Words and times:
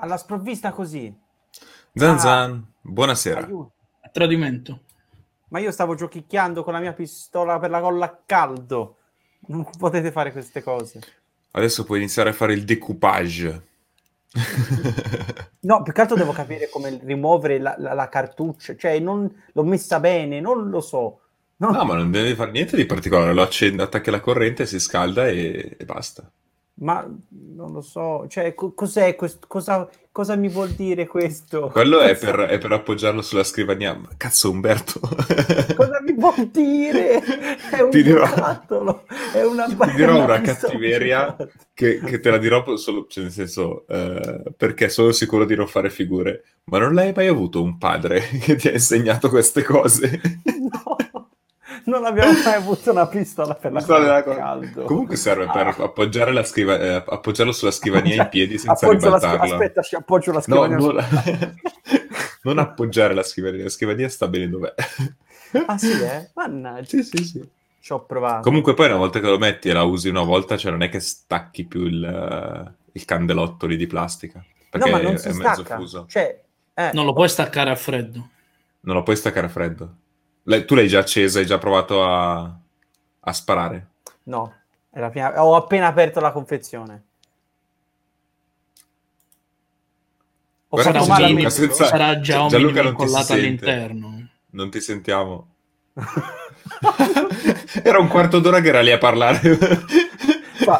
alla 0.00 0.16
sprovvista 0.16 0.72
così. 0.72 1.14
Zan 1.94 2.18
Zan, 2.18 2.72
buonasera. 2.80 3.40
Aiuto. 3.40 3.72
A 4.02 4.08
tradimento. 4.10 4.80
Ma 5.48 5.58
io 5.60 5.70
stavo 5.70 5.94
giochicchiando 5.94 6.62
con 6.64 6.72
la 6.72 6.80
mia 6.80 6.92
pistola 6.92 7.58
per 7.58 7.70
la 7.70 7.80
colla 7.80 8.04
a 8.06 8.18
caldo. 8.26 8.96
Non 9.48 9.66
potete 9.78 10.10
fare 10.10 10.32
queste 10.32 10.62
cose. 10.62 11.00
Adesso 11.52 11.84
puoi 11.84 11.98
iniziare 11.98 12.30
a 12.30 12.32
fare 12.34 12.52
il 12.52 12.64
decoupage. 12.64 13.64
No, 15.60 15.82
più 15.82 15.92
che 15.92 16.00
altro 16.00 16.16
devo 16.16 16.32
capire 16.32 16.68
come 16.68 16.98
rimuovere 17.02 17.58
la, 17.58 17.74
la- 17.78 17.94
la 17.94 18.08
cartuccia. 18.08 18.76
Cioè, 18.76 18.98
non 18.98 19.30
l'ho 19.52 19.62
messa 19.64 20.00
bene, 20.00 20.40
non 20.40 20.68
lo 20.68 20.80
so. 20.80 21.20
Non- 21.58 21.72
No, 21.72 21.84
ma 21.84 21.94
non 21.94 22.10
devi 22.10 22.34
fare 22.34 22.50
niente 22.50 22.76
di 22.76 22.84
particolare, 22.84 23.32
lo 23.32 23.42
accendi, 23.42 23.80
attacchi 23.80 24.10
la 24.10 24.20
corrente, 24.20 24.66
si 24.66 24.78
scalda 24.78 25.26
e, 25.28 25.76
e 25.78 25.84
basta. 25.86 26.30
Ma 26.78 27.08
non 27.28 27.72
lo 27.72 27.80
so. 27.80 28.26
Cioè, 28.28 28.54
co- 28.54 28.74
cos'è 28.74 29.16
questo? 29.16 29.46
Cosa, 29.48 29.88
cosa 30.12 30.36
mi 30.36 30.48
vuol 30.48 30.70
dire 30.70 31.06
questo? 31.06 31.68
Quello 31.68 32.00
è 32.00 32.14
per, 32.16 32.36
è 32.40 32.58
per 32.58 32.72
appoggiarlo 32.72 33.22
sulla 33.22 33.44
scrivania. 33.44 33.94
Ma 33.94 34.08
cazzo, 34.16 34.50
Umberto. 34.50 35.00
Cosa 35.74 36.00
mi 36.02 36.12
vuol 36.12 36.48
dire? 36.50 37.22
È 37.70 37.80
un 37.80 37.90
Ti 37.90 38.02
dirò- 38.02 38.26
è 39.32 39.42
una 39.42 39.64
Ti 39.72 39.94
dirò 39.94 40.22
una 40.22 40.40
cattiveria 40.42 41.34
che, 41.72 42.00
che 42.00 42.20
te 42.20 42.30
la 42.30 42.38
dirò 42.38 42.76
solo, 42.76 43.06
cioè 43.08 43.24
nel 43.24 43.32
senso, 43.32 43.86
eh, 43.88 44.42
perché 44.54 44.90
sono 44.90 45.12
sicuro 45.12 45.46
di 45.46 45.54
non 45.54 45.66
fare 45.66 45.88
figure. 45.88 46.44
Ma 46.64 46.78
non 46.78 46.92
l'hai 46.92 47.12
mai 47.14 47.28
avuto 47.28 47.62
un 47.62 47.78
padre 47.78 48.20
che 48.42 48.56
ti 48.56 48.68
ha 48.68 48.72
insegnato 48.72 49.30
queste 49.30 49.62
cose? 49.62 50.20
No, 50.44 50.96
non 51.86 52.04
abbiamo 52.04 52.32
mai 52.44 52.54
avuto 52.54 52.90
una 52.92 53.06
pistola 53.06 53.54
per 53.54 53.72
la 53.72 53.78
Pistola 53.78 54.22
caldo. 54.22 54.82
Comunque 54.84 55.16
serve 55.16 55.46
per 55.52 55.66
Ah. 55.68 55.76
appoggiare 55.84 56.32
la 56.32 56.44
scriva- 56.44 56.78
eh, 56.78 57.02
appoggiarlo 57.06 57.52
sulla 57.52 57.70
scrivania 57.72 58.22
in 58.22 58.28
piedi 58.28 58.58
senza 58.58 58.86
Appoggio 58.86 59.08
la 59.10 59.18
schi- 59.18 59.26
ribaltarla. 59.30 59.54
Aspetta, 59.54 59.82
ci 59.82 59.94
appoggio 59.96 60.30
la 60.32 60.36
No, 60.36 60.42
scrivania. 60.42 60.76
non, 60.76 61.04
non 62.42 62.58
appoggiare 62.58 63.14
la 63.14 63.22
scrivania, 63.22 63.64
la 63.64 63.68
scrivania 63.70 64.08
sta 64.08 64.28
bene 64.28 64.48
dov'è. 64.48 64.74
Ah 65.66 65.78
sì, 65.78 65.90
eh? 66.00 66.30
Mannaggia, 66.34 66.86
Sì, 66.88 67.02
sì, 67.02 67.24
sì. 67.24 67.48
ci 67.80 67.92
ho 67.92 68.04
provato. 68.04 68.42
Comunque 68.42 68.74
poi 68.74 68.86
una 68.86 68.96
volta 68.96 69.20
che 69.20 69.26
lo 69.28 69.38
metti 69.38 69.68
e 69.68 69.72
la 69.72 69.82
usi 69.84 70.08
una 70.08 70.22
volta, 70.22 70.56
cioè 70.56 70.70
non 70.70 70.82
è 70.82 70.88
che 70.88 71.00
stacchi 71.00 71.64
più 71.64 71.82
il, 71.84 72.74
il 72.92 73.04
candelotto 73.04 73.66
lì 73.66 73.76
di 73.76 73.86
plastica, 73.86 74.44
perché 74.68 74.90
no, 74.90 74.96
ma 74.96 75.02
non 75.02 75.16
si 75.18 75.28
è 75.28 75.32
mezzo 75.32 75.62
stacca. 75.62 75.76
fuso. 75.76 76.06
Cioè, 76.08 76.40
eh, 76.74 76.90
Non 76.92 77.04
lo 77.04 77.12
puoi 77.12 77.28
staccare 77.28 77.70
a 77.70 77.76
freddo. 77.76 78.28
Non 78.80 78.96
lo 78.96 79.02
puoi 79.02 79.16
staccare 79.16 79.46
a 79.46 79.48
freddo. 79.48 79.94
Lei- 80.48 80.64
tu 80.64 80.74
l'hai 80.74 80.88
già 80.88 81.00
accesa, 81.00 81.38
hai 81.40 81.46
già 81.46 81.58
provato 81.58 82.04
a, 82.04 82.40
a 83.20 83.32
sparare. 83.32 83.86
no, 84.24 84.52
è 84.90 84.98
la 85.00 85.10
prima- 85.10 85.44
ho 85.44 85.56
appena 85.56 85.86
aperto 85.88 86.20
la 86.20 86.30
confezione. 86.32 87.02
Ho 90.68 90.76
Guarda 90.82 90.92
fatto 91.00 91.06
male 91.06 91.26
Gianluca 91.26 91.50
senza- 91.50 91.84
Sarà 91.86 92.20
già 92.20 92.42
un 92.42 92.48
Gianluca 92.48 92.82
minimo 92.82 92.98
non 93.04 93.08
sente. 93.08 93.32
all'interno. 93.32 94.28
Non 94.50 94.70
ti 94.70 94.80
sentiamo. 94.80 95.48
era 97.82 97.98
un 97.98 98.08
quarto 98.08 98.38
d'ora 98.40 98.60
che 98.60 98.68
era 98.68 98.80
lì 98.80 98.90
a 98.90 98.98
parlare. 98.98 99.40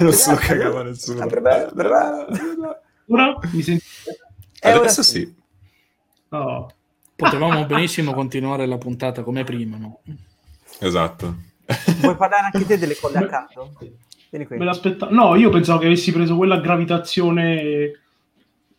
non 0.00 0.12
se 0.12 0.31
lo 0.31 0.37
cagava 0.37 0.83
nessuno. 0.83 1.25
Ora 3.09 3.39
mi 3.53 3.62
senti... 3.62 3.84
Adesso 4.61 5.03
sì. 5.03 5.20
sì. 5.20 5.34
No. 6.31 6.69
Potevamo 7.17 7.64
benissimo 7.64 8.12
continuare 8.12 8.67
la 8.67 8.77
puntata 8.77 9.22
come 9.22 9.42
prima, 9.42 9.78
no? 9.78 10.00
Esatto. 10.78 11.34
Vuoi 12.00 12.14
parlare 12.14 12.50
anche 12.53 12.67
te 12.67 12.78
delle 12.78 12.95
colle 12.97 13.19
a 13.19 13.27
caldo? 13.27 13.72
Vieni 14.28 14.47
qui. 14.47 14.59
Me 14.59 14.64
l'aspetta- 14.67 15.09
No, 15.11 15.34
io 15.34 15.48
pensavo 15.48 15.78
che 15.78 15.87
avessi 15.87 16.12
preso 16.12 16.37
quella 16.37 16.59
gravitazione 16.61 17.61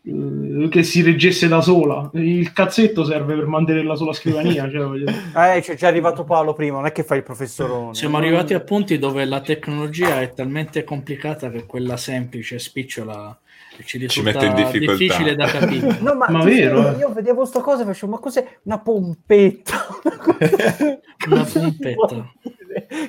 eh, 0.04 0.68
che 0.70 0.84
si 0.84 1.02
reggesse 1.02 1.48
da 1.48 1.62
sola. 1.62 2.10
Il 2.14 2.54
cazzetto 2.54 3.04
serve 3.04 3.36
per 3.36 3.48
mantenerla 3.48 3.96
sulla 3.96 4.14
scrivania. 4.14 4.70
Cioè, 4.70 4.86
voglio 4.86 5.06
dire. 5.06 5.18
Eh, 5.56 5.62
c'è 5.62 5.76
già 5.76 5.88
arrivato 5.88 6.24
Paolo 6.24 6.54
prima, 6.54 6.78
non 6.78 6.86
è 6.86 6.92
che 6.92 7.04
fai 7.04 7.18
il 7.18 7.24
professorone. 7.24 7.96
Siamo 7.96 8.18
arrivati 8.18 8.54
a 8.54 8.60
punti 8.60 9.00
dove 9.00 9.26
la 9.26 9.42
tecnologia 9.42 10.22
è 10.22 10.32
talmente 10.34 10.84
complicata 10.84 11.50
che 11.50 11.66
quella 11.66 11.98
semplice 11.98 12.60
spicciola 12.60 13.38
ci 13.84 13.98
risulta 13.98 14.32
mette 14.32 14.46
in 14.46 14.56
difficoltà. 14.56 14.98
difficile 14.98 15.36
da 15.36 15.46
capire. 15.48 15.98
No, 16.00 16.14
ma, 16.16 16.30
Ma 16.30 16.40
ti 16.40 16.46
vero, 16.46 16.76
giuro, 16.82 16.96
eh. 16.96 16.98
io 16.98 17.14
vedevo 17.14 17.46
sta 17.46 17.62
cosa 17.62 17.84
e 17.84 17.86
facevo, 17.86 18.12
ma 18.12 18.18
cos'è 18.20 18.58
una 18.64 18.80
pompetta? 18.80 19.86
Una 21.28 21.44
pompetta. 21.52 22.34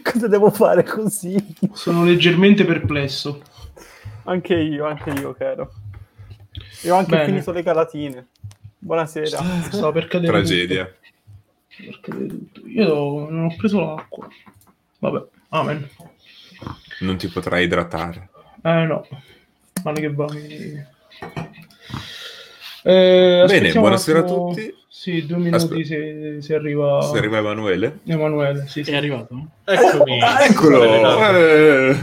Cosa 0.03 0.28
devo 0.28 0.51
fare 0.51 0.83
così? 0.83 1.37
Sono 1.73 2.05
leggermente 2.05 2.65
perplesso. 2.65 3.43
Anche 4.25 4.55
io, 4.55 4.87
anche 4.87 5.11
io, 5.11 5.34
caro. 5.34 5.73
Io 6.83 6.95
ho 6.95 6.99
anche 6.99 7.11
Bene. 7.11 7.25
finito 7.27 7.53
le 7.53 7.62
galatine. 7.62 8.27
Buonasera. 8.78 9.39
Stavo 9.71 9.93
per 9.93 10.07
cadere 10.09 10.33
Tragedia. 10.33 10.93
Io 12.67 13.28
non 13.28 13.45
ho 13.45 13.55
preso 13.57 13.81
l'acqua. 13.81 14.27
Vabbè, 14.99 15.25
amen. 15.51 15.89
Non 17.01 17.17
ti 17.17 17.28
potrai 17.28 17.65
idratare. 17.65 18.31
Eh 18.62 18.84
no, 18.84 19.07
male 19.84 20.00
che 20.00 20.09
mi- 20.09 20.87
Eh, 22.83 23.44
Bene, 23.47 23.72
buonasera 23.72 24.21
a 24.21 24.22
tutti. 24.22 24.75
Sì, 24.89 25.27
due 25.27 25.37
minuti 25.37 25.55
Aspe- 25.56 25.84
se, 25.84 26.37
se 26.41 26.55
arriva... 26.55 27.00
Se 27.03 27.19
arriva 27.19 27.39
Emanuele. 27.39 28.00
Emanuele. 28.06 28.65
Sì, 28.66 28.83
sì. 28.83 28.91
È 28.91 28.97
arrivato? 28.97 29.47
Eccomi. 29.65 30.19
Eccolo! 30.41 30.83
Eh. 31.37 31.97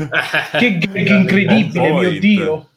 Che 0.57 0.77
gag 0.77 0.95
incredibile, 1.07 1.81
mio 1.81 1.91
Point. 1.91 2.19
Dio! 2.19 2.69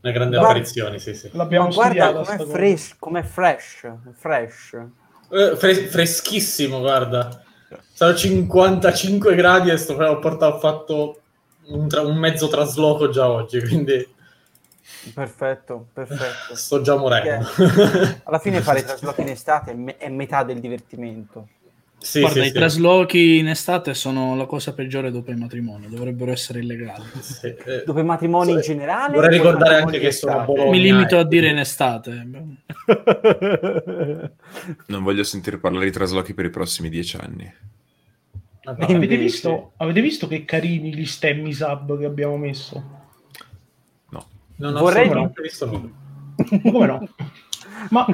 Una 0.00 0.12
grande 0.12 0.36
Guarda- 0.36 0.48
apparizione, 0.48 0.98
sì, 0.98 1.14
sì. 1.14 1.30
L'abbiamo 1.32 1.68
guarda 1.68 2.12
com'è 2.12 2.44
fresh, 2.46 2.94
com'è 2.98 3.22
fresh, 3.22 3.86
fresh. 4.18 4.72
Eh, 5.30 5.56
fre- 5.56 5.74
freschissimo, 5.86 6.80
guarda. 6.80 7.42
Sono 7.92 8.14
55 8.14 9.34
gradi 9.34 9.70
e 9.70 9.76
sto 9.76 9.94
ho 9.94 10.18
portato, 10.18 10.56
ho 10.56 10.58
fatto 10.58 11.20
un, 11.68 11.88
tra- 11.88 12.02
un 12.02 12.16
mezzo 12.16 12.48
trasloco 12.48 13.08
già 13.10 13.28
oggi, 13.28 13.60
quindi 13.60 14.06
Perfetto, 15.14 15.86
perfetto. 15.92 16.54
sto 16.54 16.80
già 16.80 16.96
morendo. 16.96 17.46
Alla 18.24 18.38
fine 18.38 18.60
fare 18.60 18.80
i 18.80 18.84
traslochi 18.84 19.20
in 19.22 19.28
estate 19.28 19.70
è, 19.72 19.74
me- 19.74 19.96
è 19.96 20.08
metà 20.08 20.42
del 20.44 20.60
divertimento. 20.60 21.48
sì, 21.98 22.20
Guarda, 22.20 22.40
sì, 22.40 22.46
i 22.46 22.50
sì. 22.50 22.54
traslochi 22.54 23.38
in 23.38 23.48
estate 23.48 23.92
sono 23.94 24.34
la 24.36 24.46
cosa 24.46 24.72
peggiore 24.72 25.10
dopo 25.10 25.30
i 25.30 25.36
matrimoni, 25.36 25.88
dovrebbero 25.88 26.30
essere 26.32 26.60
illegali. 26.60 27.04
Sì, 27.20 27.46
eh, 27.46 27.82
Dopo 27.84 27.98
i 27.98 28.04
matrimoni 28.04 28.52
in 28.52 28.60
generale. 28.60 29.14
vorrei 29.14 29.36
ricordare 29.38 29.76
anche 29.80 29.98
che 29.98 30.10
sono 30.12 30.40
a? 30.40 30.44
Bologna. 30.44 30.70
Mi 30.70 30.80
limito 30.80 31.18
a 31.18 31.24
dire 31.24 31.48
in 31.48 31.58
estate. 31.58 32.26
Non 34.86 35.02
voglio 35.02 35.22
sentire 35.24 35.58
parlare 35.58 35.86
di 35.86 35.92
traslochi 35.92 36.34
per 36.34 36.44
i 36.46 36.50
prossimi 36.50 36.88
dieci 36.88 37.16
anni. 37.16 37.52
Vabbè. 38.64 38.82
Avete 38.84 38.92
Invece- 38.92 39.16
visto, 39.16 39.72
avete 39.76 40.00
visto 40.00 40.26
che 40.26 40.44
carini 40.44 40.94
gli 40.94 41.06
stemmi 41.06 41.52
sub 41.52 41.98
che 41.98 42.04
abbiamo 42.04 42.36
messo? 42.36 42.82
No. 44.10 44.26
Non 44.56 44.76
ho 44.76 44.80
Vorrei- 44.80 45.02
assolutamente 45.02 45.42
visto 45.42 45.66
nulla. 45.66 45.90
Ma 46.62 46.70
come 46.72 46.86
no? 46.86 47.08
Ma 47.90 48.06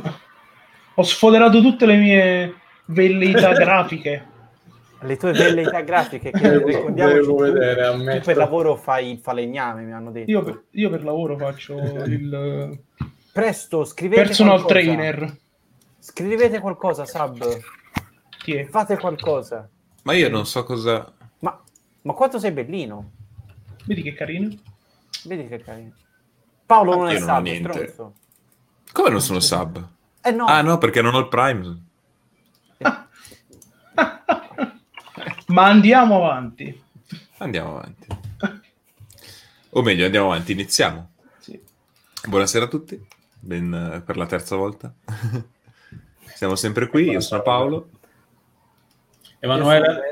ho 0.94 1.02
sfoderato 1.02 1.60
tutte 1.60 1.86
le 1.86 1.96
mie 1.96 2.54
velleità 2.86 3.52
grafiche. 3.54 4.26
Le 5.02 5.16
tue 5.16 5.32
velleità 5.32 5.80
grafiche, 5.80 6.30
che 6.30 6.38
Devo- 6.40 6.66
ricordiamoci, 6.66 7.20
tu- 7.22 7.40
vedere, 7.40 7.86
tu 7.86 7.92
ammetto. 7.92 8.24
per 8.26 8.36
lavoro 8.36 8.76
fai 8.76 9.10
il 9.12 9.18
falegname, 9.18 9.82
mi 9.84 9.92
hanno 9.92 10.10
detto. 10.10 10.30
Io 10.30 10.42
per, 10.42 10.64
io 10.72 10.90
per 10.90 11.04
lavoro 11.04 11.38
faccio 11.38 11.78
il 12.04 12.78
Presto, 13.32 13.84
scrivete 13.84 14.20
personal 14.22 14.60
qualcosa. 14.62 14.74
trainer. 14.80 15.36
Scrivete 15.98 16.58
qualcosa, 16.60 17.06
è? 17.06 18.66
Fate 18.66 18.98
qualcosa. 18.98 19.66
Ma 20.10 20.16
io 20.16 20.28
non 20.28 20.44
so 20.44 20.64
cosa... 20.64 21.08
Ma, 21.38 21.62
ma 22.02 22.12
quanto 22.14 22.40
sei 22.40 22.50
bellino? 22.50 23.12
Vedi 23.84 24.02
che 24.02 24.12
carino? 24.12 24.52
Vedi 25.22 25.46
che 25.46 25.62
carino. 25.62 25.92
Paolo 26.66 26.96
non 26.96 27.10
è 27.10 27.12
non 27.12 27.28
Sab, 27.28 27.42
niente. 27.44 27.70
stronzo. 27.70 28.14
Come 28.90 29.10
non 29.10 29.20
sono 29.20 29.38
sub? 29.38 29.88
Eh 30.20 30.32
no, 30.32 30.46
Ah 30.46 30.62
no, 30.62 30.78
perché 30.78 31.00
non 31.00 31.14
ho 31.14 31.20
il 31.20 31.28
Prime. 31.28 31.82
Ma 35.46 35.66
andiamo 35.66 36.16
avanti. 36.16 36.82
Andiamo 37.36 37.78
avanti. 37.78 38.06
O 39.70 39.82
meglio, 39.82 40.06
andiamo 40.06 40.32
avanti, 40.32 40.50
iniziamo. 40.50 41.08
Sì. 41.38 41.56
Buonasera 42.26 42.64
a 42.64 42.68
tutti, 42.68 43.00
ben 43.38 43.72
eh, 43.72 44.00
per 44.00 44.16
la 44.16 44.26
terza 44.26 44.56
volta. 44.56 44.92
Siamo 46.34 46.56
sempre 46.56 46.88
qui, 46.88 47.10
io 47.10 47.20
sono 47.20 47.42
Paolo. 47.42 47.90
Emanuele, 49.40 50.08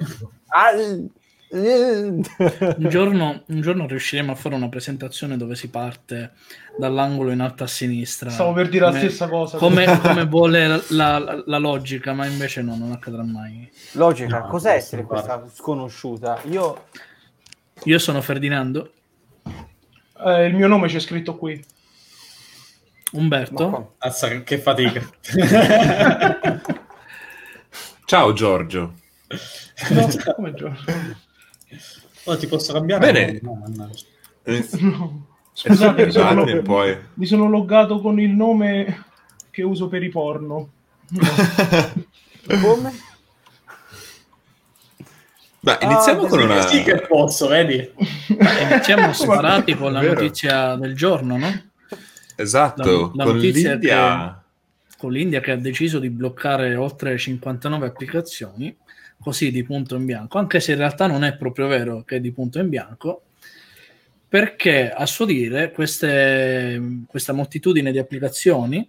Un 1.51 2.25
giorno, 2.89 3.43
un 3.47 3.61
giorno 3.61 3.87
riusciremo 3.87 4.33
a 4.33 4.35
fare 4.35 4.55
una 4.55 4.69
presentazione 4.69 5.37
dove 5.37 5.55
si 5.55 5.69
parte 5.71 6.33
dall'angolo 6.77 7.31
in 7.31 7.41
alto 7.41 7.65
a 7.65 7.67
sinistra. 7.67 8.29
Stavo 8.31 8.53
per 8.53 8.69
dire 8.69 8.85
la 8.85 8.91
Come- 8.91 9.01
stessa 9.03 9.29
cosa. 9.29 9.57
Come, 9.59 9.99
come 10.01 10.27
vuole 10.27 10.67
la, 10.67 11.19
la- 11.19 11.43
la 11.47 11.59
logica, 11.59 12.13
ma 12.13 12.27
invece 12.27 12.63
no, 12.63 12.77
non 12.77 12.93
accadrà 12.93 13.23
mai. 13.23 13.71
Logica, 13.93 14.41
No, 14.41 14.47
cos'è 14.49 14.75
essere 14.75 15.05
questa 15.05 15.45
sconosciuta? 15.53 16.41
Io 16.45 16.85
Io 17.85 17.99
sono 17.99 18.21
Ferdinando. 18.21 18.93
Eh, 20.25 20.47
il 20.47 20.55
mio 20.55 20.67
nome 20.69 20.89
c'è 20.89 20.99
scritto 21.01 21.37
qui. 21.37 21.63
Umberto? 23.13 23.95
Azza, 23.99 24.43
che 24.43 24.59
fatica. 24.59 25.01
Ciao 28.05 28.33
Giorgio. 28.33 28.95
No, 29.91 30.09
come 30.35 30.55
Giorgio? 30.55 30.93
Oh, 32.25 32.37
ti 32.37 32.47
posso 32.47 32.73
cambiare? 32.73 33.13
Bene. 33.13 33.39
No. 33.43 33.63
Eh, 34.45 34.67
No. 34.81 35.27
Scusate, 35.53 36.07
mi 36.07 36.13
sono, 36.13 36.43
Scusate, 36.43 36.63
poi... 36.63 36.97
mi 37.15 37.27
sono 37.27 37.49
loggato 37.49 38.01
con 38.01 38.21
il 38.21 38.31
nome 38.31 39.05
che 39.51 39.63
uso 39.65 39.89
per 39.89 40.03
i 40.05 40.09
porno. 40.09 40.69
No. 41.09 41.27
Come? 42.61 42.93
Beh, 45.61 45.79
iniziamo 45.83 46.23
Ah, 46.23 46.29
con 46.29 46.41
una... 46.41 46.61
Sì 46.63 46.83
che 46.83 47.01
posso, 47.09 47.49
vedi? 47.49 47.91
Iniziamo 48.29 49.13
sparati 49.13 49.75
con 49.75 49.93
la 49.93 50.01
Vero. 50.01 50.15
notizia 50.21 50.77
del 50.77 50.95
giorno, 50.95 51.37
no? 51.37 51.63
Esatto, 52.37 53.13
La- 53.15 53.25
la 53.25 53.31
con 53.31 53.39
l'India... 53.39 54.43
Con 54.97 55.13
l'India 55.13 55.41
che 55.41 55.51
ha 55.53 55.57
deciso 55.57 55.99
di 55.99 56.11
bloccare 56.11 56.75
oltre 56.77 57.17
59 57.19 57.87
applicazioni, 57.87 58.75
così 59.21 59.51
di 59.51 59.63
punto 59.65 59.97
in 59.97 60.05
bianco, 60.05 60.39
anche 60.39 60.61
se 60.61 60.73
in 60.73 60.79
realtà 60.79 61.07
non 61.07 61.25
è 61.25 61.37
proprio 61.37 61.67
vero 61.67 62.03
che 62.03 62.17
è 62.17 62.21
di 62.21 62.31
punto 62.33 62.59
in 62.59 62.69
bianco, 62.69 63.23
perché 64.29 64.91
a 64.91 65.07
suo 65.07 65.25
dire 65.25 65.71
queste, 65.73 66.81
questa 67.07 67.33
moltitudine 67.33 67.91
di 67.93 67.99
applicazioni, 67.99 68.89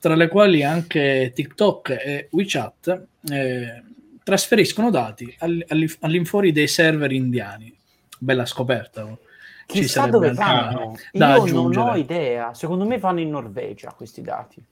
tra 0.00 0.14
le 0.16 0.28
quali 0.28 0.62
anche 0.62 1.32
TikTok 1.34 1.90
e 1.90 2.28
WeChat, 2.30 3.06
eh, 3.30 3.82
trasferiscono 4.22 4.90
dati 4.90 5.34
all- 5.38 5.64
all- 5.68 5.96
all'infuori 6.00 6.50
dei 6.52 6.66
server 6.66 7.12
indiani. 7.12 7.72
Bella 8.18 8.46
scoperta. 8.46 9.04
oh. 9.04 9.18
Ci 9.66 9.80
Chissà 9.80 10.06
dove 10.08 10.34
fanno. 10.34 10.94
da 11.12 11.36
Io 11.36 11.36
non 11.36 11.42
aggiungere. 11.46 11.90
ho 11.90 11.96
idea. 11.96 12.52
Secondo 12.54 12.84
me 12.84 12.98
vanno 12.98 13.20
in 13.20 13.30
Norvegia 13.30 13.92
questi 13.92 14.20
dati. 14.20 14.62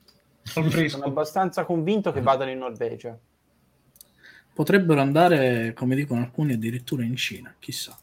Sono 0.43 1.05
abbastanza 1.05 1.65
convinto 1.65 2.13
che 2.13 2.21
vadano 2.21 2.51
in 2.51 2.59
Norvegia. 2.59 3.17
Potrebbero 4.55 5.01
andare, 5.01 5.73
come 5.75 5.95
dicono 5.95 6.21
alcuni, 6.21 6.53
addirittura 6.53 7.03
in 7.05 7.17
Cina, 7.17 7.55
chissà. 7.59 7.97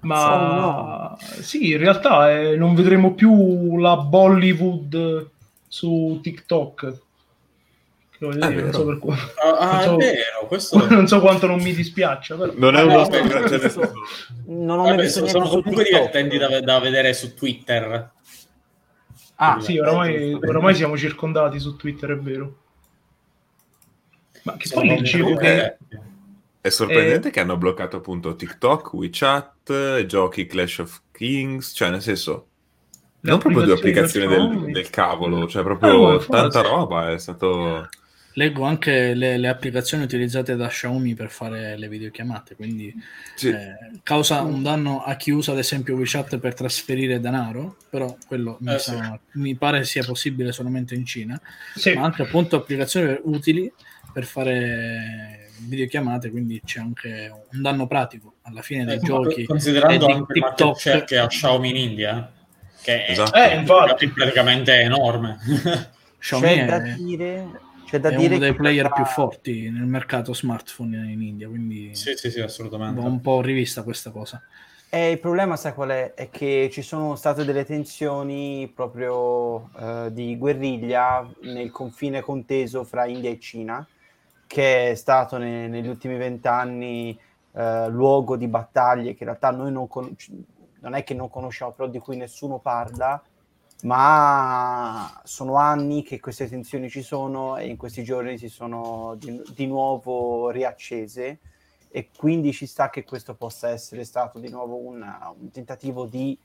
Ma 0.00 1.16
sì, 1.40 1.70
in 1.72 1.78
realtà 1.78 2.30
eh, 2.38 2.56
non 2.56 2.74
vedremo 2.74 3.14
più 3.14 3.78
la 3.78 3.96
Bollywood 3.96 5.28
su 5.66 6.20
TikTok. 6.22 6.98
Dire, 8.18 8.62
non 8.62 8.72
so, 8.72 8.86
per 8.86 8.98
qua- 8.98 9.16
Ah, 9.36 9.56
ah, 9.58 9.72
Non 9.74 9.82
so- 9.82 9.94
è 10.06 10.12
vero, 10.12 10.46
questo... 10.46 10.86
non 10.94 11.06
so 11.08 11.20
quanto 11.20 11.46
non 11.46 11.60
mi 11.60 11.74
dispiaccia, 11.74 12.36
però. 12.36 12.52
Non 12.56 12.74
è 12.76 12.80
Ah, 12.80 12.84
uno 12.84 12.92
no, 12.94 12.98
no, 13.00 13.48
cioè, 13.48 13.90
Non 14.46 14.78
ho 14.78 14.82
Vabbè, 14.84 15.08
sono, 15.08 15.26
sono 15.26 15.48
comunque 15.48 15.84
TikTok. 15.84 16.10
divertenti 16.12 16.38
da, 16.38 16.60
da 16.60 16.78
vedere 16.78 17.12
su 17.12 17.34
Twitter. 17.34 18.10
Ah, 19.36 19.58
Sì, 19.60 19.78
oramai, 19.78 20.32
oramai 20.34 20.74
siamo 20.74 20.96
circondati 20.96 21.58
su 21.58 21.76
Twitter, 21.76 22.12
è 22.12 22.16
vero. 22.18 22.58
Ma 24.44 24.56
che 24.56 24.70
poi 24.72 24.88
leggevo 24.88 25.34
che... 25.36 25.50
divertenti. 25.50 26.12
È 26.64 26.70
sorprendente 26.70 27.28
che 27.30 27.40
hanno 27.40 27.58
bloccato 27.58 27.98
appunto 27.98 28.36
TikTok, 28.36 28.94
WeChat, 28.94 30.06
giochi 30.06 30.46
Clash 30.46 30.78
of 30.78 31.02
Kings, 31.12 31.72
cioè 31.74 31.90
nel 31.90 32.00
senso... 32.00 32.48
Non 33.20 33.38
proprio 33.38 33.62
due 33.64 33.74
applicazioni 33.74 34.26
del 34.26 34.70
del, 34.72 34.90
cavolo, 34.90 35.46
cioè 35.46 35.62
Ah, 35.62 35.66
no, 35.66 35.76
proprio 35.76 36.12
infatti. 36.14 36.30
tanta 36.30 36.60
roba, 36.62 37.10
è 37.12 37.18
stato... 37.18 37.88
Leggo 38.36 38.64
anche 38.64 39.14
le, 39.14 39.36
le 39.36 39.48
applicazioni 39.48 40.04
utilizzate 40.04 40.56
da 40.56 40.68
Xiaomi 40.68 41.14
per 41.14 41.30
fare 41.30 41.76
le 41.78 41.88
videochiamate, 41.88 42.56
quindi 42.56 42.92
Sì. 43.34 43.48
eh, 43.48 44.00
causa 44.02 44.40
un 44.42 44.62
danno 44.62 45.02
a 45.04 45.14
chi 45.16 45.30
usa 45.30 45.52
ad 45.52 45.58
esempio 45.58 45.94
WeChat 45.96 46.38
per 46.38 46.52
trasferire 46.54 47.20
denaro, 47.20 47.76
però 47.88 48.14
quello 48.26 48.56
mi, 48.60 48.74
Eh, 48.74 48.78
sa- 48.78 49.18
mi 49.32 49.54
pare 49.54 49.84
sia 49.84 50.02
possibile 50.04 50.50
solamente 50.52 50.94
in 50.94 51.06
Cina, 51.06 51.40
Sì. 51.74 51.94
ma 51.94 52.02
anche 52.04 52.22
appunto 52.22 52.56
applicazioni 52.56 53.18
utili 53.22 53.72
per 54.14 54.24
fare 54.24 55.50
videochiamate, 55.66 56.30
quindi 56.30 56.60
c'è 56.64 56.80
anche 56.80 57.30
un 57.52 57.60
danno 57.60 57.86
pratico 57.86 58.34
alla 58.42 58.62
fine 58.62 58.84
dei 58.84 58.96
Eh, 58.96 59.00
giochi. 59.00 59.44
considerando 59.44 60.06
anche 60.06 60.32
il 60.34 60.40
market 60.40 60.74
share 60.76 61.04
che 61.04 61.18
ha 61.18 61.26
Xiaomi 61.26 61.68
in 61.70 61.76
India, 61.76 62.32
che 62.80 63.04
è, 63.06 63.10
Esatto. 63.10 63.36
Eh, 63.36 63.56
infatti. 63.56 64.06
è 64.06 64.08
praticamente 64.10 64.72
enorme. 64.80 65.38
Xiaomi 66.18 66.46
C'è 66.46 66.64
da 66.64 66.82
è, 66.82 66.94
dire, 66.94 67.50
c'è 67.86 68.00
da 68.00 68.08
è 68.10 68.16
dire 68.16 68.36
uno 68.36 68.38
dei 68.44 68.54
player 68.54 68.86
tra- 68.86 68.94
più 68.94 69.04
forti 69.04 69.68
nel 69.70 69.84
mercato 69.86 70.32
smartphone 70.32 70.96
in 71.12 71.20
India, 71.22 71.48
quindi 71.48 71.94
sì, 71.94 72.14
sì, 72.16 72.30
sì, 72.30 72.40
assolutamente. 72.40 73.00
va 73.00 73.06
un 73.06 73.20
po' 73.20 73.40
rivista 73.42 73.82
questa 73.82 74.10
cosa. 74.10 74.40
E 74.88 75.10
il 75.10 75.18
problema, 75.18 75.56
sai 75.56 75.74
qual 75.74 75.88
è? 75.90 76.14
È 76.14 76.30
che 76.30 76.68
ci 76.72 76.80
sono 76.80 77.16
state 77.16 77.44
delle 77.44 77.64
tensioni 77.64 78.70
proprio 78.72 79.70
eh, 79.76 80.08
di 80.12 80.36
guerriglia 80.38 81.28
nel 81.42 81.70
confine 81.72 82.20
conteso 82.20 82.84
fra 82.84 83.04
India 83.04 83.28
e 83.30 83.40
Cina, 83.40 83.84
che 84.46 84.90
è 84.90 84.94
stato 84.94 85.36
ne- 85.38 85.68
negli 85.68 85.88
ultimi 85.88 86.16
vent'anni 86.16 87.18
eh, 87.52 87.88
luogo 87.88 88.36
di 88.36 88.48
battaglie 88.48 89.14
che 89.14 89.22
in 89.22 89.28
realtà 89.30 89.50
noi 89.50 89.70
non, 89.70 89.86
con- 89.86 90.14
non 90.80 90.94
è 90.94 91.04
che 91.04 91.14
non 91.14 91.30
conosciamo, 91.30 91.72
però 91.72 91.88
di 91.88 91.98
cui 91.98 92.16
nessuno 92.16 92.58
parla, 92.58 93.22
ma 93.82 95.20
sono 95.24 95.56
anni 95.56 96.02
che 96.02 96.20
queste 96.20 96.48
tensioni 96.48 96.88
ci 96.88 97.02
sono 97.02 97.56
e 97.56 97.66
in 97.66 97.76
questi 97.76 98.02
giorni 98.02 98.38
si 98.38 98.48
sono 98.48 99.14
di, 99.18 99.42
di 99.54 99.66
nuovo 99.66 100.50
riaccese 100.50 101.40
e 101.88 102.10
quindi 102.16 102.52
ci 102.52 102.66
sta 102.66 102.90
che 102.90 103.04
questo 103.04 103.34
possa 103.34 103.68
essere 103.68 104.04
stato 104.04 104.38
di 104.38 104.48
nuovo 104.50 104.76
una- 104.76 105.32
un 105.38 105.50
tentativo 105.50 106.06
di 106.06 106.38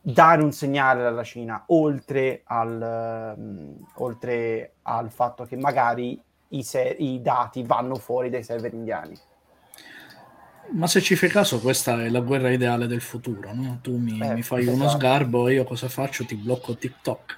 dare 0.00 0.42
un 0.42 0.52
segnale 0.52 1.06
alla 1.06 1.22
Cina 1.24 1.64
oltre 1.68 2.42
al, 2.44 2.82
ehm, 2.82 3.86
oltre 3.94 4.74
al 4.82 5.10
fatto 5.10 5.44
che 5.44 5.56
magari 5.56 6.20
i, 6.56 6.62
se- 6.62 6.96
i 6.98 7.20
dati 7.22 7.62
vanno 7.62 7.96
fuori 7.96 8.30
dai 8.30 8.42
server 8.42 8.72
indiani. 8.72 9.18
Ma 10.72 10.86
se 10.86 11.00
ci 11.02 11.14
fai 11.14 11.28
caso, 11.28 11.60
questa 11.60 12.02
è 12.02 12.08
la 12.08 12.20
guerra 12.20 12.50
ideale 12.50 12.86
del 12.86 13.02
futuro, 13.02 13.52
no? 13.54 13.78
Tu 13.82 13.96
mi, 13.96 14.18
Eh, 14.18 14.34
mi 14.34 14.42
fai 14.42 14.66
uno 14.66 14.84
esatto. 14.84 14.98
sgarbo 14.98 15.48
e 15.48 15.54
io 15.54 15.64
cosa 15.64 15.88
faccio? 15.88 16.24
Ti 16.24 16.34
blocco 16.36 16.74
TikTok. 16.76 17.36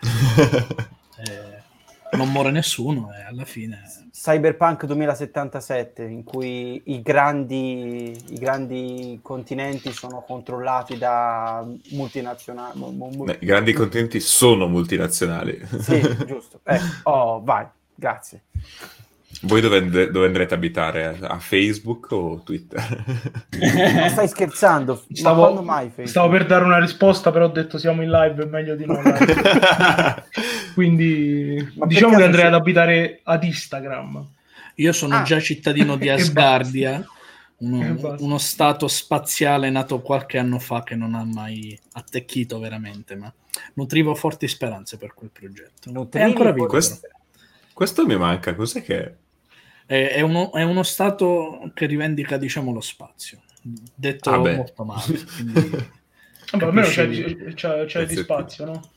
Eh, 1.22 2.16
non 2.16 2.30
muore 2.32 2.50
nessuno 2.50 3.12
e 3.12 3.22
alla 3.22 3.44
fine... 3.44 3.82
Cyberpunk 4.10 4.84
2077 4.86 6.02
in 6.04 6.24
cui 6.24 6.80
i 6.86 7.02
grandi, 7.02 8.10
i 8.30 8.38
grandi 8.38 9.18
continenti 9.22 9.92
sono 9.92 10.22
controllati 10.22 10.96
da 10.98 11.66
multinazionali. 11.90 12.78
mu- 12.78 12.90
mu- 12.90 13.10
mu- 13.10 13.24
Beh, 13.24 13.38
I 13.40 13.46
grandi 13.46 13.72
contenuti 13.72 14.18
sono 14.20 14.66
multinazionali. 14.66 15.60
Sì, 15.78 16.00
giusto. 16.26 16.60
Eh, 16.64 16.80
oh, 17.04 17.40
vai, 17.42 17.66
grazie. 18.00 18.42
Voi 19.42 19.60
dove, 19.60 20.10
dove 20.10 20.26
andrete 20.26 20.54
a 20.54 20.56
abitare? 20.56 21.18
A 21.20 21.38
Facebook 21.38 22.10
o 22.10 22.42
Twitter? 22.44 23.04
Ma 23.94 24.08
stai 24.08 24.28
scherzando? 24.28 25.02
Stavo, 25.12 25.62
mai 25.62 25.90
stavo 26.04 26.28
per 26.30 26.46
dare 26.46 26.64
una 26.64 26.78
risposta, 26.78 27.30
però 27.30 27.46
ho 27.46 27.50
detto 27.50 27.78
siamo 27.78 28.02
in 28.02 28.10
live, 28.10 28.42
è 28.42 28.46
meglio 28.46 28.74
di 28.74 28.84
no. 28.84 29.00
live. 29.00 30.24
Quindi 30.74 31.72
Ma 31.76 31.86
diciamo 31.86 32.16
che 32.16 32.24
andrei 32.24 32.42
sì. 32.42 32.48
ad 32.48 32.54
abitare 32.54 33.20
ad 33.22 33.44
Instagram. 33.44 34.26
Io 34.74 34.92
sono 34.92 35.16
Ah. 35.16 35.22
già 35.22 35.40
cittadino 35.40 35.96
di. 35.96 36.08
Asgardia, 36.10 37.02
uno, 37.58 38.16
uno 38.18 38.38
stato 38.38 38.88
spaziale 38.88 39.70
nato 39.70 40.00
qualche 40.00 40.38
anno 40.38 40.58
fa 40.58 40.82
che 40.82 40.96
non 40.96 41.14
ha 41.14 41.24
mai 41.24 41.78
attecchito 41.92 42.58
veramente, 42.58 43.14
ma 43.14 43.32
nutrivo 43.74 44.14
forti 44.14 44.48
speranze 44.48 44.98
per 44.98 45.14
quel 45.14 45.30
progetto. 45.30 45.88
È 45.88 45.92
Nutrivi 45.92 46.24
ancora 46.26 46.52
vivo. 46.52 46.66
Questo, 46.66 47.06
questo 47.80 48.04
mi 48.04 48.14
manca, 48.18 48.54
cos'è 48.54 48.82
che 48.82 48.98
è? 49.02 49.14
È, 49.86 50.20
uno, 50.20 50.52
è 50.52 50.62
uno 50.64 50.82
stato 50.82 51.70
che 51.72 51.86
rivendica, 51.86 52.36
diciamo, 52.36 52.74
lo 52.74 52.82
spazio. 52.82 53.40
Detto 53.94 54.28
Ah, 54.28 54.36
molto 54.36 54.84
male. 54.84 55.02
quindi- 55.34 55.70
Vabbè, 56.52 56.64
almeno 56.66 56.86
c'è, 56.88 57.08
c'è- 57.54 57.86
c'è 57.86 58.04
di 58.04 58.16
spazio, 58.16 58.66
no? 58.66 58.90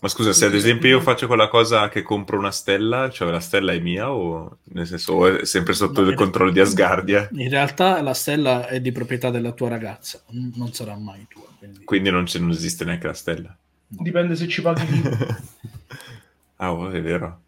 Ma 0.00 0.08
scusa, 0.08 0.32
se 0.32 0.46
ad 0.46 0.54
esempio 0.54 0.88
io 0.88 1.00
faccio 1.00 1.28
quella 1.28 1.46
cosa 1.46 1.88
che 1.88 2.02
compro 2.02 2.36
una 2.36 2.50
stella, 2.50 3.08
cioè 3.08 3.30
la 3.30 3.38
stella 3.38 3.72
è 3.72 3.78
mia 3.78 4.10
o 4.12 4.58
nel 4.64 4.84
senso 4.88 5.12
o 5.12 5.26
è 5.38 5.44
sempre 5.44 5.74
sotto 5.74 6.02
No, 6.02 6.08
il 6.08 6.16
controllo 6.16 6.50
di 6.50 6.58
Asgardia? 6.58 7.28
In 7.34 7.48
realtà 7.48 8.02
la 8.02 8.14
stella 8.14 8.66
è 8.66 8.80
di 8.80 8.90
proprietà 8.90 9.30
della 9.30 9.52
tua 9.52 9.68
ragazza, 9.68 10.20
non 10.56 10.72
sarà 10.72 10.96
mai 10.96 11.24
tua. 11.28 11.46
Quindi... 11.56 11.84
Quindi 11.84 12.10
non, 12.10 12.24
c'è- 12.24 12.40
non 12.40 12.50
esiste 12.50 12.84
neanche 12.84 13.06
la 13.06 13.14
stella. 13.14 13.56
Dipende 13.86 14.34
se 14.34 14.48
ci 14.48 14.60
paghi 14.60 15.02
ah, 16.56 16.72
oh, 16.72 16.90
è 16.90 17.00
vero. 17.00 17.40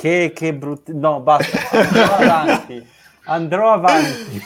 Che, 0.00 0.32
che 0.34 0.54
brutto. 0.54 0.92
No, 0.94 1.20
basta. 1.20 1.58
Andrò 1.70 2.14
avanti. 2.16 2.86
Andrò 3.24 3.72
avanti. 3.74 4.42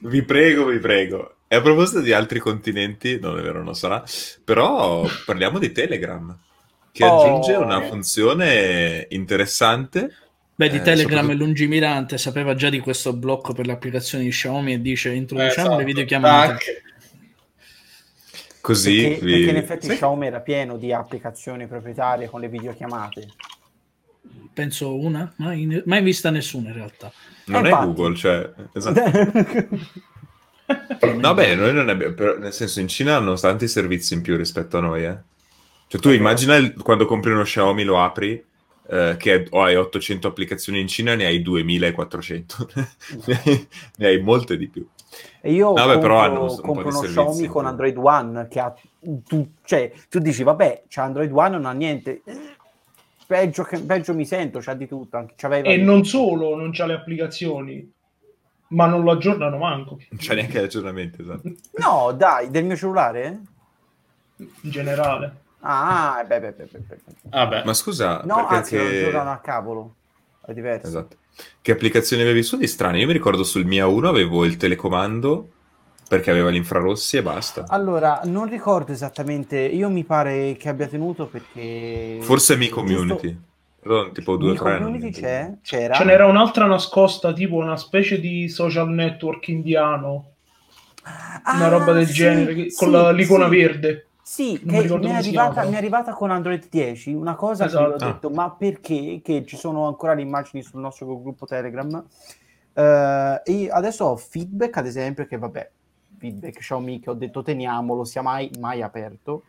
Vi 0.00 0.22
prego, 0.22 0.64
vi 0.64 0.78
prego. 0.78 1.34
E 1.46 1.56
a 1.56 1.60
proposito 1.60 2.00
di 2.00 2.12
altri 2.12 2.38
continenti, 2.38 3.18
non 3.20 3.38
è 3.38 3.42
vero, 3.42 3.62
non 3.62 3.74
sarà, 3.74 4.02
però 4.42 5.06
parliamo 5.26 5.58
di 5.58 5.72
Telegram, 5.72 6.34
che 6.90 7.04
Oh. 7.04 7.20
aggiunge 7.22 7.52
una 7.52 7.82
funzione 7.82 9.06
interessante. 9.10 10.10
Beh, 10.54 10.70
di 10.70 10.76
Eh, 10.76 10.82
Telegram 10.82 11.18
soprattutto- 11.18 11.32
è 11.32 11.34
lungimirante, 11.36 12.16
sapeva 12.18 12.54
già 12.54 12.70
di 12.70 12.80
questo 12.80 13.12
blocco 13.12 13.52
per 13.52 13.66
le 13.66 13.72
applicazioni 13.72 14.24
di 14.24 14.30
Xiaomi 14.30 14.72
e 14.72 14.80
dice 14.80 15.10
introduciamo 15.12 15.66
Esatto. 15.66 15.76
le 15.78 15.84
videochiamate. 15.84 16.52
Tac. 16.52 16.82
Così 18.62 19.02
perché, 19.02 19.24
vi- 19.24 19.32
perché 19.32 19.50
in 19.50 19.56
effetti 19.56 19.86
Sì. 19.88 19.94
Xiaomi 19.96 20.26
era 20.26 20.40
pieno 20.40 20.76
di 20.78 20.92
applicazioni 20.94 21.66
proprietarie 21.66 22.28
con 22.28 22.40
le 22.40 22.48
videochiamate. 22.48 23.28
Penso 24.52 24.96
una, 24.98 25.32
mai, 25.36 25.82
mai 25.86 26.02
vista 26.02 26.30
nessuna 26.30 26.68
in 26.68 26.74
realtà. 26.74 27.12
Non 27.46 27.64
Eh, 27.64 27.68
è 27.70 27.70
infatti. 27.70 27.86
Google, 27.86 28.14
cioè... 28.16 28.52
Esatto. 28.72 29.00
No, 31.20 31.32
beh, 31.34 31.54
noi 31.54 31.72
non 31.72 31.88
abbiamo... 31.88 32.14
però, 32.14 32.36
nel 32.38 32.52
senso, 32.52 32.80
in 32.80 32.88
Cina 32.88 33.16
hanno 33.16 33.34
tanti 33.34 33.66
servizi 33.68 34.14
in 34.14 34.20
più 34.22 34.36
rispetto 34.36 34.76
a 34.78 34.80
noi, 34.80 35.04
eh. 35.04 35.18
Cioè, 35.86 36.00
tu 36.00 36.10
immagina 36.10 36.56
il- 36.56 36.74
quando 36.82 37.06
compri 37.06 37.30
uno 37.32 37.42
Xiaomi, 37.42 37.84
lo 37.84 38.02
apri, 38.02 38.44
eh, 38.90 39.16
che 39.18 39.46
o 39.50 39.62
hai 39.62 39.76
800 39.76 40.28
applicazioni 40.28 40.80
in 40.80 40.88
Cina, 40.88 41.14
ne 41.14 41.24
hai 41.26 41.40
2400. 41.40 42.68
ne, 43.26 43.40
hai, 43.44 43.68
ne 43.96 44.06
hai 44.06 44.20
molte 44.20 44.56
di 44.58 44.68
più. 44.68 44.86
E 45.40 45.52
io 45.52 45.72
Vabbè, 45.72 45.92
compro, 45.92 46.00
però 46.00 46.18
hanno 46.20 46.40
un 46.50 46.60
compro 46.60 46.88
uno 46.88 47.00
Xiaomi 47.00 47.46
con. 47.46 47.64
Android 47.66 47.96
One 47.96 48.48
che 48.48 48.60
ha 48.60 48.74
tu, 49.24 49.52
cioè 49.64 49.90
tu 50.10 50.18
dici 50.18 50.42
vabbè 50.42 50.84
c'è 50.88 51.00
Android 51.00 51.30
One 51.32 51.50
non 51.50 51.64
ha 51.66 51.72
niente 51.72 52.22
peggio, 53.28 53.62
che- 53.62 53.80
peggio 53.80 54.14
mi 54.14 54.24
sento 54.24 54.58
c'ha 54.60 54.72
di 54.72 54.88
tutto 54.88 55.18
anche, 55.18 55.34
c'aveva 55.36 55.68
E 55.68 55.76
di- 55.76 55.82
non 55.84 56.04
solo 56.06 56.56
non 56.56 56.70
c'ha 56.72 56.86
le 56.86 56.94
applicazioni, 56.94 57.92
ma 58.68 58.86
non 58.86 59.02
lo 59.02 59.10
aggiornano 59.10 59.58
manco. 59.58 59.98
Non 60.08 60.18
c'è 60.18 60.34
neanche 60.34 60.60
aggiornamento, 60.60 61.20
esatto. 61.20 61.42
no 61.76 62.12
dai 62.12 62.50
del 62.50 62.64
mio 62.64 62.74
cellulare 62.76 63.38
In 64.38 64.48
generale. 64.70 65.32
ah 65.60 66.24
beh 66.26 66.40
beh 66.40 66.52
beh, 66.52 66.64
beh, 66.64 66.78
beh. 66.78 66.96
Vabbè. 67.24 67.64
Ma 67.64 67.74
scusa, 67.74 68.22
no 68.24 68.36
perché 68.36 68.54
anzi 68.54 68.76
che- 68.76 69.04
giocano 69.04 69.30
a 69.32 69.36
cavolo 69.38 69.94
è 70.46 70.52
diverso 70.54 70.86
Esatto. 70.86 71.16
Che 71.60 71.70
applicazioni 71.72 72.22
avevi 72.22 72.42
su 72.42 72.56
di 72.56 72.66
strane? 72.66 72.98
Io 72.98 73.06
mi 73.06 73.12
ricordo 73.12 73.44
sul 73.44 73.64
Mia 73.66 73.86
1 73.86 74.08
avevo 74.08 74.44
il 74.46 74.56
telecomando 74.56 75.50
perché 76.08 76.30
aveva 76.30 76.50
gli 76.50 76.56
infrarossi 76.56 77.18
e 77.18 77.22
basta. 77.22 77.64
allora 77.68 78.20
non 78.24 78.48
ricordo 78.48 78.92
esattamente 78.92 79.58
io 79.58 79.88
mi 79.90 80.04
pare 80.04 80.56
che 80.58 80.68
abbia 80.68 80.86
tenuto 80.88 81.26
perché 81.26 82.18
Forse 82.22 82.56
Mi 82.56 82.66
giusto- 82.68 82.80
Community. 82.80 83.38
Però 83.80 84.10
tipo 84.10 84.36
due 84.36 84.50
o 84.50 84.52
Mi 84.52 84.58
tre. 84.58 84.78
Community 84.78 85.10
c'è 85.12 85.52
c'era 85.62 85.94
Ce 85.94 86.04
n'era 86.04 86.26
un'altra 86.26 86.66
nascosta, 86.66 87.32
tipo 87.32 87.56
una 87.56 87.76
specie 87.76 88.18
di 88.20 88.48
social 88.48 88.88
network 88.90 89.46
indiano, 89.48 90.32
una 91.04 91.64
Ah, 91.66 91.68
roba 91.68 91.92
del 91.92 92.06
sì, 92.06 92.12
genere, 92.12 92.54
che- 92.54 92.72
con 92.74 92.88
sì, 92.88 92.90
la- 92.90 93.10
l'icona 93.12 93.48
sì. 93.48 93.56
verde. 93.56 94.06
Sì, 94.20 94.60
mi 94.64 94.72
che 94.72 94.82
ricordo 94.82 95.06
mi 95.06 95.14
è, 95.14 95.16
arrivata, 95.16 95.64
mi 95.64 95.72
è 95.72 95.76
arrivata 95.78 96.12
con 96.12 96.30
Android 96.30 96.66
10, 96.68 97.14
una 97.14 97.34
cosa 97.34 97.64
Esatto. 97.64 97.96
che 97.96 98.04
ho 98.04 98.08
Ah. 98.08 98.12
detto, 98.12 98.30
ma 98.30 98.50
perché? 98.50 99.20
Che 99.24 99.44
ci 99.46 99.56
sono 99.56 99.86
ancora 99.86 100.12
le 100.12 100.20
immagini 100.22 100.62
sul 100.62 100.80
nostro 100.80 101.06
gruppo 101.06 101.46
Telegram. 101.46 102.04
Eh, 102.74 103.40
e 103.44 103.68
adesso 103.70 104.04
ho 104.04 104.16
feedback, 104.16 104.76
ad 104.76 104.86
esempio, 104.86 105.24
che 105.26 105.38
vabbè, 105.38 105.70
feedback 106.18 106.58
Xiaomi 106.58 107.00
che 107.00 107.10
ho 107.10 107.14
detto 107.14 107.42
teniamolo, 107.42 108.04
sia 108.04 108.22
mai, 108.22 108.50
mai 108.58 108.82
aperto. 108.82 109.44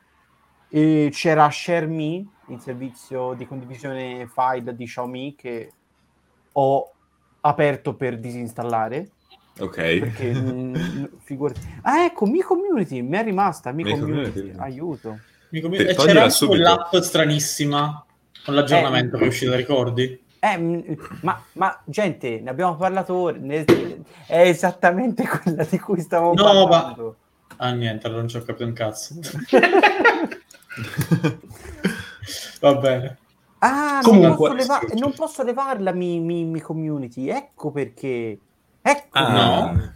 E 0.69 1.09
c'era 1.11 1.49
ShareMe, 1.49 2.25
il 2.49 2.59
servizio 2.59 3.33
di 3.33 3.47
condivisione 3.47 4.27
file 4.27 4.75
di 4.75 4.85
Xiaomi 4.85 5.35
che 5.35 5.71
ho 6.53 6.91
aperto 7.41 7.95
per 7.95 8.19
disinstallare 8.19 9.09
Ok. 9.59 9.75
perché 9.99 10.33
mm, 10.33 10.75
figurati. 11.23 11.59
Ah, 11.81 12.03
ecco, 12.05 12.25
Mi 12.25 12.41
Community, 12.41 13.01
mi 13.01 13.17
è 13.17 13.23
rimasta 13.23 13.71
Mi, 13.71 13.83
Mi 13.83 13.91
Community, 13.91 14.31
Community. 14.31 14.59
aiuto. 14.59 15.19
Mi 15.49 15.61
com- 15.61 15.71
Te- 15.71 15.89
e 15.89 15.95
c'era 15.95 16.21
anche 16.21 16.29
subito. 16.33 16.61
quell'app 16.61 16.95
stranissima 16.97 18.05
con 18.45 18.53
l'aggiornamento 18.53 19.15
Eh, 19.15 19.19
che 19.19 19.25
è 19.25 19.27
uscito, 19.27 19.55
ricordi? 19.55 20.21
Eh, 20.39 20.57
mm, 20.57 20.81
ma, 21.21 21.41
ma, 21.53 21.81
gente, 21.85 22.39
ne 22.39 22.49
abbiamo 22.49 22.75
parlato 22.77 23.13
ora, 23.13 23.37
ne- 23.39 23.65
è 24.25 24.39
esattamente 24.47 25.27
quella 25.27 25.63
di 25.65 25.77
cui 25.79 25.99
stavo 25.99 26.33
No, 26.33 26.43
ma- 26.43 26.67
parlando. 26.67 27.15
Ah, 27.57 27.71
niente, 27.71 28.05
allora 28.07 28.21
non 28.21 28.29
ci 28.29 28.37
ho 28.37 28.43
capito 28.43 28.65
un 28.65 28.73
cazzo. 28.73 29.15
Va 32.61 32.75
bene. 32.75 33.17
Ah, 33.59 33.99
Comunque- 34.03 34.27
non, 34.27 34.37
posso 34.37 34.53
leva- 34.53 34.79
non 34.99 35.13
posso 35.13 35.43
levarla 35.43 35.91
mi, 35.91 36.19
mi, 36.19 36.45
mi 36.45 36.61
Community, 36.61 37.27
ecco 37.29 37.71
perché. 37.71 38.39
Ecco, 38.81 39.07
Ah, 39.17 39.71
No. 39.71 39.93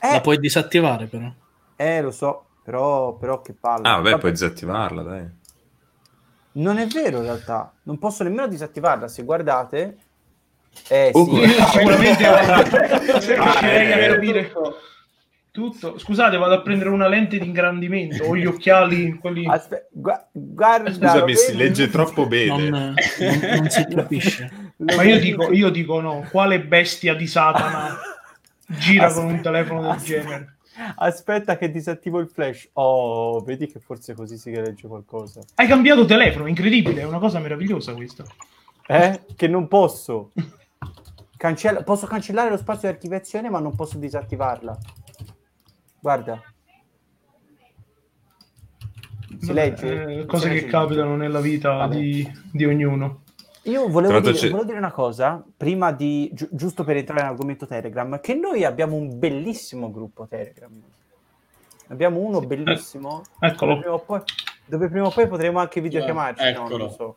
eh, 0.00 0.12
La 0.12 0.20
puoi 0.20 0.38
disattivare 0.38 1.06
però. 1.06 1.30
eh, 1.76 2.00
lo 2.00 2.10
so, 2.10 2.46
però, 2.62 3.12
però 3.14 3.42
che 3.42 3.52
palle. 3.52 3.86
Ah, 3.86 3.96
vabbè, 3.96 4.10
Vabbè, 4.10 4.18
puoi 4.20 4.32
disattivarla, 4.32 5.02
dai. 5.02 5.28
Non 6.56 6.78
è 6.78 6.86
vero 6.86 7.18
in 7.18 7.24
realtà, 7.24 7.72
non 7.84 7.98
posso 7.98 8.22
nemmeno 8.22 8.46
disattivarla, 8.48 9.08
se 9.08 9.22
guardate... 9.24 9.96
Eh 10.88 11.10
sì, 11.14 11.20
Sicuramente 11.70 12.24
riuscirei 13.12 13.92
a 13.92 14.12
capire 14.12 14.52
tutto. 15.52 15.98
Scusate, 15.98 16.36
vado 16.36 16.54
a 16.54 16.62
prendere 16.62 16.90
una 16.90 17.06
lente 17.06 17.38
di 17.38 17.46
ingrandimento 17.46 18.24
o 18.24 18.36
gli 18.36 18.44
occhiali, 18.44 19.16
quelli... 19.20 19.46
Aspe- 19.46 19.86
gua- 19.92 20.26
guarda, 20.32 20.92
Scusami, 20.92 21.36
si 21.36 21.56
legge 21.56 21.88
troppo 21.90 22.26
bene. 22.26 22.68
Non, 22.70 22.94
non- 23.18 23.40
non 23.58 23.70
si 23.70 23.86
capisce. 23.86 24.72
Ma 24.78 25.02
io 25.04 25.20
dico, 25.20 25.52
io 25.52 25.70
dico 25.70 26.00
no, 26.00 26.26
quale 26.30 26.60
bestia 26.60 27.14
di 27.14 27.28
Satana 27.28 27.96
gira 28.66 29.12
con 29.12 29.26
un 29.26 29.40
telefono 29.40 29.82
del 29.82 29.90
aspetta. 29.90 30.22
genere? 30.22 30.53
Aspetta 30.96 31.56
che 31.56 31.70
disattivo 31.70 32.18
il 32.18 32.28
flash. 32.28 32.68
Oh, 32.74 33.40
vedi 33.40 33.66
che 33.66 33.78
forse 33.78 34.14
così 34.14 34.36
si 34.36 34.50
legge 34.50 34.88
qualcosa. 34.88 35.40
Hai 35.54 35.66
cambiato 35.66 36.04
telefono, 36.04 36.46
incredibile, 36.46 37.02
è 37.02 37.04
una 37.04 37.18
cosa 37.18 37.38
meravigliosa 37.38 37.94
questa. 37.94 38.24
Eh? 38.86 39.24
Che 39.34 39.48
non 39.48 39.68
posso. 39.68 40.32
Cancella- 41.36 41.82
posso 41.82 42.06
cancellare 42.06 42.50
lo 42.50 42.56
spazio 42.56 42.88
di 42.88 42.94
archiviazione, 42.94 43.50
ma 43.50 43.60
non 43.60 43.74
posso 43.74 43.98
disattivarla. 43.98 44.76
Guarda. 46.00 46.42
Si 49.38 49.52
legge? 49.52 50.20
Eh, 50.20 50.26
cose 50.26 50.48
che 50.48 50.54
legge? 50.54 50.66
capitano 50.66 51.16
nella 51.16 51.40
vita 51.40 51.86
di, 51.88 52.26
di 52.52 52.64
ognuno. 52.64 53.23
Io 53.64 53.88
volevo 53.88 54.20
dire, 54.20 54.32
volevo 54.50 54.64
dire 54.64 54.78
una 54.78 54.90
cosa, 54.92 55.42
prima 55.56 55.90
di, 55.92 56.30
gi- 56.32 56.48
giusto 56.50 56.84
per 56.84 56.96
entrare 56.96 57.22
nell'argomento 57.22 57.66
Telegram, 57.66 58.20
che 58.20 58.34
noi 58.34 58.62
abbiamo 58.64 58.96
un 58.96 59.18
bellissimo 59.18 59.90
gruppo 59.90 60.26
Telegram. 60.28 60.70
Abbiamo 61.88 62.18
uno 62.20 62.40
Sì. 62.40 62.46
bellissimo, 62.46 63.22
Eh, 63.22 63.26
dove 63.40 63.52
eccolo. 63.52 63.78
prima, 63.78 63.94
o 63.94 63.98
poi, 64.00 64.20
dove 64.66 64.88
prima 64.88 65.06
o 65.06 65.10
poi 65.10 65.26
potremo 65.28 65.58
anche 65.60 65.80
videochiamarci, 65.80 66.42
no, 66.42 66.48
eccolo. 66.50 66.68
non 66.68 66.78
lo 66.78 66.90
so. 66.92 67.16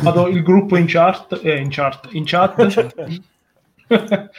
Vado 0.00 0.28
il 0.28 0.42
gruppo 0.42 0.76
in 0.76 0.86
chart, 0.86 1.40
eh, 1.42 1.56
in 1.58 1.68
chart, 1.70 2.08
in 2.12 2.24
chat. 2.24 2.54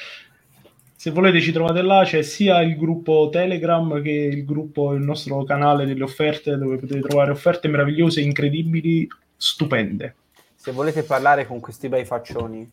Se 0.96 1.12
volete 1.12 1.40
ci 1.40 1.52
trovate 1.52 1.82
là, 1.84 2.02
c'è 2.04 2.24
sia 2.24 2.62
il 2.62 2.78
gruppo 2.78 3.30
Telegram 3.32 4.02
che 4.02 4.10
il 4.10 4.44
gruppo, 4.46 4.94
il 4.94 5.02
nostro 5.04 5.44
canale 5.44 5.86
delle 5.86 6.02
offerte, 6.04 6.58
dove 6.58 6.78
potete 6.78 7.00
trovare 7.02 7.30
offerte 7.32 7.68
meravigliose, 7.68 8.22
incredibili, 8.22 9.08
stupende. 9.38 10.16
Se 10.66 10.72
volete 10.72 11.04
parlare 11.04 11.46
con 11.46 11.60
questi 11.60 11.90
bei 11.90 12.06
faccioni, 12.06 12.68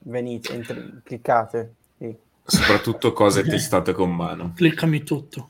venite, 0.00 0.52
entri- 0.52 1.00
cliccate. 1.02 1.72
Sì. 1.96 2.14
Soprattutto 2.44 3.14
cose 3.14 3.42
testate 3.42 3.94
con 3.94 4.14
mano. 4.14 4.52
Cliccami 4.54 5.02
tutto. 5.02 5.48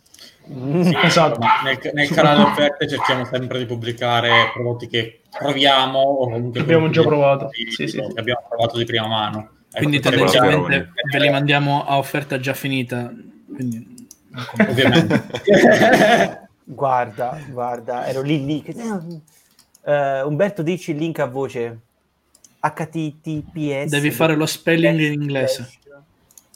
Esatto. 1.02 1.40
Ma 1.40 1.61
Nel, 1.64 1.80
nel 1.92 2.09
canale 2.14 2.42
offerte 2.42 2.87
cerchiamo 2.88 3.25
sempre 3.25 3.59
di 3.59 3.66
pubblicare 3.66 4.50
prodotti 4.52 4.87
che 4.87 5.23
proviamo 5.37 5.99
o 5.99 6.28
comunque 6.30 6.61
Abbiamo 6.61 6.88
già 6.90 7.02
provato. 7.02 7.49
che 7.49 7.69
Sì, 7.73 7.88
sì, 7.88 7.88
sì. 7.88 8.12
abbiamo 8.14 8.47
provato 8.49 8.78
di 8.78 8.85
prima 8.85 9.09
mano. 9.09 9.38
Ecco, 9.73 9.78
Quindi 9.78 9.99
per 9.99 10.11
tendenzialmente 10.12 10.92
ve 11.11 11.19
li 11.19 11.30
mandiamo 11.30 11.85
a 11.85 11.99
offerta 11.99 12.38
già 12.38 12.54
finita. 12.54 13.12
Quindi 13.52 14.07
ovviamente. 14.69 15.26
Guarda, 16.62 17.37
guarda, 17.49 18.07
ero 18.07 18.23
lì 18.23 18.45
lì. 18.45 18.62
che- 18.62 18.75
Eh, 19.82 20.22
Umberto 20.22 20.62
dici 20.62 20.90
il 20.92 20.99
link 20.99 21.18
a 21.18 21.26
voce. 21.26 21.78
HTTPS. 22.60 23.88
Devi 23.90 24.10
fare 24.10 24.34
lo 24.37 24.46
spelling 24.46 25.00
in 25.00 25.12
inglese. 25.22 25.68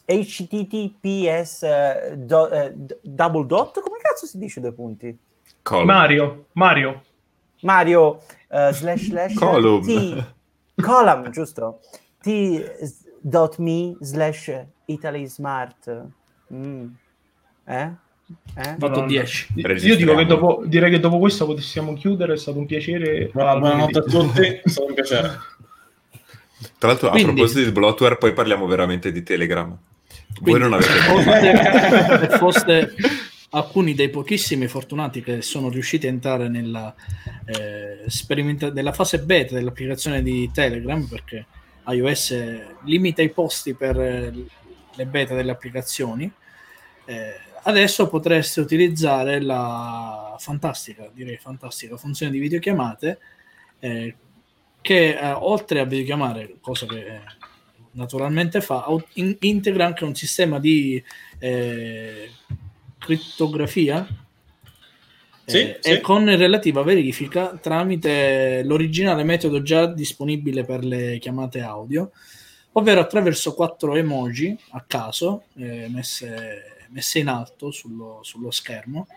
HTTPS 0.06 1.62
eh, 1.62 2.14
do- 2.18 2.50
eh, 2.50 2.74
double 3.00 3.46
dot? 3.46 3.80
Come 3.80 3.98
cazzo 4.02 4.26
si 4.26 4.38
dice 4.38 4.60
due 4.60 4.72
punti? 4.72 5.16
Column. 5.62 5.86
Mario, 5.86 6.46
Mario, 6.52 7.02
Mario 7.62 8.20
slash 8.72 9.04
slash 9.08 9.34
Column. 9.34 9.82
T 9.82 10.26
column, 10.82 11.30
giusto? 11.30 11.80
T 12.20 12.62
s- 12.80 13.04
dot 13.20 13.56
me 13.58 13.96
slash 14.02 14.50
Italy 14.84 15.26
Smart. 15.26 16.06
Mm. 16.52 16.88
Eh? 17.64 17.90
Eh? 18.56 18.76
Madonna. 18.78 19.06
10. 19.06 19.52
Io 19.86 19.96
dico 19.96 20.14
che 20.14 20.24
dopo, 20.26 20.62
direi 20.64 20.90
che 20.90 21.00
dopo 21.00 21.18
questo 21.18 21.46
possiamo 21.46 21.92
chiudere, 21.94 22.34
è 22.34 22.36
stato 22.36 22.58
un 22.58 22.66
piacere. 22.66 23.30
Buona- 23.32 23.58
Buonanotte 23.58 23.98
a 23.98 24.02
tutti, 24.02 24.40
è 24.40 24.62
stato 24.64 24.86
un 24.86 24.94
piacere. 24.94 25.28
Tra 26.78 26.88
l'altro, 26.88 27.10
Quindi- 27.10 27.30
a 27.30 27.32
proposito 27.34 27.64
di 27.64 27.72
bloatware, 27.72 28.16
poi 28.16 28.32
parliamo 28.32 28.66
veramente 28.66 29.12
di 29.12 29.22
Telegram. 29.22 29.68
Voi 29.68 30.58
Quindi, 30.58 30.60
non 30.60 30.72
avete 30.72 30.90
se 30.92 31.00
foste, 31.00 32.28
se 32.30 32.38
foste 32.38 32.94
alcuni 33.50 33.94
dei 33.94 34.08
pochissimi 34.08 34.66
fortunati 34.66 35.22
che 35.22 35.42
sono 35.42 35.68
riusciti 35.68 36.06
a 36.06 36.10
entrare 36.10 36.48
nella, 36.48 36.92
eh, 37.44 38.08
sperimenta- 38.08 38.70
nella 38.70 38.92
fase 38.92 39.20
beta 39.20 39.54
dell'applicazione 39.54 40.22
di 40.22 40.50
Telegram, 40.52 41.04
perché 41.06 41.46
iOS 41.86 42.36
limita 42.84 43.20
i 43.22 43.28
posti 43.30 43.74
per 43.74 44.00
eh, 44.00 44.32
le 44.94 45.06
beta 45.06 45.34
delle 45.34 45.50
applicazioni, 45.50 46.30
eh, 47.04 47.34
adesso 47.64 48.08
potreste 48.08 48.60
utilizzare 48.60 49.40
la 49.40 50.36
fantastica, 50.38 51.08
direi 51.12 51.36
fantastica 51.36 51.96
funzione 51.96 52.32
di 52.32 52.38
videochiamate 52.38 53.18
eh, 53.78 54.16
che 54.80 55.18
eh, 55.18 55.32
oltre 55.32 55.80
a 55.80 55.84
videochiamare, 55.84 56.56
cosa 56.60 56.86
che 56.86 57.06
eh, 57.06 57.20
naturalmente 57.92 58.60
fa, 58.60 58.86
in- 59.14 59.36
integra 59.40 59.86
anche 59.86 60.04
un 60.04 60.14
sistema 60.14 60.58
di 60.58 61.02
eh, 61.38 62.30
crittografia 62.98 64.06
Sì, 65.46 65.58
eh, 65.58 65.78
sì. 65.80 65.90
e 65.90 66.00
con 66.00 66.24
relativa 66.24 66.82
verifica 66.82 67.56
tramite 67.60 68.62
l'originale 68.64 69.24
metodo 69.24 69.62
già 69.62 69.86
disponibile 69.86 70.64
per 70.64 70.84
le 70.84 71.18
chiamate 71.18 71.60
audio, 71.60 72.10
ovvero 72.72 73.00
attraverso 73.00 73.54
quattro 73.54 73.94
emoji 73.94 74.58
a 74.70 74.84
caso 74.86 75.44
messe, 75.54 76.83
messe 76.94 77.18
in 77.18 77.28
alto 77.28 77.72
sullo, 77.72 78.20
sullo 78.22 78.50
schermo. 78.50 79.08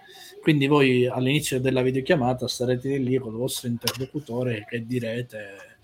Quindi 0.41 0.65
voi 0.67 1.05
all'inizio 1.05 1.61
della 1.61 1.81
videochiamata 1.81 2.47
starete 2.47 2.97
lì 2.97 3.17
con 3.17 3.33
il 3.33 3.37
vostro 3.37 3.67
interlocutore 3.67 4.65
che 4.67 4.85
direte 4.85 5.77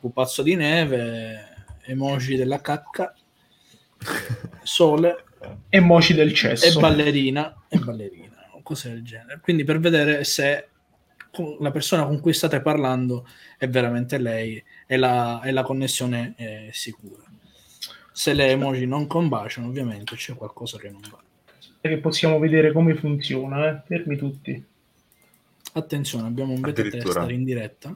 pupazzo 0.00 0.42
di 0.42 0.56
neve, 0.56 1.66
emoji 1.84 2.34
della 2.36 2.60
cacca, 2.60 3.14
sole 4.62 5.24
E 5.68 5.80
moci 5.80 6.14
del 6.14 6.30
e 6.30 6.34
cesso. 6.34 6.80
ballerina 6.80 7.62
e 7.68 7.78
ballerina 7.78 8.48
o 8.52 8.62
cose 8.62 8.88
del 8.90 9.04
genere 9.04 9.38
quindi 9.40 9.64
per 9.64 9.78
vedere 9.78 10.24
se 10.24 10.68
la 11.60 11.70
persona 11.70 12.06
con 12.06 12.20
cui 12.20 12.32
state 12.32 12.62
parlando 12.62 13.28
è 13.58 13.68
veramente 13.68 14.16
lei 14.18 14.62
e 14.86 14.96
la, 14.96 15.42
e 15.42 15.52
la 15.52 15.62
connessione 15.62 16.34
è 16.36 16.68
sicura 16.72 17.22
se 18.10 18.32
le 18.32 18.50
emoji 18.50 18.86
non 18.86 19.06
combaciano 19.06 19.68
ovviamente 19.68 20.16
c'è 20.16 20.34
qualcosa 20.34 20.78
che 20.78 20.88
non 20.88 21.02
va 21.10 21.22
che 21.88 21.98
possiamo 21.98 22.38
vedere 22.38 22.72
come 22.72 22.94
funziona, 22.94 23.68
eh? 23.68 23.82
Fermi 23.86 24.16
tutti. 24.16 24.64
attenzione 25.74 26.26
abbiamo 26.28 26.52
un 26.52 26.60
beta 26.60 26.82
tester 26.82 27.30
in 27.30 27.44
diretta 27.44 27.94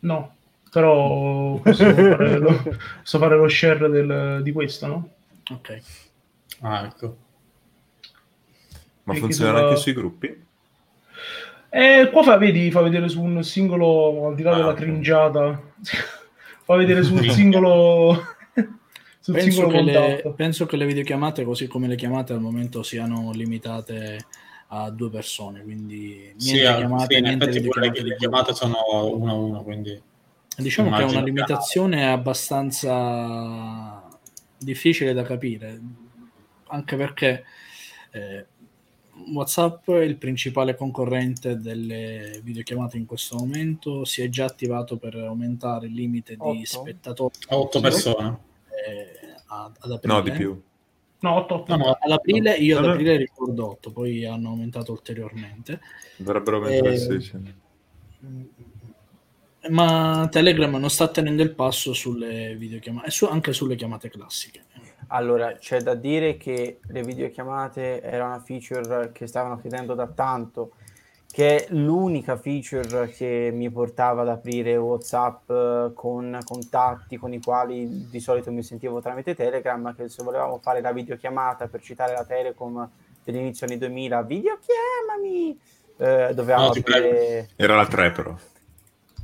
No, 0.00 0.34
però 0.70 1.56
posso 1.60 1.84
fare 1.94 2.38
lo, 2.38 2.62
posso 3.00 3.18
fare 3.18 3.36
lo 3.36 3.48
share 3.48 3.88
del- 3.88 4.40
di 4.42 4.52
questo, 4.52 4.86
no? 4.86 5.08
ok 5.52 5.82
Ah, 6.60 6.84
ecco. 6.86 7.16
Ma 9.04 9.12
Perché 9.12 9.20
funziona 9.20 9.50
sulla- 9.56 9.68
anche 9.68 9.80
sui 9.80 9.92
gruppi? 9.92 10.42
E 11.68 12.08
qua 12.12 12.22
fa, 12.22 12.36
vedi, 12.38 12.70
fa 12.70 12.80
vedere 12.82 13.08
su 13.08 13.20
un 13.20 13.42
singolo, 13.42 14.28
al 14.28 14.34
di 14.34 14.42
là 14.42 14.52
Ah, 14.52 14.56
della 14.56 14.74
cringiata, 14.74 15.60
fa 16.64 16.76
vedere 16.76 17.02
su 17.02 17.14
un 17.14 17.28
singolo, 17.28 18.16
sul 19.24 19.32
penso 19.36 19.66
che, 19.68 19.80
le, 19.80 20.34
penso 20.36 20.66
che 20.66 20.76
le 20.76 20.84
videochiamate 20.84 21.44
così 21.44 21.66
come 21.66 21.88
le 21.88 21.96
chiamate 21.96 22.34
al 22.34 22.42
momento 22.42 22.82
siano 22.82 23.32
limitate 23.32 24.26
a 24.66 24.90
due 24.90 25.08
persone 25.08 25.62
quindi 25.62 26.34
niente 26.36 26.40
Sì, 26.40 26.60
ah, 26.60 26.76
chiamate 26.76 27.14
sì, 27.14 27.18
in 27.20 27.24
niente 27.24 27.44
effetti 27.46 27.66
pure 27.66 27.88
videochiamate 27.88 28.02
le 28.02 28.10
di 28.10 28.16
chiamate 28.16 28.54
sono 28.54 28.76
uno 29.16 29.30
a 29.30 29.34
uno, 29.34 29.62
quindi... 29.62 30.02
Diciamo 30.58 30.90
che 30.90 31.00
è 31.00 31.04
una 31.06 31.20
che- 31.20 31.24
limitazione 31.24 32.06
abbastanza 32.12 34.02
difficile 34.58 35.14
da 35.14 35.22
capire, 35.22 35.80
anche 36.66 36.96
perché 36.96 37.44
eh, 38.12 38.46
WhatsApp 39.32 39.90
è 39.90 40.02
il 40.02 40.16
principale 40.16 40.76
concorrente 40.76 41.58
delle 41.58 42.40
videochiamate 42.42 42.98
in 42.98 43.06
questo 43.06 43.36
momento, 43.36 44.04
si 44.04 44.20
è 44.20 44.28
già 44.28 44.44
attivato 44.44 44.98
per 44.98 45.14
aumentare 45.16 45.86
il 45.86 45.94
limite 45.94 46.34
di 46.34 46.40
Otto? 46.42 46.62
spettatori 46.62 47.34
A 47.48 47.56
otto 47.56 47.78
Sì. 47.78 47.82
persone. 47.84 48.52
Eh, 48.86 49.34
ad, 49.46 49.76
ad 49.80 49.90
aprile. 49.92 50.14
No, 50.14 50.20
di 50.22 50.30
più. 50.32 50.62
No, 51.20 51.34
8, 51.36 51.64
No, 51.68 51.76
no, 51.76 51.90
Ad 51.98 52.10
aprile, 52.10 52.54
io 52.56 52.76
ad 52.76 52.82
No, 52.82 52.88
no. 52.88 52.94
aprile 52.94 53.16
ricordo 53.16 53.68
8, 53.70 53.90
poi 53.92 54.26
hanno 54.26 54.50
aumentato 54.50 54.92
ulteriormente. 54.92 55.80
Dovrebbero 56.16 56.56
aumentare 56.58 56.90
Eh, 56.90 56.94
a 56.94 56.98
16. 56.98 57.54
Ma 59.70 60.28
Telegram 60.30 60.74
non 60.76 60.90
sta 60.90 61.08
tenendo 61.08 61.42
il 61.42 61.54
passo 61.54 61.94
sulle 61.94 62.54
videochiamate, 62.56 63.06
e 63.06 63.10
su- 63.10 63.24
anche 63.24 63.54
sulle 63.54 63.76
chiamate 63.76 64.10
classiche. 64.10 64.64
Allora, 65.08 65.56
c'è 65.56 65.80
da 65.80 65.94
dire 65.94 66.36
che 66.36 66.80
le 66.86 67.02
videochiamate 67.02 68.02
era 68.02 68.26
una 68.26 68.40
feature 68.40 69.10
che 69.12 69.26
stavano 69.26 69.58
chiedendo 69.58 69.94
da 69.94 70.06
tanto, 70.06 70.72
che 71.34 71.64
è 71.66 71.74
l'unica 71.74 72.36
feature 72.36 73.08
che 73.10 73.50
mi 73.52 73.68
portava 73.68 74.22
ad 74.22 74.28
aprire 74.28 74.76
WhatsApp 74.76 75.50
eh, 75.50 75.90
con 75.92 76.38
contatti 76.44 77.16
con 77.16 77.32
i 77.32 77.40
quali 77.40 78.08
di 78.08 78.20
solito 78.20 78.52
mi 78.52 78.62
sentivo 78.62 79.00
tramite 79.00 79.34
Telegram, 79.34 79.94
che 79.96 80.08
se 80.08 80.22
volevamo 80.22 80.58
fare 80.58 80.80
la 80.80 80.92
videochiamata 80.92 81.66
per 81.66 81.82
citare 81.82 82.12
la 82.12 82.24
Telecom 82.24 82.88
dell'inizio 83.24 83.66
anni 83.66 83.78
2000, 83.78 84.22
videochiamami, 84.22 85.58
eh, 85.96 86.32
dovevamo 86.34 86.70
No, 86.70 86.70
aprire... 86.70 87.48
Era 87.56 87.74
la 87.76 87.86
3 87.86 88.10
però. 88.12 88.36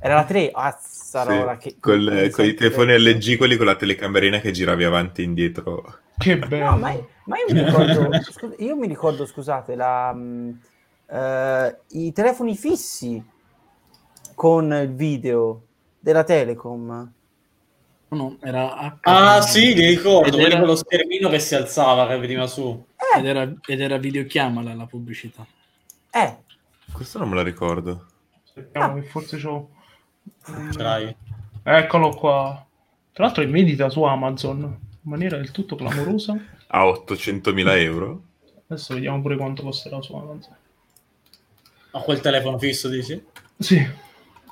Era 0.01 0.15
la 0.17 0.25
3, 0.25 0.51
azzarola, 0.53 1.57
Sì, 1.57 1.59
che... 1.59 1.77
col- 1.81 2.31
con 2.33 2.45
i 2.47 2.55
telefoni. 2.55 2.99
LG, 2.99 3.37
quelli 3.37 3.57
con 3.57 3.67
la 3.67 3.77
telecamerina 3.77 4.41
che 4.41 4.51
giravi 4.51 4.85
avanti 4.85 5.21
e 5.21 5.25
indietro. 5.25 5.85
che 6.17 6.39
bello. 6.39 6.71
No, 6.71 6.77
ma, 6.77 6.93
ma 7.25 7.37
io, 7.39 7.47
mi 7.49 7.59
ricordo, 7.59 8.19
scusa- 8.29 8.55
io 8.59 8.77
mi 8.77 8.87
ricordo, 8.87 9.25
scusate, 9.27 9.75
la, 9.75 10.13
mh, 10.13 10.61
eh, 11.11 11.77
i 11.91 12.13
telefoni 12.13 12.57
fissi 12.57 13.23
con 14.35 14.73
il 14.73 14.95
video 14.95 15.63
della 15.99 16.25
Telecom. 16.25 17.13
No, 18.09 18.17
no, 18.17 18.37
era 18.43 18.99
Ah, 19.03 19.41
sì, 19.41 19.75
li 19.75 19.87
ricordo, 19.87 20.37
Ed 20.37 20.43
era- 20.45 20.65
lo 20.65 20.75
schermino 20.75 21.29
che 21.29 21.39
si 21.39 21.55
alzava, 21.55 22.07
che 22.09 22.19
veniva 22.19 22.47
su. 22.47 22.85
ed 23.17 23.25
era, 23.25 23.43
ed 23.67 23.81
era 23.81 23.99
videochiamala 23.99 24.75
la 24.75 24.87
pubblicità. 24.87 25.47
Eh, 26.11 26.37
Questo 26.93 27.19
non 27.19 27.29
me 27.29 27.37
la 27.37 27.43
ricordo. 27.43 28.07
Aspettiamo 28.45 28.95
che 28.95 29.03
forse 29.03 29.37
c'ho... 29.39 29.69
Ce 30.45 30.83
l'hai? 30.83 31.15
Eccolo 31.63 32.09
qua. 32.11 32.67
Tra 33.13 33.25
l'altro 33.25 33.43
è 33.43 33.47
in 33.47 33.53
vendita 33.53 33.89
su 33.91 34.03
Amazon 34.03 34.59
in 34.61 35.11
maniera 35.11 35.37
del 35.37 35.51
tutto 35.53 35.77
clamorosa. 35.77 36.37
A 36.69 36.85
800.000 36.85 37.79
euro? 37.83 38.23
Adesso 38.69 38.95
vediamo 38.95 39.21
pure 39.21 39.37
quanto 39.37 39.63
costerà 39.63 40.01
su 40.03 40.15
Amazon. 40.17 40.57
A 41.93 42.01
quel 42.01 42.21
telefono 42.21 42.59
fisso, 42.59 42.89
dici? 42.89 43.23
Sì, 43.59 43.85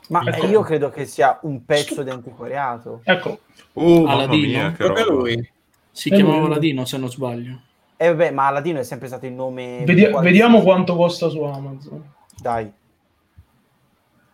ma 0.09 0.22
Ecco. 0.27 0.46
io 0.46 0.62
credo 0.62 0.90
che 0.90 1.05
sia 1.07 1.38
un 1.42 1.64
pezzo 1.64 2.03
di 2.03 2.11
antiquariato. 2.11 3.01
ecco. 3.05 3.38
Mamma 3.74 4.11
Aladino? 4.12 4.72
Proprio 4.72 5.11
lui. 5.11 5.51
Si 5.90 6.09
Eh, 6.09 6.14
chiamava 6.16 6.40
lui- 6.40 6.48
Ladino, 6.51 6.85
se 6.85 6.96
non 6.98 7.09
sbaglio. 7.11 7.61
E 7.96 8.09
vabbè, 8.09 8.31
ma 8.31 8.46
Aladino 8.46 8.79
è 8.81 8.85
sempre 8.85 9.09
stato 9.09 9.27
il 9.27 9.33
nome... 9.33 9.83
Vedi- 9.85 10.09
vediamo 10.20 10.62
quanto 10.62 10.94
costa 10.96 11.29
su 11.29 11.42
Amazon. 11.42 12.12
Dai. 12.40 12.70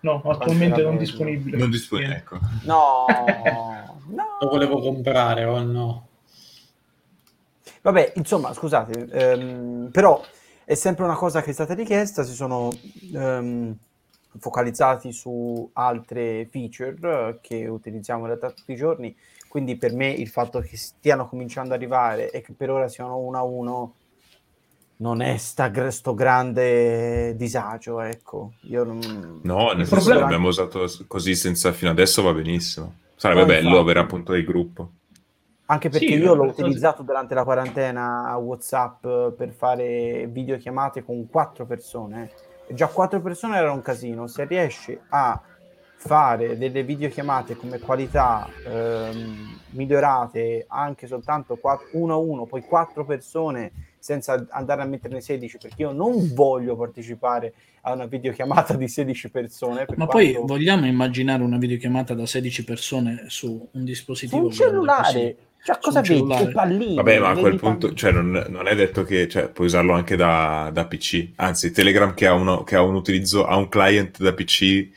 No, 0.01 0.21
attualmente 0.27 0.83
non 0.83 0.99
disponibile. 0.99 1.57
Non 1.57 1.71
disponibile, 1.71 2.17
ecco. 2.17 2.39
No, 2.65 3.07
no. 4.09 4.39
Lo 4.41 4.49
volevo 4.49 4.81
comprare, 4.81 5.45
oh 5.45 5.63
no. 5.63 6.07
Vabbè, 7.81 8.13
insomma, 8.17 8.53
scusate, 8.53 9.09
ehm, 9.11 9.89
però 9.93 10.23
è 10.65 10.75
sempre 10.75 11.05
una 11.05 11.15
cosa 11.15 11.43
che 11.43 11.51
è 11.51 11.53
stata 11.53 11.75
richiesta, 11.75 12.23
si 12.23 12.35
sono 12.35 12.71
ehm, 13.13 13.77
focalizzati 14.39 15.13
su 15.13 15.69
altre 15.75 16.49
feature 16.51 16.97
eh, 17.03 17.39
che 17.41 17.67
utilizziamo 17.67 18.21
in 18.23 18.27
realtà 18.27 18.51
tutti 18.51 18.73
i 18.73 18.77
giorni, 18.77 19.15
quindi 19.49 19.77
per 19.77 19.93
me 19.93 20.11
il 20.11 20.29
fatto 20.29 20.61
che 20.61 20.77
stiano 20.77 21.29
cominciando 21.29 21.75
ad 21.75 21.81
arrivare 21.81 22.31
e 22.31 22.41
che 22.41 22.53
per 22.53 22.71
ora 22.71 22.89
siano 22.89 23.19
uno 23.19 23.39
a 23.39 23.43
uno 23.43 23.95
non 24.97 25.21
è 25.21 25.37
sta, 25.37 25.71
sto 25.91 26.15
grande 26.15 27.35
disagio, 27.37 28.01
ecco. 28.01 28.53
Io 28.63 28.85
non... 28.85 29.41
No, 29.43 29.73
nel 29.73 29.87
senso 29.87 30.05
problema- 30.05 30.21
l'abbiamo 30.21 30.49
usato 30.49 30.87
così 31.07 31.35
senza 31.35 31.73
fino 31.73 31.91
adesso 31.91 32.23
va 32.23 32.33
benissimo. 32.33 32.95
Sarebbe 33.17 33.43
Eh, 33.43 33.47
bello 33.47 33.69
infatti. 33.69 33.83
avere 33.83 33.99
appunto 34.01 34.35
il 34.35 34.45
gruppo. 34.45 34.91
Anche 35.67 35.89
perché 35.89 36.07
Sì, 36.07 36.15
io 36.15 36.35
l'ho 36.35 36.45
utilizzato 36.45 37.03
durante 37.03 37.35
la 37.35 37.43
quarantena 37.43 38.37
WhatsApp 38.37 39.05
eh, 39.07 39.33
per 39.37 39.51
fare 39.51 40.27
videochiamate 40.27 41.03
con 41.03 41.27
quattro 41.29 41.65
persone. 41.65 42.31
Già 42.69 42.87
quattro 42.89 43.21
persone 43.21 43.57
era 43.57 43.73
un 43.73 43.81
casino. 43.81 44.27
Se 44.27 44.45
riesci 44.45 44.99
a 45.09 45.41
fare 45.97 46.59
delle 46.59 46.83
videochiamate 46.83 47.57
come 47.57 47.79
qualità 47.79 48.47
ehm, 48.67 49.59
migliorate 49.71 50.67
anche 50.69 51.07
soltanto 51.07 51.57
qua- 51.57 51.81
uno 51.93 52.13
a 52.13 52.17
uno, 52.19 52.45
poi 52.45 52.61
quattro 52.63 53.07
persone 53.07 53.73
senza 53.99 54.45
andare 54.51 54.83
a 54.83 54.85
metterne 54.85 55.23
16, 55.23 55.57
perché 55.57 55.81
io 55.81 55.93
non 55.93 56.35
voglio 56.35 56.77
partecipare 56.77 57.55
a 57.83 57.93
una 57.95 58.05
videochiamata 58.05 58.75
di 58.77 58.87
16 58.87 59.31
persone. 59.31 59.87
per 59.87 59.97
Ma 59.97 60.07
poi 60.07 60.33
quanto- 60.33 60.53
vogliamo 60.53 60.85
immaginare 60.85 61.43
una 61.43 61.57
videochiamata 61.57 62.13
da 62.13 62.27
16 62.27 62.65
persone 62.65 63.25
su 63.29 63.49
un 63.49 63.69
su 63.73 63.83
dispositivo 63.83 64.43
un 64.43 64.49
grande 64.49 64.63
cellulare. 64.63 65.37
Cioè, 65.65 65.79
cosa 65.81 66.03
vedi? 66.03 66.27
Che 66.27 66.49
pallini? 66.51 66.95
Vabbè, 66.95 67.19
ma 67.21 67.31
a 67.31 67.37
quel 67.37 67.57
punto, 67.57 67.95
cioè, 67.95 68.13
non, 68.13 68.45
non 68.49 68.67
è 68.69 68.75
detto 68.75 69.03
che 69.05 69.27
cioè, 69.29 69.49
puoi 69.49 69.67
usarlo 69.69 69.95
anche 69.95 70.15
da, 70.15 70.71
da 70.73 70.85
PC. 70.87 71.31
Anzi, 71.37 71.71
Telegram 71.73 72.13
che 72.13 72.27
ha, 72.27 72.35
uno, 72.35 72.65
che 72.65 72.77
ha 72.77 72.83
un 72.83 72.95
utilizzo, 72.95 73.47
ha 73.47 73.57
un 73.57 73.69
client 73.69 74.19
da 74.21 74.35
PC 74.35 74.89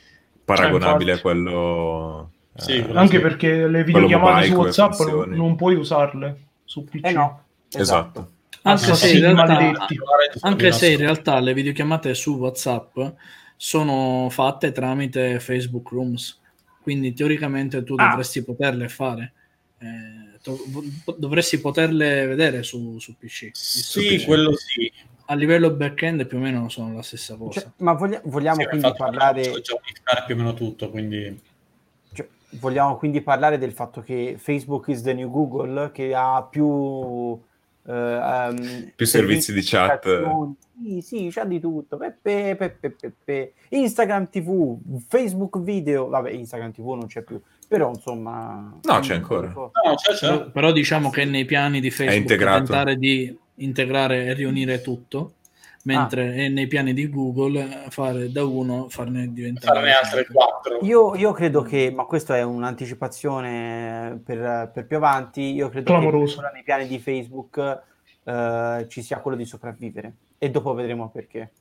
paragonabile 0.44 1.14
Eh, 1.14 1.16
a 1.16 1.20
quello. 1.22 2.32
Sì, 2.56 2.78
eh, 2.78 2.92
Anche 2.94 3.18
sì. 3.18 3.22
perché 3.22 3.68
le 3.68 3.84
videochiamate 3.86 4.48
su 4.48 4.54
WhatsApp 4.56 5.00
non, 5.08 5.30
non 5.30 5.56
puoi 5.56 5.76
usarle 5.76 6.38
su 6.66 6.84
PC. 6.84 7.06
Eh 7.06 7.12
no, 7.14 7.44
Esatto. 7.74 8.32
Anche, 8.64 8.94
se, 8.96 9.12
in 9.14 9.22
realtà, 9.22 9.88
anche 10.42 10.72
se 10.74 10.90
in 10.92 10.98
realtà 10.98 11.40
le 11.40 11.54
videochiamate 11.54 12.14
su 12.14 12.36
WhatsApp 12.36 12.98
sono 13.56 14.28
fatte 14.30 14.74
tramite 14.74 15.40
Facebook 15.40 15.90
Rooms, 15.92 16.42
quindi 16.82 17.14
teoricamente 17.14 17.84
tu 17.86 17.96
Ah. 17.98 18.10
dovresti 18.10 18.44
poterle 18.44 18.90
fare. 18.90 19.32
Eh, 19.80 19.86
dovresti 21.18 21.60
poterle 21.60 22.26
vedere 22.28 22.64
su, 22.64 23.00
su 23.00 23.18
PC. 23.18 23.50
Sì, 23.54 24.18
che 24.18 24.26
quello 24.26 24.56
sì. 24.56 24.92
A 25.30 25.36
livello 25.36 25.72
back-end 25.72 26.26
più 26.26 26.38
o 26.38 26.42
meno 26.42 26.70
sono 26.70 26.94
la 26.94 27.02
stessa 27.02 27.36
cosa. 27.36 27.60
Cioè, 27.60 27.72
ma 27.78 27.94
voglia- 27.94 28.22
vogliamo 28.24 28.62
Sì, 28.62 28.68
quindi 28.68 28.94
parlare... 28.96 29.42
già 29.62 29.76
più 30.26 30.36
o 30.36 30.38
meno 30.38 30.54
tutto, 30.54 30.90
quindi... 30.90 31.42
Cioè, 32.14 32.28
vogliamo 32.52 32.96
quindi 32.96 33.22
parlare 33.22 33.58
del 33.58 33.74
fatto 33.74 34.02
che 34.02 34.36
Facebook 34.38 34.88
is 34.88 35.02
the 35.02 35.14
new 35.14 35.30
Google, 35.30 35.92
che 35.92 36.14
ha 36.16 36.48
più, 36.50 37.38
eh, 37.88 37.92
ehm, 37.92 38.92
Più 38.96 39.06
servizi 39.06 39.54
di 39.54 39.62
chat. 39.64 40.06
Sì, 40.80 41.02
sì, 41.02 41.30
c'ha 41.32 41.46
di 41.46 41.60
tutto. 41.60 41.98
Peppe, 41.98 42.56
peppe, 42.58 42.92
peppe. 42.92 43.54
Instagram 43.70 44.30
TV, 44.30 44.78
Facebook 45.08 45.60
video. 45.62 46.08
Vabbè, 46.08 46.30
Instagram 46.32 46.72
TV 46.72 46.86
non 46.90 47.08
c'è 47.08 47.24
più, 47.24 47.42
però 47.68 47.90
insomma... 47.90 48.80
No, 48.82 49.00
c'è 49.00 49.16
ancora. 49.16 49.50
No, 49.50 49.72
c'è, 49.96 50.14
c'è. 50.14 50.28
Però, 50.28 50.50
però 50.50 50.72
diciamo 50.72 51.10
che 51.10 51.26
nei 51.26 51.46
piani 51.46 51.80
di 51.80 51.92
Facebook 51.92 52.22
integrato. 52.22 52.64
tentare 52.64 52.96
di 52.98 53.38
integrare 53.56 54.26
e 54.26 54.34
riunire 54.34 54.82
tutto, 54.82 55.34
mentre 55.84 56.34
è 56.34 56.48
nei 56.48 56.68
piani 56.68 56.94
di 56.94 57.10
Google 57.10 57.86
fare 57.90 58.32
da 58.32 58.44
uno, 58.46 58.88
farne 58.90 59.32
diventare... 59.32 59.76
Farne 59.76 59.92
altre 59.94 60.26
quattro. 60.26 60.80
Io, 60.82 61.16
io 61.16 61.32
credo 61.34 61.62
che, 61.62 61.92
ma 61.94 62.06
questo 62.06 62.34
è 62.34 62.42
un'anticipazione 62.42 64.22
per, 64.24 64.72
per 64.74 64.86
più 64.86 64.98
avanti, 64.98 65.54
io 65.54 65.70
credo 65.70 65.92
Clamoroso. 65.92 66.42
che 66.42 66.50
nei 66.54 66.64
piani 66.64 66.88
di 66.88 67.00
Facebook 67.00 67.84
eh, 68.24 68.86
ci 68.90 69.02
sia 69.02 69.20
quello 69.20 69.38
di 69.38 69.46
sopravvivere 69.46 70.14
e 70.38 70.50
dopo 70.50 70.74
vedremo 70.74 71.10
perché. 71.10 71.52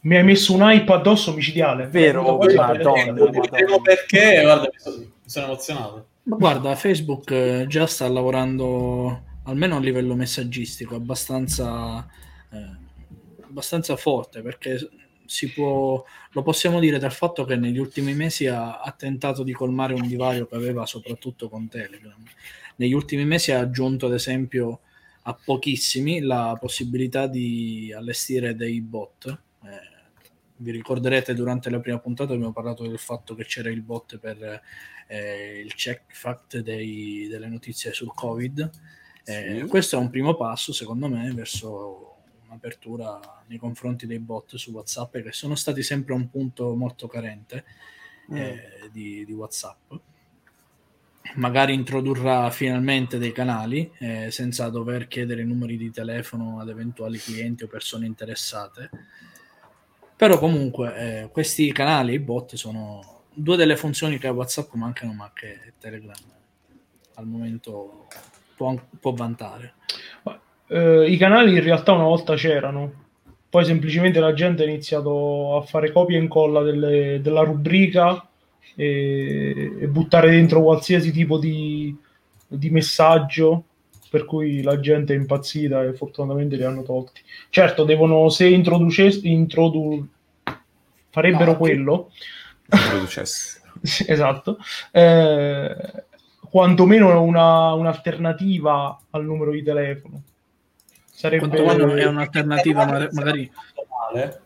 Mi 0.00 0.16
hai 0.16 0.24
messo 0.24 0.54
un 0.54 0.62
hype 0.62 0.92
addosso 0.92 1.34
micidiale. 1.34 1.86
Vero, 1.88 2.20
avuto 2.20 2.36
quasi 2.36 2.56
Madonna, 2.56 3.80
perché, 3.82 4.40
guarda, 4.42 4.68
mi 4.72 5.10
sono, 5.24 5.46
emozionato. 5.46 6.06
Ma 6.22 6.36
guarda, 6.36 6.76
Facebook 6.76 7.30
eh, 7.30 7.64
già 7.68 7.86
sta 7.86 8.08
lavorando, 8.08 9.22
almeno 9.44 9.76
a 9.76 9.80
livello 9.80 10.14
messaggistico, 10.14 10.94
abbastanza, 10.94 12.06
eh, 12.50 12.76
abbastanza 13.44 13.96
forte, 13.96 14.42
perché 14.42 14.78
si 15.24 15.50
può, 15.52 16.02
lo 16.32 16.42
possiamo 16.42 16.80
dire 16.80 16.98
dal 16.98 17.12
fatto 17.12 17.44
che 17.44 17.56
negli 17.56 17.78
ultimi 17.78 18.14
mesi 18.14 18.46
ha, 18.46 18.80
ha 18.80 18.92
tentato 18.92 19.42
di 19.42 19.52
colmare 19.52 19.94
un 19.94 20.06
divario 20.06 20.46
che 20.46 20.54
aveva 20.54 20.86
soprattutto 20.86 21.48
con 21.48 21.68
Telegram. 21.68 22.22
Negli 22.76 22.92
ultimi 22.94 23.24
mesi 23.24 23.52
ha 23.52 23.60
aggiunto, 23.60 24.06
ad 24.06 24.14
esempio, 24.14 24.80
a 25.22 25.38
pochissimi 25.44 26.20
la 26.20 26.56
possibilità 26.58 27.26
di 27.26 27.92
allestire 27.96 28.54
dei 28.54 28.80
bot. 28.80 29.26
Eh, 29.64 29.87
vi 30.58 30.70
ricorderete 30.70 31.34
durante 31.34 31.70
la 31.70 31.80
prima 31.80 31.98
puntata 31.98 32.32
abbiamo 32.32 32.52
parlato 32.52 32.86
del 32.86 32.98
fatto 32.98 33.34
che 33.34 33.44
c'era 33.44 33.70
il 33.70 33.82
bot 33.82 34.18
per 34.18 34.60
eh, 35.06 35.60
il 35.64 35.74
check 35.74 36.14
fact 36.14 36.58
dei- 36.58 37.26
delle 37.28 37.48
notizie 37.48 37.92
sul 37.92 38.12
Covid. 38.14 38.70
Eh, 39.24 39.60
Sì. 39.60 39.66
Questo 39.66 39.96
è 39.96 39.98
un 39.98 40.10
primo 40.10 40.34
passo, 40.36 40.72
secondo 40.72 41.08
me, 41.08 41.30
verso 41.32 42.16
un'apertura 42.46 43.44
nei 43.46 43.58
confronti 43.58 44.06
dei 44.06 44.18
bot 44.18 44.56
su 44.56 44.72
WhatsApp, 44.72 45.18
che 45.18 45.32
sono 45.32 45.54
stati 45.54 45.82
sempre 45.82 46.14
un 46.14 46.28
punto 46.30 46.74
molto 46.74 47.06
carente 47.06 47.64
eh, 48.32 48.88
di, 48.90 49.24
di 49.24 49.32
WhatsApp. 49.32 49.92
Magari 51.34 51.74
introdurrà 51.74 52.50
finalmente 52.50 53.18
dei 53.18 53.32
canali 53.32 53.90
eh, 53.98 54.30
senza 54.30 54.68
dover 54.70 55.08
chiedere 55.08 55.42
i 55.42 55.46
numeri 55.46 55.76
di 55.76 55.90
telefono 55.90 56.58
ad 56.58 56.70
eventuali 56.70 57.18
clienti 57.18 57.64
o 57.64 57.68
persone 57.68 58.06
interessate. 58.06 58.90
Però 60.18 60.36
comunque 60.36 60.96
eh, 60.96 61.28
questi 61.30 61.70
canali, 61.70 62.14
i 62.14 62.18
bot, 62.18 62.56
sono 62.56 63.20
due 63.32 63.54
delle 63.54 63.76
funzioni 63.76 64.18
che 64.18 64.26
WhatsApp 64.26 64.72
mancano, 64.72 65.12
ma 65.12 65.30
che 65.32 65.74
Telegram 65.78 66.16
al 67.14 67.24
momento 67.24 68.08
può, 68.56 68.74
può 68.98 69.12
vantare. 69.12 69.74
Eh, 70.66 71.08
I 71.08 71.16
canali 71.16 71.52
in 71.52 71.62
realtà 71.62 71.92
una 71.92 72.02
volta 72.02 72.34
c'erano, 72.34 72.92
poi 73.48 73.64
semplicemente 73.64 74.18
la 74.18 74.32
gente 74.34 74.64
ha 74.64 74.66
iniziato 74.66 75.56
a 75.56 75.62
fare 75.62 75.92
copia 75.92 76.18
e 76.18 76.22
incolla 76.22 76.62
delle- 76.62 77.20
della 77.22 77.42
rubrica 77.44 78.28
e, 78.74 79.72
e 79.80 79.86
buttare 79.86 80.30
dentro 80.30 80.64
qualsiasi 80.64 81.12
tipo 81.12 81.38
di, 81.38 81.96
di 82.48 82.70
messaggio, 82.70 83.66
per 84.10 84.24
cui 84.24 84.62
la 84.62 84.80
gente 84.80 85.14
è 85.14 85.16
impazzita 85.16 85.82
e 85.84 85.92
fortunatamente 85.94 86.56
li 86.56 86.64
hanno 86.64 86.82
tolti. 86.82 87.22
Certo, 87.50 87.84
devono, 87.84 88.28
se 88.28 88.46
introducesse, 88.46 89.26
introdu- 89.26 90.06
farebbero 91.10 91.52
No, 91.52 91.56
quello, 91.56 92.10
Producesse. 92.68 93.62
sì, 93.82 94.04
esatto, 94.08 94.58
eh, 94.92 96.04
quantomeno 96.50 97.22
una, 97.22 97.72
un'alternativa 97.72 99.00
al 99.10 99.24
numero 99.24 99.52
di 99.52 99.62
telefono. 99.62 100.22
Sarebbe 101.10 101.48
Quantomeno 101.48 101.94
è 101.94 102.06
un'alternativa, 102.06 102.84
ma- 102.84 103.08
magari 103.12 103.50
Male. 104.12 104.40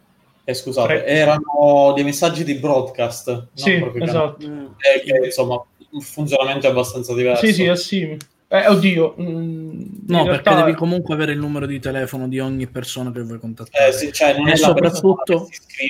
Eh, 0.44 0.54
scusate, 0.54 0.86
Pre- 0.88 1.06
erano 1.06 1.92
dei 1.94 2.02
messaggi 2.02 2.42
di 2.42 2.54
broadcast, 2.54 3.48
Sì, 3.54 3.74
esatto. 3.94 4.38
Canali, 4.38 4.74
che 5.04 5.20
insomma 5.24 5.62
un 5.90 6.00
funzionamento 6.00 6.66
abbastanza 6.66 7.14
diverso. 7.14 7.46
Sì, 7.46 7.52
sì, 7.52 7.64
è 7.64 7.76
simile. 7.76 8.18
Eh, 8.52 8.68
oddio. 8.68 9.14
mm, 9.18 9.82
no, 10.08 10.24
realtà- 10.24 10.50
perché 10.50 10.64
devi 10.64 10.76
comunque 10.76 11.14
avere 11.14 11.32
il 11.32 11.38
numero 11.38 11.64
di 11.64 11.80
telefono 11.80 12.28
di 12.28 12.38
ogni 12.38 12.66
persona 12.66 13.10
che 13.10 13.22
vuoi 13.22 13.38
contattare. 13.38 13.88
Eh, 13.88 13.92
sì, 13.92 14.12
cioè, 14.12 14.36
non 14.36 14.46
E 14.46 14.56
soprattutto-. 14.56 15.48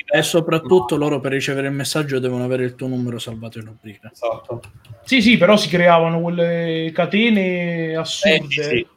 E 0.09 0.21
soprattutto 0.21 0.95
loro 0.95 1.19
per 1.19 1.33
ricevere 1.33 1.67
il 1.67 1.73
messaggio 1.73 2.19
devono 2.19 2.45
avere 2.45 2.63
il 2.63 2.75
tuo 2.75 2.87
numero 2.87 3.19
salvato 3.19 3.57
in 3.57 3.65
rubrica. 3.65 4.09
Esatto. 4.13 4.61
Sì, 5.03 5.21
sì, 5.21 5.35
però 5.35 5.57
si 5.57 5.67
creavano 5.67 6.21
quelle 6.21 6.89
catene 6.93 7.97
assurde. 7.97 8.37
Eh, 8.37 8.47
sì, 8.49 8.61
sì. 8.61 8.87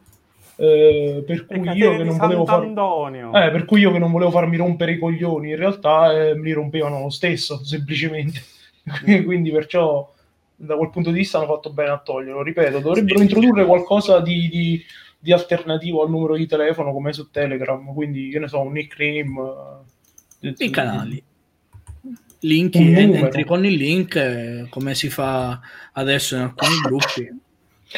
eh, 0.58 1.24
per 1.26 1.46
cui 1.46 1.60
catene 1.60 1.76
io 1.76 1.90
che 1.90 1.96
di 1.96 2.04
non 2.04 2.16
volevo 2.18 2.46
far... 2.46 2.62
Eh, 2.62 3.50
per 3.50 3.64
cui 3.64 3.80
io 3.80 3.90
che 3.90 3.98
non 3.98 4.12
volevo 4.12 4.30
farmi 4.30 4.56
rompere 4.56 4.92
i 4.92 4.98
coglioni, 4.98 5.50
in 5.50 5.56
realtà 5.56 6.12
eh, 6.12 6.36
me 6.36 6.42
li 6.44 6.52
rompevano 6.52 7.00
lo 7.00 7.10
stesso, 7.10 7.64
semplicemente. 7.64 8.40
Quindi 9.24 9.50
perciò 9.50 10.14
da 10.56 10.76
quel 10.76 10.90
punto 10.90 11.10
di 11.10 11.18
vista 11.18 11.38
hanno 11.38 11.46
fatto 11.46 11.70
bene 11.70 11.90
a 11.90 11.98
toglierlo. 11.98 12.42
Ripeto, 12.42 12.78
dovrebbero 12.80 13.20
introdurre 13.20 13.64
qualcosa 13.66 14.20
di, 14.20 14.48
di- 14.48 14.84
di 15.18 15.32
alternativo 15.32 16.02
al 16.02 16.10
numero 16.10 16.36
di 16.36 16.46
telefono 16.46 16.92
come 16.92 17.12
su 17.12 17.30
Telegram, 17.30 17.92
quindi 17.94 18.28
che 18.30 18.38
ne 18.38 18.48
so, 18.48 18.60
un 18.60 18.72
nickname. 18.72 19.42
eh, 20.40 20.54
I 20.56 20.70
canali. 20.70 21.22
Link, 22.40 22.74
numero. 22.76 23.24
entri 23.26 23.44
con 23.44 23.64
il 23.64 23.74
link 23.74 24.14
eh, 24.14 24.66
come 24.68 24.94
si 24.94 25.08
fa 25.08 25.58
adesso 25.92 26.36
in 26.36 26.42
alcuni 26.42 26.76
gruppi. 26.82 27.28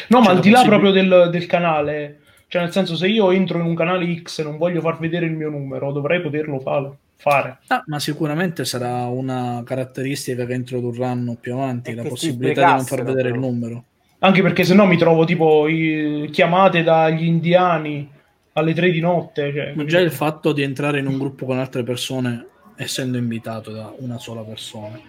No, 0.07 0.21
ma 0.21 0.29
al 0.29 0.35
la 0.35 0.41
di 0.41 0.49
là 0.49 0.63
proprio 0.63 0.91
del, 0.91 1.29
del 1.31 1.45
canale, 1.45 2.21
cioè 2.49 2.63
nel 2.63 2.71
senso 2.71 2.95
se 2.95 3.07
io 3.07 3.29
entro 3.29 3.59
in 3.59 3.65
un 3.65 3.75
canale 3.75 4.21
X 4.23 4.39
e 4.39 4.43
non 4.43 4.57
voglio 4.57 4.81
far 4.81 4.97
vedere 4.97 5.27
il 5.27 5.33
mio 5.33 5.49
numero, 5.49 5.91
dovrei 5.91 6.19
poterlo 6.19 6.59
fare. 6.59 6.97
fare. 7.15 7.59
Ah, 7.67 7.83
ma 7.85 7.99
sicuramente 7.99 8.65
sarà 8.65 9.05
una 9.05 9.61
caratteristica 9.63 10.45
che 10.45 10.53
introdurranno 10.55 11.37
più 11.39 11.53
avanti, 11.53 11.91
E 11.91 11.95
la 11.95 12.01
possibilità 12.01 12.65
di 12.65 12.71
non 12.71 12.85
far 12.85 13.03
vedere 13.03 13.27
il 13.29 13.35
però. 13.35 13.45
numero. 13.47 13.83
Anche 14.21 14.41
perché 14.41 14.63
se 14.63 14.73
no 14.73 14.85
mi 14.87 14.97
trovo 14.97 15.25
tipo 15.25 15.67
i- 15.67 16.27
chiamate 16.31 16.81
dagli 16.81 17.23
indiani 17.25 18.09
alle 18.53 18.73
3 18.73 18.91
di 18.91 18.99
notte. 18.99 19.53
Cioè, 19.53 19.73
Ma 19.75 19.85
già 19.85 19.99
il 19.99 20.11
fatto 20.11 20.51
di 20.51 20.63
entrare 20.63 20.97
in 20.99 21.05
un 21.05 21.19
gruppo 21.19 21.45
con 21.45 21.59
altre 21.59 21.83
persone 21.83 22.47
essendo 22.77 23.17
invitato 23.17 23.71
da 23.71 23.93
una 23.99 24.17
sola 24.17 24.41
persona, 24.41 24.99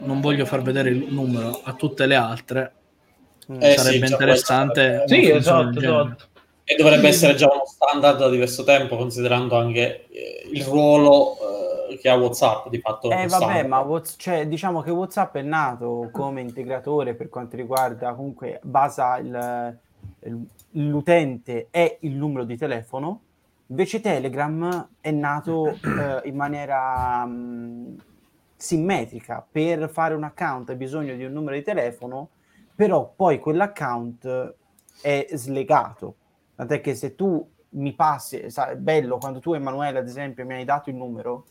non 0.00 0.20
voglio 0.20 0.44
far 0.44 0.62
vedere 0.62 0.90
il 0.90 1.06
numero 1.08 1.62
a 1.64 1.72
tutte 1.72 2.04
le 2.06 2.14
altre. 2.14 2.72
Eh, 3.58 3.70
sarebbe 3.72 4.06
sì, 4.06 4.12
interessante. 4.12 5.02
Sì, 5.06 5.30
esatto, 5.30 5.78
esatto. 5.78 6.24
E 6.70 6.76
dovrebbe 6.76 7.08
essere 7.08 7.34
già 7.34 7.50
uno 7.52 7.64
standard 7.66 8.18
da 8.18 8.28
diverso 8.30 8.62
tempo, 8.62 8.96
considerando 8.96 9.56
anche 9.56 10.06
eh, 10.08 10.48
il 10.52 10.62
ruolo 10.62 11.36
eh, 11.88 11.96
che 11.98 12.08
ha 12.08 12.14
WhatsApp 12.16 12.68
di 12.68 12.78
fatto. 12.78 13.10
Eh 13.10 13.26
vabbè, 13.26 13.66
ma 13.66 13.80
Whats- 13.80 14.14
cioè, 14.16 14.46
diciamo 14.46 14.80
che 14.80 14.92
WhatsApp 14.92 15.34
è 15.36 15.42
nato 15.42 16.10
come 16.12 16.40
integratore 16.40 17.14
per 17.14 17.28
quanto 17.28 17.56
riguarda 17.56 18.14
comunque 18.14 18.60
basa 18.62 19.18
il, 19.18 19.78
il- 20.20 20.46
l'utente 20.88 21.66
e 21.72 21.96
il 22.02 22.12
numero 22.12 22.44
di 22.44 22.56
telefono, 22.56 23.20
invece 23.66 24.00
Telegram 24.00 24.88
è 25.00 25.10
nato 25.10 25.70
eh, 25.70 26.20
in 26.28 26.36
maniera 26.36 27.24
mh, 27.24 27.96
simmetrica. 28.54 29.44
Per 29.50 29.90
fare 29.90 30.14
un 30.14 30.22
account 30.22 30.70
hai 30.70 30.76
bisogno 30.76 31.16
di 31.16 31.24
un 31.24 31.32
numero 31.32 31.56
di 31.56 31.64
telefono, 31.64 32.28
però 32.76 33.12
poi 33.16 33.40
quell'account 33.40 34.54
è 35.00 35.26
slegato. 35.32 36.14
Tant'è 36.60 36.82
che 36.82 36.94
se 36.94 37.14
tu 37.14 37.42
mi 37.70 37.94
passi, 37.94 38.50
sa, 38.50 38.68
è 38.68 38.76
bello 38.76 39.16
quando 39.16 39.38
tu 39.38 39.54
Emanuele 39.54 39.98
ad 39.98 40.06
esempio 40.06 40.44
mi 40.44 40.52
hai 40.52 40.66
dato 40.66 40.90
il 40.90 40.96
numero, 40.96 41.46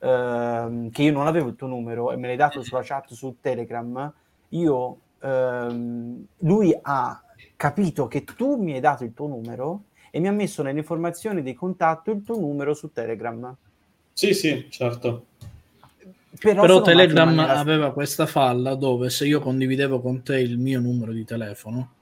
ehm, 0.00 0.90
che 0.90 1.02
io 1.04 1.12
non 1.12 1.28
avevo 1.28 1.50
il 1.50 1.54
tuo 1.54 1.68
numero 1.68 2.10
e 2.10 2.16
me 2.16 2.26
l'hai 2.26 2.36
dato 2.36 2.60
sulla 2.60 2.80
chat 2.82 3.12
su 3.12 3.36
Telegram, 3.40 4.12
io, 4.48 4.98
ehm, 5.20 6.24
lui 6.38 6.76
ha 6.82 7.22
capito 7.54 8.08
che 8.08 8.24
tu 8.24 8.56
mi 8.56 8.72
hai 8.72 8.80
dato 8.80 9.04
il 9.04 9.14
tuo 9.14 9.28
numero 9.28 9.84
e 10.10 10.18
mi 10.18 10.26
ha 10.26 10.32
messo 10.32 10.64
nelle 10.64 10.80
informazioni 10.80 11.44
di 11.44 11.54
contatto 11.54 12.10
il 12.10 12.24
tuo 12.24 12.36
numero 12.36 12.74
su 12.74 12.90
Telegram. 12.92 13.54
Sì, 14.12 14.34
sì, 14.34 14.66
certo. 14.68 15.26
Però, 16.40 16.78
in 16.78 16.82
Telegram 16.82 17.32
maniera- 17.32 17.60
aveva 17.60 17.92
questa 17.92 18.26
falla 18.26 18.74
dove 18.74 19.10
se 19.10 19.26
io 19.26 19.38
condividevo 19.38 20.00
con 20.00 20.24
te 20.24 20.40
il 20.40 20.58
mio 20.58 20.80
numero 20.80 21.12
di 21.12 21.24
telefono, 21.24 21.92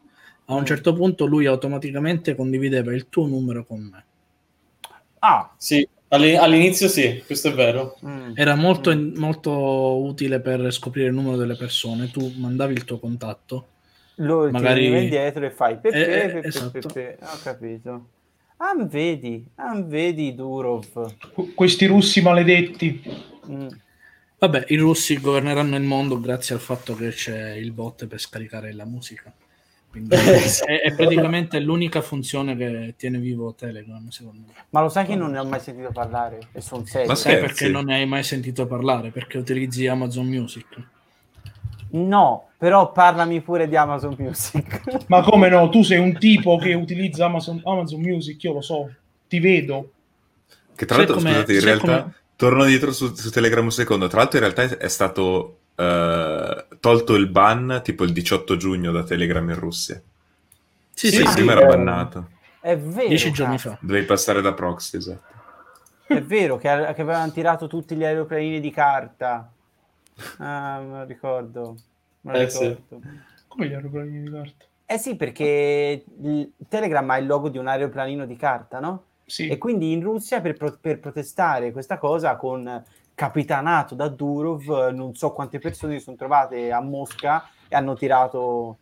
a 0.50 0.54
un 0.54 0.62
Mm. 0.62 0.64
certo 0.64 0.92
punto 0.94 1.26
lui 1.26 1.46
automaticamente 1.46 2.34
condivideva 2.34 2.92
il 2.94 3.08
tuo 3.08 3.26
numero 3.26 3.64
con 3.64 3.80
me. 3.80 4.04
Ah, 5.20 5.52
Sì, 5.56 5.86
Alli- 6.10 6.36
all'inizio 6.36 6.88
sì, 6.88 7.22
questo 7.26 7.48
è 7.48 7.52
vero. 7.52 7.98
mm. 8.06 8.32
Era 8.34 8.54
molto, 8.54 8.94
Mm. 8.96 9.16
molto 9.16 10.02
utile 10.02 10.40
per 10.40 10.72
scoprire 10.72 11.08
il 11.08 11.14
numero 11.14 11.36
delle 11.36 11.54
persone. 11.56 12.10
Tu 12.10 12.32
mandavi 12.36 12.72
il 12.72 12.84
tuo 12.84 12.98
contatto. 12.98 13.66
lo 14.20 14.50
magari- 14.50 14.80
ti 14.84 14.88
vieni 14.88 15.04
indietro 15.04 15.46
e 15.46 15.50
fai 15.52 15.76
pepe, 15.78 15.96
Eh, 15.96 16.00
eh, 16.24 16.28
pepe, 16.32 16.46
esatto. 16.48 16.88
pepe. 16.88 17.18
Ho 17.22 17.38
capito. 17.42 18.06
Ah, 18.56 18.74
vedi, 18.84 19.46
ah, 19.56 19.80
vedi 19.80 20.34
Durov. 20.34 21.14
Qu- 21.32 21.54
Questi 21.54 21.86
russi 21.86 22.20
maledetti. 22.20 23.00
Mm. 23.48 23.68
Vabbè, 24.40 24.64
i 24.68 24.76
russi 24.76 25.20
governeranno 25.20 25.76
il 25.76 25.82
mondo 25.84 26.18
grazie 26.18 26.56
al 26.56 26.60
fatto 26.60 26.96
che 26.96 27.10
c'è 27.10 27.52
il 27.52 27.70
bot 27.70 28.06
per 28.08 28.18
scaricare 28.18 28.72
la 28.72 28.84
musica. 28.84 29.32
Quindi 29.90 30.16
Sì. 30.16 30.64
è, 30.64 30.80
è 30.82 30.94
praticamente 30.94 31.58
l'unica 31.60 32.00
funzione 32.02 32.56
che 32.56 32.94
tiene 32.96 33.18
vivo 33.18 33.54
Telegram, 33.54 34.06
secondo 34.08 34.42
me. 34.46 34.52
Ma 34.70 34.82
lo 34.82 34.88
sai 34.88 35.06
che 35.06 35.14
non 35.14 35.30
ne 35.30 35.38
ho 35.38 35.44
mai 35.44 35.60
sentito 35.60 35.90
parlare? 35.92 36.38
E 36.52 36.60
sono 36.60 36.84
serio. 36.84 37.08
Ma 37.08 37.14
Sai 37.14 37.38
perché 37.38 37.68
non 37.68 37.86
ne 37.86 37.94
hai 37.94 38.06
mai 38.06 38.22
sentito 38.22 38.66
parlare? 38.66 39.10
Perché 39.10 39.38
utilizzi 39.38 39.86
Amazon 39.86 40.26
Music. 40.26 40.66
No, 41.90 42.48
però 42.58 42.92
parlami 42.92 43.40
pure 43.40 43.66
di 43.66 43.76
Amazon 43.76 44.14
Music. 44.18 45.04
Ma 45.08 45.22
come 45.22 45.48
no? 45.48 45.68
Tu 45.70 45.82
sei 45.82 45.98
un 45.98 46.18
tipo 46.18 46.58
che 46.58 46.74
utilizza 46.74 47.24
Amazon, 47.24 47.60
Amazon 47.64 48.00
Music, 48.00 48.42
io 48.42 48.52
lo 48.52 48.60
so, 48.60 48.92
ti 49.26 49.40
vedo. 49.40 49.92
Che 50.74 50.84
tra 50.84 50.98
l'altro, 50.98 51.18
scusate, 51.18 51.54
in 51.54 51.60
realtà, 51.60 52.02
come- 52.02 52.14
torno 52.36 52.64
dietro 52.64 52.92
su, 52.92 53.14
su 53.14 53.30
Telegram 53.30 53.64
un 53.64 53.72
secondo. 53.72 54.06
Tra 54.06 54.18
l'altro, 54.18 54.38
in 54.38 54.44
realtà 54.44 54.62
è, 54.76 54.76
è 54.84 54.88
stato 54.88 55.60
eh, 55.76 56.66
tolto 56.80 57.14
il 57.14 57.28
ban 57.28 57.80
tipo 57.84 58.04
il 58.04 58.12
18 58.12 58.56
giugno 58.56 58.90
da 58.92 59.02
Telegram 59.04 59.48
in 59.48 59.58
Russia. 59.58 60.00
Sì, 60.94 61.08
Sì, 61.10 61.16
sì, 61.16 61.22
Sì, 61.22 61.26
sì. 61.28 61.34
prima 61.36 61.52
era 61.52 61.66
bannato. 61.66 62.30
È 62.60 62.76
vero. 62.76 63.08
Dieci 63.08 63.30
giorni 63.32 63.56
cazzo. 63.56 63.70
fa. 63.70 63.78
Dovevi 63.80 64.06
passare 64.06 64.40
da 64.40 64.52
proxy, 64.52 64.96
esatto. 64.96 65.36
È 66.06 66.20
vero 66.22 66.56
che, 66.56 66.68
che 66.68 67.02
avevano 67.02 67.30
tirato 67.32 67.66
tutti 67.66 67.94
gli 67.94 68.04
aeroplanini 68.04 68.60
di 68.60 68.70
carta. 68.70 69.50
Ah, 70.38 70.80
me 70.80 70.98
lo 70.98 71.04
ricordo. 71.04 71.76
Me 72.22 72.32
lo 72.32 72.38
Eh, 72.38 72.48
sì. 72.50 72.66
ricordo. 72.68 73.00
Come 73.46 73.68
gli 73.68 73.74
aeroplani 73.74 74.22
di 74.22 74.30
carta? 74.30 74.64
Eh 74.86 74.98
sì, 74.98 75.16
perché 75.16 76.04
il 76.22 76.50
Telegram 76.68 77.08
ha 77.10 77.18
il 77.18 77.26
logo 77.26 77.48
di 77.50 77.58
un 77.58 77.66
aeroplanino 77.68 78.24
di 78.26 78.36
carta, 78.36 78.80
no? 78.80 79.04
Sì. 79.26 79.48
E 79.48 79.58
quindi 79.58 79.92
in 79.92 80.02
Russia 80.02 80.40
per, 80.40 80.54
pro- 80.56 80.78
per 80.80 80.98
protestare 80.98 81.70
questa 81.72 81.98
cosa 81.98 82.36
con 82.36 82.82
capitanato 83.18 83.96
da 83.96 84.06
Durov, 84.06 84.90
non 84.90 85.12
so 85.16 85.32
quante 85.32 85.58
persone 85.58 85.98
si 85.98 86.04
sono 86.04 86.14
trovate 86.14 86.70
a 86.70 86.80
Mosca 86.80 87.48
e 87.66 87.74
hanno 87.74 87.94
tirato 87.96 88.78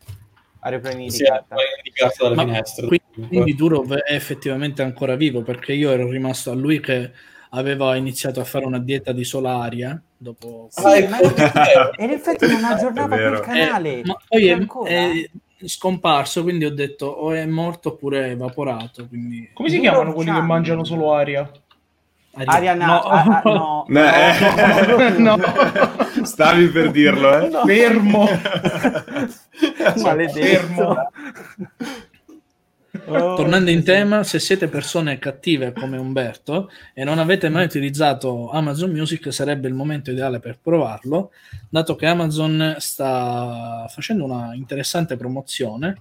aeroplanini 0.60 1.10
Sì, 1.10 1.22
di 1.22 1.24
carta. 1.24 1.54
poi 1.54 1.64
indicato 1.82 2.22
dalle 2.24 2.34
Ma 2.34 2.42
finestre. 2.42 2.86
qui- 2.86 3.00
comunque. 3.14 3.34
Quindi 3.34 3.54
Durov 3.54 3.94
è 3.94 4.12
effettivamente 4.14 4.82
ancora 4.82 5.14
vivo 5.16 5.40
perché 5.40 5.72
io 5.72 5.90
ero 5.90 6.10
rimasto 6.10 6.50
a 6.50 6.54
lui 6.54 6.80
che 6.80 7.12
aveva 7.50 7.96
iniziato 7.96 8.40
a 8.40 8.44
fare 8.44 8.66
una 8.66 8.78
dieta 8.78 9.12
di 9.12 9.24
solaria 9.24 9.98
dopo 10.14 10.66
Sì, 10.68 10.84
Ah, 10.84 11.08
ma- 11.08 11.18
ecco, 11.20 11.96
e 11.96 12.04
in 12.04 12.10
effetti 12.10 12.46
non 12.46 12.62
aggiornava 12.64 13.16
quel 13.16 13.40
canale. 13.40 14.00
Eh, 14.00 14.04
ma 14.04 14.16
poi 14.28 14.46
è, 14.48 14.58
è 14.84 15.30
scomparso 15.64 16.42
quindi 16.42 16.66
ho 16.66 16.74
detto 16.74 17.06
o 17.06 17.32
è 17.32 17.46
morto 17.46 17.88
oppure 17.88 18.26
è 18.26 18.30
evaporato 18.32 19.08
quindi 19.08 19.48
Come 19.54 19.70
si 19.70 19.76
Duro 19.76 19.88
chiamano 19.88 20.12
quelli 20.12 20.30
che 20.30 20.40
mangiano 20.42 20.84
solo 20.84 21.14
aria? 21.14 21.50
Ariana, 22.44 22.86
No. 22.86 23.00
ah, 23.00 23.24
ah, 23.24 23.42
no, 23.44 23.84
No, 23.88 24.00
eh. 24.00 25.18
No. 25.18 25.36
Stavi 26.24 26.68
per 26.68 26.90
dirlo, 26.90 27.38
eh? 27.42 27.48
No. 27.48 27.64
Fermo. 27.64 28.28
Maledetto. 30.02 30.40
Fermo. 30.40 31.10
Oh, 33.08 33.36
Tornando 33.36 33.70
in 33.70 33.80
sì. 33.80 33.84
tema, 33.84 34.24
se 34.24 34.38
siete 34.40 34.68
persone 34.68 35.18
cattive 35.18 35.72
come 35.72 35.96
Umberto 35.96 36.70
e 36.92 37.04
non 37.04 37.18
avete 37.18 37.48
mai 37.48 37.64
utilizzato 37.64 38.50
Amazon 38.50 38.90
Music, 38.90 39.32
sarebbe 39.32 39.68
il 39.68 39.74
momento 39.74 40.10
ideale 40.10 40.40
per 40.40 40.58
provarlo, 40.60 41.30
dato 41.68 41.94
che 41.94 42.06
Amazon 42.06 42.76
sta 42.78 43.86
facendo 43.88 44.24
una 44.24 44.54
interessante 44.54 45.16
promozione 45.16 45.98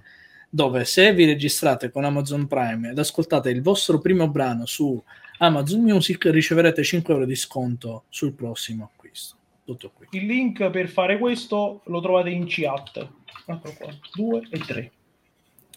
dove 0.48 0.84
se 0.84 1.12
vi 1.12 1.26
registrate 1.26 1.90
con 1.90 2.04
Amazon 2.04 2.46
Prime 2.46 2.90
ed 2.90 2.98
ascoltate 2.98 3.50
il 3.50 3.62
vostro 3.62 3.98
primo 3.98 4.28
brano 4.28 4.64
su 4.64 5.00
Amazon 5.38 5.82
Music, 5.82 6.24
riceverete 6.26 6.82
5 6.82 7.12
euro 7.12 7.26
di 7.26 7.36
sconto 7.36 8.04
sul 8.08 8.32
prossimo 8.32 8.90
acquisto. 8.90 9.36
Tutto 9.64 9.90
qui. 9.90 10.06
Il 10.12 10.24
link 10.24 10.70
per 10.70 10.88
fare 10.88 11.18
questo 11.18 11.82
lo 11.86 12.00
trovate 12.00 12.30
in 12.30 12.44
chat. 12.46 13.06
Eccolo 13.44 13.74
qua. 13.78 13.92
Due 14.14 14.48
e 14.50 14.58
tre. 14.60 14.92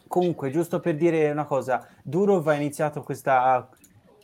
Comunque, 0.07 0.49
giusto 0.49 0.79
per 0.79 0.95
dire 0.95 1.29
una 1.29 1.45
cosa, 1.45 1.87
Durov 2.01 2.47
ha 2.47 2.53
iniziato 2.53 3.03
questa, 3.03 3.69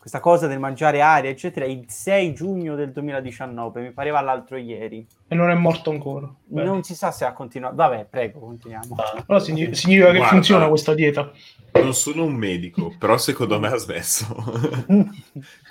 questa 0.05 0.19
cosa 0.19 0.45
del 0.45 0.59
mangiare 0.59 1.01
aria, 1.01 1.31
eccetera, 1.31 1.65
il 1.65 1.85
6 1.87 2.31
giugno 2.35 2.75
del 2.75 2.91
2019, 2.91 3.81
mi 3.81 3.91
pareva 3.91 4.21
l'altro 4.21 4.55
ieri. 4.55 5.03
E 5.27 5.33
non 5.33 5.49
è 5.49 5.55
morto 5.55 5.89
ancora. 5.89 6.31
Bene. 6.43 6.67
Non 6.67 6.83
si 6.83 6.93
sa 6.93 7.09
se 7.09 7.25
ha 7.25 7.33
continuato. 7.33 7.73
Vabbè, 7.73 8.05
prego, 8.07 8.39
continuiamo. 8.41 8.95
Allora 9.25 9.43
signi- 9.43 9.73
significa 9.73 10.11
che 10.11 10.17
Guarda. 10.17 10.33
funziona 10.35 10.67
questa 10.67 10.93
dieta. 10.93 11.31
Non 11.71 11.95
sono 11.95 12.23
un 12.23 12.35
medico, 12.35 12.93
però 12.99 13.17
secondo 13.17 13.59
me 13.59 13.69
ha 13.69 13.77
smesso. 13.77 14.27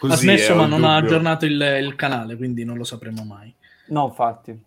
Così, 0.01 0.13
ha 0.13 0.17
smesso 0.17 0.57
ma 0.57 0.67
non 0.67 0.83
ha 0.83 0.95
dubbio. 0.95 1.07
aggiornato 1.15 1.45
il, 1.47 1.79
il 1.83 1.95
canale, 1.95 2.37
quindi 2.37 2.65
non 2.65 2.77
lo 2.77 2.83
sapremo 2.83 3.23
mai. 3.25 3.55
No, 3.91 4.07
infatti. 4.09 4.61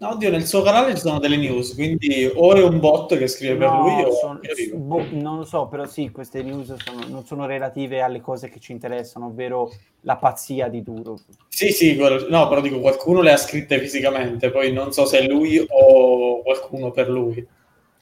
No, 0.00 0.12
oddio, 0.12 0.30
nel 0.30 0.46
suo 0.46 0.62
canale 0.62 0.94
ci 0.94 1.02
sono 1.02 1.18
delle 1.18 1.36
news, 1.36 1.74
quindi 1.74 2.30
o 2.34 2.54
è 2.54 2.62
un 2.62 2.80
bot 2.80 3.18
che 3.18 3.26
scrive 3.26 3.56
per 3.56 3.68
No, 3.68 3.80
lui 3.82 4.02
o 4.02 4.12
sono- 4.14 4.40
boh, 4.76 5.04
non 5.10 5.36
lo 5.36 5.44
so, 5.44 5.66
però 5.66 5.84
sì, 5.84 6.10
queste 6.10 6.42
news 6.42 6.74
sono- 6.82 7.04
non 7.06 7.26
sono 7.26 7.44
relative 7.44 8.00
alle 8.00 8.22
cose 8.22 8.48
che 8.48 8.58
ci 8.60 8.72
interessano, 8.72 9.26
ovvero 9.26 9.70
la 10.02 10.16
pazzia 10.16 10.68
di 10.68 10.82
Durov. 10.82 11.20
Sì, 11.48 11.68
sì, 11.72 11.96
quello- 11.96 12.26
no, 12.30 12.48
però 12.48 12.62
dico 12.62 12.80
qualcuno 12.80 13.20
le 13.20 13.32
ha 13.32 13.36
scritte 13.36 13.78
fisicamente, 13.78 14.50
poi 14.50 14.72
non 14.72 14.90
so 14.94 15.04
se 15.04 15.18
è 15.18 15.26
lui 15.28 15.62
o 15.68 16.40
qualcuno 16.42 16.90
per 16.92 17.10
lui. 17.10 17.46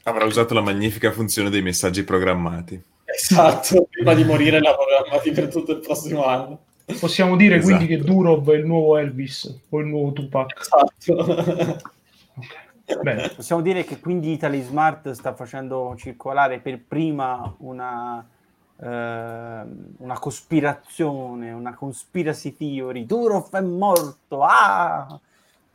Avrà 0.04 0.24
usato 0.24 0.54
la 0.54 0.60
magnifica 0.62 1.10
funzione 1.10 1.50
dei 1.50 1.62
messaggi 1.62 2.04
programmati. 2.04 2.80
Esatto, 3.06 3.88
prima 3.90 4.14
di 4.14 4.22
morire 4.22 4.60
l'ha 4.60 4.72
programmati 4.76 5.32
per 5.32 5.48
tutto 5.48 5.72
il 5.72 5.78
prossimo 5.80 6.24
anno. 6.26 6.60
Possiamo 6.98 7.36
dire 7.36 7.56
Esatto. 7.56 7.76
quindi 7.76 7.94
che 7.96 8.02
Durov 8.02 8.50
è 8.50 8.56
il 8.56 8.64
nuovo 8.64 8.96
Elvis 8.96 9.62
o 9.68 9.78
il 9.80 9.86
nuovo 9.86 10.12
Tupac. 10.12 10.58
Esatto. 10.58 11.32
Ok. 12.34 13.02
Bene. 13.02 13.28
Possiamo 13.36 13.60
dire 13.60 13.84
che 13.84 14.00
quindi 14.00 14.32
Italy 14.32 14.62
Smart 14.62 15.10
sta 15.10 15.34
facendo 15.34 15.94
circolare 15.98 16.58
per 16.58 16.80
prima 16.86 17.54
una, 17.58 18.26
ehm, 18.80 19.86
una 19.98 20.18
cospirazione, 20.18 21.52
una 21.52 21.74
conspiracy 21.74 22.56
theory. 22.56 23.04
Durov 23.04 23.54
è 23.54 23.60
morto! 23.60 24.42
Ah! 24.42 25.20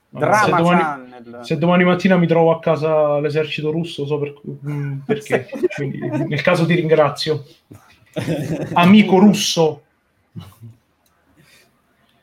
Drama 0.10 0.43
se, 0.43 0.52
domani, 0.52 0.82
Channel. 0.82 1.39
se 1.43 1.58
domani 1.58 1.84
mattina 1.84 2.17
mi 2.17 2.28
trovo 2.28 2.52
a 2.52 2.60
casa 2.60 3.19
l'esercito 3.19 3.71
russo, 3.71 4.06
so 4.06 4.19
per- 4.19 4.41
mm, 4.67 4.99
perché. 5.06 5.47
Quindi, 5.76 5.99
nel 5.99 6.41
caso 6.41 6.65
ti 6.65 6.76
ringrazio. 6.76 7.43
Amico 8.73 9.17
russo. 9.19 9.82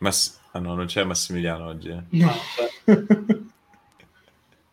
Mass- 0.01 0.39
ah 0.53 0.59
no, 0.59 0.75
non 0.75 0.87
c'è 0.87 1.05
Massimiliano 1.05 1.67
oggi. 1.67 1.89
eh. 1.89 2.03
No. 2.11 2.33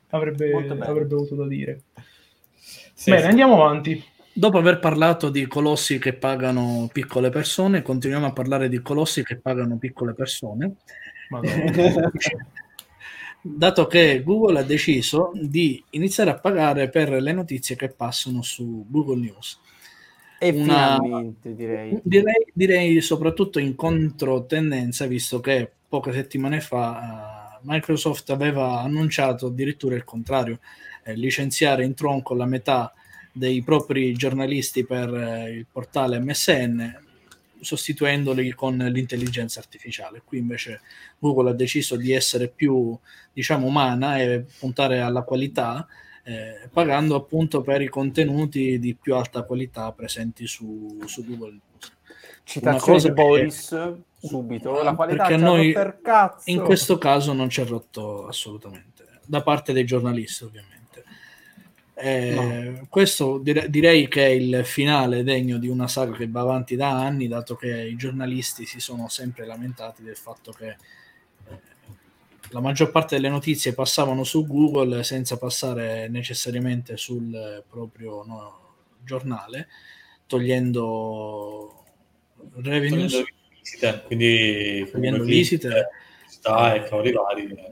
avrebbe, 0.10 0.52
Molto 0.52 0.74
bene. 0.74 0.86
avrebbe 0.86 1.13
avuto 1.16 1.36
da 1.36 1.46
dire. 1.48 1.82
Sì, 2.94 3.10
Bene, 3.12 3.22
sì. 3.24 3.28
andiamo 3.28 3.62
avanti. 3.63 4.04
Dopo 4.34 4.58
aver 4.58 4.80
parlato 4.80 5.30
di 5.30 5.48
colossi 5.48 5.98
che 6.00 6.13
pagano 6.13 6.88
piccole 6.92 7.30
persone, 7.30 7.82
continuiamo 7.82 8.28
a 8.28 8.34
parlare 8.34 8.70
di 8.70 8.82
colossi 8.82 9.24
che 9.24 9.38
pagano 9.38 9.78
piccole 9.78 10.13
persone. 10.13 10.76
Dato 13.42 13.88
che 13.88 14.24
Google 14.24 14.60
ha 14.60 14.63
deciso 14.63 15.32
di 15.34 15.84
iniziare 15.92 16.30
a 16.32 16.40
pagare 16.40 16.90
per 16.90 17.10
le 17.22 17.32
notizie 17.34 17.76
che 17.76 17.90
passano 17.90 18.42
su 18.42 18.86
Google 18.90 19.20
News. 19.22 19.60
E 20.39 20.50
una- 20.50 20.97
finalmente 21.02 21.56
direi. 21.56 22.00
Direi, 22.04 22.45
direi 22.54 23.02
soprattutto 23.02 23.60
in 23.60 23.76
controtendenza, 23.76 25.06
visto 25.08 25.39
che 25.39 25.69
poche 25.88 26.12
settimane 26.12 26.60
fa 26.62 27.56
eh, 27.56 27.60
Microsoft 27.63 28.30
aveva 28.30 28.80
annunciato 28.82 29.47
addirittura 29.47 29.95
il 29.95 30.04
contrario, 30.04 30.60
eh, 31.04 31.15
licenziare 31.15 31.84
in 31.84 31.93
tronco 31.93 32.34
la 32.34 32.45
metà 32.45 32.93
dei 33.32 33.62
propri 33.63 34.13
giornalisti 34.13 34.86
per 34.86 35.13
eh, 35.13 35.52
il 35.52 35.65
portale 35.71 36.19
MSN, 36.19 37.06
sostituendoli 37.60 38.52
con 38.54 38.78
l'intelligenza 38.78 39.60
artificiale. 39.60 40.21
Qui 40.23 40.38
invece 40.38 40.82
Google 41.17 41.50
ha 41.52 41.54
deciso 41.54 41.95
di 41.95 42.12
essere 42.12 42.47
più, 42.47 42.95
diciamo, 43.34 43.65
umana 43.65 44.19
e 44.19 44.45
puntare 44.60 45.00
alla 45.00 45.23
qualità 45.23 45.88
eh, 46.28 46.68
pagando 46.74 47.16
appunto 47.16 47.62
per 47.62 47.82
i 47.82 47.88
contenuti 47.88 48.80
di 48.80 48.94
più 48.96 49.16
alta 49.16 49.44
qualità 49.44 49.94
presenti 49.94 50.46
su, 50.46 51.00
su 51.06 51.26
Google. 51.26 51.58
Citazione 52.44 53.00
di 53.00 53.12
Boris 53.12 53.70
che... 53.70 54.28
subito, 54.28 54.84
la 54.84 54.94
qualità 54.94 55.26
perché 55.26 55.42
noi 55.42 55.72
per 55.72 56.00
cazzo. 56.02 56.50
in 56.50 56.60
questo 56.63 56.98
caso 56.98 57.32
non 57.32 57.48
c'è 57.48 57.66
rotto 57.66 58.28
assolutamente, 58.28 59.06
da 59.26 59.42
parte 59.42 59.72
dei 59.72 59.86
giornalisti 59.86 60.44
ovviamente. 60.44 60.76
Eh, 61.94 62.34
no. 62.34 62.88
Questo 62.90 63.38
dire- 63.38 63.70
direi 63.70 64.10
che 64.10 64.26
è 64.26 64.30
il 64.30 64.66
finale 64.66 65.24
degno 65.24 65.58
di 65.58 65.70
una 65.70 65.88
saga 65.88 66.12
che 66.12 66.28
va 66.28 66.42
avanti 66.42 66.76
da 66.76 66.90
anni, 66.90 67.30
dato 67.30 67.56
che 67.56 67.86
i 67.86 67.96
giornalisti 67.96 68.66
si 68.66 68.82
sono 68.82 69.08
sempre 69.08 69.46
lamentati 69.46 70.04
del 70.04 70.18
fatto 70.18 70.52
che 70.52 70.76
la 72.52 72.60
maggior 72.62 72.92
parte 72.92 73.16
delle 73.16 73.30
notizie 73.30 73.74
passavano 73.74 74.24
su 74.24 74.46
Google 74.46 75.04
senza 75.04 75.38
passare 75.38 76.08
necessariamente 76.08 76.98
sul 76.98 77.64
proprio 77.68 78.24
no, 78.26 78.60
giornale, 79.04 79.68
togliendo 80.26 81.84
revenues, 82.56 83.12
togliendo 83.12 83.28
visite, 83.60 84.04
quindi 84.06 84.90
togliendo 84.92 85.24
visite, 85.24 85.88
sta 86.28 86.74
e 86.74 86.84
cavoli 86.84 87.12
vari. 87.12 87.66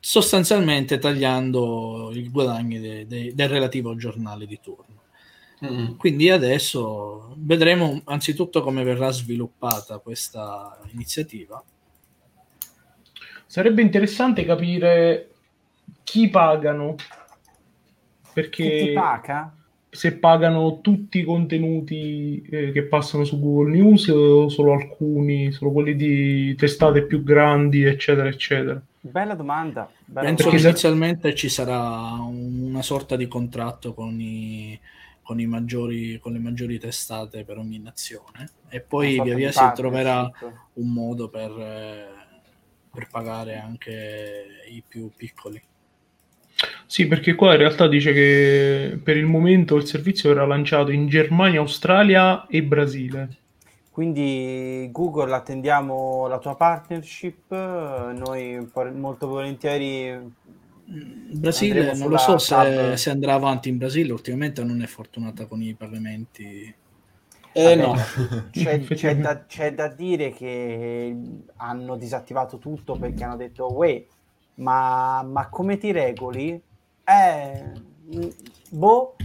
Sostanzialmente 0.00 0.98
tagliando 0.98 2.10
i 2.12 2.28
guadagni 2.30 2.78
de, 2.78 3.06
de, 3.06 3.32
del 3.34 3.48
relativo 3.48 3.96
giornale 3.96 4.46
di 4.46 4.58
turno. 4.62 4.96
Mm-hmm. 5.64 5.96
Quindi 5.96 6.30
adesso 6.30 7.34
vedremo 7.36 8.00
anzitutto 8.04 8.62
come 8.62 8.84
verrà 8.84 9.10
sviluppata 9.10 9.98
questa 9.98 10.78
iniziativa 10.92 11.62
Sarebbe 13.48 13.80
interessante 13.80 14.44
capire 14.44 15.30
chi 16.04 16.28
pagano. 16.28 16.96
Perché 18.34 18.84
chi 18.84 18.92
paga? 18.92 19.52
se 19.90 20.18
pagano 20.18 20.80
tutti 20.80 21.20
i 21.20 21.24
contenuti 21.24 22.42
eh, 22.50 22.72
che 22.72 22.82
passano 22.84 23.24
su 23.24 23.40
Google 23.40 23.74
News 23.74 24.08
o 24.08 24.48
solo 24.48 24.74
alcuni, 24.74 25.50
solo 25.50 25.72
quelli 25.72 25.96
di 25.96 26.54
testate 26.56 27.04
più 27.04 27.22
grandi, 27.22 27.84
eccetera, 27.84 28.28
eccetera. 28.28 28.80
Bella 29.00 29.34
domanda. 29.34 29.90
Bella 30.04 30.26
Penso 30.28 30.50
che 30.50 30.58
inizialmente 30.58 31.34
ci 31.34 31.48
sarà 31.48 32.12
una 32.20 32.82
sorta 32.82 33.16
di 33.16 33.26
contratto 33.28 33.94
con 33.94 34.20
i, 34.20 34.78
con, 35.22 35.40
i 35.40 35.46
maggiori, 35.46 36.18
con 36.18 36.32
le 36.32 36.38
maggiori 36.38 36.78
testate 36.78 37.44
per 37.44 37.56
ogni 37.56 37.78
nazione 37.78 38.50
e 38.68 38.80
poi 38.80 39.20
via 39.22 39.34
via 39.34 39.52
si 39.52 39.70
troverà 39.74 40.30
un 40.74 40.92
modo 40.92 41.28
per... 41.28 41.50
Eh, 41.50 42.17
per 42.92 43.08
pagare 43.10 43.58
anche 43.58 44.46
i 44.70 44.82
più 44.86 45.10
piccoli. 45.14 45.60
Sì, 46.86 47.06
perché 47.06 47.34
qua 47.34 47.52
in 47.52 47.58
realtà 47.58 47.86
dice 47.86 48.12
che 48.12 48.98
per 49.02 49.16
il 49.16 49.26
momento 49.26 49.76
il 49.76 49.86
servizio 49.86 50.30
verrà 50.30 50.46
lanciato 50.46 50.90
in 50.90 51.06
Germania, 51.06 51.60
Australia 51.60 52.46
e 52.46 52.62
Brasile. 52.62 53.36
Quindi 53.90 54.88
Google 54.92 55.34
attendiamo 55.34 56.26
la 56.28 56.38
tua 56.38 56.56
partnership, 56.56 57.50
noi 57.50 58.70
molto 58.94 59.26
volentieri 59.26 60.36
Brasile 60.90 61.94
non 61.94 62.08
lo 62.08 62.16
so 62.16 62.38
se, 62.38 62.96
se, 62.96 63.10
andrà 63.10 63.34
avanti 63.34 63.68
in 63.68 63.76
Brasile, 63.76 64.12
ultimamente 64.12 64.64
non 64.64 64.80
è 64.80 64.86
fortunata 64.86 65.44
con 65.44 65.60
i 65.60 65.74
pagamenti 65.74 66.74
eh, 67.52 67.74
no. 67.74 67.94
c'è, 68.50 68.80
c'è, 68.80 69.16
da, 69.16 69.44
c'è, 69.46 69.74
da, 69.74 69.88
dire 69.88 70.30
che 70.30 71.16
hanno 71.56 71.96
disattivato 71.96 72.58
tutto 72.58 72.96
perché 72.96 73.24
hanno 73.24 73.36
detto, 73.36 73.74
uè, 73.74 74.04
ma, 74.54 75.22
ma 75.22 75.48
come 75.48 75.78
ti 75.78 75.92
regoli? 75.92 76.60
Eh, 77.04 77.64
boh. 78.70 79.16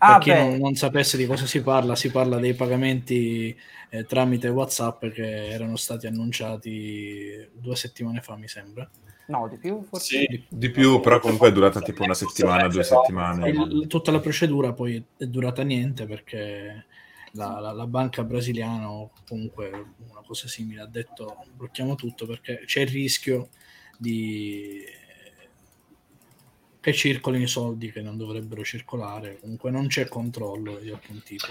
Ah, 0.00 0.18
per 0.18 0.22
chi 0.22 0.30
non, 0.30 0.58
non, 0.58 0.74
sapesse 0.74 1.16
di 1.16 1.26
cosa 1.26 1.46
si 1.46 1.60
parla, 1.60 1.96
si 1.96 2.10
parla 2.10 2.38
dei 2.38 2.54
pagamenti 2.54 3.56
eh, 3.90 4.04
tramite 4.04 4.48
WhatsApp 4.48 5.06
che 5.06 5.48
erano 5.48 5.76
stati 5.76 6.06
annunciati 6.06 7.48
due 7.52 7.74
settimane 7.74 8.20
fa, 8.20 8.36
mi 8.36 8.46
sembra. 8.46 8.88
No, 9.26 9.46
di 9.48 9.58
più 9.58 9.82
forse? 9.82 10.24
Sì, 10.26 10.44
di 10.48 10.70
più, 10.70 11.00
però 11.00 11.18
comunque 11.18 11.48
è 11.48 11.52
durata 11.52 11.80
tipo 11.80 12.02
una 12.02 12.14
settimana, 12.14 12.66
due 12.68 12.82
settimane. 12.82 13.50
Il, 13.50 13.86
tutta 13.86 14.10
la 14.10 14.20
procedura 14.20 14.72
poi 14.72 15.04
è 15.16 15.26
durata 15.26 15.62
niente 15.62 16.06
perché 16.06 16.86
la, 17.38 17.60
la, 17.60 17.72
la, 17.72 17.86
banca 17.86 18.24
brasiliana 18.24 18.90
o 18.90 19.12
comunque 19.26 19.70
una 20.10 20.22
cosa 20.26 20.48
simile 20.48 20.82
ha 20.82 20.86
detto 20.86 21.44
blocchiamo 21.54 21.94
tutto 21.94 22.26
perché 22.26 22.64
c'è 22.66 22.80
il 22.80 22.88
rischio 22.88 23.48
di 23.96 24.82
che 26.80 26.92
circolino 26.92 27.44
i 27.44 27.48
soldi 27.48 27.92
che 27.92 28.02
non 28.02 28.16
dovrebbero 28.16 28.62
circolare 28.62 29.38
comunque 29.40 29.70
non 29.70 29.86
c'è 29.86 30.08
controllo 30.08 30.78
di 30.78 30.90
alcun 30.90 31.22
tipo. 31.22 31.46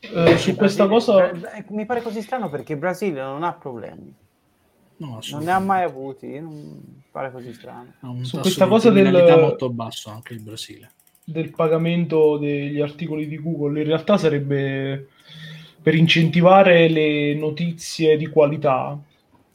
Eh, 0.00 0.38
su 0.38 0.54
questa 0.54 0.86
cosa 0.86 1.30
eh, 1.30 1.64
mi 1.70 1.86
pare 1.86 2.02
così 2.02 2.22
strano 2.22 2.48
perché 2.48 2.74
il 2.74 2.78
Brasile 2.78 3.20
non 3.20 3.42
ha 3.42 3.52
problemi. 3.52 4.14
No, 4.98 5.20
non 5.30 5.42
ne 5.42 5.50
ha 5.50 5.58
mai 5.58 5.82
avuti 5.82 6.38
non 6.38 7.02
pare 7.10 7.30
così 7.32 7.52
strano. 7.52 7.94
Su 8.22 8.38
questa 8.38 8.66
cosa 8.66 8.90
del 8.90 9.10
molto 9.38 9.70
basso 9.70 10.10
anche 10.10 10.34
il 10.34 10.40
Brasile. 10.40 10.92
del 11.24 11.50
pagamento 11.50 12.38
degli 12.38 12.80
articoli 12.80 13.26
di 13.26 13.38
Google 13.40 13.80
in 13.80 13.86
realtà 13.86 14.16
sarebbe 14.16 15.08
per 15.86 15.94
incentivare 15.94 16.88
le 16.88 17.34
notizie 17.34 18.16
di 18.16 18.26
qualità. 18.26 18.98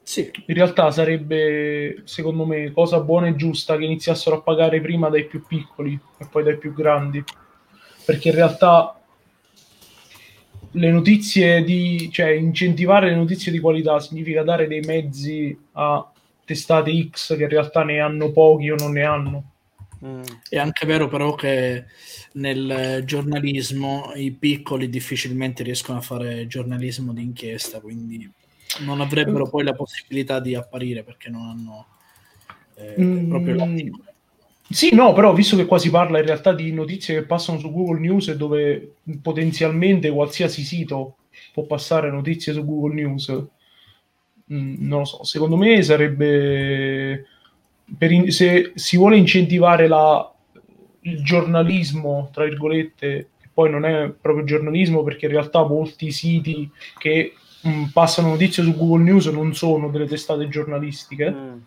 Sì. 0.02 0.32
In 0.46 0.56
realtà 0.56 0.90
sarebbe, 0.90 2.04
secondo 2.06 2.46
me, 2.46 2.72
cosa 2.72 3.02
buona 3.02 3.28
e 3.28 3.36
giusta 3.36 3.76
che 3.76 3.84
iniziassero 3.84 4.38
a 4.38 4.42
pagare 4.42 4.80
prima 4.80 5.10
dai 5.10 5.26
più 5.26 5.46
piccoli 5.46 6.00
e 6.18 6.28
poi 6.32 6.44
dai 6.46 6.58
più 6.58 6.74
grandi. 6.74 7.22
Perché 8.06 8.30
in 8.30 8.36
realtà 8.36 8.98
le 10.72 10.90
notizie 10.90 11.66
di, 11.66 12.10
cioè 12.10 12.30
incentivare 12.30 13.10
le 13.10 13.16
notizie 13.18 13.52
di 13.52 13.60
qualità 13.60 14.00
significa 14.00 14.42
dare 14.42 14.68
dei 14.68 14.80
mezzi 14.86 15.54
a 15.74 16.10
testate 16.46 17.10
X 17.10 17.36
che 17.36 17.44
in 17.44 17.50
realtà 17.50 17.84
ne 17.84 18.00
hanno 18.00 18.32
pochi 18.32 18.72
o 18.72 18.78
non 18.78 18.94
ne 18.94 19.04
hanno. 19.04 19.51
Mm. 20.06 20.22
È 20.50 20.58
anche 20.58 20.86
vero 20.86 21.08
però 21.08 21.36
che 21.36 21.86
nel 22.34 23.04
giornalismo 23.06 24.12
i 24.16 24.32
piccoli 24.32 24.90
difficilmente 24.90 25.64
riescono 25.64 26.00
a 26.00 26.02
fare 26.02 26.48
giornalismo 26.48 27.14
d'inchiesta, 27.14 27.80
quindi 27.80 28.30
non 28.80 29.02
avrebbero 29.02 29.48
poi 29.48 29.64
la 29.64 29.74
possibilità 29.74 30.40
di 30.40 30.56
apparire 30.56 31.04
perché 31.04 31.30
non 31.30 31.44
hanno 31.44 31.88
eh, 32.76 32.96
mm. 33.00 33.30
proprio 33.30 33.56
l'articolo. 33.56 34.04
Sì, 34.72 34.96
no, 34.96 35.12
però 35.12 35.34
visto 35.34 35.58
che 35.58 35.66
qua 35.66 35.78
si 35.78 35.90
parla 35.90 36.20
in 36.20 36.26
realtà 36.26 36.54
di 36.54 36.72
notizie 36.72 37.16
che 37.16 37.26
passano 37.26 37.60
su 37.60 37.72
Google 37.72 38.00
News 38.00 38.30
e 38.30 38.38
dove 38.38 38.96
potenzialmente 39.22 40.10
qualsiasi 40.10 40.64
sito 40.64 41.18
può 41.54 41.64
passare 41.64 42.10
notizie 42.10 42.54
su 42.54 42.64
Google 42.64 42.94
News, 42.94 43.30
mm, 44.52 44.76
non 44.80 45.00
lo 45.00 45.06
so, 45.06 45.24
secondo 45.26 45.58
me 45.58 45.84
sarebbe 45.84 47.26
in, 48.00 48.32
se 48.32 48.72
si 48.76 48.98
vuole 48.98 49.18
incentivare 49.18 49.88
la, 49.88 50.32
il 51.02 51.24
giornalismo, 51.24 52.30
tra 52.32 52.44
virgolette, 52.44 53.30
che 53.40 53.50
poi 53.54 53.70
non 53.70 53.86
è 53.86 54.10
proprio 54.10 54.46
giornalismo 54.46 55.04
perché 55.04 55.26
in 55.26 55.32
realtà 55.32 55.66
molti 55.66 56.12
siti 56.12 56.70
che 56.98 57.34
mh, 57.62 57.70
mm, 57.70 57.84
passano 57.94 58.30
notizie 58.30 58.64
su 58.64 58.76
Google 58.76 59.04
News 59.04 59.28
non 59.28 59.54
sono 59.54 59.90
delle 59.90 60.08
testate 60.08 60.48
giornalistiche. 60.48 61.32
Mm. 61.32 61.58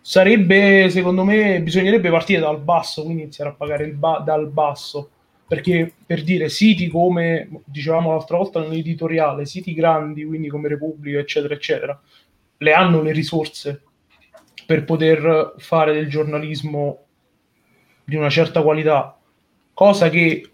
Sarebbe, 0.00 0.90
secondo 0.90 1.24
me, 1.24 1.62
bisognerebbe 1.62 2.10
partire 2.10 2.40
dal 2.40 2.60
basso, 2.60 3.04
quindi 3.04 3.22
iniziare 3.22 3.50
a 3.50 3.54
pagare 3.54 3.88
ba- 3.88 4.22
dal 4.24 4.48
basso. 4.48 5.10
Perché 5.46 5.92
per 6.06 6.22
dire 6.22 6.48
siti 6.48 6.88
come 6.88 7.62
dicevamo 7.66 8.10
l'altra 8.10 8.38
volta 8.38 8.60
nell'editoriale, 8.60 9.44
siti 9.44 9.74
grandi, 9.74 10.24
quindi 10.24 10.48
come 10.48 10.66
Repubblica, 10.66 11.18
eccetera, 11.18 11.52
eccetera, 11.52 12.00
le 12.56 12.72
hanno 12.72 13.02
le 13.02 13.12
risorse 13.12 13.82
per 14.66 14.84
poter 14.84 15.54
fare 15.58 15.92
del 15.92 16.08
giornalismo 16.08 16.98
di 18.04 18.16
una 18.16 18.30
certa 18.30 18.62
qualità, 18.62 19.16
cosa 19.74 20.08
che 20.08 20.50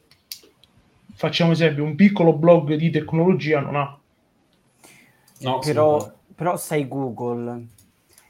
facciamo 1.15 1.53
esempio 1.53 1.83
un 1.83 1.95
piccolo 1.95 2.33
blog 2.33 2.75
di 2.75 2.91
tecnologia 2.91 3.61
non 3.61 3.77
ha. 3.77 3.99
No, 5.41 5.59
però, 5.61 6.13
però 6.35 6.57
sei 6.57 6.87
Google 6.87 7.67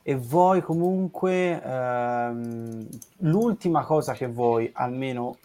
e 0.03 0.17
voi 0.17 0.63
comunque 0.63 1.63
ehm, 1.63 2.89
l'ultima 3.19 3.85
cosa 3.85 4.15
che 4.15 4.27
vuoi, 4.27 4.71
almeno 4.73 5.37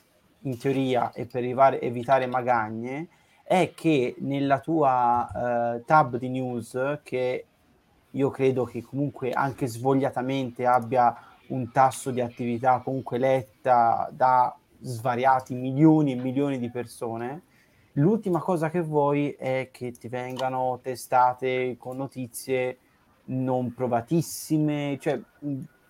in 0.43 0.57
teoria 0.57 1.11
e 1.11 1.25
per 1.25 1.43
evitare 1.81 2.27
magagne, 2.27 3.07
è 3.43 3.73
che 3.75 4.15
nella 4.19 4.59
tua 4.59 5.75
eh, 5.75 5.83
tab 5.85 6.15
di 6.15 6.29
news 6.29 6.99
che 7.03 7.45
io 8.15 8.29
credo 8.29 8.63
che 8.65 8.81
comunque 8.81 9.31
anche 9.31 9.67
svogliatamente 9.67 10.65
abbia 10.65 11.15
un 11.47 11.71
tasso 11.71 12.11
di 12.11 12.21
attività 12.21 12.79
comunque 12.83 13.17
letta 13.17 14.09
da 14.11 14.55
svariati 14.81 15.53
milioni 15.55 16.13
e 16.13 16.15
milioni 16.15 16.59
di 16.59 16.69
persone. 16.69 17.41
L'ultima 17.93 18.39
cosa 18.39 18.69
che 18.69 18.81
vuoi 18.81 19.31
è 19.31 19.69
che 19.71 19.91
ti 19.91 20.07
vengano 20.07 20.79
testate 20.81 21.75
con 21.77 21.97
notizie 21.97 22.77
non 23.25 23.73
provatissime, 23.73 24.97
cioè 24.99 25.19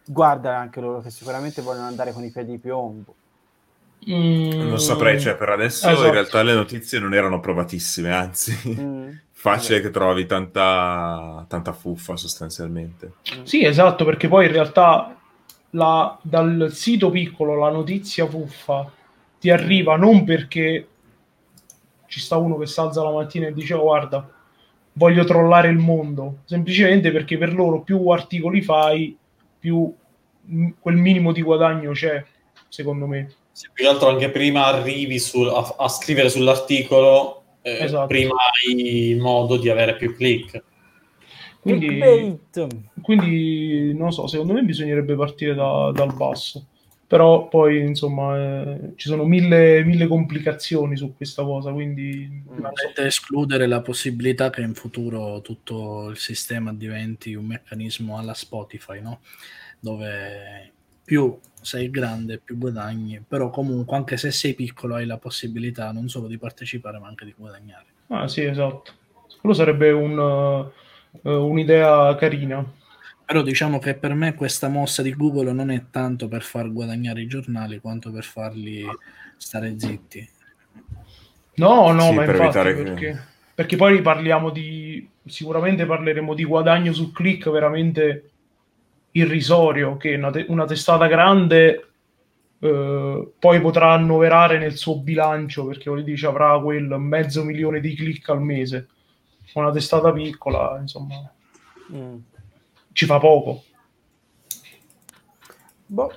guarda 0.06 0.58
anche 0.58 0.82
loro 0.82 1.00
che 1.02 1.10
sicuramente 1.10 1.62
vogliono 1.62 1.88
andare 1.88 2.12
con 2.12 2.24
i 2.24 2.30
piedi 2.32 2.52
di 2.52 2.58
piombo. 2.58 3.16
Mm, 4.10 4.68
Non 4.68 4.80
saprei, 4.80 5.18
cioè 5.20 5.36
per 5.36 5.50
adesso 5.50 5.88
Esatto. 5.90 6.06
in 6.08 6.12
realtà 6.12 6.44
le 6.44 6.54
notizie 6.54 7.00
non 7.00 7.14
erano 7.14 7.40
provatissime, 7.40 8.12
anzi, 8.14 8.52
Mm. 8.82 9.10
Facile 9.44 9.82
che 9.82 9.90
trovi 9.90 10.26
tanta, 10.26 11.46
tanta 11.50 11.74
fuffa 11.74 12.16
sostanzialmente. 12.16 13.12
Sì, 13.44 13.66
esatto, 13.66 14.06
perché 14.06 14.30
poi 14.30 14.46
in 14.46 14.54
realtà 14.54 15.18
la- 15.72 16.18
dal 16.22 16.70
sito 16.72 17.10
piccolo 17.10 17.58
la 17.58 17.70
notizia 17.70 18.26
fuffa 18.26 18.90
ti 19.40 19.50
arriva 19.50 19.98
non 19.98 20.24
perché 20.24 20.88
ci 22.08 22.22
sta 22.22 22.38
uno 22.38 22.58
che 22.58 22.68
si 22.68 22.80
alza 22.80 23.04
la 23.04 23.12
mattina 23.12 23.48
e 23.48 23.54
dice 23.54 23.74
"Oh, 23.74 23.82
guarda, 23.82 24.26
voglio 24.94 25.26
trollare 25.26 25.68
il 25.68 25.78
mondo, 25.78 26.38
semplicemente 26.46 27.12
perché 27.12 27.38
per 27.38 27.54
loro 27.54 27.82
più 27.82 28.08
articoli 28.10 28.62
fai, 28.62 29.18
più 29.60 29.94
mm, 30.50 30.70
quel 30.80 30.96
minimo 30.96 31.34
di 31.34 31.42
guadagno 31.42 31.92
c'è, 31.92 32.24
secondo 32.70 33.08
me. 33.08 33.30
Sì, 33.52 33.68
più 33.74 33.84
che 33.84 33.90
altro 33.90 34.08
anche 34.08 34.30
prima 34.30 34.66
arrivi 34.68 35.20
sul- 35.20 35.50
a, 35.50 35.76
a 35.78 35.90
scrivere 35.90 36.30
sull'articolo, 36.30 37.43
eh, 37.64 37.84
Esatto. 37.84 38.08
prima 38.08 38.36
hai 38.68 39.18
modo 39.20 39.58
di 39.58 39.70
avere 39.70 39.96
più 39.96 40.16
click. 40.16 40.64
Quindi, 41.60 42.38
quindi 43.02 43.94
non 43.96 44.12
so, 44.12 44.28
secondo 44.28 44.52
me 44.52 44.64
bisognerebbe 44.64 45.16
partire 45.16 45.56
da- 45.56 45.92
dal 45.94 46.14
basso. 46.14 46.68
Però 47.08 47.48
poi, 47.48 47.80
insomma, 47.80 48.38
eh, 48.38 48.94
ci 48.96 49.08
sono 49.08 49.24
mille, 49.24 49.84
mille 49.86 50.08
complicazioni 50.08 50.98
su 50.98 51.16
questa 51.16 51.44
cosa, 51.44 51.72
quindi 51.72 52.44
non 52.56 52.72
so. 52.74 53.02
Escludere 53.02 53.68
la 53.68 53.82
possibilità 53.82 54.50
che 54.50 54.62
in 54.62 54.74
futuro 54.74 55.40
tutto 55.42 56.10
il 56.10 56.18
sistema 56.18 56.74
diventi 56.74 57.34
un 57.34 57.46
meccanismo 57.46 58.18
alla 58.18 58.34
Spotify, 58.34 59.00
no? 59.00 59.22
Dove 59.80 60.73
più 61.04 61.38
sei 61.62 61.90
grande, 61.90 62.40
più 62.40 62.58
guadagni, 62.58 63.24
però 63.26 63.50
comunque 63.50 63.96
anche 63.96 64.18
se 64.18 64.32
sei 64.32 64.54
piccolo 64.54 64.96
hai 64.96 65.06
la 65.06 65.18
possibilità 65.18 65.92
non 65.92 66.10
solo 66.10 66.28
di 66.28 66.38
partecipare 66.38 67.00
ma 67.00 67.08
anche 67.08 67.26
di 67.26 67.34
guadagnare. 67.38 67.86
Ah, 68.08 68.28
sì, 68.28 68.44
esatto. 68.44 68.92
Quello 69.40 69.56
sarebbe 69.56 69.92
un, 69.92 70.72
eh, 71.24 71.30
un'idea 71.34 72.16
carina. 72.16 72.66
Però 73.26 73.42
diciamo 73.42 73.80
che 73.80 73.96
per 73.96 74.14
me 74.14 74.36
questa 74.36 74.68
mossa 74.68 75.02
di 75.02 75.14
Google 75.16 75.54
non 75.54 75.72
è 75.72 75.86
tanto 75.90 76.28
per 76.28 76.44
far 76.44 76.72
guadagnare 76.72 77.22
i 77.22 77.28
giornali 77.28 77.80
quanto 77.80 78.12
per 78.12 78.24
farli 78.24 78.84
stare 79.38 79.80
zitti. 79.80 80.30
No, 81.56 81.92
no, 81.92 82.02
Sì, 82.02 82.14
ma 82.14 82.26
per 82.26 82.36
infatti 82.36 82.58
evitare 82.58 82.76
che- 82.76 82.84
perché, 82.84 83.24
perché 83.56 83.76
poi 83.76 84.02
parliamo 84.02 84.50
di 84.50 85.08
sicuramente 85.26 85.86
parleremo 85.86 86.34
di 86.34 86.44
guadagno 86.44 86.92
sul 86.92 87.12
click 87.14 87.50
veramente 87.50 88.33
irrisorio 89.14 89.98
che 89.98 90.14
una, 90.16 90.30
te- 90.32 90.46
una 90.50 90.66
testata 90.66 91.08
grande 91.08 91.88
eh, 92.60 93.32
poi 93.40 93.62
potrà 93.62 93.92
annoverare 93.94 94.58
nel 94.58 94.78
suo 94.78 95.00
bilancio 95.00 95.66
perché 95.66 95.90
voglio 95.90 96.04
dire, 96.04 96.28
avrà 96.28 96.60
quel 96.62 96.84
mezzo 97.00 97.44
milione 97.44 97.80
di 97.80 97.96
click 97.96 98.30
al 98.30 98.42
mese. 98.42 98.88
Una 99.54 99.72
testata 99.72 100.12
piccola, 100.12 100.78
insomma, 100.80 101.32
Mm. 101.92 102.16
ci 102.94 103.06
fa 103.06 103.20
poco. 103.20 103.64
Boh. 105.86 106.12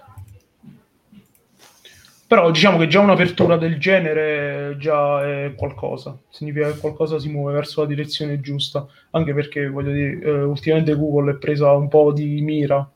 Però 2.29 2.51
diciamo 2.51 2.77
che 2.77 2.89
già 2.89 2.99
un'apertura 3.01 3.57
del 3.57 3.79
genere 3.79 4.77
già 4.79 5.23
è 5.25 5.55
qualcosa, 5.55 6.19
significa 6.29 6.73
che 6.73 6.79
qualcosa 6.79 7.21
si 7.21 7.29
muove 7.29 7.53
verso 7.53 7.83
la 7.83 7.87
direzione 7.87 8.41
giusta, 8.41 8.85
anche 9.11 9.33
perché 9.33 9.69
voglio 9.69 9.93
dire, 9.93 10.21
eh, 10.21 10.43
ultimamente 10.43 10.97
Google 10.97 11.33
è 11.33 11.37
presa 11.37 11.71
un 11.73 11.87
po' 11.87 12.13
di 12.13 12.41
mira 12.41 12.89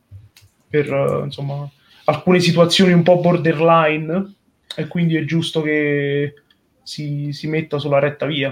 per 0.69 0.93
eh, 0.93 1.25
insomma 1.25 1.69
alcune 2.07 2.41
situazioni 2.41 2.93
un 2.93 3.05
po' 3.05 3.21
borderline 3.21 4.35
e 4.75 4.89
quindi 4.89 5.15
è 5.17 5.25
giusto 5.25 5.63
che 5.63 6.35
si, 6.83 7.33
si 7.33 7.47
metta 7.47 7.79
sulla 7.79 8.01
retta 8.01 8.27
via. 8.27 8.51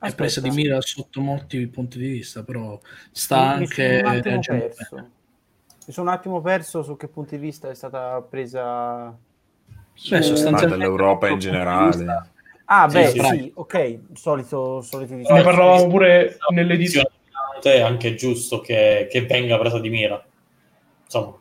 È 0.00 0.14
presa 0.16 0.40
di 0.40 0.48
Aspetta. 0.48 0.68
mira 0.68 0.80
sotto 0.80 1.20
molti 1.20 1.64
punti 1.68 1.98
di 1.98 2.08
vista, 2.08 2.42
però 2.42 2.78
sta 3.12 3.36
Mi- 3.52 3.58
mi 3.58 3.64
anche 3.64 3.98
sono 3.98 4.08
un 4.10 4.16
attimo 4.16 4.34
reagendo 4.34 4.64
perso. 4.64 4.94
bene. 4.96 5.10
Mi 5.86 5.92
sono 5.92 6.08
un 6.10 6.16
attimo 6.16 6.40
perso 6.40 6.82
su 6.82 6.96
che 6.96 7.06
punti 7.06 7.36
di 7.36 7.42
vista 7.42 7.70
è 7.70 7.74
stata 7.74 8.20
presa. 8.28 9.16
Beh, 10.08 10.22
sostanzialmente 10.22 10.66
dall'Europa 10.66 11.28
in 11.28 11.34
di 11.38 11.40
generale. 11.40 12.06
Ah, 12.66 12.88
Sì, 12.88 12.96
beh, 12.98 13.06
sì. 13.06 13.20
sì, 13.20 13.52
ok, 13.54 13.98
solito, 14.14 14.80
soliti 14.82 15.12
ne 15.12 15.18
discorsi. 15.20 15.42
parlavamo 15.44 15.88
pure 15.88 16.36
nell'edizione. 16.50 17.08
È 17.62 17.80
anche 17.80 18.14
giusto 18.14 18.60
che, 18.60 19.08
che 19.10 19.22
venga 19.22 19.58
presa 19.58 19.80
di 19.80 19.88
mira. 19.90 20.22
Insomma, 21.04 21.34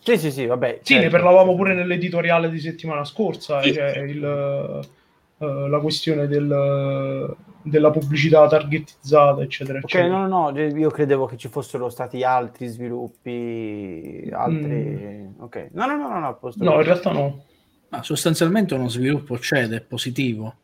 Sì, 0.00 0.18
sì, 0.18 0.30
sì, 0.30 0.44
vabbè. 0.46 0.80
Sì, 0.82 0.94
ne 0.94 1.00
certo. 1.02 1.16
parlavamo 1.16 1.54
pure 1.54 1.74
nell'editoriale 1.74 2.50
di 2.50 2.58
settimana 2.58 3.04
scorsa, 3.04 3.62
Sì. 3.62 3.72
cioè 3.72 3.96
il, 4.00 4.22
eh, 5.38 5.68
la 5.68 5.78
questione 5.80 6.26
del- 6.26 7.34
della 7.62 7.90
pubblicità 7.90 8.46
targetizzata, 8.46 9.40
eccetera, 9.42 9.78
Ok, 9.78 9.84
eccetera. 9.84 10.08
no, 10.18 10.26
no, 10.26 10.50
no, 10.50 10.60
io 10.60 10.90
credevo 10.90 11.24
che 11.24 11.36
ci 11.38 11.48
fossero 11.48 11.88
stati 11.88 12.22
altri 12.22 12.66
sviluppi, 12.66 14.28
altri... 14.32 15.32
Ok, 15.38 15.68
no, 15.72 15.86
no, 15.86 15.96
no, 15.96 16.08
no, 16.08 16.18
no. 16.18 16.38
No, 16.56 16.74
in 16.74 16.82
realtà 16.82 17.12
no. 17.12 17.44
Ma 17.94 18.02
sostanzialmente 18.02 18.74
uno 18.74 18.88
sviluppo 18.88 19.36
c'è 19.38 19.62
ed 19.62 19.72
è 19.72 19.80
positivo 19.80 20.56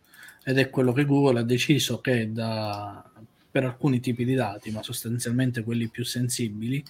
ed 0.43 0.59
è 0.59 0.69
quello 0.69 0.93
che 0.93 1.05
Google 1.05 1.39
ha 1.39 1.45
deciso 1.45 2.01
che 2.01 2.33
da, 2.33 3.09
per 3.49 3.65
alcuni 3.65 4.01
tipi 4.01 4.25
di 4.25 4.35
dati, 4.35 4.73
ma 4.73 4.83
sostanzialmente 4.83 5.63
quelli 5.63 5.87
più 5.87 6.05
sensibili, 6.05 6.83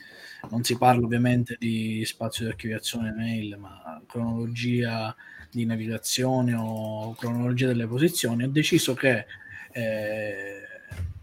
non 0.48 0.64
si 0.64 0.78
parla 0.78 1.04
ovviamente 1.04 1.56
di 1.58 2.02
spazio 2.06 2.46
di 2.46 2.52
archiviazione 2.52 3.12
mail, 3.12 3.58
ma 3.58 4.00
cronologia 4.06 5.14
di 5.50 5.66
navigazione 5.66 6.54
o 6.54 7.14
cronologia 7.16 7.66
delle 7.66 7.86
posizioni, 7.86 8.44
ha 8.44 8.48
deciso 8.48 8.94
che 8.94 9.26
eh, 9.72 10.60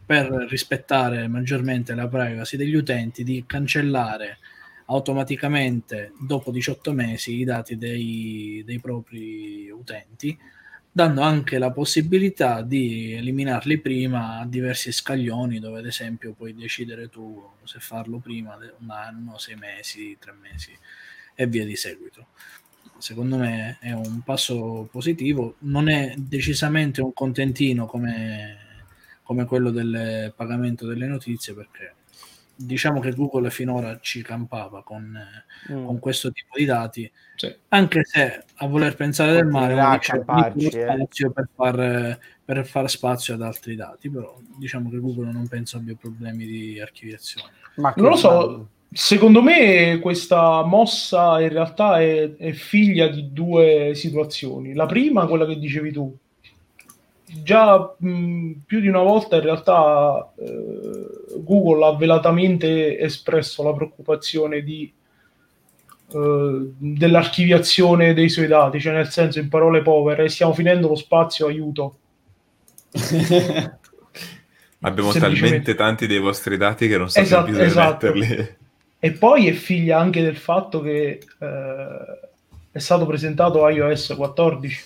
per 0.06 0.28
rispettare 0.48 1.28
maggiormente 1.28 1.96
la 1.96 2.08
privacy 2.08 2.56
degli 2.56 2.76
utenti 2.76 3.24
di 3.24 3.46
cancellare 3.48 4.38
automaticamente 4.90 6.14
dopo 6.20 6.52
18 6.52 6.94
mesi 6.94 7.36
i 7.36 7.44
dati 7.44 7.78
dei, 7.78 8.64
dei 8.66 8.80
propri 8.80 9.70
utenti, 9.70 10.38
dando 10.92 11.22
anche 11.22 11.60
la 11.60 11.72
possibilità 11.72 12.62
di 12.62 13.14
eliminarli 13.14 13.80
prima 13.80 14.40
a 14.40 14.46
diversi 14.48 14.92
scaglioni 14.92 15.60
dove 15.60 15.80
ad 15.80 15.86
esempio 15.86 16.34
puoi 16.34 16.56
decidere 16.56 17.10
tu 17.10 17.40
se 17.64 17.80
farlo 17.80 18.18
prima 18.18 18.58
un 18.80 18.90
anno, 18.90 19.38
sei 19.38 19.56
mesi, 19.56 20.18
tre 20.20 20.34
mesi 20.34 20.76
e 21.36 21.48
via 21.48 21.66
di 21.66 21.76
seguito. 21.76 22.28
Secondo 22.98 23.38
me 23.38 23.78
è 23.80 23.92
un 23.92 24.22
passo 24.24 24.88
positivo, 24.92 25.56
non 25.60 25.88
è 25.88 26.16
decisamente 26.18 27.02
un 27.02 27.14
contentino 27.14 27.86
come, 27.86 28.58
come 29.22 29.46
quello 29.46 29.70
del 29.70 30.34
pagamento 30.36 30.88
delle 30.88 31.06
notizie 31.06 31.54
perché 31.54 31.94
diciamo 32.58 33.00
che 33.00 33.12
Google 33.14 33.50
finora 33.52 34.00
ci 34.02 34.22
campava 34.24 34.82
con, 34.84 35.18
Mm. 35.72 35.86
con 35.86 36.00
questo 36.00 36.32
tipo 36.32 36.58
di 36.58 36.66
dati, 36.66 37.10
Sì. 37.36 37.54
anche 37.70 38.02
se 38.04 38.44
a 38.56 38.68
voler 38.68 38.96
pensare 38.96 39.34
del 39.34 39.46
male 39.46 39.76
camparci, 40.00 40.58
"Dico 40.58 40.78
lo 40.78 40.84
eh." 40.84 40.96
spazio 40.96 41.32
per, 41.32 41.48
far, 41.56 42.20
per 42.44 42.66
far 42.66 42.90
spazio 42.90 43.34
ad 43.36 43.42
altri 43.42 43.76
dati, 43.76 44.10
però 44.10 44.38
diciamo 44.58 44.90
che 44.90 44.98
Google 45.00 45.32
non 45.32 45.48
penso 45.48 45.78
abbia 45.78 45.96
problemi 46.00 46.46
di 46.46 46.80
archiviazione. 46.80 47.52
Ma 47.76 47.94
Non 47.98 48.10
lo 48.12 48.16
so, 48.16 48.68
secondo 48.92 49.42
me 49.44 50.00
questa 50.02 50.64
mossa 50.64 51.40
in 51.42 51.50
realtà 51.50 52.00
è, 52.02 52.36
è 52.36 52.52
figlia 52.54 53.08
di 53.08 53.32
due 53.34 53.92
situazioni. 53.94 54.74
La 54.74 54.86
prima, 54.88 55.28
quella 55.28 55.46
che 55.46 55.60
dicevi 55.60 55.92
tu, 55.92 56.16
già 57.28 57.96
mh, 57.98 58.52
più 58.66 58.80
di 58.80 58.88
una 58.88 59.02
volta 59.02 59.36
in 59.36 59.42
realtà 59.42 60.34
eh, 60.38 61.08
Google 61.40 61.86
ha 61.86 61.96
velatamente 61.96 62.98
espresso 62.98 63.64
la 63.64 63.74
preoccupazione 63.74 64.62
di, 64.62 64.92
eh, 66.10 66.72
dell'archiviazione 66.78 68.14
dei 68.14 68.30
suoi 68.30 68.48
dati, 68.48 68.80
cioè 68.80 68.94
nel 68.94 69.10
senso 69.10 69.40
in 69.40 69.50
parole 69.50 69.82
povere 69.82 70.30
stiamo 70.30 70.54
finendo 70.54 70.88
lo 70.88 70.96
spazio, 70.96 71.48
aiuto. 71.48 71.98
Abbiamo 74.82 75.12
talmente 75.12 75.76
tanti 75.76 76.08
dei 76.08 76.20
vostri 76.20 76.56
dati 76.56 76.88
che 76.88 76.98
non 76.98 77.10
sappiamo 77.10 77.46
Esatto, 77.46 77.46
più 77.46 77.54
dove 77.54 77.66
esatto. 77.66 78.14
metterli. 78.14 78.56
E 79.00 79.12
poi 79.12 79.48
è 79.48 79.52
figlia 79.52 80.00
anche 80.00 80.22
del 80.22 80.38
fatto 80.38 80.82
che 80.82 81.20
eh, 81.40 82.20
è 82.72 82.80
stato 82.80 83.06
presentato 83.06 83.68
iOS 83.68 84.14
14, 84.16 84.84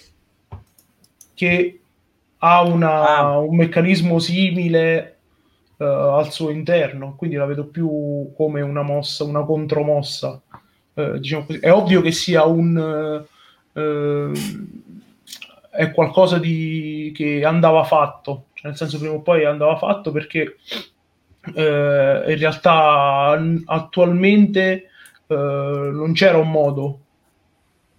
che 1.34 1.81
ha 2.44 2.62
una- 2.64 3.18
Ah. 3.18 3.38
un 3.40 3.56
meccanismo 3.56 4.20
simile 4.20 5.18
eh, 5.78 5.84
al 5.86 6.32
suo 6.32 6.50
interno, 6.52 7.16
quindi 7.16 7.36
la 7.38 7.46
vedo 7.46 7.66
più 7.66 8.32
come 8.36 8.62
una 8.62 8.82
mossa, 8.84 9.24
una 9.24 9.44
contromossa. 9.44 10.40
Eh, 10.94 11.20
diciamo. 11.20 11.46
È 11.60 11.72
ovvio 11.72 12.02
che 12.02 12.12
sia 12.12 12.44
un... 12.46 13.24
eh, 13.74 14.32
è 15.72 15.92
qualcosa 15.92 16.38
di, 16.38 17.12
che 17.16 17.44
andava 17.46 17.84
fatto, 17.84 18.46
cioè 18.54 18.68
nel 18.70 18.78
senso 18.78 19.00
prima 19.00 19.14
o 19.14 19.22
poi 19.22 19.46
andava 19.46 19.78
fatto 19.78 20.12
perché 20.12 20.58
in 21.44 22.38
realtà 22.38 23.40
attualmente 23.66 24.90
non 25.28 26.12
c'era 26.14 26.38
un 26.38 26.52
modo 26.52 27.00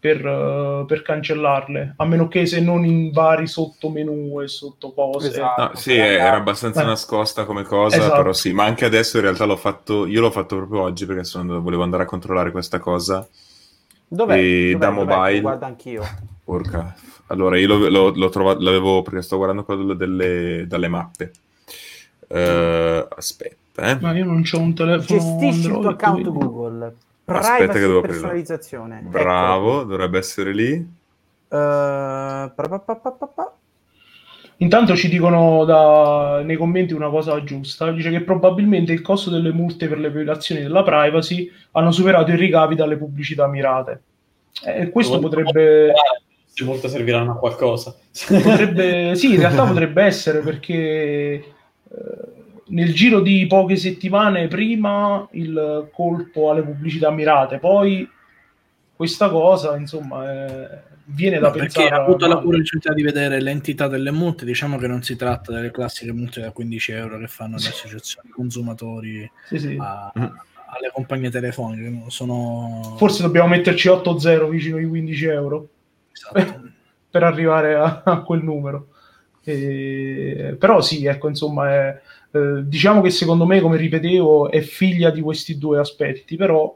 per, 0.02 0.26
eh, 0.26 0.84
per 0.84 1.02
cancellarle, 1.02 1.94
a 1.96 2.04
meno 2.04 2.26
che 2.26 2.44
se 2.44 2.60
non 2.60 2.84
in 2.84 3.12
vari 3.12 3.46
sottomenu 3.46 4.40
e 4.42 4.48
sottocose. 4.48 5.28
Esatto. 5.28 5.62
No, 5.62 5.70
sì, 5.76 5.94
è- 5.94 6.14
era 6.16 6.34
abbastanza 6.34 6.82
Eh. 6.82 6.86
nascosta 6.86 7.44
come 7.44 7.62
cosa, 7.62 7.98
Esatto. 7.98 8.16
però 8.16 8.32
sì, 8.32 8.52
ma 8.52 8.64
anche 8.64 8.84
adesso 8.84 9.18
in 9.18 9.22
realtà 9.22 9.44
l'ho 9.44 9.56
fatto, 9.56 10.06
io 10.06 10.20
l'ho 10.20 10.32
fatto 10.32 10.56
proprio 10.56 10.80
oggi 10.82 11.06
perché 11.06 11.22
sono 11.22 11.44
andato- 11.44 11.62
volevo 11.62 11.84
andare 11.84 12.02
a 12.02 12.06
controllare 12.06 12.50
questa 12.50 12.80
cosa. 12.80 13.24
Dov'è? 14.08 14.36
E 14.38 14.72
Dov'è? 14.72 14.78
da 14.78 14.90
Dov'è? 14.90 15.14
mobile- 15.14 15.40
Guarda 15.40 15.66
anch'io. 15.66 16.02
Porca. 16.42 16.96
Allora, 17.28 17.56
io 17.56 17.68
l'ho, 17.68 17.88
l'ho- 17.88 18.12
l'ho 18.12 18.28
trovato, 18.28 18.60
l'avevo 18.60 19.02
perché 19.02 19.22
sto 19.22 19.36
guardando 19.36 19.62
quello 19.62 19.94
delle, 19.94 20.64
dalle 20.66 20.88
mappe. 20.88 21.30
Eh, 22.26 23.06
aspetta, 23.16 23.90
eh. 23.90 23.98
Ma 24.00 24.12
io 24.16 24.24
non 24.24 24.42
c'ho 24.42 24.58
un 24.58 24.74
telefono 24.74 25.18
Gestisci 25.20 25.58
il 25.60 25.66
tuo 25.68 25.76
Android, 25.76 25.94
account 25.94 26.20
quindi- 26.22 26.38
Google. 26.44 26.94
Aspetta 27.38 27.72
che 27.74 27.78
devo 27.80 27.98
aprirlo. 27.98 28.20
personalizzazione. 28.20 28.98
Ecco. 29.00 29.08
Bravo, 29.08 29.82
dovrebbe 29.84 30.18
essere 30.18 30.52
lì. 30.52 30.72
Eh, 30.72 30.86
pa- 31.48 32.50
pa- 32.54 32.78
pa- 32.78 32.96
pa- 32.96 33.10
pa- 33.12 33.26
pa. 33.26 33.52
Intanto 34.58 34.94
ci 34.94 35.08
dicono 35.08 35.64
da- 35.64 36.40
nei 36.44 36.56
commenti 36.56 36.92
una 36.94 37.08
cosa 37.08 37.42
giusta, 37.42 37.90
dice 37.90 38.10
che 38.10 38.20
probabilmente 38.22 38.92
il 38.92 39.02
costo 39.02 39.28
delle 39.28 39.52
multe 39.52 39.88
per 39.88 39.98
le 39.98 40.08
violazioni 40.10 40.62
della 40.62 40.84
privacy 40.84 41.50
hanno 41.72 41.90
superato 41.90 42.30
i 42.30 42.36
ricavi 42.36 42.76
dalle 42.76 42.96
pubblicità 42.96 43.46
mirate. 43.48 44.02
E 44.64 44.90
questo 44.90 45.18
potrebbe, 45.18 45.92
Se 46.46 46.62
molte 46.64 46.88
serviranno 46.88 47.32
a 47.32 47.36
qualcosa. 47.38 47.92
potrebbe, 48.28 49.14
sì, 49.16 49.32
in 49.34 49.40
realtà 49.40 49.64
potrebbe 49.64 50.04
essere 50.04 50.38
perché 50.40 50.72
eh, 50.72 51.44
nel 52.68 52.94
giro 52.94 53.20
di 53.20 53.46
poche 53.46 53.76
settimane 53.76 54.48
prima 54.48 55.26
il 55.32 55.88
colpo 55.92 56.50
alle 56.50 56.62
pubblicità 56.62 57.10
mirate, 57.10 57.58
poi 57.58 58.08
questa 58.94 59.28
cosa, 59.30 59.76
insomma, 59.76 60.30
eh, 60.30 60.80
viene 61.06 61.38
da 61.40 61.48
No, 61.48 61.52
perché 61.54 61.72
pensare. 61.80 61.94
ha 61.94 62.04
avuto 62.04 62.26
la 62.28 62.36
curiosità 62.38 62.92
di 62.92 63.02
vedere 63.02 63.40
l'entità 63.40 63.88
delle 63.88 64.12
multe, 64.12 64.44
diciamo 64.44 64.76
che 64.78 64.86
non 64.86 65.02
si 65.02 65.16
tratta 65.16 65.52
delle 65.52 65.70
classiche 65.72 66.12
multe 66.12 66.40
da 66.40 66.52
15 66.52 66.92
euro 66.92 67.18
che 67.18 67.26
fanno 67.26 67.56
le 67.58 67.66
associazioni 67.66 68.28
consumatori 68.30 69.28
Sì, 69.48 69.58
sì. 69.58 69.76
a- 69.80 70.12
alle 70.14 70.90
compagnie 70.92 71.30
telefoniche, 71.30 71.88
no? 71.90 72.08
sono 72.10 72.94
Forse 72.96 73.22
dobbiamo 73.22 73.48
metterci 73.48 73.88
8-0 73.88 74.48
vicino 74.48 74.76
ai 74.76 74.86
15 74.86 75.24
euro. 75.26 75.68
Esatto. 76.12 76.70
per 77.12 77.24
arrivare 77.24 77.74
a, 77.74 78.02
a 78.04 78.22
quel 78.22 78.42
numero. 78.42 78.86
E- 79.44 80.56
però 80.58 80.80
sì, 80.80 81.04
ecco, 81.04 81.28
insomma, 81.28 81.68
è, 81.70 82.00
eh, 82.32 82.62
diciamo 82.64 83.00
che 83.02 83.10
secondo 83.10 83.46
me, 83.46 83.60
come 83.60 83.76
ripetevo, 83.76 84.50
è 84.50 84.60
figlia 84.60 85.10
di 85.10 85.20
questi 85.20 85.58
due 85.58 85.78
aspetti, 85.78 86.36
però 86.36 86.74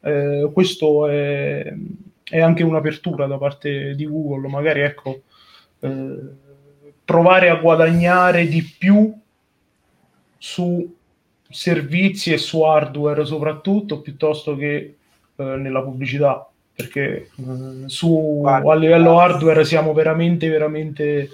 eh, 0.00 0.50
questo 0.52 1.08
è, 1.08 1.72
è 2.24 2.40
anche 2.40 2.64
un'apertura 2.64 3.26
da 3.26 3.38
parte 3.38 3.94
di 3.94 4.04
Google, 4.06 4.48
magari 4.48 4.80
ecco, 4.80 5.22
eh, 5.80 6.18
provare 7.04 7.48
a 7.50 7.56
guadagnare 7.56 8.48
di 8.48 8.62
più 8.62 9.16
su 10.36 10.94
servizi 11.48 12.32
e 12.32 12.38
su 12.38 12.62
hardware 12.62 13.24
soprattutto 13.24 14.00
piuttosto 14.00 14.56
che 14.56 14.96
eh, 15.36 15.44
nella 15.44 15.82
pubblicità 15.82 16.48
perché 16.74 17.30
eh, 17.36 17.84
su, 17.86 18.42
a 18.44 18.74
livello 18.74 19.20
hardware 19.20 19.64
siamo 19.64 19.92
veramente 19.92 20.48
veramente 20.48 21.30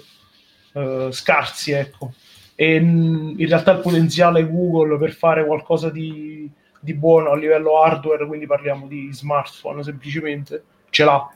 eh, 0.73 1.07
scarsi 1.11 1.71
ecco 1.71 2.13
e 2.55 2.79
mh, 2.79 3.35
in 3.37 3.47
realtà 3.47 3.71
il 3.71 3.79
potenziale 3.79 4.47
Google 4.49 4.97
per 4.97 5.13
fare 5.13 5.45
qualcosa 5.45 5.89
di, 5.89 6.49
di 6.79 6.93
buono 6.93 7.31
a 7.31 7.35
livello 7.35 7.81
hardware 7.81 8.25
quindi 8.27 8.45
parliamo 8.45 8.87
di 8.87 9.09
smartphone 9.11 9.83
semplicemente 9.83 10.63
ce 10.89 11.03
l'ha 11.03 11.33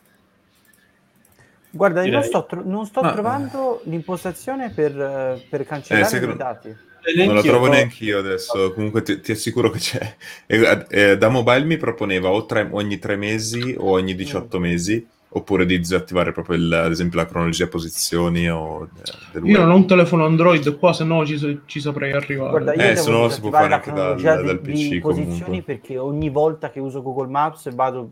Guarda, 1.69 2.03
io 2.03 2.11
non 2.11 2.23
sto, 2.23 2.45
tro- 2.45 2.63
non 2.65 2.85
sto 2.85 3.01
Ah. 3.01 3.11
trovando 3.11 3.81
l'impostazione 3.83 4.71
per, 4.71 4.99
eh, 4.99 5.45
per 5.49 5.65
cancellare 5.65 6.19
Eh, 6.19 6.31
i 6.31 6.35
dati. 6.37 6.67
Non 6.69 7.25
Neanch'io, 7.27 7.51
trovo 7.51 7.65
però- 7.65 7.75
neanche 7.77 8.03
io 8.03 8.19
adesso, 8.19 8.73
comunque 8.73 9.01
ti, 9.01 9.19
ti 9.19 9.31
assicuro 9.33 9.69
che 9.69 9.77
c'è. 9.77 10.15
Eh, 10.47 11.17
da 11.17 11.29
mobile 11.29 11.65
mi 11.65 11.77
proponeva 11.77 12.29
o 12.29 12.45
tre- 12.45 12.67
ogni 12.71 12.97
tre 12.99 13.15
mesi 13.15 13.75
o 13.77 13.91
ogni 13.91 14.15
18 14.15 14.59
mesi, 14.59 15.05
oppure 15.29 15.65
di 15.65 15.77
disattivare 15.77 16.31
proprio 16.31 16.55
il- 16.57 16.71
ad 16.73 16.91
esempio 16.91 17.19
la 17.19 17.25
cronologia 17.25 17.67
posizioni 17.67 18.49
o 18.49 18.85
eh, 18.85 18.89
del 19.33 19.45
io 19.45 19.59
non 19.59 19.71
ho 19.71 19.75
un 19.75 19.85
telefono 19.85 20.25
Android 20.25 20.77
qua 20.77 20.93
se 20.93 21.03
no 21.03 21.25
ci, 21.25 21.61
ci 21.65 21.79
saprei 21.81 22.13
arrivare 22.13 22.49
Guarda, 22.49 22.73
io 22.73 22.81
Eh, 22.91 22.95
se 22.95 23.11
no 23.11 23.27
si 23.29 23.39
può 23.41 23.49
disattivare 23.49 23.51
fare 23.51 23.69
la 23.69 23.75
anche 23.75 23.91
dal- 23.91 23.95
cronologia 24.21 24.41
dal 24.41 24.61
di, 24.61 24.71
PC 24.71 24.89
di 24.89 24.99
posizioni 24.99 25.41
comunque. 25.43 25.61
perché 25.73 25.97
ogni 25.97 26.29
volta 26.29 26.69
che 26.69 26.79
uso 26.79 27.01
Google 27.01 27.27
Maps 27.27 27.73
vado, 27.75 28.11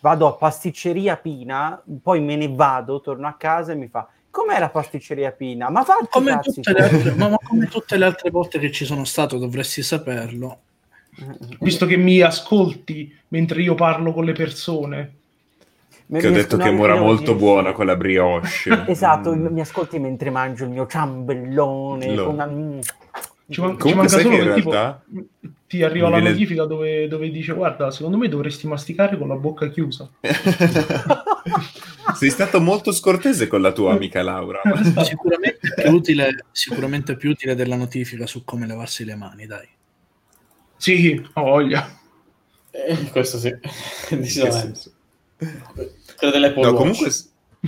vado 0.00 0.26
a 0.26 0.32
pasticceria 0.34 1.16
Pina, 1.16 1.82
poi 2.02 2.20
me 2.20 2.36
ne 2.36 2.48
vado, 2.48 3.00
torno 3.00 3.26
a 3.26 3.34
casa 3.34 3.72
e 3.72 3.76
mi 3.76 3.88
fa 3.88 4.08
com'è 4.30 4.58
la 4.58 4.68
pasticceria 4.70 5.32
Pina? 5.32 5.70
Ma 5.70 5.82
fatti 5.84 6.06
come, 6.10 6.30
cazzi 6.32 6.60
tutte 6.60 6.72
le 6.72 6.88
tu." 6.88 6.94
altre, 6.94 7.14
ma, 7.14 7.28
ma 7.28 7.38
come 7.42 7.66
tutte 7.68 7.96
le 7.96 8.04
altre 8.04 8.30
volte 8.30 8.58
che 8.58 8.70
ci 8.70 8.84
sono 8.84 9.04
stato 9.04 9.38
dovresti 9.38 9.82
saperlo. 9.82 10.60
visto 11.60 11.86
che 11.86 11.96
mi 11.96 12.20
ascolti 12.20 13.14
mentre 13.28 13.62
io 13.62 13.74
parlo 13.74 14.12
con 14.12 14.24
le 14.26 14.32
persone 14.32 15.14
Me- 16.08 16.20
Che 16.20 16.26
ho 16.28 16.30
detto 16.30 16.56
che 16.56 16.70
devo 16.70 16.96
molto 16.98 17.22
dire- 17.32 17.34
buona 17.34 17.72
quella 17.72 17.96
brioche. 17.96 18.48
Esatto, 18.86 19.34
Mm. 19.34 19.46
mi 19.46 19.60
ascolti 19.60 19.98
mentre 19.98 20.30
mangio 20.30 20.64
il 20.64 20.70
mio 20.70 20.86
ciambellone. 20.86 22.14
Lo- 22.14 22.28
una- 22.30 22.46
mm. 22.46 22.78
Ci, 23.48 23.60
man- 23.60 23.78
ci 23.80 23.94
manca 23.94 24.08
sai 24.08 24.22
solo 24.22 24.36
che 24.36 24.42
che, 24.42 24.48
in 24.48 24.54
tipo, 24.54 24.70
realtà 24.72 25.04
ti 25.68 25.82
arriva 25.84 26.08
la 26.08 26.16
viene- 26.16 26.30
notifica 26.32 26.64
dove, 26.64 27.06
dove 27.06 27.30
dice 27.30 27.52
guarda 27.54 27.92
secondo 27.92 28.16
me 28.16 28.26
dovresti 28.28 28.66
masticare 28.66 29.16
con 29.16 29.28
la 29.28 29.36
bocca 29.36 29.68
chiusa 29.68 30.10
Sei 32.14 32.30
stato 32.30 32.60
molto 32.60 32.90
scortese 32.92 33.46
con 33.46 33.60
la 33.60 33.70
tua 33.72 33.92
amica 33.92 34.20
Laura. 34.22 34.60
Sicuramente 35.04 35.74
più, 35.76 35.90
utile, 35.92 36.44
sicuramente 36.50 37.16
più 37.16 37.30
utile 37.30 37.54
della 37.54 37.76
notifica 37.76 38.26
su 38.26 38.42
come 38.44 38.66
lavarsi 38.66 39.04
le 39.04 39.14
mani, 39.16 39.46
dai. 39.46 39.68
sì 40.76 41.24
ho 41.34 41.42
voglia 41.42 41.88
Eh, 42.70 43.10
questo 43.10 43.38
sì, 43.38 43.54
Che 44.08 44.16
Quello 45.38 46.32
dell'Apple 46.32 46.62
No, 46.62 46.70
Watch. 46.70 46.78
comunque... 46.78 47.10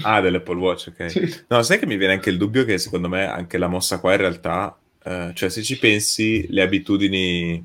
Ah, 0.02 0.20
dell'Apple 0.20 0.56
Watch, 0.56 0.92
ok. 0.92 1.10
Sì. 1.10 1.42
No, 1.48 1.62
sai 1.62 1.78
che 1.78 1.86
mi 1.86 1.96
viene 1.96 2.12
anche 2.14 2.30
il 2.30 2.36
dubbio 2.36 2.64
che 2.64 2.78
secondo 2.78 3.08
me 3.08 3.26
anche 3.26 3.58
la 3.58 3.66
mossa 3.68 3.98
qua 3.98 4.12
in 4.12 4.18
realtà, 4.18 4.78
eh, 5.02 5.32
cioè 5.34 5.48
se 5.48 5.62
ci 5.62 5.78
pensi, 5.78 6.46
le 6.50 6.62
abitudini, 6.62 7.64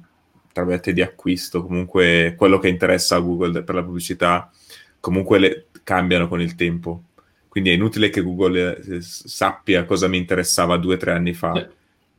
tra 0.51 0.63
virgolette, 0.63 0.93
di 0.93 1.01
acquisto, 1.01 1.63
comunque 1.63 2.33
quello 2.37 2.59
che 2.59 2.69
interessa 2.69 3.17
a 3.17 3.19
Google 3.19 3.63
per 3.63 3.75
la 3.75 3.83
pubblicità, 3.83 4.51
comunque 4.99 5.39
le 5.39 5.65
cambiano 5.83 6.27
con 6.27 6.41
il 6.41 6.55
tempo. 6.55 7.03
Quindi 7.47 7.69
è 7.69 7.73
inutile 7.73 8.09
che 8.09 8.21
Google 8.21 8.77
eh, 8.77 9.01
sappia 9.01 9.85
cosa 9.85 10.07
mi 10.07 10.17
interessava 10.17 10.77
due 10.77 10.95
o 10.95 10.97
tre 10.97 11.11
anni 11.11 11.33
fa. 11.33 11.53
Eh. 11.53 11.69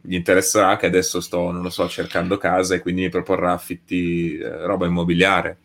Gli 0.01 0.14
interesserà 0.14 0.76
che 0.76 0.87
adesso 0.87 1.20
sto, 1.20 1.51
non 1.51 1.62
lo 1.62 1.70
so, 1.70 1.89
cercando 1.89 2.37
casa 2.39 2.76
e 2.76 2.80
quindi 2.80 3.03
mi 3.03 3.09
proporrà 3.09 3.53
affitti, 3.53 4.39
eh, 4.39 4.64
roba 4.64 4.87
immobiliare. 4.87 5.59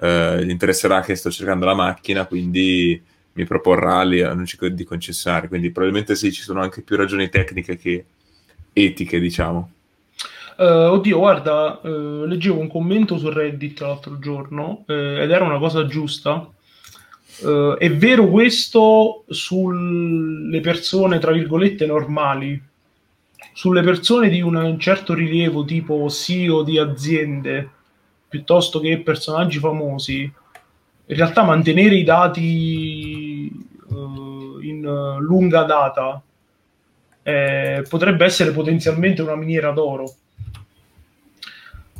Eh, 0.00 0.44
gli 0.44 0.50
interesserà 0.50 1.00
che 1.00 1.14
sto 1.14 1.30
cercando 1.30 1.64
la 1.64 1.74
macchina, 1.74 2.26
quindi 2.26 3.00
mi 3.32 3.44
proporrà 3.44 4.04
gli 4.04 4.20
annunci 4.20 4.56
co- 4.56 4.68
di 4.68 4.84
concessionari. 4.84 5.48
Quindi 5.48 5.70
probabilmente 5.70 6.14
sì, 6.14 6.32
ci 6.32 6.42
sono 6.42 6.60
anche 6.60 6.82
più 6.82 6.96
ragioni 6.96 7.28
tecniche 7.28 7.76
che 7.76 8.04
etiche, 8.72 9.18
diciamo. 9.18 9.72
Eh, 10.60 10.64
oddio 10.64 11.18
guarda 11.18 11.80
eh, 11.84 11.88
leggevo 12.26 12.58
un 12.58 12.66
commento 12.66 13.16
su 13.16 13.30
Reddit 13.30 13.78
l'altro 13.78 14.18
giorno 14.18 14.82
eh, 14.88 15.22
ed 15.22 15.30
era 15.30 15.44
una 15.44 15.58
cosa 15.58 15.86
giusta 15.86 16.50
è 17.78 17.90
vero 17.92 18.26
questo 18.26 19.22
sulle 19.28 20.60
persone 20.60 21.20
tra 21.20 21.30
virgolette 21.30 21.86
normali 21.86 22.60
sulle 23.52 23.82
persone 23.82 24.28
di 24.28 24.40
un 24.40 24.76
certo 24.80 25.14
rilievo 25.14 25.64
tipo 25.64 26.08
CEO 26.08 26.62
di 26.62 26.78
aziende 26.78 27.70
piuttosto 28.28 28.80
che 28.80 29.00
personaggi 29.00 29.58
famosi 29.58 30.32
in 31.10 31.16
realtà 31.16 31.42
mantenere 31.42 31.94
i 31.94 32.04
dati 32.04 33.46
eh, 33.48 34.66
in 34.66 34.84
eh, 34.84 35.20
lunga 35.22 35.62
data 35.62 36.22
eh, 37.22 37.82
potrebbe 37.88 38.24
essere 38.24 38.52
potenzialmente 38.52 39.22
una 39.22 39.36
miniera 39.36 39.70
d'oro. 39.70 40.14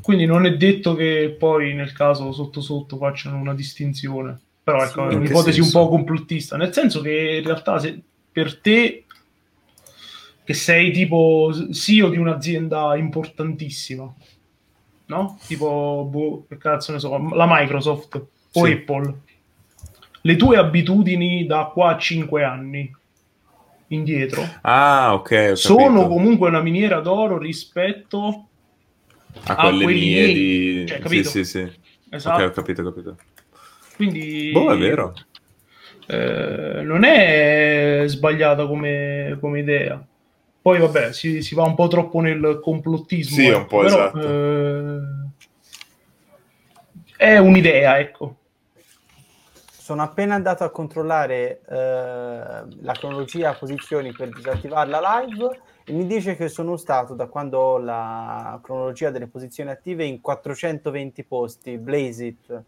Quindi 0.03 0.27
non 0.27 0.47
è 0.47 0.57
detto 0.57 0.95
che 0.95 1.37
poi 1.39 1.75
nel 1.75 1.93
caso 1.93 2.33
sotto 2.33 2.61
sotto 2.61 2.97
facciano 2.97 3.37
una 3.37 3.55
distinzione. 3.55 4.39
Però 4.63 4.83
ecco, 4.83 5.09
è 5.09 5.15
un'ipotesi 5.15 5.61
un 5.61 5.71
po' 5.71 5.89
complottista, 5.89 6.57
nel 6.57 6.73
senso 6.73 7.01
che 7.01 7.37
in 7.39 7.45
realtà 7.45 7.79
se 7.79 7.99
per 8.31 8.59
te 8.61 9.05
che 10.45 10.55
sei 10.55 10.93
tipo 10.93 11.51
CEO 11.73 12.09
di 12.11 12.17
un'azienda 12.17 12.97
importantissima, 12.97 14.11
no? 15.09 15.39
Tipo, 15.47 16.07
boh, 16.11 16.47
che 16.49 16.57
cazzo 16.57 16.93
ne 16.93 16.99
so, 16.99 17.17
la 17.35 17.47
Microsoft 17.49 18.15
o 18.53 18.65
Sì. 18.65 18.73
Apple. 18.73 19.15
Le 20.23 20.37
tue 20.37 20.57
abitudini 20.57 21.47
da 21.47 21.71
qua 21.73 21.91
a 21.95 21.99
5 21.99 22.43
anni 22.45 22.91
indietro 23.91 24.43
Ah, 24.63 25.15
ok, 25.15 25.49
ho 25.53 25.55
sono 25.55 26.07
comunque 26.09 26.49
una 26.49 26.61
miniera 26.61 27.01
d'oro 27.01 27.39
rispetto 27.39 28.49
a 29.45 29.55
a 29.55 29.57
quelle 29.57 29.87
mie 29.87 30.27
di... 30.33 30.85
Cioè, 30.87 30.97
sì, 30.97 31.03
capito? 31.03 31.29
sì, 31.31 31.45
sì. 31.45 31.73
esatto. 32.11 32.43
Ok, 32.43 32.49
ho 32.49 32.53
capito, 32.53 32.83
ho 32.83 32.85
capito. 32.93 33.17
Quindi 33.97 34.51
Boh, 34.53 34.73
è 34.73 34.77
vero. 34.79 35.15
eh, 36.07 36.83
non 36.83 37.05
è 37.05 38.03
sbagliata 38.07 38.67
come, 38.67 39.39
come 39.41 39.61
idea. 39.61 40.05
Poi 40.69 40.81
vabbè, 40.81 41.13
si, 41.15 41.41
si 41.41 41.55
va 41.55 41.63
un 41.63 41.75
po' 41.75 41.89
troppo 41.89 42.21
nel 42.21 42.61
complottismo. 42.61 43.37
Sì, 43.37 43.47
ecco, 43.47 43.59
un 43.59 43.67
po' 43.69 43.79
però, 43.79 44.11
esatto. 44.11 44.29
eh, 44.29 45.01
è 47.17 47.39
un'idea, 47.39 47.99
ecco. 47.99 48.37
Sono 49.71 50.03
appena 50.03 50.35
andato 50.35 50.65
a 50.65 50.71
controllare 50.71 51.63
eh, 51.67 51.75
la 51.75 52.93
cronologia 52.99 53.55
posizioni 53.55 54.13
per 54.13 54.29
disattivare 54.29 54.91
la 54.91 55.23
live 55.25 55.59
e 55.87 55.93
mi 55.95 56.07
dice 56.07 56.37
che 56.37 56.51
sono 56.51 56.77
stato 56.77 57.15
da 57.15 57.29
quando 57.29 57.59
ho 57.59 57.79
la 57.79 58.61
cronologia 58.63 59.09
delle 59.09 59.29
posizioni 59.29 59.71
attive 59.71 60.05
in 60.05 60.21
420 60.21 61.25
posti. 61.25 61.79
Blaze 61.79 62.25
it. 62.27 62.63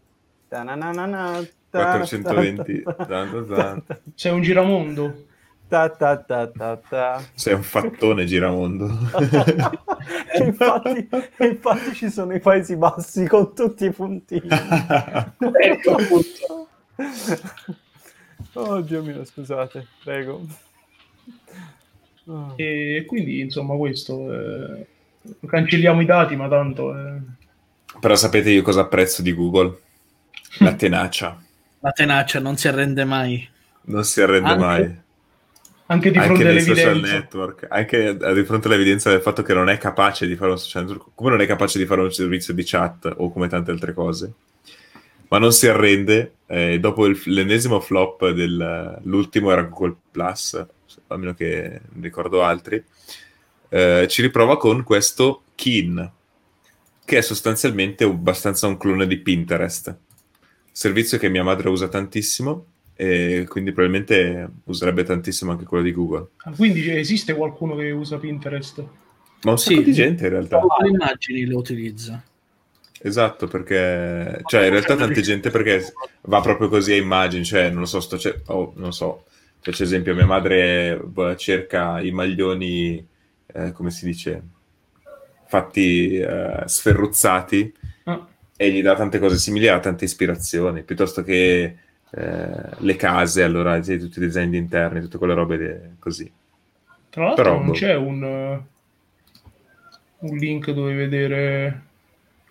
Ta-na-na-na-na, 0.47 1.47
ta- 1.69 1.97
420. 1.99 2.81
ta- 2.81 2.93
ta- 2.93 3.05
Tan, 3.05 3.29
tan, 3.29 3.47
tan. 3.47 3.83
Sei 4.15 4.31
un 4.31 4.41
giramondo. 4.41 5.29
Ta- 5.71 5.89
ta- 5.89 6.17
ta- 6.17 6.47
ta- 6.47 6.75
ta. 6.89 7.23
Sei 7.33 7.53
un 7.53 7.63
fattone 7.63 8.25
giramondo. 8.25 8.89
E 10.33 10.43
infatti, 10.43 11.07
infatti 11.39 11.93
ci 11.93 12.09
sono 12.09 12.33
i 12.33 12.39
Paesi 12.39 12.75
Bassi 12.75 13.27
con 13.27 13.53
tutti 13.53 13.85
i 13.85 13.91
puntini. 13.91 14.47
Ecco, 14.49 15.91
appunto. 15.95 16.67
Oh 18.53 18.81
Dio 18.81 19.01
mio, 19.03 19.23
scusate, 19.23 19.87
prego. 20.03 20.45
Oh. 22.25 22.53
E 22.57 23.05
quindi, 23.07 23.39
insomma, 23.39 23.75
questo. 23.75 24.33
eh, 24.33 24.87
cancelliamo 25.47 26.01
i 26.01 26.05
dati, 26.05 26.35
ma 26.35 26.49
tanto. 26.49 26.97
eh, 26.97 27.19
Però 27.99 28.15
sapete 28.15 28.49
io 28.49 28.61
cosa 28.61 28.81
apprezzo 28.81 29.21
di 29.21 29.33
Google? 29.33 29.79
La 30.59 30.73
tenacia. 30.73 31.41
La 31.79 31.91
tenacia 31.91 32.39
non 32.39 32.57
si 32.57 32.67
arrende 32.67 33.05
mai. 33.05 33.47
Non 33.83 34.03
si 34.03 34.21
arrende 34.21 34.49
Anche- 34.49 34.65
mai. 34.65 35.01
Anche 35.91 36.09
di 36.11 36.17
Anche 36.17 36.27
fronte 36.35 36.43
nei 36.53 36.61
social 36.61 36.85
all'evidenza. 36.87 37.13
network, 37.17 37.65
anche 37.69 38.17
di 38.33 38.43
fronte 38.45 38.67
all'evidenza 38.67 39.09
del 39.09 39.21
fatto 39.21 39.41
che 39.41 39.53
non 39.53 39.69
è 39.69 39.77
capace 39.77 40.25
di 40.25 40.35
fare 40.37 40.51
un 40.51 40.57
social 40.57 40.85
network, 40.85 41.11
come 41.15 41.31
non 41.31 41.41
è 41.41 41.45
capace 41.45 41.77
di 41.77 41.85
fare 41.85 42.01
un 42.01 42.11
servizio 42.13 42.53
di 42.53 42.63
chat 42.63 43.13
o 43.17 43.31
come 43.31 43.47
tante 43.49 43.71
altre 43.71 43.93
cose, 43.93 44.33
ma 45.27 45.37
non 45.37 45.51
si 45.51 45.67
arrende. 45.67 46.33
eh, 46.51 46.79
dopo 46.81 47.05
il- 47.05 47.17
l'ennesimo 47.27 47.79
flop 47.79 48.29
dell'ultimo 48.31 49.51
era 49.51 49.61
Google 49.61 49.95
Plus, 50.11 50.53
a 51.07 51.15
meno 51.15 51.33
che 51.33 51.79
non 51.93 52.01
ricordo 52.03 52.41
altri, 52.43 52.83
eh, 53.69 54.05
ci 54.09 54.21
riprova 54.21 54.57
con 54.57 54.83
questo 54.83 55.43
Keen, 55.55 56.11
che 57.05 57.17
è 57.17 57.21
sostanzialmente 57.21 58.03
abbastanza 58.03 58.67
un 58.67 58.75
clone 58.77 59.07
di 59.07 59.17
Pinterest, 59.19 59.95
servizio 60.71 61.17
che 61.17 61.29
mia 61.29 61.43
madre 61.43 61.69
usa 61.69 61.87
tantissimo 61.87 62.65
e 63.01 63.47
quindi 63.47 63.71
probabilmente 63.71 64.47
userebbe 64.65 65.03
tantissimo 65.03 65.49
anche 65.49 65.65
quello 65.65 65.83
di 65.83 65.91
Google. 65.91 66.27
Ah, 66.43 66.51
Quindi 66.51 66.87
esiste 66.95 67.33
qualcuno 67.33 67.75
che 67.75 67.89
usa 67.89 68.19
Pinterest? 68.19 68.85
Ma 69.41 69.51
un 69.51 69.57
Sì. 69.57 69.73
sacco 69.73 69.81
di 69.81 69.91
gente 69.91 70.23
in 70.25 70.29
realtà. 70.29 70.59
Le 70.59 70.89
immagini 70.89 71.45
le 71.47 71.55
utilizza. 71.55 72.23
Esatto, 73.03 73.47
perché 73.47 74.41
cioè 74.45 74.65
in 74.65 74.69
realtà 74.69 74.95
tante 74.95 75.21
gente 75.21 75.49
perché 75.49 75.83
va 76.25 76.41
proprio 76.41 76.67
così 76.69 76.93
a 76.93 76.97
immagini, 76.97 77.43
cioè 77.43 77.71
non 77.71 77.79
lo 77.79 77.85
so, 77.87 77.99
sto 77.99 78.19
cer- 78.19 78.43
oh, 78.45 78.73
non 78.75 78.93
so, 78.93 79.25
faccio 79.59 79.81
esempio, 79.81 80.13
mia 80.13 80.27
madre 80.27 81.01
boh, 81.03 81.35
cerca 81.35 81.99
i 82.01 82.11
maglioni, 82.11 83.03
eh, 83.47 83.71
come 83.71 83.89
si 83.89 84.05
dice, 84.05 84.43
fatti 85.47 86.17
eh, 86.17 86.61
sferruzzati 86.65 87.73
Ah, 88.03 88.27
e 88.55 88.71
gli 88.71 88.83
dà 88.83 88.95
tante 88.95 89.17
cose 89.17 89.37
simili, 89.37 89.67
ha 89.67 89.79
tante 89.79 90.05
ispirazioni, 90.05 90.83
piuttosto 90.83 91.23
che 91.23 91.77
eh, 92.11 92.69
le 92.77 92.95
case, 92.95 93.43
allora 93.43 93.81
sì, 93.81 93.97
tutti 93.97 94.19
i 94.19 94.21
design 94.21 94.49
di 94.49 94.57
interni, 94.57 95.01
tutte 95.01 95.17
quelle 95.17 95.33
robe 95.33 95.57
de- 95.57 95.89
così. 95.99 96.29
Tra 97.09 97.25
l'altro 97.25 97.43
Però, 97.43 97.57
non 97.57 97.65
boh. 97.67 97.71
c'è 97.73 97.95
un, 97.95 98.23
eh, 98.23 98.61
un 100.19 100.37
link 100.37 100.71
dove 100.71 100.93
vedere... 100.93 101.81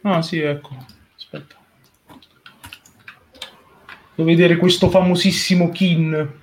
Ah 0.02 0.22
sì, 0.22 0.38
ecco. 0.38 0.76
Aspetta. 1.16 1.56
Dove 4.14 4.34
vedere 4.34 4.56
questo 4.56 4.90
famosissimo 4.90 5.70
Kin. 5.70 6.38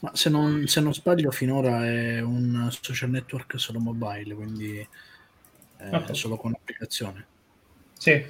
Ma 0.00 0.10
se 0.14 0.28
non, 0.28 0.66
se 0.66 0.80
non 0.80 0.92
sbaglio, 0.92 1.30
finora 1.30 1.86
è 1.86 2.20
un 2.20 2.68
social 2.70 3.08
network 3.10 3.58
solo 3.58 3.78
mobile, 3.78 4.34
quindi 4.34 4.86
è 5.78 5.94
Ok. 5.94 6.14
solo 6.14 6.36
con 6.36 6.52
applicazione. 6.52 7.26
Sì. 7.94 8.24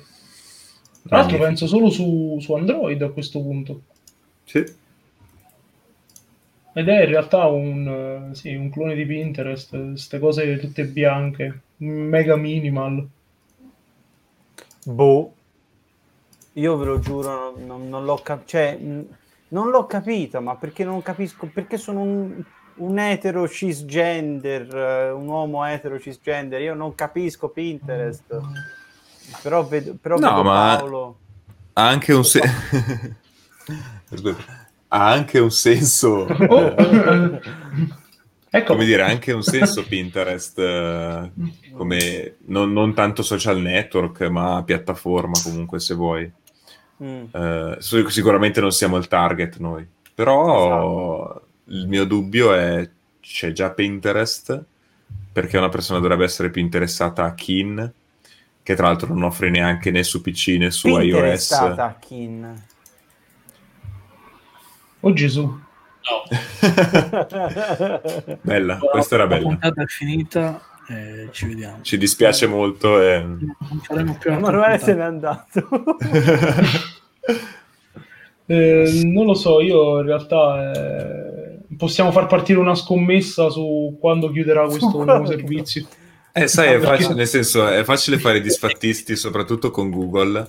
Tra 1.09 1.18
l'altro 1.18 1.39
penso 1.39 1.66
solo 1.66 1.91
su, 1.91 2.39
su 2.41 2.55
Android 2.55 3.01
a 3.03 3.11
questo 3.11 3.41
punto. 3.41 3.83
Sì. 4.47 4.65
Ed 6.73 6.89
è 6.89 7.03
in 7.03 7.09
realtà 7.09 7.47
un, 7.47 8.31
eh, 8.31 8.35
sì, 8.35 8.55
un 8.55 8.71
clone 8.71 8.95
di 8.95 9.07
Pinterest, 9.07 9.71
queste 9.71 10.19
cose 10.19 10.59
tutte 10.59 10.85
bianche, 10.85 11.61
mega 11.79 12.37
minimal. 12.37 13.07
Boh, 14.85 15.33
io 16.55 16.77
ve 16.77 16.85
lo 16.85 16.99
giuro, 17.01 17.55
non, 17.59 17.89
non- 17.89 18.05
l'ho 18.05 18.17
cap- 18.23 18.45
cioè, 18.47 18.79
non 18.79 19.71
l'ho 19.71 19.87
capito, 19.87 20.41
ma 20.41 20.55
perché 20.57 20.85
non 20.85 21.03
capisco, 21.03 21.47
perché 21.53 21.77
sono 21.77 22.03
un, 22.03 22.43
un 22.77 22.99
etero 22.99 23.49
cisgender, 23.49 24.75
eh, 24.77 25.11
un 25.11 25.27
uomo 25.27 25.65
etero 25.67 25.99
cisgender, 25.99 26.61
io 26.61 26.75
non 26.75 26.95
capisco 26.95 27.49
Pinterest, 27.49 28.25
però 29.43 29.65
vedo, 29.67 29.95
però 30.01 30.19
No, 30.19 30.29
vedo 30.29 30.43
ma- 30.43 30.77
Paolo, 30.79 31.17
Ha 31.73 31.89
anche 31.89 32.13
un 32.13 32.25
se-. 32.25 32.41
ha 34.89 35.11
anche 35.11 35.39
un 35.39 35.51
senso 35.51 36.27
Oh, 36.49 36.75
ecco, 38.51 38.73
come 38.73 38.85
dire, 38.85 39.03
ha 39.03 39.07
anche 39.07 39.33
un 39.33 39.43
senso 39.43 39.85
Pinterest 39.85 40.59
eh, 40.59 41.31
come 41.73 42.37
non, 42.47 42.73
non 42.73 42.95
tanto 42.95 43.23
social 43.23 43.61
network, 43.61 44.23
ma 44.23 44.63
piattaforma 44.65 45.35
comunque 45.43 45.81
se 45.81 45.95
vuoi. 45.95 46.31
Mm, 47.03 47.25
Eh, 47.31 47.77
sicuramente 47.81 48.61
non 48.61 48.73
siamo 48.73 48.97
il 48.97 49.09
target 49.09 49.59
noi, 49.59 49.87
però 50.15 51.41
il 51.65 51.87
mio 51.89 52.05
dubbio 52.05 52.55
è 52.55 52.89
c'è 53.21 53.53
già 53.53 53.71
Pinterest 53.71 54.65
perché 55.33 55.59
una 55.59 55.69
persona 55.69 55.99
dovrebbe 55.99 56.25
essere 56.25 56.51
più 56.51 56.63
interessata 56.63 57.25
a 57.25 57.35
Keen 57.35 57.93
che 58.63 58.75
tra 58.75 58.87
l'altro 58.87 59.13
non 59.13 59.25
offre 59.25 59.51
neanche 59.51 59.91
né 59.91 60.03
su 60.03 60.21
PC 60.23 60.57
né 60.59 60.71
su 60.71 60.89
iOS. 60.89 61.01
Pinterestata, 61.03 61.97
Kin. 62.01 62.65
Oh 65.07 65.13
Gesù. 65.13 65.43
No. 65.43 65.63
Bella, 68.43 68.79
questa 68.79 69.15
era 69.17 69.25
La 69.25 69.31
bella. 69.31 69.43
puntata 69.49 69.83
è 69.83 69.87
finita 69.87 70.61
e 70.89 71.29
ci 71.33 71.47
vediamo. 71.47 71.79
Ci 71.83 71.99
dispiace 71.99 72.47
molto. 72.47 73.01
e- 73.01 73.19
Non 73.21 73.57
faremo 73.83 74.17
più 74.19 74.31
Emanuele 74.31 74.79
se 74.79 74.95
n'è 74.95 75.03
andato. 75.03 75.69
Eh, 78.49 79.03
non 79.07 79.27
lo 79.27 79.35
so, 79.35 79.61
io 79.61 79.99
in 79.99 80.07
realtà 80.07 80.71
eh, 80.73 81.59
possiamo 81.77 82.13
far 82.13 82.29
partire 82.29 82.61
una 82.61 82.77
scommessa 82.77 83.51
su 83.51 83.97
quando 84.01 84.31
chiuderà 84.31 84.67
questo 84.67 85.03
nuovo 85.03 85.27
servizio. 85.27 85.85
Eh, 86.33 86.47
sai, 86.47 86.75
è 86.75 86.79
facile, 86.79 87.15
nel 87.15 87.27
senso, 87.27 87.67
è 87.67 87.83
facile 87.83 88.21
fare 88.21 88.39
i 88.39 88.43
disfattisti, 88.43 89.17
soprattutto 89.17 89.73
con 89.73 89.91
Google, 89.91 90.49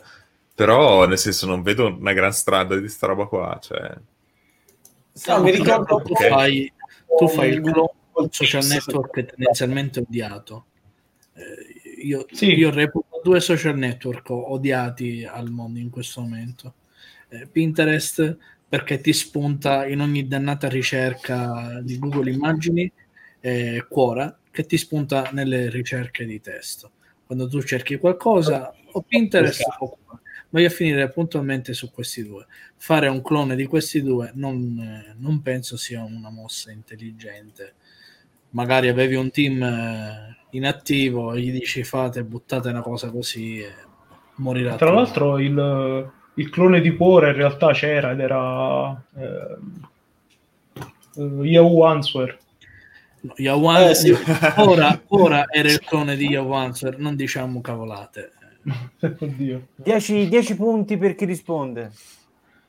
però, 0.53 1.07
nel 1.07 1.17
senso, 1.17 1.47
non 1.47 1.63
vedo 1.63 1.87
una 1.87 2.13
gran 2.13 2.31
strada 2.33 2.75
di 2.75 2.87
sta 2.87 3.07
roba 3.07 3.25
qua, 3.25 3.57
cioè... 3.59 3.91
No, 5.25 5.41
mi 5.41 5.51
ricordo 5.51 6.01
tu 6.01 6.11
Ok. 6.11 6.27
fai, 6.27 6.71
tu 7.17 7.27
fai 7.27 7.49
il 7.49 7.61
clone 7.61 7.89
Col 8.11 8.29
social 8.31 8.65
network 8.65 9.25
tendenzialmente 9.25 9.99
odiato. 9.99 10.65
Eh, 11.33 12.01
io, 12.03 12.25
Sì. 12.31 12.53
io 12.53 12.71
reputo 12.71 13.21
due 13.23 13.39
social 13.39 13.77
network 13.77 14.29
odiati 14.29 15.23
al 15.23 15.49
mondo 15.49 15.79
in 15.79 15.89
questo 15.89 16.21
momento. 16.21 16.73
Eh, 17.29 17.47
Pinterest 17.47 18.37
perché 18.67 18.99
ti 19.01 19.13
spunta 19.13 19.85
in 19.87 20.01
ogni 20.01 20.27
dannata 20.27 20.67
ricerca 20.67 21.79
di 21.81 21.99
Google 21.99 22.31
Immagini 22.31 22.91
e 23.39 23.85
Quora 23.87 24.37
che 24.49 24.65
ti 24.65 24.77
spunta 24.77 25.29
nelle 25.31 25.69
ricerche 25.69 26.25
di 26.25 26.41
testo. 26.41 26.91
Quando 27.25 27.47
tu 27.47 27.61
cerchi 27.61 27.97
qualcosa 27.97 28.73
o 28.91 29.01
Pinterest 29.01 29.61
o 29.79 29.97
Quora. 30.03 30.21
A 30.49 30.69
finire 30.69 31.09
puntualmente 31.09 31.73
su 31.73 31.91
questi 31.91 32.23
due. 32.25 32.45
Fare 32.77 33.07
un 33.09 33.21
clone 33.21 33.55
di 33.55 33.65
questi 33.65 34.01
due 34.01 34.31
non, 34.35 34.79
eh, 34.79 35.15
non 35.19 35.41
penso 35.41 35.77
sia 35.77 36.03
una 36.03 36.29
mossa 36.29 36.71
intelligente. 36.71 37.73
Magari 38.51 38.87
avevi 38.87 39.15
un 39.15 39.29
team 39.29 39.61
eh, 39.61 40.37
inattivo 40.51 41.33
e 41.33 41.41
gli 41.41 41.51
dici 41.51 41.83
fate, 41.83 42.23
buttate 42.23 42.69
una 42.69 42.81
cosa 42.81 43.11
così 43.11 43.59
e 43.59 43.71
morirà. 44.35 44.75
Tra 44.75 44.87
tutto. 44.87 44.99
l'altro 44.99 45.37
il, 45.39 46.11
il 46.35 46.49
clone 46.49 46.81
di 46.81 46.95
cuore 46.95 47.29
in 47.29 47.35
realtà 47.35 47.71
c'era 47.73 48.11
ed 48.11 48.19
era 48.19 49.03
eh, 49.15 49.57
eh, 51.17 51.21
Yahoo 51.21 51.83
Answer. 51.83 52.37
No, 53.21 53.33
Yahoo 53.37 53.67
Answer- 53.67 54.13
Eh, 54.13 54.53
sì. 54.55 54.61
ora, 54.61 55.01
ora 55.07 55.45
era 55.51 55.69
il 55.69 55.81
clone 55.81 56.15
di 56.15 56.27
Yahoo 56.29 56.53
Answer, 56.53 56.97
non 56.97 57.15
diciamo 57.15 57.61
cavolate. 57.61 58.31
Oddio. 59.19 59.67
10 59.75 60.27
10 60.27 60.55
punti 60.55 60.97
per 60.97 61.15
chi 61.15 61.25
risponde. 61.25 61.91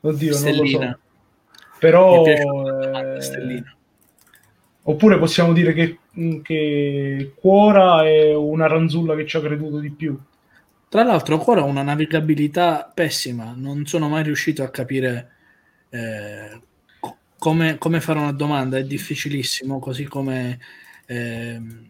Oddio, 0.01 0.33
non 0.33 0.43
lo 0.43 0.55
Stellina. 0.55 0.93
so. 0.93 1.59
Però... 1.79 2.25
Eh, 2.25 3.21
stellina. 3.21 3.77
Oppure 4.83 5.19
possiamo 5.19 5.53
dire 5.53 5.75
che, 5.75 5.99
che 6.43 7.33
Quora 7.39 8.07
è 8.07 8.35
una 8.35 8.67
ranzulla 8.67 9.15
che 9.15 9.27
ci 9.27 9.37
ha 9.37 9.41
creduto 9.41 9.79
di 9.81 9.91
più. 9.91 10.19
Tra 10.89 11.03
l'altro, 11.03 11.35
ancora 11.35 11.63
una 11.63 11.83
navigabilità 11.83 12.91
pessima. 12.93 13.53
Non 13.55 13.85
sono 13.85 14.09
mai 14.09 14.23
riuscito 14.23 14.63
a 14.63 14.71
capire 14.71 15.31
eh, 15.91 16.61
co- 16.99 17.17
come, 17.39 17.77
come 17.77 18.01
fare 18.01 18.19
una 18.19 18.33
domanda. 18.33 18.79
È 18.79 18.85
difficilissimo, 18.85 19.79
così 19.79 20.05
come 20.05 20.59
ehm, 21.07 21.87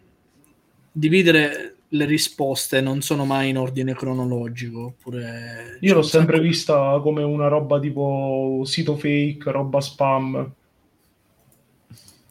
dividere 0.91 1.75
le 1.91 2.05
risposte 2.05 2.81
non 2.81 3.01
sono 3.01 3.25
mai 3.25 3.49
in 3.49 3.57
ordine 3.57 3.93
cronologico. 3.95 4.85
Oppure 4.85 5.77
Io 5.81 5.93
l'ho 5.95 6.01
sempre 6.01 6.35
sacco- 6.37 6.47
vista 6.47 6.99
come 7.01 7.23
una 7.23 7.47
roba 7.47 7.79
tipo 7.79 8.61
sito 8.65 8.95
fake, 8.95 9.51
roba 9.51 9.81
spam. 9.81 10.51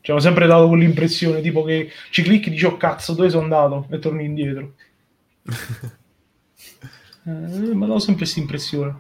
Ci 0.01 0.11
hanno 0.11 0.21
sempre 0.21 0.47
dato 0.47 0.69
quell'impressione, 0.69 1.41
tipo 1.43 1.65
che 1.65 1.91
ci 2.11 2.23
clicchi 2.23 2.49
e 2.49 2.53
dici, 2.53 2.65
oh 2.65 2.77
cazzo, 2.79 3.13
dove 3.15 3.29
sono 3.31 3.43
andato? 3.43 3.87
E 3.91 3.99
torni 3.99 4.25
indietro. 4.25 4.75
Eh, 7.25 7.75
ma 7.75 7.87
ho 7.87 7.99
sempre 7.99 8.23
questa 8.23 8.41
impressione. 8.41 8.97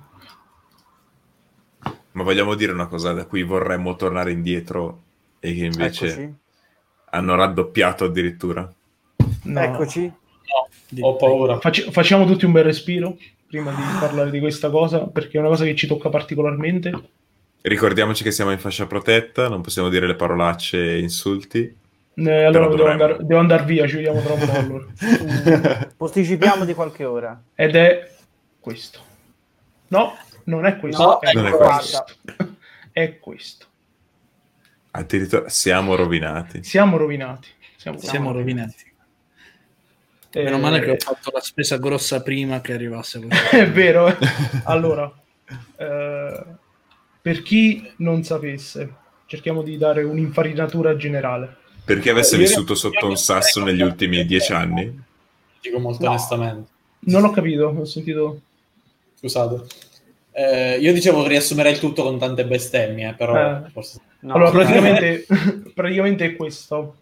Ma 2.13 2.23
vogliamo 2.23 2.55
dire 2.55 2.73
una 2.73 2.87
cosa 2.87 3.13
da 3.15 3.25
cui 3.25 3.43
vorremmo 3.43 3.97
tornare 3.97 4.33
indietro 4.33 5.03
e 5.41 5.55
che 5.55 5.65
invece 5.65 6.07
Eccoci. 6.09 6.35
hanno 7.11 7.35
raddoppiato 7.37 8.05
addirittura? 8.05 8.71
No. 9.45 9.61
Eccoci. 9.61 10.13
Di- 10.89 11.01
Ho 11.03 11.17
paura. 11.17 11.59
Fac- 11.59 11.91
facciamo 11.91 12.25
tutti 12.27 12.45
un 12.45 12.53
bel 12.53 12.65
respiro 12.65 13.17
prima 13.47 13.71
di 13.73 13.83
parlare 13.99 14.31
di 14.31 14.41
questa 14.41 14.71
cosa, 14.71 15.07
perché 15.07 15.37
è 15.37 15.41
una 15.41 15.49
cosa 15.49 15.65
che 15.65 15.75
ci 15.75 15.87
tocca 15.87 16.09
particolarmente. 16.09 16.93
Ricordiamoci 17.61 18.23
che 18.23 18.31
siamo 18.31 18.51
in 18.53 18.59
fascia 18.59 18.87
protetta, 18.87 19.49
non 19.49 19.63
possiamo 19.63 19.89
dire 19.89 20.07
le 20.07 20.15
parolacce 20.15 20.95
e 20.95 20.99
insulti. 21.01 21.77
Eh, 22.15 22.45
allora 22.45 22.69
devo 22.69 22.87
andare, 22.87 23.17
devo 23.21 23.41
andare 23.41 23.65
via, 23.65 23.87
ci 23.87 23.97
vediamo 23.97 24.21
tra 24.21 24.33
un 24.35 24.47
po'. 24.47 24.53
allora. 24.53 25.89
Posticipiamo 25.97 26.65
di 26.65 26.75
qualche 26.75 27.05
ora. 27.05 27.41
Ed 27.55 27.75
è 27.77 28.11
questo. 28.61 29.01
No, 29.89 30.15
non 30.45 30.67
è 30.67 30.77
questo. 30.79 31.03
No, 31.03 31.21
è, 31.21 31.33
non 31.33 31.47
è 31.47 31.51
questo. 31.51 32.05
è 32.93 33.19
questo. 33.19 33.67
Addirittura 34.91 35.49
siamo 35.49 35.95
rovinati. 35.95 36.63
Siamo 36.65 36.97
rovinati. 36.97 37.49
Siamo, 37.77 37.99
Siamo 37.99 38.33
rovinati. 38.33 38.75
Eh, 38.85 38.88
Meno 40.35 40.59
male 40.59 40.81
che 40.81 40.91
ho 40.91 40.97
fatto 40.99 41.31
la 41.33 41.41
spesa 41.41 41.77
grossa 41.79 42.23
prima 42.23 42.61
che 42.61 42.73
arrivasse. 42.75 43.21
È 43.51 43.69
vero. 43.71 44.09
eh. 44.09 44.17
Allora, 44.65 45.11
eh, 45.77 46.45
per 47.21 47.43
chi 47.43 47.91
non 47.99 48.23
sapesse, 48.25 48.93
cerchiamo 49.27 49.63
di 49.63 49.77
dare 49.79 50.03
un'infarinatura 50.03 50.97
generale. 50.97 51.57
Per 51.85 51.99
chi 52.01 52.11
avesse 52.11 52.35
Io- 52.37 52.43
vissuto 52.43 52.75
sotto 52.75 53.07
un 53.07 53.17
sasso 53.17 53.63
negli 53.65 53.81
ultimi 53.83 54.25
dieci 54.27 54.53
anni, 54.53 55.07
Dico 55.61 55.79
molto 55.81 56.05
No. 56.05 56.11
onestamente. 56.11 56.71
Non 57.01 57.25
ho 57.25 57.31
capito, 57.31 57.75
ho 57.77 57.85
sentito... 57.85 58.41
Scusate. 59.19 59.67
Eh, 60.31 60.79
io 60.79 60.93
dicevo 60.93 61.23
che 61.23 61.29
riassumerei 61.31 61.73
il 61.73 61.79
tutto 61.81 62.05
con 62.05 62.17
tante 62.19 62.45
bestemmie, 62.47 63.15
però 63.19 63.65
Eh. 63.65 63.71
forse... 63.71 64.01
No, 64.21 64.35
allora, 64.35 64.51
eh, 64.51 64.53
praticamente, 64.53 65.27
praticamente 65.75 66.25
è 66.27 66.37
questo. 66.37 66.97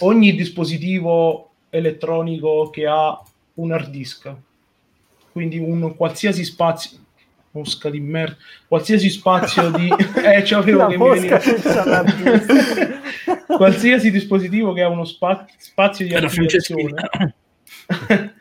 Ogni 0.00 0.34
dispositivo 0.34 1.47
elettronico 1.70 2.70
che 2.70 2.86
ha 2.86 3.20
un 3.54 3.72
hard 3.72 3.90
disk, 3.90 4.32
quindi 5.32 5.58
un 5.58 5.94
qualsiasi 5.96 6.44
spazio... 6.44 6.98
Mosca 7.50 7.88
di 7.88 7.98
merda. 7.98 8.36
Qualsiasi 8.68 9.08
spazio 9.08 9.70
di... 9.70 9.88
Eh, 10.22 10.44
ce 10.44 10.54
l'avevo 10.54 10.78
La 10.78 10.86
che 10.86 10.98
mi 10.98 11.08
veniva... 11.08 11.40
qualsiasi 13.56 14.10
dispositivo 14.10 14.74
che 14.74 14.82
ha 14.82 14.88
uno 14.88 15.04
spa- 15.04 15.46
spazio 15.56 16.06
di 16.06 16.14
archiviazione. 16.14 17.34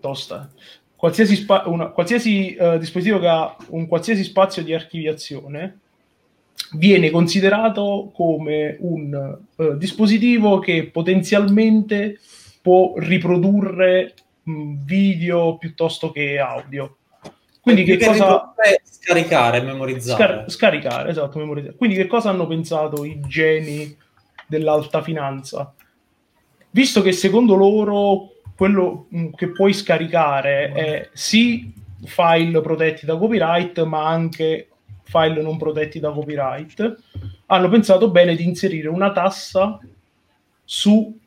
Tosta. 0.00 0.50
Qualsiasi, 0.96 1.36
spa- 1.36 1.62
una- 1.66 1.88
qualsiasi 1.90 2.54
eh, 2.54 2.78
dispositivo 2.78 3.20
che 3.20 3.28
ha 3.28 3.56
un 3.68 3.86
qualsiasi 3.86 4.24
spazio 4.24 4.62
di 4.62 4.74
archiviazione 4.74 5.78
viene 6.74 7.10
considerato 7.10 8.10
come 8.14 8.76
un 8.80 9.38
eh, 9.56 9.76
dispositivo 9.76 10.58
che 10.58 10.88
potenzialmente 10.90 12.18
può 12.60 12.94
riprodurre 12.96 14.14
mh, 14.42 14.84
video 14.84 15.56
piuttosto 15.58 16.10
che 16.10 16.38
audio 16.38 16.96
quindi 17.62 17.84
che 17.84 17.96
Più 17.96 18.06
cosa 18.08 18.52
scaricare 18.82 19.60
memorizzare. 19.60 20.20
Scar- 20.20 20.50
scaricare, 20.50 21.10
esatto, 21.10 21.38
memorizzare. 21.38 21.76
Quindi 21.76 21.94
che 21.94 22.08
cosa 22.08 22.28
hanno 22.28 22.48
pensato 22.48 23.04
i 23.04 23.20
geni 23.20 23.96
dell'alta 24.48 25.00
finanza? 25.00 25.72
Visto 26.70 27.02
che 27.02 27.12
secondo 27.12 27.54
loro 27.54 28.32
quello 28.56 29.06
mh, 29.10 29.28
che 29.36 29.50
puoi 29.50 29.72
scaricare 29.72 30.72
è 30.72 31.08
sì 31.12 31.72
file 32.04 32.60
protetti 32.60 33.06
da 33.06 33.16
copyright, 33.16 33.80
ma 33.84 34.08
anche 34.08 34.66
file 35.02 35.42
non 35.42 35.58
protetti 35.58 36.00
da 36.00 36.10
copyright, 36.10 36.98
hanno 37.46 37.68
pensato 37.68 38.10
bene 38.10 38.34
di 38.34 38.44
inserire 38.44 38.88
una 38.88 39.12
tassa 39.12 39.78
sui 40.64 41.20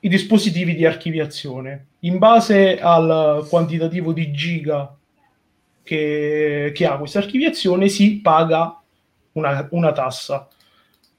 dispositivi 0.00 0.74
di 0.74 0.84
archiviazione. 0.84 1.86
In 2.00 2.18
base 2.18 2.78
al 2.78 3.46
quantitativo 3.48 4.12
di 4.12 4.32
giga 4.32 4.94
che, 5.82 6.72
che 6.74 6.86
ha 6.86 6.98
questa 6.98 7.18
archiviazione 7.18 7.88
si 7.88 8.20
paga 8.20 8.80
una, 9.32 9.66
una 9.70 9.92
tassa. 9.92 10.48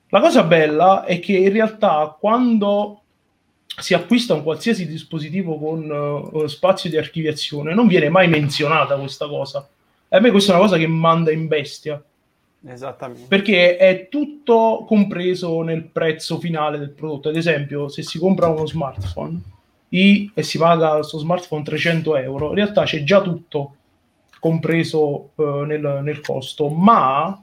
La 0.10 0.22
cosa 0.22 0.43
bella 0.43 1.04
è 1.04 1.20
che 1.20 1.36
in 1.36 1.52
realtà 1.52 2.16
quando 2.18 3.02
si 3.80 3.93
acquista 3.93 4.34
un 4.34 4.43
qualsiasi 4.43 4.88
dispositivo 4.88 5.60
con 5.60 6.32
eh, 6.34 6.48
spazio 6.48 6.89
di 6.89 6.98
archiviazione 6.98 7.74
non 7.74 7.88
viene 7.88 8.10
mai 8.10 8.28
menzionata 8.28 8.95
questa 8.98 9.28
cosa. 9.28 9.68
E 10.10 10.16
a 10.18 10.20
me 10.20 10.32
questa 10.32 10.51
è 10.53 10.55
una 10.55 10.64
cosa 10.64 10.78
che 10.78 10.88
manda 10.88 11.32
in 11.32 11.47
bestia 11.47 12.01
Esattamente. 12.66 13.26
perché 13.28 13.78
è 13.78 14.08
tutto 14.10 14.86
compreso 14.88 15.62
nel 15.62 15.84
prezzo 15.84 16.39
finale 16.39 16.78
del 16.80 16.91
prodotto. 16.91 17.30
Ad 17.30 17.36
esempio, 17.36 17.88
se 17.89 18.01
si 18.03 18.18
compra 18.18 18.47
uno 18.47 18.66
smartphone 18.66 19.39
i- 19.89 20.32
e 20.34 20.43
si 20.43 20.58
paga 20.58 20.93
questo 20.95 21.18
smartphone 21.18 21.64
300 21.64 22.16
euro, 22.18 22.49
in 22.49 22.55
realtà 22.55 22.84
c'è 22.84 23.03
già 23.03 23.22
tutto 23.22 23.76
compreso 24.39 25.32
eh, 25.36 25.64
nel, 25.66 25.99
nel 26.03 26.22
costo, 26.22 26.70
ma 26.70 27.41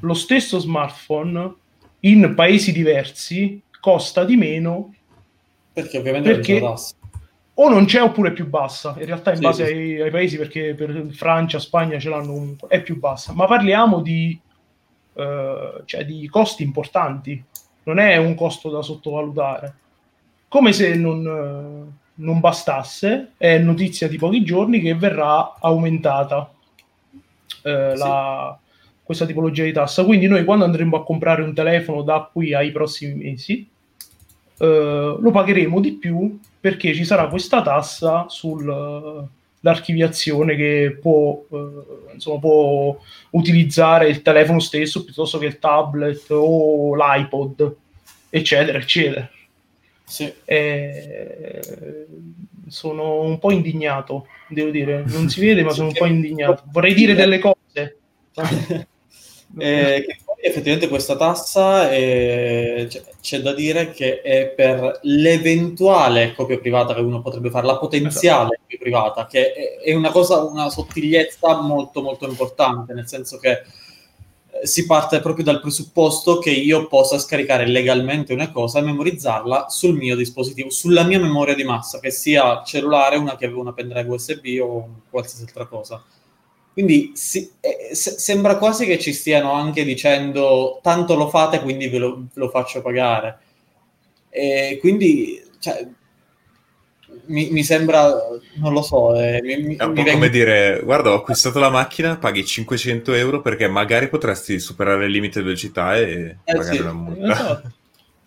lo 0.00 0.14
stesso 0.14 0.58
smartphone 0.58 1.54
in 2.00 2.32
paesi 2.34 2.72
diversi 2.72 3.60
costa 3.80 4.24
di 4.24 4.36
meno 4.36 4.94
Perché 5.72 5.98
ovviamente 5.98 6.30
Perché- 6.34 6.60
o 7.54 7.68
non 7.68 7.84
c'è 7.84 8.00
oppure 8.02 8.30
è 8.30 8.32
più 8.32 8.48
bassa. 8.48 8.94
In 8.98 9.04
realtà 9.04 9.30
in 9.30 9.36
Sì, 9.36 9.42
base 9.42 9.66
sì. 9.66 9.72
ai, 9.72 10.00
ai 10.00 10.10
paesi, 10.10 10.36
perché 10.36 10.74
per 10.74 11.06
Francia, 11.10 11.58
Spagna 11.58 11.98
ce 11.98 12.08
l'hanno 12.08 12.32
comunque, 12.32 12.68
è 12.68 12.80
più 12.82 12.98
bassa. 12.98 13.32
Ma 13.32 13.46
parliamo 13.46 14.00
di, 14.00 14.38
eh, 15.14 15.82
cioè 15.84 16.04
di 16.04 16.26
costi 16.28 16.62
importanti, 16.62 17.42
non 17.84 17.98
è 17.98 18.16
un 18.16 18.34
costo 18.34 18.70
da 18.70 18.80
sottovalutare. 18.82 19.74
Come 20.48 20.72
se 20.72 20.94
non, 20.94 21.26
eh, 21.26 22.00
non 22.14 22.40
bastasse, 22.40 23.32
è 23.36 23.58
notizia 23.58 24.08
di 24.08 24.16
pochi 24.18 24.44
giorni 24.44 24.80
che 24.80 24.94
verrà 24.94 25.54
aumentata 25.60 26.50
eh, 27.64 27.96
la- 27.96 28.56
questa 29.02 29.26
tipologia 29.26 29.64
di 29.64 29.72
tassa. 29.72 30.04
Quindi 30.04 30.26
noi 30.26 30.44
quando 30.44 30.64
andremo 30.64 30.96
a 30.96 31.04
comprare 31.04 31.42
un 31.42 31.52
telefono 31.54 32.02
da 32.02 32.28
qui 32.32 32.54
ai 32.54 32.70
prossimi 32.70 33.14
mesi, 33.14 33.68
eh, 34.58 35.16
lo 35.18 35.30
pagheremo 35.30 35.80
di 35.80 35.92
più 35.92 36.38
perché 36.62 36.94
ci 36.94 37.04
sarà 37.04 37.26
questa 37.26 37.60
tassa 37.60 38.26
sull'archiviazione 38.28 40.54
che 40.54 40.96
può, 41.02 41.44
eh, 41.50 42.14
insomma, 42.14 42.38
può 42.38 42.96
utilizzare 43.30 44.08
il 44.08 44.22
telefono 44.22 44.60
stesso 44.60 45.02
piuttosto 45.02 45.38
che 45.38 45.46
il 45.46 45.58
tablet 45.58 46.30
o 46.30 46.94
l'iPod, 46.94 47.74
eccetera, 48.30 48.78
eccetera. 48.78 49.28
Sì. 50.04 50.32
Eh, 50.44 52.06
sono 52.68 53.22
un 53.22 53.40
po' 53.40 53.50
indignato, 53.50 54.28
devo 54.46 54.70
dire, 54.70 55.02
non 55.04 55.28
si 55.28 55.40
vede, 55.40 55.64
ma 55.64 55.70
sono 55.70 55.88
un 55.88 55.94
po' 55.94 56.06
indignato. 56.06 56.62
Vorrei 56.70 56.94
dire 56.94 57.14
delle 57.14 57.40
cose. 57.40 57.96
Eh, 59.58 60.04
che 60.06 60.18
effettivamente 60.44 60.88
questa 60.88 61.16
tassa 61.16 61.88
è- 61.90 62.86
c'è, 62.88 63.02
c'è 63.20 63.40
da 63.40 63.52
dire 63.54 63.92
che 63.92 64.20
è 64.22 64.48
per 64.48 64.98
l'eventuale 65.02 66.34
copia 66.34 66.58
privata 66.58 66.94
che 66.94 67.00
uno 67.00 67.22
potrebbe 67.22 67.50
fare, 67.50 67.66
la 67.66 67.78
potenziale 67.78 68.58
copia 68.60 68.78
privata, 68.78 69.26
che 69.26 69.52
è, 69.52 69.78
è 69.78 69.94
una 69.94 70.10
cosa, 70.10 70.42
una 70.42 70.68
sottigliezza 70.68 71.60
molto 71.60 72.02
molto 72.02 72.28
importante, 72.28 72.92
nel 72.92 73.06
senso 73.06 73.38
che 73.38 73.62
eh, 74.50 74.66
si 74.66 74.84
parte 74.84 75.20
proprio 75.20 75.44
dal 75.44 75.60
presupposto 75.60 76.38
che 76.38 76.50
io 76.50 76.86
possa 76.88 77.18
scaricare 77.18 77.66
legalmente 77.66 78.32
una 78.32 78.50
cosa 78.50 78.80
e 78.80 78.82
memorizzarla 78.82 79.68
sul 79.68 79.94
mio 79.96 80.16
dispositivo, 80.16 80.70
sulla 80.70 81.04
mia 81.04 81.20
memoria 81.20 81.54
di 81.54 81.64
massa, 81.64 82.00
che 82.00 82.10
sia 82.10 82.62
cellulare, 82.64 83.16
una 83.16 83.36
chiave, 83.36 83.54
una 83.54 83.72
pendrive 83.72 84.08
USB 84.10 84.58
o 84.60 84.88
qualsiasi 85.08 85.44
altra 85.44 85.66
cosa. 85.66 86.02
Quindi 86.72 87.12
si- 87.14 87.50
eh, 87.60 87.94
se- 87.94 88.18
sembra 88.18 88.56
quasi 88.56 88.86
che 88.86 88.98
ci 88.98 89.12
stiano 89.12 89.52
anche 89.52 89.84
dicendo 89.84 90.78
tanto 90.82 91.14
lo 91.16 91.28
fate, 91.28 91.60
quindi 91.60 91.88
ve 91.88 91.98
lo, 91.98 92.16
ve 92.16 92.26
lo 92.34 92.48
faccio 92.48 92.80
pagare. 92.82 93.38
E 94.30 94.78
quindi 94.80 95.42
cioè, 95.58 95.86
mi, 97.26 97.50
mi 97.50 97.62
sembra, 97.62 98.10
non 98.56 98.72
lo 98.72 98.82
so, 98.82 99.14
eh, 99.20 99.40
mi, 99.42 99.56
mi- 99.62 99.76
È 99.76 99.84
un 99.84 99.90
mi 99.90 99.96
po' 99.96 100.02
vengono- 100.02 100.12
come 100.12 100.28
dire, 100.30 100.80
guarda, 100.82 101.10
ho 101.10 101.16
acquistato 101.16 101.58
la 101.58 101.70
macchina, 101.70 102.16
paghi 102.16 102.44
500 102.44 103.12
euro 103.12 103.40
perché 103.42 103.68
magari 103.68 104.08
potresti 104.08 104.58
superare 104.58 105.04
il 105.06 105.10
limite 105.12 105.38
di 105.40 105.44
velocità 105.44 105.96
e 105.96 106.36
Eh, 106.44 106.54
pagare 106.54 106.74
sì. 106.76 106.80
una 106.80 106.92
multa. 106.92 107.32
Esatto. 107.32 107.72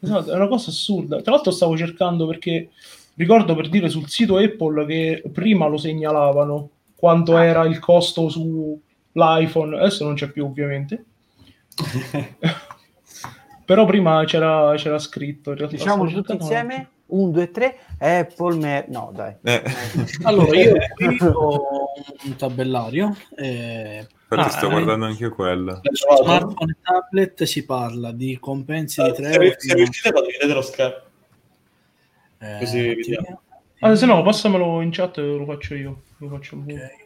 Esatto, 0.01 0.31
è 0.31 0.35
una 0.35 0.47
cosa 0.47 0.69
assurda. 0.69 1.21
Tra 1.21 1.31
l'altro 1.33 1.51
stavo 1.51 1.75
cercando 1.75 2.27
perché 2.27 2.69
ricordo 3.15 3.55
per 3.55 3.69
dire 3.69 3.89
sul 3.89 4.07
sito 4.07 4.37
Apple 4.37 4.85
che 4.85 5.23
prima 5.33 5.65
lo 5.67 5.77
segnalavano 5.77 6.69
quanto 6.95 7.37
era 7.37 7.63
il 7.65 7.79
costo 7.79 8.29
sull'iPhone, 8.29 9.77
adesso 9.77 10.03
non 10.05 10.15
c'è 10.15 10.29
più 10.31 10.45
ovviamente, 10.45 11.03
però 13.65 13.85
prima 13.85 14.23
c'era, 14.25 14.73
c'era 14.75 14.99
scritto. 14.99 15.51
In 15.51 15.57
realtà 15.57 15.75
Diciamo 15.75 16.07
tutti 16.07 16.33
insieme? 16.33 16.89
Un, 17.07 17.31
due, 17.31 17.51
tre. 17.51 17.77
Apple, 17.99 18.55
Mer- 18.57 18.89
no 18.89 19.11
dai. 19.13 19.35
Eh, 19.43 19.61
Allora, 20.23 20.57
io 20.57 20.73
qui 20.95 21.17
ho 21.21 21.61
un 22.25 22.35
tabellario. 22.35 23.15
eh, 23.35 23.99
infatti 23.99 24.47
Ah, 24.47 24.49
sto 24.49 24.67
eh. 24.67 24.71
guardando 24.71 25.05
anche 25.05 25.29
quello. 25.29 25.79
L'hai 25.83 25.93
trovato? 25.93 26.23
smartphone 26.23 26.71
e 26.71 26.77
tablet 26.81 27.43
si 27.43 27.63
parla 27.65 28.11
di 28.11 28.37
compensi 28.39 29.01
di 29.03 29.13
3 29.13 29.31
Se, 29.31 29.33
euro. 29.33 29.55
se 29.57 29.73
riuscite 29.75 30.11
condividete 30.11 30.53
lo 30.53 30.61
schermo. 30.63 31.03
Eh, 32.39 32.57
così 32.59 32.87
vediamo. 32.95 33.41
Ah, 33.81 33.95
se 33.95 34.05
no, 34.07 34.23
passamelo 34.23 34.81
in 34.81 34.89
chat 34.91 35.17
e 35.19 35.21
lo 35.21 35.45
faccio 35.45 35.75
io. 35.75 36.01
Lo 36.27 36.35
faccio 36.35 36.63
io. 36.67 36.75
Ok. 36.75 37.03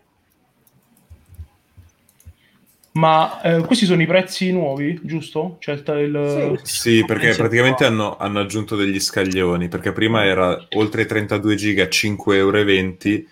Ma 2.92 3.40
eh, 3.42 3.60
questi 3.62 3.86
sono 3.86 4.02
i 4.02 4.08
prezzi 4.08 4.52
nuovi, 4.52 5.00
giusto? 5.04 5.58
Cioè 5.60 5.76
il, 5.76 5.84
il- 6.16 6.60
Sì, 6.64 7.06
perché 7.06 7.34
praticamente 7.36 7.86
hanno, 7.86 8.18
hanno 8.18 8.40
aggiunto 8.40 8.76
degli 8.76 9.00
scaglioni, 9.00 9.68
perché 9.68 9.92
prima 9.94 10.26
era 10.26 10.66
oltre 10.72 11.04
i 11.04 11.06
32 11.06 11.56
giga 11.56 11.84
5,20 11.86 12.34
euro, 12.34 13.24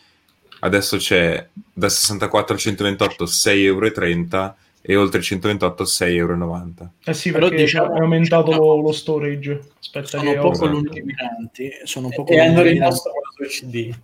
adesso 0.59 0.97
c'è 0.97 1.47
da 1.73 1.89
64 1.89 2.55
a 2.55 2.57
128 2.57 3.25
6,30 3.25 3.55
euro 3.55 4.55
e 4.81 4.95
oltre 4.95 5.19
i 5.19 5.23
128 5.23 5.83
6,90 5.83 6.05
euro. 6.15 6.91
Eh 7.03 7.13
sì, 7.13 7.31
Però 7.31 7.47
perché 7.49 7.63
diciamo- 7.63 7.95
è 7.95 7.99
aumentato 7.99 8.45
diciamo- 8.51 8.65
lo, 8.75 8.81
lo 8.81 8.91
storage. 8.93 9.59
Aspetta 9.79 10.07
Sono 10.19 10.31
che 10.31 10.38
ho- 10.38 10.49
poco 10.49 10.65
lungimiranti. 10.67 11.71
Sono 11.83 12.09
poco 12.09 12.31
E 12.31 12.39
hanno 12.39 12.61
lungimiranti. 12.61 12.73
rimosso 12.79 13.11
quello 13.35 13.49
CD. 13.51 13.95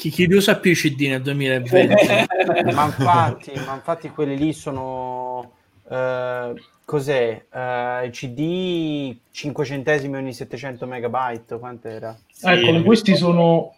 Chi, 0.00 0.08
chi 0.08 0.26
li 0.26 0.34
usa 0.34 0.56
più 0.56 0.70
i 0.70 0.74
CD 0.74 1.08
nel 1.08 1.20
2020? 1.20 1.94
ma 2.72 2.86
infatti, 2.86 3.52
ma 3.66 3.74
infatti 3.74 4.08
quelli 4.08 4.34
lì 4.34 4.54
sono 4.54 5.52
eh, 5.90 6.54
cos'è? 6.86 7.44
Eh, 7.52 8.08
CD 8.10 9.14
5 9.30 9.64
centesimi 9.66 10.16
ogni 10.16 10.32
700 10.32 10.86
megabyte, 10.86 11.58
quant'era? 11.58 12.16
Eccoli, 12.40 12.78
Sì, 12.78 12.82
questi 12.84 13.14
sono 13.14 13.74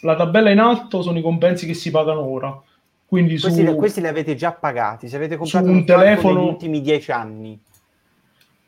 la 0.00 0.16
tabella 0.16 0.48
in 0.48 0.60
alto 0.60 1.02
sono 1.02 1.18
i 1.18 1.22
compensi 1.22 1.66
che 1.66 1.74
si 1.74 1.90
pagano 1.90 2.22
ora. 2.22 2.58
Quindi 3.04 3.36
su, 3.36 3.48
Questi, 3.48 3.74
questi 3.74 4.00
li 4.00 4.06
avete 4.06 4.34
già 4.34 4.52
pagati, 4.52 5.10
se 5.10 5.16
avete 5.16 5.36
comprato 5.36 5.66
un 5.66 5.74
un 5.74 5.84
telefono 5.84 6.40
negli 6.40 6.48
ultimi 6.48 6.80
10 6.80 7.12
anni. 7.12 7.60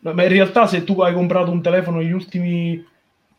ma 0.00 0.22
in 0.22 0.28
realtà 0.28 0.66
se 0.66 0.84
tu 0.84 1.00
hai 1.00 1.14
comprato 1.14 1.50
un 1.50 1.62
telefono 1.62 2.00
negli 2.00 2.12
ultimi 2.12 2.86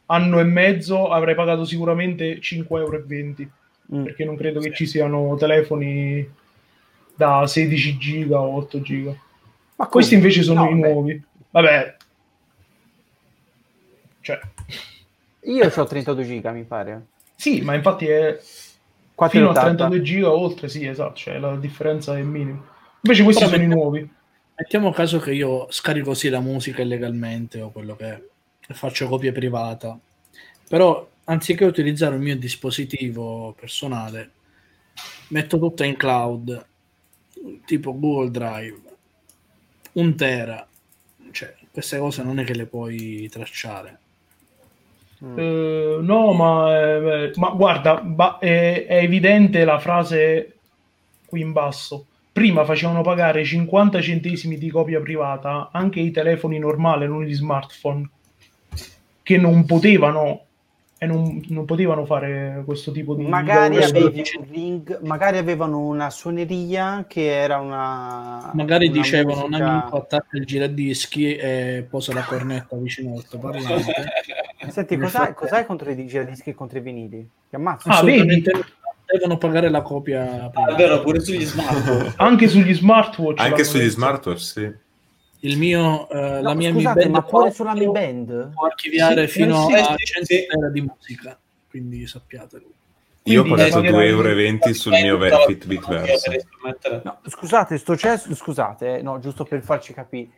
anno 0.07 0.39
e 0.39 0.43
mezzo 0.43 1.09
avrai 1.09 1.35
pagato 1.35 1.65
sicuramente 1.65 2.39
5,20 2.39 2.77
euro 2.79 3.05
Mm. 3.93 4.03
perché 4.03 4.23
non 4.23 4.35
credo 4.37 4.59
che 4.59 4.71
ci 4.73 4.85
siano 4.85 5.35
telefoni 5.37 6.27
da 7.15 7.47
16 7.47 7.97
giga 7.97 8.39
o 8.39 8.55
8 8.57 8.81
giga. 8.81 9.15
Ma 9.75 9.87
Questi 9.87 10.13
invece 10.13 10.43
sono 10.43 10.63
No, 10.65 10.69
i 10.69 10.75
beh, 10.79 10.91
nuovi. 10.91 11.23
Vabbè. 11.51 11.95
Cioè, 14.21 14.39
Io 15.43 15.71
ho 15.73 15.85
32 15.85 16.23
giga, 16.23 16.51
mi 16.51 16.63
pare. 16.63 17.05
sì, 17.35 17.61
ma 17.61 17.73
infatti 17.73 18.05
è 18.07 18.37
4,80. 19.15 19.29
fino 19.29 19.49
a 19.49 19.53
32 19.53 20.01
giga 20.01 20.31
oltre, 20.31 20.67
sì, 20.69 20.85
esatto, 20.85 21.15
cioè 21.15 21.39
la 21.39 21.55
differenza 21.55 22.17
è 22.17 22.21
minima. 22.21 22.61
Invece 23.01 23.23
questi 23.23 23.43
Però 23.43 23.51
sono 23.53 23.63
i 23.63 23.67
mettiamo- 23.67 23.81
nuovi. 23.89 24.09
Mettiamo 24.55 24.91
caso 24.91 25.19
che 25.19 25.31
io 25.33 25.67
scarico 25.71 26.13
sì 26.13 26.27
la 26.27 26.41
musica 26.41 26.81
illegalmente 26.81 27.61
o 27.61 27.71
quello 27.71 27.95
che 27.95 28.05
è, 28.05 28.21
e 28.67 28.73
faccio 28.73 29.07
copia 29.07 29.31
privata, 29.31 29.97
però 30.67 31.07
anziché 31.29 31.63
utilizzare 31.63 32.15
il 32.15 32.21
mio 32.21 32.35
dispositivo 32.35 33.55
personale, 33.57 34.31
metto 35.29 35.59
tutto 35.59 35.83
in 35.83 35.95
cloud, 35.95 36.65
tipo 37.65 37.97
Google 37.97 38.31
Drive, 38.31 38.81
un 39.93 40.15
tera, 40.15 40.67
cioè 41.31 41.55
queste 41.71 41.99
cose 41.99 42.23
non 42.23 42.39
è 42.39 42.43
che 42.43 42.55
le 42.55 42.65
puoi 42.65 43.29
tracciare. 43.29 43.99
Mm. 45.23 45.37
Eh, 45.37 45.97
no, 46.01 46.33
ma, 46.33 46.79
eh, 46.79 47.31
ma 47.35 47.49
guarda, 47.49 48.01
ba- 48.01 48.39
è, 48.39 48.85
è 48.87 48.97
evidente 48.97 49.63
la 49.65 49.79
frase 49.79 50.57
qui 51.25 51.41
in 51.41 51.51
basso. 51.51 52.05
Prima 52.31 52.63
facevano 52.65 53.01
pagare 53.01 53.43
50 53.43 54.01
centesimi 54.01 54.57
di 54.57 54.69
copia 54.69 54.99
privata 54.99 55.69
anche 55.71 55.99
i 55.99 56.09
telefoni 56.09 56.57
normali, 56.57 57.05
non 57.05 57.23
gli 57.23 57.33
smartphone, 57.33 58.09
che 59.21 59.37
non 59.37 59.65
potevano 59.65 60.45
e 61.01 61.05
non, 61.05 61.41
non 61.47 61.63
potevano 61.63 62.05
fare 62.05 62.61
questo 62.65 62.91
tipo 62.91 63.15
di 63.15 63.25
Magari 63.25 63.81
avevi 63.81 64.21
un 64.37 64.45
ring, 64.51 64.99
magari 65.03 65.37
avevano 65.37 65.79
una 65.79 66.09
suoneria 66.09 67.05
che 67.07 67.25
era 67.25 67.57
una 67.57 68.51
Magari 68.53 68.87
una 68.89 68.97
dicevano 68.97 69.45
un 69.45 69.49
musica- 69.49 69.81
amico 69.81 69.95
attacca 69.95 70.37
il 70.37 70.45
giradischi 70.45 71.35
e 71.35 71.87
posa 71.89 72.13
la 72.13 72.23
cornetta 72.23 72.75
vicino 72.75 73.13
all'altoparlante. 73.13 73.93
Senti, 74.67 74.97
cos'hai, 74.97 75.33
cos'hai 75.33 75.65
contro 75.65 75.89
i 75.89 76.05
giradischi 76.05 76.49
e 76.49 76.53
contro 76.53 76.79
i 76.79 76.81
vinili? 76.81 77.29
Ti 77.49 77.55
ammazzo. 77.55 77.87
Ah, 77.87 78.01
no. 78.01 78.11
devono 79.05 79.37
pagare 79.37 79.69
la 79.69 79.81
copia 79.81 80.51
Ah, 80.53 80.71
è 80.73 80.75
vero, 80.75 80.99
pure 80.99 81.21
sugli 81.21 81.45
smartphone. 81.45 82.13
Anche 82.17 82.49
sugli 82.49 82.73
smartwatch. 82.73 83.39
Anche 83.39 83.63
sugli 83.63 83.89
smartwatch, 83.89 84.39
sì. 84.39 84.69
Il 85.41 85.57
mio 85.57 86.09
eh, 86.09 86.41
la 86.41 86.51
No, 86.51 86.55
mia 86.55 86.69
Mi 86.71 86.81
scusate, 86.81 86.99
Band 87.01 87.11
ma 87.11 87.21
pure 87.23 87.51
sulla 87.51 87.73
Mi 87.73 87.89
Band? 87.89 88.51
può 88.53 88.65
archiviare 88.65 89.27
Sì, 89.27 89.39
fino 89.41 89.65
sì, 89.67 89.73
a 89.73 89.95
sì, 89.97 90.05
100 90.05 90.25
sì. 90.25 90.45
tera 90.47 90.69
di 90.69 90.81
musica 90.81 91.39
quindi 91.69 92.07
sappiatelo 92.07 92.65
Io 93.23 93.41
ho 93.41 93.47
pagato 93.47 93.75
pagherai- 93.81 94.11
2,20 94.11 94.61
euro 94.63 94.73
sul 94.73 94.91
mio 94.93 95.17
Fitbit 95.45 95.87
Versa. 95.87 96.31
No, 97.03 97.19
scusate, 97.27 97.77
sto 97.77 97.95
cesso, 97.95 98.33
scusate, 98.33 99.01
no, 99.01 99.19
giusto 99.19 99.43
per 99.43 99.61
farci 99.61 99.93
capire. 99.93 100.29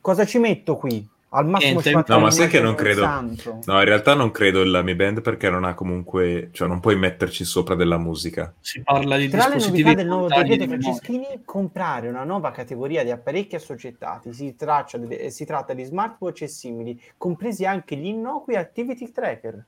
Cosa 0.00 0.24
ci 0.24 0.38
metto 0.38 0.76
qui? 0.76 1.06
Al 1.36 1.46
massimo 1.46 1.72
Niente. 1.80 1.88
50 1.90 2.14
No, 2.14 2.20
ma 2.20 2.30
sai 2.30 2.48
che 2.48 2.60
non 2.60 2.74
credo- 2.74 3.02
santo. 3.02 3.58
No, 3.66 3.78
in 3.78 3.84
realtà 3.84 4.14
non 4.14 4.30
credo 4.30 4.64
la 4.64 4.80
Mi 4.82 4.94
Band 4.94 5.20
perché 5.20 5.50
non 5.50 5.64
ha 5.64 5.74
comunque... 5.74 6.48
Cioè, 6.52 6.66
non 6.66 6.80
puoi 6.80 6.96
metterci 6.96 7.44
sopra 7.44 7.74
della 7.74 7.98
musica. 7.98 8.54
si 8.60 8.82
parla 8.82 9.16
di 9.18 9.28
Tra 9.28 9.48
le 9.48 9.54
dispositivi 9.56 9.82
novità 9.82 9.94
del 10.02 10.06
nuovo 10.06 10.28
decreto. 10.28 10.64
Franceschini, 10.66 11.26
comprare 11.44 12.08
una 12.08 12.24
nuova 12.24 12.50
categoria 12.52 13.04
di 13.04 13.10
apparecchi 13.10 13.54
assoggettati. 13.54 14.32
Si, 14.32 14.54
traccia 14.56 14.98
eh, 15.08 15.30
si 15.30 15.44
tratta 15.44 15.74
di 15.74 15.84
smartwatch 15.84 16.42
e 16.42 16.48
simili, 16.48 16.98
compresi 17.18 17.66
anche 17.66 17.96
gli 17.96 18.06
innocui 18.06 18.56
activity 18.56 19.12
tracker. 19.12 19.64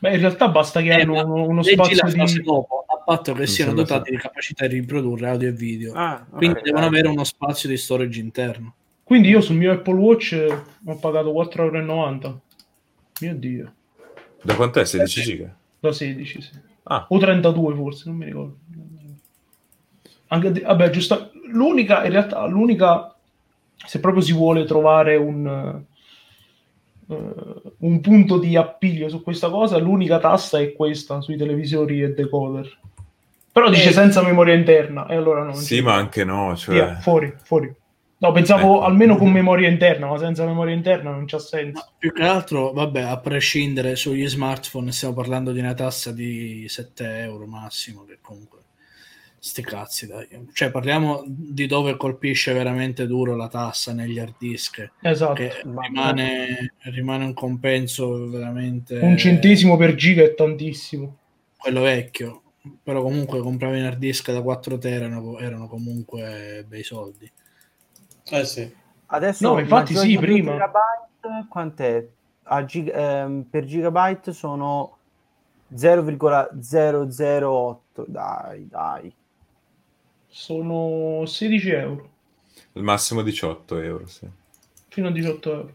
Beh, 0.00 0.14
in 0.14 0.18
realtà 0.20 0.48
basta 0.48 0.80
che 0.80 0.88
Eh, 0.88 1.02
hanno 1.02 1.24
uno, 1.24 1.46
uno 1.46 1.62
spazio 1.62 2.02
di... 2.26 2.42
dopo 2.42 2.84
a 2.88 2.98
patto 3.04 3.32
che 3.34 3.46
siano 3.46 3.72
dotati 3.72 4.10
di 4.10 4.16
capacità 4.16 4.66
di 4.66 4.74
riprodurre 4.80 5.28
audio 5.28 5.48
e 5.48 5.52
video 5.52 5.92
Ah, 5.94 6.26
quindi 6.28 6.58
ok, 6.58 6.64
devono 6.64 6.86
avere 6.86 7.06
uno 7.06 7.22
spazio 7.22 7.68
di 7.68 7.76
storage 7.76 8.18
interno 8.18 8.74
Quindi 9.06 9.28
io 9.28 9.40
sul 9.40 9.54
mio 9.54 9.70
Apple 9.70 9.94
Watch 9.94 10.32
eh, 10.32 10.62
ho 10.84 10.96
pagato 10.96 11.30
4,90 11.30 11.62
euro. 11.62 12.40
Mio 13.20 13.34
Dio. 13.36 13.72
Da 14.42 14.56
quant'è? 14.56 14.84
16 14.84 15.22
giga? 15.22 15.56
Da 15.78 15.92
16, 15.92 16.42
sì. 16.42 16.50
Ah, 16.82 17.06
O 17.08 17.16
32 17.16 17.74
forse, 17.76 18.08
non 18.08 18.18
mi 18.18 18.24
ricordo. 18.24 18.56
Anche, 20.26 20.60
vabbè, 20.60 20.90
giusto. 20.90 21.30
L'unica, 21.52 22.04
in 22.04 22.10
realtà, 22.10 22.44
l'unica, 22.46 23.14
se 23.76 24.00
proprio 24.00 24.22
si 24.24 24.32
vuole 24.32 24.64
trovare 24.64 25.14
un, 25.14 25.80
eh, 27.08 27.14
un 27.78 28.00
punto 28.00 28.38
di 28.38 28.56
appiglio 28.56 29.08
su 29.08 29.22
questa 29.22 29.48
cosa, 29.50 29.78
l'unica 29.78 30.18
tassa 30.18 30.58
è 30.58 30.72
questa 30.72 31.20
sui 31.20 31.36
televisori 31.36 32.02
e 32.02 32.12
decoder. 32.12 32.76
Però 33.52 33.70
dice 33.70 33.90
Eh. 33.90 33.92
senza 33.92 34.20
memoria 34.20 34.54
interna, 34.54 35.06
e 35.06 35.14
allora 35.14 35.44
no. 35.44 35.52
non 35.52 35.54
sì, 35.54 35.80
ma 35.80 35.94
anche 35.94 36.24
no. 36.24 36.56
Cioè... 36.56 36.74
Via, 36.74 36.96
fuori, 36.96 37.32
fuori. 37.44 37.72
No, 38.18 38.32
pensavo 38.32 38.76
Ecco. 38.76 38.82
almeno 38.84 39.16
con 39.16 39.30
memoria 39.30 39.68
interna, 39.68 40.06
ma 40.06 40.16
senza 40.18 40.46
memoria 40.46 40.74
interna 40.74 41.10
non 41.10 41.26
c'ha 41.26 41.38
senso. 41.38 41.80
Ma 41.84 41.92
più 41.98 42.12
che 42.14 42.22
altro 42.22 42.72
vabbè 42.72 43.02
a 43.02 43.18
prescindere 43.18 43.94
sugli 43.94 44.26
smartphone 44.26 44.90
stiamo 44.92 45.14
parlando 45.14 45.52
di 45.52 45.58
una 45.58 45.74
tassa 45.74 46.12
di 46.12 46.64
7 46.66 47.18
euro 47.20 47.46
massimo 47.46 48.04
che 48.04 48.16
comunque 48.22 48.60
sti 49.38 49.62
cazzi 49.62 50.06
dai 50.06 50.26
cioè 50.54 50.70
parliamo 50.70 51.22
di 51.26 51.66
dove 51.66 51.96
colpisce 51.98 52.52
veramente 52.54 53.06
duro 53.06 53.36
la 53.36 53.48
tassa 53.48 53.92
negli 53.92 54.18
hard 54.18 54.34
disk 54.38 54.90
Esatto. 55.02 55.34
che 55.34 55.60
Ma- 55.66 55.82
rimane, 55.82 56.72
rimane 56.84 57.24
un 57.26 57.34
compenso 57.34 58.28
veramente 58.30 58.98
Un 58.98 59.16
centesimo 59.18 59.76
per 59.76 59.94
giga 59.94 60.22
è 60.24 60.34
tantissimo. 60.34 61.16
quello 61.58 61.82
vecchio 61.82 62.42
però 62.82 63.02
comunque 63.02 63.40
compravi 63.40 63.78
un 63.78 63.84
hard 63.84 63.98
disk 63.98 64.32
da 64.32 64.40
4 64.42 64.78
tera 64.78 65.04
erano, 65.04 65.38
erano 65.38 65.68
comunque 65.68 66.64
bei 66.66 66.82
soldi. 66.82 67.30
Eh 68.30 68.44
sì. 68.44 68.74
Adesso 69.06 69.52
No, 69.52 69.58
infatti 69.60 69.94
sì, 69.94 70.16
prima. 70.18 70.52
terabyte, 70.52 71.46
quant'è? 71.48 72.06
A 72.48 72.64
gig- 72.64 72.92
ehm, 72.94 73.42
per 73.48 73.64
gigabyte 73.64 74.32
sono 74.32 74.96
0,008. 75.74 78.04
Dai, 78.08 78.68
dai. 78.68 79.12
Sono 80.28 81.24
16 81.26 81.70
euro, 81.70 82.10
Al 82.74 82.82
massimo 82.82 83.22
18 83.22 83.78
euro, 83.78 84.06
sì. 84.06 84.28
fino 84.88 85.08
a 85.08 85.10
18 85.10 85.52
euro. 85.52 85.74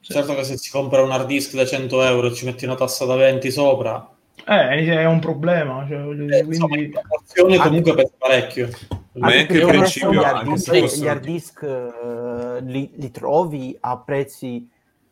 Sì. 0.00 0.12
Certo 0.12 0.34
che 0.34 0.44
se 0.44 0.56
si 0.56 0.70
compra 0.70 1.02
un 1.02 1.10
hard 1.10 1.26
disk 1.26 1.54
da 1.54 1.66
100 1.66 2.02
euro 2.02 2.28
e 2.28 2.34
ci 2.34 2.44
metti 2.44 2.64
una 2.64 2.76
tassa 2.76 3.04
da 3.06 3.16
20 3.16 3.50
sopra, 3.50 4.08
Eh, 4.44 4.84
è 4.84 5.04
un 5.06 5.18
problema, 5.18 5.86
cioè, 5.88 6.02
voglio 6.02 6.24
dire, 6.24 6.38
eh, 6.38 6.44
insomma, 6.44 6.68
quindi... 6.68 6.84
in 6.86 6.92
proporzione 6.92 7.56
comunque 7.58 7.94
pesa 7.94 8.12
parecchio. 8.18 8.68
Ma 9.12 9.28
anche 9.28 9.52
il 9.54 9.66
principio, 9.66 10.12
gli 10.12 10.16
hard 10.18 10.46
anche 10.46 10.70
disk, 10.70 11.00
gli 11.00 11.08
hard 11.08 11.24
disk, 11.24 11.62
eh, 11.62 12.60
li, 12.60 12.92
li 12.94 13.10
trovi 13.10 13.76
a 13.80 13.96
prezzi 13.96 14.68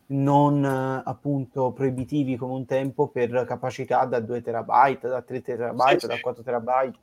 non 0.07 0.63
eh, 0.63 1.01
appunto 1.03 1.71
proibitivi 1.71 2.35
come 2.35 2.53
un 2.53 2.65
tempo 2.65 3.07
per 3.07 3.45
capacità 3.47 4.05
da 4.05 4.19
2 4.19 4.41
terabyte, 4.41 5.07
da 5.07 5.21
3 5.21 5.41
terabyte, 5.41 5.99
Sì, 5.99 6.07
da 6.07 6.15
sì. 6.15 6.21
4 6.21 6.43
terabyte. 6.43 6.99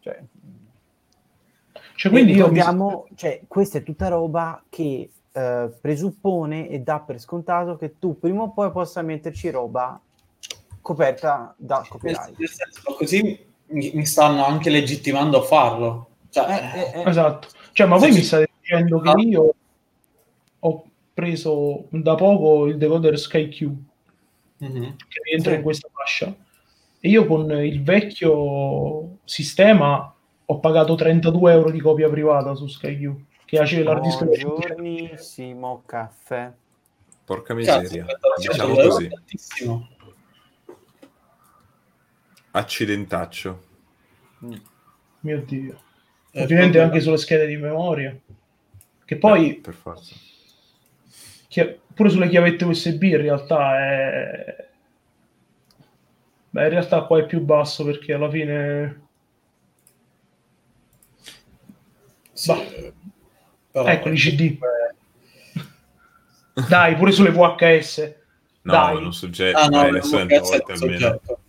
Cioè, 0.00 0.22
Cioè, 1.94 2.10
quindi 2.10 2.32
io 2.32 2.50
mi... 2.50 2.62
cioè, 3.14 3.42
questa 3.46 3.78
è 3.78 3.82
tutta 3.82 4.08
roba 4.08 4.62
che 4.68 5.10
eh, 5.32 5.70
presuppone 5.80 6.68
e 6.68 6.80
dà 6.80 7.00
per 7.00 7.20
scontato 7.20 7.76
che 7.76 7.98
tu 7.98 8.18
prima 8.18 8.42
o 8.42 8.50
poi 8.52 8.70
possa 8.70 9.02
metterci 9.02 9.50
roba 9.50 10.00
coperta 10.88 11.54
da 11.58 11.84
copyright. 11.86 12.38
nel 12.38 12.48
senso, 12.48 12.94
così 12.94 13.38
mi, 13.66 13.90
mi 13.92 14.06
stanno 14.06 14.46
anche 14.46 14.70
legittimando 14.70 15.38
a 15.38 15.42
farlo. 15.42 16.08
Cioè, 16.30 16.46
Eh, 16.48 16.80
eh, 16.80 17.00
eh. 17.02 17.08
Esatto. 17.10 17.48
Cioè, 17.72 17.86
ma 17.86 17.98
voi 17.98 18.10
Sì, 18.10 18.18
mi 18.18 18.24
state 18.24 18.48
dicendo 18.60 19.00
che 19.00 19.10
io 19.20 19.54
ho 20.60 20.84
preso 21.12 21.84
da 21.90 22.14
poco 22.14 22.66
il 22.66 22.78
decoder 22.78 23.18
SkyQ 23.18 23.60
mhm. 24.58 24.96
che 24.96 25.20
rientra 25.24 25.50
Sì. 25.52 25.56
in 25.58 25.62
questa 25.62 25.88
fascia 25.92 26.34
e 27.00 27.08
io 27.08 27.26
con 27.26 27.50
il 27.50 27.82
vecchio 27.82 29.18
sistema 29.24 30.12
ho 30.50 30.58
pagato 30.60 30.94
32 30.94 31.52
euro 31.52 31.70
di 31.70 31.80
copia 31.80 32.08
privata 32.08 32.54
su 32.54 32.66
SkyQ 32.66 33.14
che 33.44 33.58
c'è 33.62 33.82
l'hard 33.82 34.02
disk 34.02 34.24
da 34.24 34.32
100 34.34 34.48
Buongiornissimo 34.48 35.82
caffè. 35.86 36.50
Porca 37.24 37.54
Cazzo, 37.54 37.80
miseria. 37.80 38.04
aspetta, 38.06 38.28
Diciamo 38.38 38.56
100 38.74 38.80
euro 38.80 38.88
così. 38.94 39.08
tantissimo. 39.08 39.88
Accidentaccio. 42.58 43.64
mio 45.20 45.40
dio 45.42 45.80
Eh, 46.32 46.42
ovviamente 46.42 46.80
anche 46.80 47.00
sulle 47.00 47.16
schede 47.16 47.46
di 47.46 47.56
memoria 47.56 48.16
che 49.04 49.16
poi 49.16 49.50
Eh, 49.50 49.54
per 49.60 49.74
forza. 49.74 50.14
chi- 51.48 51.76
pure 51.94 52.08
sulle 52.10 52.28
chiavette 52.28 52.64
USB 52.64 53.02
in 53.04 53.16
realtà 53.16 53.78
è 53.80 54.66
Beh, 56.50 56.62
in 56.62 56.68
realtà 56.70 57.02
qua 57.02 57.18
è 57.18 57.26
più 57.26 57.40
basso 57.40 57.84
perché 57.84 58.12
alla 58.14 58.30
fine 58.30 59.06
Sì, 62.32 62.52
Bah. 62.52 62.92
però- 63.72 63.88
Ecco, 63.88 64.08
i 64.10 64.16
CD. 64.16 64.58
dai 66.68 66.94
pure 66.96 67.12
sulle 67.12 67.30
VHS 67.30 68.14
No, 68.62 68.72
Dai. 68.72 69.00
non 69.02 69.12
soggetto. 69.14 69.56
Ah, 69.58 69.66
no, 69.68 69.80
adesso 69.80 70.18
è 70.18 70.22
un 70.22 70.28
po' 70.28 70.34
almeno. 70.34 70.76
soggetto. 70.76 71.40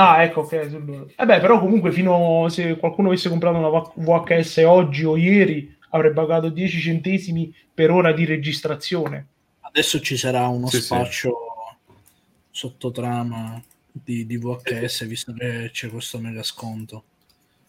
Ah, 0.00 0.22
ecco, 0.22 0.42
ok. 0.42 0.68
sul- 0.70 1.12
Eh 1.16 1.24
beh, 1.26 1.40
però 1.40 1.58
comunque 1.58 1.90
fino 1.90 2.48
se 2.48 2.76
qualcuno 2.76 3.08
avesse 3.08 3.28
comprato 3.28 3.56
una 3.58 3.68
VHS 3.68 4.58
oggi 4.58 5.04
o 5.04 5.16
ieri 5.16 5.76
avrebbe 5.90 6.14
pagato 6.14 6.50
10 6.50 6.78
centesimi 6.80 7.52
per 7.74 7.90
ora 7.90 8.12
di 8.12 8.24
registrazione. 8.24 9.26
Adesso 9.60 10.00
ci 10.00 10.16
sarà 10.16 10.46
uno 10.46 10.68
Sì, 10.68 10.78
sì. 10.78 10.84
spaccio 10.84 11.34
sottotrama 12.50 13.60
di, 13.90 14.24
di 14.24 14.36
VHS, 14.36 15.04
visto 15.06 15.32
che 15.32 15.70
c'è 15.72 15.88
questo 15.88 16.18
mega 16.20 16.44
sconto. 16.44 17.02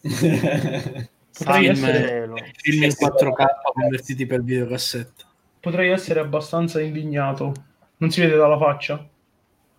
Potrei 0.00 1.08
Santo 1.30 1.70
essere. 1.70 2.28
Film 2.62 2.82
in 2.84 2.90
4K 2.90 3.46
convertiti 3.72 4.26
per 4.26 4.42
videocassetta. 4.44 5.24
potrei 5.60 5.90
essere 5.90 6.20
abbastanza 6.20 6.80
indignato. 6.80 7.52
Non 7.96 8.10
si 8.10 8.20
vede 8.20 8.36
dalla 8.36 8.56
faccia? 8.58 9.04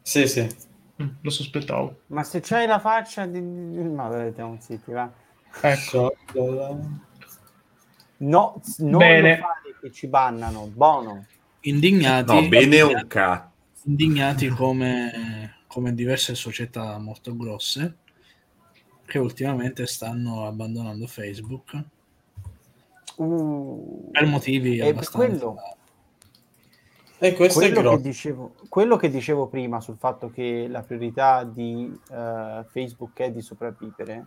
sì, 0.01 0.27
sì. 0.27 0.69
Mm, 1.01 1.07
lo 1.21 1.29
sospettavo. 1.29 2.01
Ma 2.07 2.23
se 2.23 2.39
c'hai 2.41 2.67
la 2.67 2.79
faccia 2.79 3.25
di... 3.25 3.39
No, 3.41 4.09
vedete, 4.09 4.41
un 4.41 4.59
zitti, 4.59 4.91
va. 4.91 5.11
Ecco. 5.61 6.15
No, 8.17 8.61
non 8.77 8.97
Bene. 8.97 9.29
lo 9.37 9.41
fare 9.41 9.75
che 9.81 9.91
ci 9.91 10.07
bannano. 10.07 10.67
Bono. 10.67 11.25
Indignati, 11.61 12.33
No, 12.33 12.47
bene 12.47 12.81
un 12.81 13.05
cazzo. 13.07 13.49
indignati 13.85 14.47
come, 14.49 15.57
come 15.67 15.93
diverse 15.93 16.35
società 16.35 16.97
molto 16.99 17.35
grosse 17.35 17.97
che 19.05 19.19
ultimamente 19.19 19.85
stanno 19.87 20.45
abbandonando 20.47 21.05
Facebook 21.07 21.83
Uh, 23.17 24.07
per 24.09 24.25
motivi 24.25 24.77
E 24.77 24.87
abbastanza 24.89 25.17
quello- 25.37 25.57
E 27.23 27.35
questo 27.35 27.59
è 27.59 27.71
quello, 27.71 27.75
che 27.75 27.81
grosso. 27.81 28.01
dicevo, 28.01 28.53
quello 28.67 28.97
che 28.97 29.09
dicevo 29.11 29.45
prima 29.45 29.79
sul 29.79 29.97
fatto 29.97 30.31
che 30.31 30.67
la 30.67 30.81
priorità 30.81 31.43
di 31.43 31.95
eh, 32.11 32.65
Facebook 32.67 33.19
è 33.19 33.31
di 33.31 33.41
sopravvivere 33.41 34.25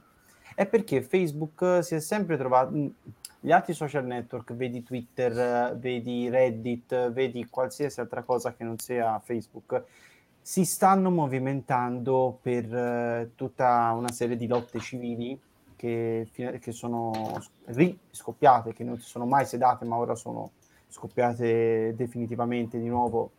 è 0.54 0.64
perché 0.66 1.02
Facebook 1.02 1.80
si 1.82 1.96
è 1.96 2.00
sempre 2.00 2.36
trovato 2.36 2.70
mh, 2.70 2.94
gli 3.40 3.50
altri 3.50 3.74
social 3.74 4.06
network, 4.06 4.54
vedi 4.54 4.84
Twitter, 4.84 5.76
vedi 5.76 6.28
Reddit, 6.28 7.10
vedi 7.10 7.46
qualsiasi 7.50 7.98
altra 7.98 8.22
cosa 8.22 8.54
che 8.54 8.62
non 8.62 8.78
sia 8.78 9.18
Facebook, 9.18 9.82
si 10.40 10.64
stanno 10.64 11.10
movimentando 11.10 12.38
per 12.40 12.72
eh, 12.72 13.30
tutta 13.34 13.92
una 13.96 14.12
serie 14.12 14.36
di 14.36 14.46
lotte 14.46 14.78
civili 14.78 15.38
che, 15.74 16.28
che 16.32 16.72
sono 16.72 17.42
ri- 17.66 17.98
scoppiate, 18.10 18.72
che 18.72 18.84
non 18.84 18.98
si 19.00 19.08
sono 19.08 19.26
mai 19.26 19.46
sedate, 19.46 19.84
ma 19.84 19.96
ora 19.96 20.14
sono 20.14 20.52
scoppiate 20.94 21.94
definitivamente 21.96 22.78
di 22.78 22.86
nuovo 22.86 23.30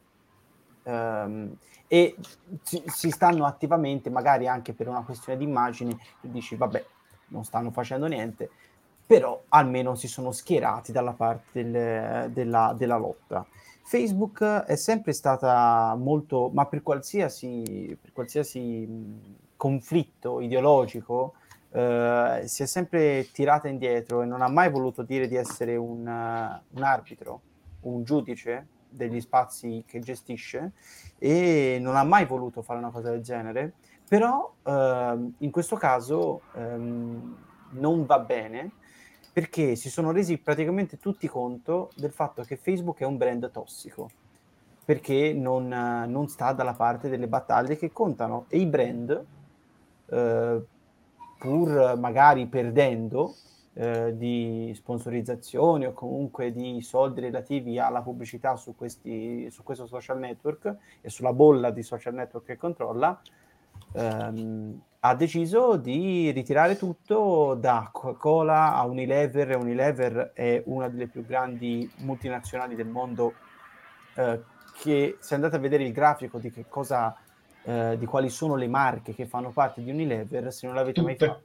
ehm, 0.84 1.56
e 1.88 2.16
si, 2.64 2.84
si 2.86 3.10
stanno 3.12 3.46
attivamente, 3.46 4.10
magari 4.10 4.48
anche 4.48 4.74
per 4.74 4.90
una 4.90 5.04
questione 5.04 5.38
di 5.38 5.46
immagine, 5.46 5.98
tu 6.20 6.28
dici 6.30 6.56
vabbè, 6.56 6.84
non 7.28 7.46
stanno 7.46 7.72
facendo 7.72 8.08
niente, 8.08 8.50
però 9.06 9.42
almeno 9.50 9.96
si 9.96 10.08
sono 10.08 10.32
schierati 10.32 10.92
dalla 10.92 11.14
parte 11.14 11.70
del- 11.70 12.32
della, 12.32 12.74
della 12.78 12.98
lotta. 12.98 13.46
Facebook 13.84 14.44
è 14.44 14.76
sempre 14.76 15.14
stata 15.14 15.96
molto, 15.96 16.50
ma 16.54 16.66
per 16.66 16.82
qualsiasi, 16.82 17.98
per 18.02 18.12
qualsiasi 18.12 18.88
conflitto 19.56 20.42
ideologico, 20.42 21.36
eh, 21.76 22.44
si 22.46 22.64
è 22.64 22.66
sempre 22.66 23.30
tirata 23.34 23.68
indietro 23.68 24.22
e 24.22 24.26
non 24.26 24.42
ha 24.42 24.48
mai 24.48 24.70
voluto 24.70 25.04
dire 25.04 25.28
di 25.28 25.36
essere 25.36 25.76
un, 25.76 26.08
eh, 26.08 26.62
un 26.70 26.84
arbitro, 26.84 27.42
un 27.82 28.04
giudice 28.06 28.68
degli 28.88 29.20
spazi 29.20 29.84
che 29.86 30.00
gestisce 30.00 30.72
e 31.20 31.78
non 31.82 31.98
ha 31.98 32.04
mai 32.06 32.26
voluto 32.26 32.62
fare 32.62 32.80
una 32.80 32.92
cosa 32.92 33.10
del 33.10 33.22
genere, 33.22 33.74
però 34.08 34.54
ehm, 34.64 35.34
in 35.40 35.52
questo 35.52 35.76
caso 35.76 36.44
ehm, 36.54 37.38
non 37.72 38.06
va 38.06 38.20
bene 38.20 38.72
perché 39.34 39.76
si 39.76 39.90
sono 39.90 40.12
resi 40.12 40.38
praticamente 40.38 40.98
tutti 40.98 41.28
conto 41.28 41.92
del 41.96 42.14
fatto 42.14 42.42
che 42.44 42.56
Facebook 42.56 43.00
è 43.00 43.04
un 43.04 43.18
brand 43.18 43.52
tossico 43.52 44.10
perché 44.86 45.34
non, 45.34 45.74
eh, 45.74 46.06
non 46.06 46.30
sta 46.30 46.54
dalla 46.54 46.74
parte 46.74 47.10
delle 47.10 47.28
battaglie 47.28 47.76
che 47.76 47.92
contano 47.92 48.46
e 48.48 48.60
i 48.60 48.66
brand 48.66 49.26
eh, 50.06 50.62
pur 51.38 51.98
magari 51.98 52.48
perdendo 52.48 53.36
eh, 53.78 54.16
di 54.16 54.72
sponsorizzazioni 54.74 55.86
o 55.86 55.94
comunque 55.94 56.54
di 56.54 56.82
soldi 56.82 57.20
relativi 57.20 57.78
alla 57.78 58.02
pubblicità 58.02 58.56
su, 58.56 58.74
questi, 58.76 59.50
su 59.52 59.64
questo 59.64 59.86
social 59.86 60.18
network 60.18 60.76
e 61.02 61.10
sulla 61.10 61.34
bolla 61.34 61.72
di 61.72 61.84
social 61.84 62.14
network 62.14 62.46
che 62.46 62.58
controlla, 62.58 63.20
ehm, 63.94 64.82
ha 65.02 65.16
deciso 65.16 65.76
di 65.76 66.32
ritirare 66.32 66.78
tutto 66.78 67.54
da 67.60 67.90
Coca-Cola 67.92 68.76
a 68.76 68.86
Unilever. 68.86 69.58
Unilever 69.58 70.32
è 70.34 70.64
una 70.66 70.88
delle 70.88 71.08
più 71.08 71.26
grandi 71.26 71.92
multinazionali 71.98 72.76
del 72.76 72.88
mondo 72.88 73.34
eh, 74.16 74.42
che 74.82 75.18
se 75.20 75.36
andate 75.36 75.58
a 75.58 75.60
vedere 75.60 75.84
il 75.84 75.92
grafico 75.92 76.40
di 76.40 76.50
che 76.50 76.66
cosa 76.68 77.16
eh, 77.66 77.96
di 77.98 78.06
quali 78.06 78.30
sono 78.30 78.56
le 78.56 78.68
marche 78.68 79.14
che 79.14 79.26
fanno 79.26 79.50
parte 79.52 79.84
di 79.84 79.90
Unilever, 79.90 80.54
se 80.54 80.68
non 80.68 80.76
l'avete 80.76 81.02
mai 81.02 81.16
Tutte. 81.16 81.26
fatto. 81.26 81.44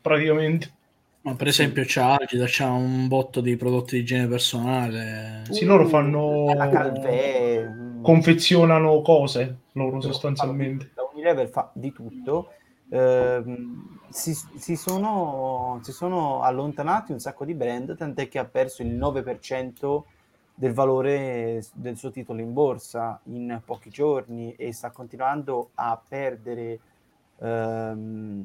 Praticamente. 0.00 0.72
Ma 1.20 1.34
per 1.34 1.48
esempio 1.48 1.84
c'è 1.84 2.00
Agida, 2.00 2.44
c'ha 2.48 2.70
un 2.70 3.06
botto 3.08 3.40
di 3.40 3.56
prodotti 3.56 3.96
di 3.96 4.02
igiene 4.02 4.26
personale. 4.26 5.42
Sì, 5.50 5.64
loro 5.64 5.86
fanno- 5.86 6.52
la 6.54 6.68
Calvé, 6.68 7.68
mm, 7.68 8.02
Confezionano 8.02 9.00
cose, 9.02 9.58
loro 9.72 10.00
sostanzialmente. 10.00 10.90
fanno 10.94 11.10
Unilever 11.12 11.48
fa 11.48 11.70
di 11.74 11.92
tutto, 11.92 12.50
ehm, 12.90 13.98
si, 14.08 14.32
si 14.34 14.76
sono, 14.76 15.80
si 15.82 15.92
sono 15.92 16.42
allontanati 16.42 17.12
un 17.12 17.18
sacco 17.18 17.44
di 17.44 17.54
brand, 17.54 17.96
tant'è 17.96 18.28
che 18.28 18.38
ha 18.38 18.44
perso 18.44 18.82
il 18.82 18.88
9% 18.88 20.06
del 20.58 20.72
valore 20.72 21.62
del 21.74 21.96
suo 21.96 22.10
titolo 22.10 22.40
in 22.40 22.52
borsa 22.52 23.20
in 23.26 23.60
pochi 23.64 23.90
giorni 23.90 24.56
e 24.56 24.72
sta 24.72 24.90
continuando 24.90 25.70
a 25.74 26.00
perdere 26.08 26.80
ehm, 27.40 28.44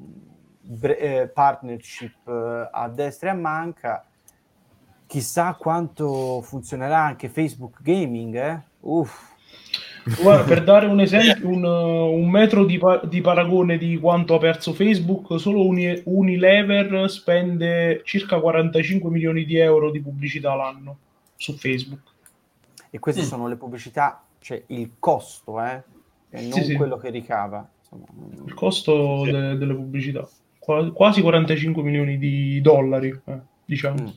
bre- 0.61 0.99
eh, 0.99 1.28
partnership 1.28 2.28
eh, 2.28 2.70
a 2.72 2.88
destra 2.89 3.30
e 3.30 3.32
a 3.32 3.36
manca. 3.36 4.05
Chissà 5.07 5.55
quanto 5.55 6.41
funzionerà 6.41 6.99
anche 6.99 7.30
Facebook 7.30 7.82
Gaming, 7.82 8.36
eh? 8.36 8.61
Uff. 8.82 9.32
Guarda, 10.22 10.43
per 10.43 10.64
dare 10.64 10.86
un 10.86 10.99
esempio, 10.99 11.47
un, 11.47 11.64
un 11.64 12.30
metro 12.30 12.64
di, 12.64 12.78
pa- 12.78 13.01
di 13.03 13.22
paragone 13.22 13.80
di 13.80 13.97
quanto 13.97 14.36
ha 14.36 14.38
perso 14.38 14.74
Facebook, 14.74 15.39
solo 15.39 15.66
Uni- 15.66 15.99
Unilever 16.05 17.09
spende 17.09 18.01
circa 18.03 18.39
45 18.39 19.09
milioni 19.09 19.45
di 19.45 19.57
euro 19.57 19.89
di 19.89 19.99
pubblicità 19.99 20.53
l'anno 20.53 20.97
su 21.36 21.54
Facebook. 21.54 22.02
E 22.90 23.00
queste 23.00 23.22
Mm. 23.22 23.26
sono 23.26 23.48
le 23.48 23.56
pubblicità, 23.56 24.24
cioè 24.40 24.62
il 24.68 24.92
costo, 25.00 25.62
eh? 25.62 25.82
E 26.30 26.42
non 26.42 26.52
Sì, 26.54 26.64
sì. 26.64 26.76
quello 26.76 26.98
che 26.98 27.10
ricava. 27.10 27.68
Insomma, 27.82 28.06
Il 28.46 28.54
costo 28.54 29.24
Sì. 29.26 29.32
de- 29.32 29.58
delle 29.58 29.74
pubblicità, 29.76 30.28
Qua- 30.60 30.92
quasi 30.92 31.22
45 31.22 31.84
milioni 31.84 32.18
di 32.18 32.60
dollari, 32.62 33.10
eh, 33.26 33.40
diciamo. 33.66 34.02
Mm. 34.04 34.08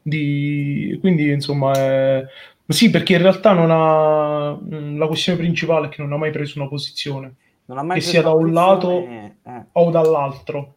Di- 0.00 0.96
Quindi, 1.00 1.30
insomma, 1.30 1.72
è- 1.72 2.24
sì, 2.66 2.90
perché 2.90 3.12
in 3.14 3.22
realtà 3.22 3.52
non 3.52 3.68
ha 3.70 4.52
mh, 4.54 4.96
la 4.98 5.06
questione 5.06 5.38
principale 5.38 5.86
è 5.86 5.88
che 5.90 6.00
non 6.02 6.12
ha 6.12 6.16
mai 6.16 6.30
preso 6.30 6.58
una 6.58 6.68
posizione, 6.68 7.34
non 7.66 7.78
ha 7.78 7.82
mai 7.82 7.98
Che 7.98 8.04
preso 8.04 8.10
sia 8.10 8.22
da 8.22 8.32
un 8.32 8.52
lato 8.52 8.90
eh, 9.06 9.34
o 9.72 9.90
dall'altro. 9.90 10.74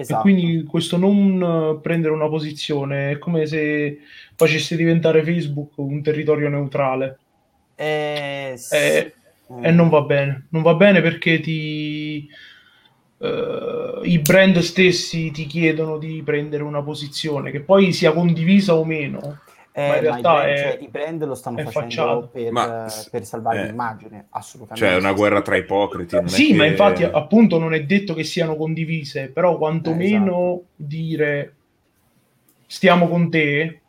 Esatto. 0.00 0.18
E 0.18 0.22
quindi 0.22 0.64
questo 0.64 0.96
non 0.96 1.76
eh, 1.76 1.80
prendere 1.80 2.12
una 2.12 2.28
posizione 2.28 3.12
è 3.12 3.18
come 3.18 3.46
se 3.46 4.00
facesse 4.34 4.76
diventare 4.76 5.24
Facebook 5.24 5.72
un 5.76 6.02
territorio 6.02 6.48
neutrale. 6.48 7.18
Eh, 7.74 8.54
sì. 8.56 8.74
Eh, 8.74 9.14
E 9.62 9.70
non 9.70 9.88
va 9.88 10.02
bene. 10.02 10.46
Non 10.50 10.62
va 10.62 10.74
bene 10.74 11.00
perché 11.00 11.40
ti, 11.40 12.28
eh, 13.18 14.00
i 14.02 14.18
brand 14.18 14.58
stessi 14.58 15.30
ti 15.30 15.46
chiedono 15.46 15.98
di 15.98 16.22
prendere 16.24 16.62
una 16.62 16.82
posizione, 16.82 17.50
che 17.50 17.60
poi 17.60 17.92
sia 17.92 18.12
condivisa 18.12 18.74
o 18.74 18.84
meno. 18.84 19.40
Eh, 19.78 19.88
ma 19.88 19.96
in 19.96 20.02
i 20.02 20.06
realtà 20.06 20.32
brand, 20.32 20.48
è- 20.48 20.56
cioè, 20.56 20.78
i 20.80 20.88
brand 20.88 21.24
lo 21.26 21.34
stanno 21.34 21.58
facendo 21.70 22.28
per, 22.32 22.50
Ma- 22.50 22.86
eh, 22.86 22.90
per 23.10 23.24
salvare 23.26 23.60
eh. 23.60 23.66
l'immagine, 23.66 24.26
assolutamente. 24.30 24.86
Cioè, 24.86 24.96
è 24.96 24.98
una 24.98 25.12
guerra 25.12 25.42
tra 25.42 25.54
ipocriti. 25.56 26.16
Sì, 26.24 26.54
ma 26.54 26.64
che- 26.64 26.70
infatti 26.70 27.04
appunto 27.04 27.58
non 27.58 27.74
è 27.74 27.84
detto 27.84 28.14
che 28.14 28.24
siano 28.24 28.56
condivise, 28.56 29.28
però 29.28 29.58
quantomeno 29.58 30.32
esatto. 30.54 30.64
dire 30.76 31.54
stiamo 32.66 33.06
con 33.08 33.30
te 33.30 33.80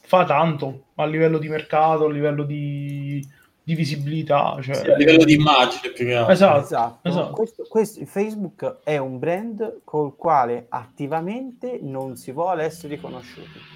fa 0.00 0.24
tanto 0.24 0.86
a 0.96 1.06
livello 1.06 1.38
di 1.38 1.48
mercato, 1.48 2.06
a 2.06 2.10
livello 2.10 2.42
di, 2.42 3.24
di 3.62 3.74
visibilità. 3.76 4.58
Cioè, 4.60 4.74
Sì, 4.74 4.90
a 4.90 4.96
livello 4.96 5.22
di 5.24 5.34
immagine 5.34 5.92
più 5.94 6.06
che 6.06 6.14
altro. 6.14 6.32
Esatto. 6.32 6.64
Esatto. 6.64 7.08
esatto. 7.08 7.30
Questo, 7.32 7.66
questo- 7.68 8.04
Facebook 8.04 8.78
è 8.82 8.96
un 8.96 9.20
brand 9.20 9.80
col 9.84 10.16
quale 10.16 10.66
attivamente 10.70 11.78
non 11.82 12.16
si 12.16 12.32
vuole 12.32 12.64
essere 12.64 12.94
riconosciuti. 12.96 13.75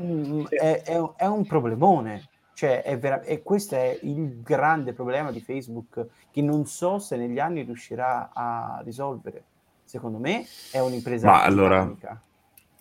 Mm, 0.00 0.44
Sì. 0.44 0.54
È, 0.56 0.82
è 0.82 0.98
un- 0.98 1.12
è 1.16 1.26
un 1.26 1.46
problemone. 1.46 2.28
Cioè, 2.54 2.82
è 2.82 2.98
vera- 2.98 3.22
e 3.22 3.42
questo 3.42 3.74
è 3.76 3.98
il 4.02 4.40
grande 4.42 4.92
problema 4.92 5.32
di 5.32 5.40
Facebook 5.40 6.06
che 6.30 6.42
non 6.42 6.66
so 6.66 6.98
se 6.98 7.16
negli 7.16 7.38
anni 7.38 7.62
riuscirà 7.62 8.30
a 8.32 8.80
risolvere. 8.84 9.44
Secondo 9.84 10.18
me 10.18 10.44
è 10.70 10.78
un'impresa 10.78 11.26
Ma 11.28 11.42
allora-. 11.42 11.90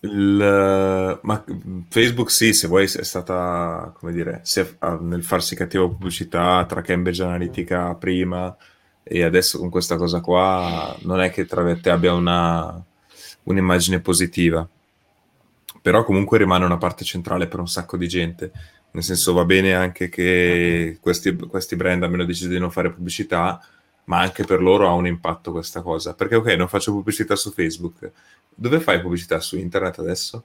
Il, 0.03 1.20
ma 1.22 1.43
Facebook 1.89 2.32
sì, 2.32 2.53
se 2.53 2.68
vuoi 2.68 2.86
è 2.86 3.03
stata, 3.03 3.93
come 3.97 4.12
dire, 4.12 4.41
è- 4.43 4.76
ah, 4.80 4.97
nel 4.99 5.24
farsi 5.24 5.55
cattiva 5.55 5.88
pubblicità 5.88 6.66
tra 6.66 6.82
Cambridge 6.82 7.22
Analytica 7.24 7.93
prima 7.95 8.55
e 9.03 9.24
adesso 9.24 9.59
con 9.59 9.70
questa 9.70 9.97
cosa 9.97 10.20
qua 10.22 10.95
non 11.03 11.22
è 11.22 11.30
che 11.30 11.45
tra 11.45 11.64
te 11.80 11.89
abbia 11.91 12.14
una, 12.14 12.84
un'immagine 13.43 13.99
positiva, 13.99 14.68
però 15.82 16.04
comunque 16.04 16.38
rimane 16.38 16.66
una 16.66 16.78
parte 16.78 17.04
centrale 17.04 17.48
per 17.48 17.60
un 17.60 17.68
sacco 17.68 17.98
di 17.98 18.08
gente, 18.08 18.52
nel 18.92 19.04
senso 19.04 19.34
va 19.34 19.46
bene 19.46 19.74
anche 19.74 20.10
che 20.10 20.98
questi, 21.02 21.36
questi 21.36 21.76
brand 21.76 22.04
abbiano 22.04 22.26
deciso 22.26 22.50
di 22.50 22.60
non 22.60 22.72
fare 22.72 22.92
pubblicità, 22.92 23.60
ma 24.06 24.20
anche 24.20 24.44
per 24.44 24.62
loro 24.62 24.88
ha 24.88 24.94
un 24.94 25.08
impatto 25.08 25.52
questa 25.52 25.82
cosa, 25.82 26.14
perché 26.14 26.36
ok, 26.36 26.48
non 26.54 26.68
faccio 26.68 26.92
pubblicità 26.92 27.36
su 27.36 27.52
Facebook, 27.52 28.12
dove 28.54 28.80
fai 28.80 29.02
pubblicità? 29.02 29.40
Su 29.40 29.58
internet 29.58 30.00
adesso? 30.00 30.44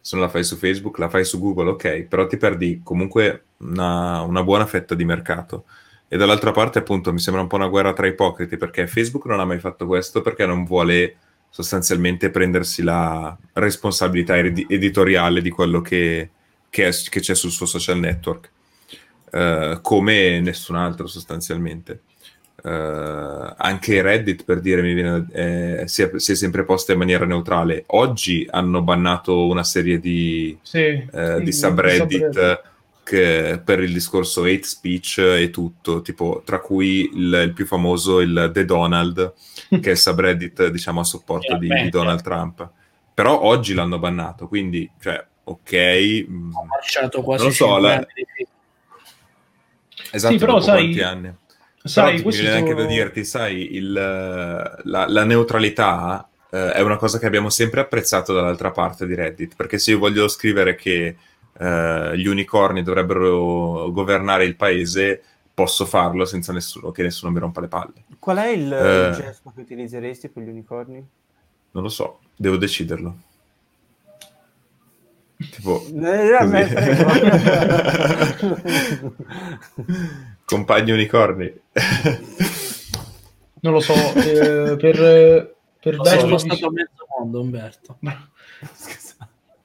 Se 0.00 0.16
non 0.16 0.24
la 0.24 0.30
fai 0.30 0.44
su 0.44 0.56
Facebook, 0.56 0.98
la 0.98 1.08
fai 1.08 1.24
su 1.24 1.38
Google, 1.38 1.70
ok, 1.70 2.02
però 2.02 2.26
ti 2.26 2.36
perdi 2.36 2.80
comunque 2.82 3.44
una, 3.58 4.20
una 4.22 4.42
buona 4.42 4.66
fetta 4.66 4.94
di 4.94 5.04
mercato. 5.04 5.64
E 6.08 6.16
dall'altra 6.16 6.50
parte, 6.50 6.78
appunto, 6.80 7.12
mi 7.12 7.20
sembra 7.20 7.40
un 7.40 7.48
po' 7.48 7.56
una 7.56 7.68
guerra 7.68 7.92
tra 7.94 8.06
ipocriti, 8.06 8.56
perché 8.56 8.86
Facebook 8.86 9.24
non 9.26 9.40
ha 9.40 9.44
mai 9.44 9.58
fatto 9.58 9.86
questo 9.86 10.20
perché 10.20 10.44
non 10.44 10.64
vuole 10.64 11.16
sostanzialmente 11.52 12.30
prendersi 12.30 12.82
la 12.82 13.36
responsabilità 13.52 14.38
edi- 14.38 14.64
editoriale 14.70 15.42
di 15.42 15.50
quello 15.50 15.82
che, 15.82 16.30
che 16.70 16.88
è- 16.88 16.92
che 17.10 17.20
c'è 17.20 17.34
sul 17.34 17.50
suo 17.50 17.66
social 17.66 17.98
network, 17.98 18.50
eh, 19.32 19.78
come 19.82 20.40
nessun 20.40 20.76
altro 20.76 21.06
sostanzialmente. 21.06 22.00
Eh, 22.64 23.54
anche 23.56 24.00
Reddit 24.00 24.44
per 24.44 24.60
dire 24.60 24.80
mi 24.80 24.94
viene, 24.94 25.26
eh, 25.32 25.82
si, 25.88 26.02
è, 26.02 26.10
si 26.16 26.32
è 26.32 26.34
sempre 26.34 26.64
posta 26.64 26.92
in 26.92 26.98
maniera 26.98 27.26
neutrale 27.26 27.82
oggi 27.88 28.46
hanno 28.48 28.82
bannato 28.82 29.46
una 29.46 29.64
serie 29.64 29.98
di, 29.98 30.56
Sì, 30.62 30.78
eh, 30.78 31.34
sì, 31.38 31.42
di 31.44 31.52
subreddit 31.52 32.24
subreddit. 32.30 32.62
Per 33.16 33.80
il 33.80 33.92
discorso 33.92 34.44
hate 34.44 34.62
speech 34.62 35.18
e 35.18 35.50
tutto 35.50 36.02
tipo 36.02 36.42
tra 36.44 36.60
cui 36.60 37.10
il, 37.14 37.42
il 37.46 37.52
più 37.52 37.66
famoso 37.66 38.20
il 38.20 38.50
The 38.52 38.64
Donald 38.64 39.32
che 39.68 39.80
è 39.88 39.90
il 39.90 39.96
subreddit 39.98 40.68
diciamo 40.72 41.00
a 41.00 41.04
supporto 41.04 41.56
di, 41.56 41.68
di 41.68 41.88
Donald 41.88 42.22
Trump. 42.22 42.68
Però 43.14 43.40
oggi 43.42 43.74
l'hanno 43.74 43.98
bannato 43.98 44.48
quindi 44.48 44.90
cioè 45.00 45.24
ok 45.44 46.26
mm, 46.28 46.50
Ha 46.54 46.64
marciato 46.64 47.22
quasi 47.22 47.42
Non 47.44 47.52
so, 47.52 47.66
5 47.66 47.80
la- 47.82 48.06
di 48.14 48.46
esatto 50.12 50.32
Sì, 50.32 50.38
però 50.38 50.60
sai- 50.60 51.00
anni? 51.02 51.34
Sai, 51.84 52.04
Però 52.04 52.16
mi 52.16 52.22
questi 52.22 52.42
viene 52.42 52.56
anche 52.58 52.74
da 52.74 52.84
dirti, 52.84 53.24
sai, 53.24 53.74
il, 53.74 53.92
la, 53.92 54.76
la 54.84 55.24
neutralità 55.24 56.28
eh, 56.48 56.72
è 56.74 56.80
una 56.80 56.96
cosa 56.96 57.18
che 57.18 57.26
abbiamo 57.26 57.50
sempre 57.50 57.80
apprezzato 57.80 58.32
dall'altra 58.32 58.70
parte 58.70 59.04
di 59.04 59.16
Reddit, 59.16 59.56
perché 59.56 59.78
se 59.78 59.90
io 59.90 59.98
voglio 59.98 60.28
scrivere 60.28 60.76
che 60.76 61.16
eh, 61.58 62.12
gli 62.16 62.26
unicorni 62.26 62.82
dovrebbero 62.82 63.90
governare 63.92 64.44
il 64.44 64.56
paese, 64.56 65.22
posso 65.54 65.84
farlo 65.86 66.24
senza 66.24 66.52
nessuno, 66.52 66.90
che 66.90 67.02
nessuno 67.02 67.30
mi 67.32 67.38
rompa 67.38 67.60
le 67.60 67.68
palle. 67.68 68.04
Qual 68.18 68.36
è 68.38 68.48
il, 68.48 68.72
Eh. 68.72 69.08
il 69.08 69.14
gesto 69.14 69.52
che 69.54 69.60
utilizzeresti 69.60 70.28
per 70.28 70.42
gli 70.42 70.48
unicorni? 70.48 71.04
Non 71.72 71.82
lo 71.82 71.88
so, 71.88 72.18
devo 72.36 72.56
deciderlo. 72.56 73.16
Tipo, 75.50 75.84
Eh, 75.86 76.38
compagni 80.44 80.90
unicorni. 80.92 81.52
Non 83.60 83.72
lo 83.72 83.80
so, 83.80 83.92
eh, 83.94 84.76
per, 84.76 85.56
per 85.80 85.98
Ho 85.98 86.02
dare 86.02 86.18
spostato 86.20 86.54
vis- 86.54 86.62
a 86.64 86.70
mezzo 86.70 87.06
mondo, 87.18 87.40
Umberto. 87.40 87.98
Scusa. 88.74 89.11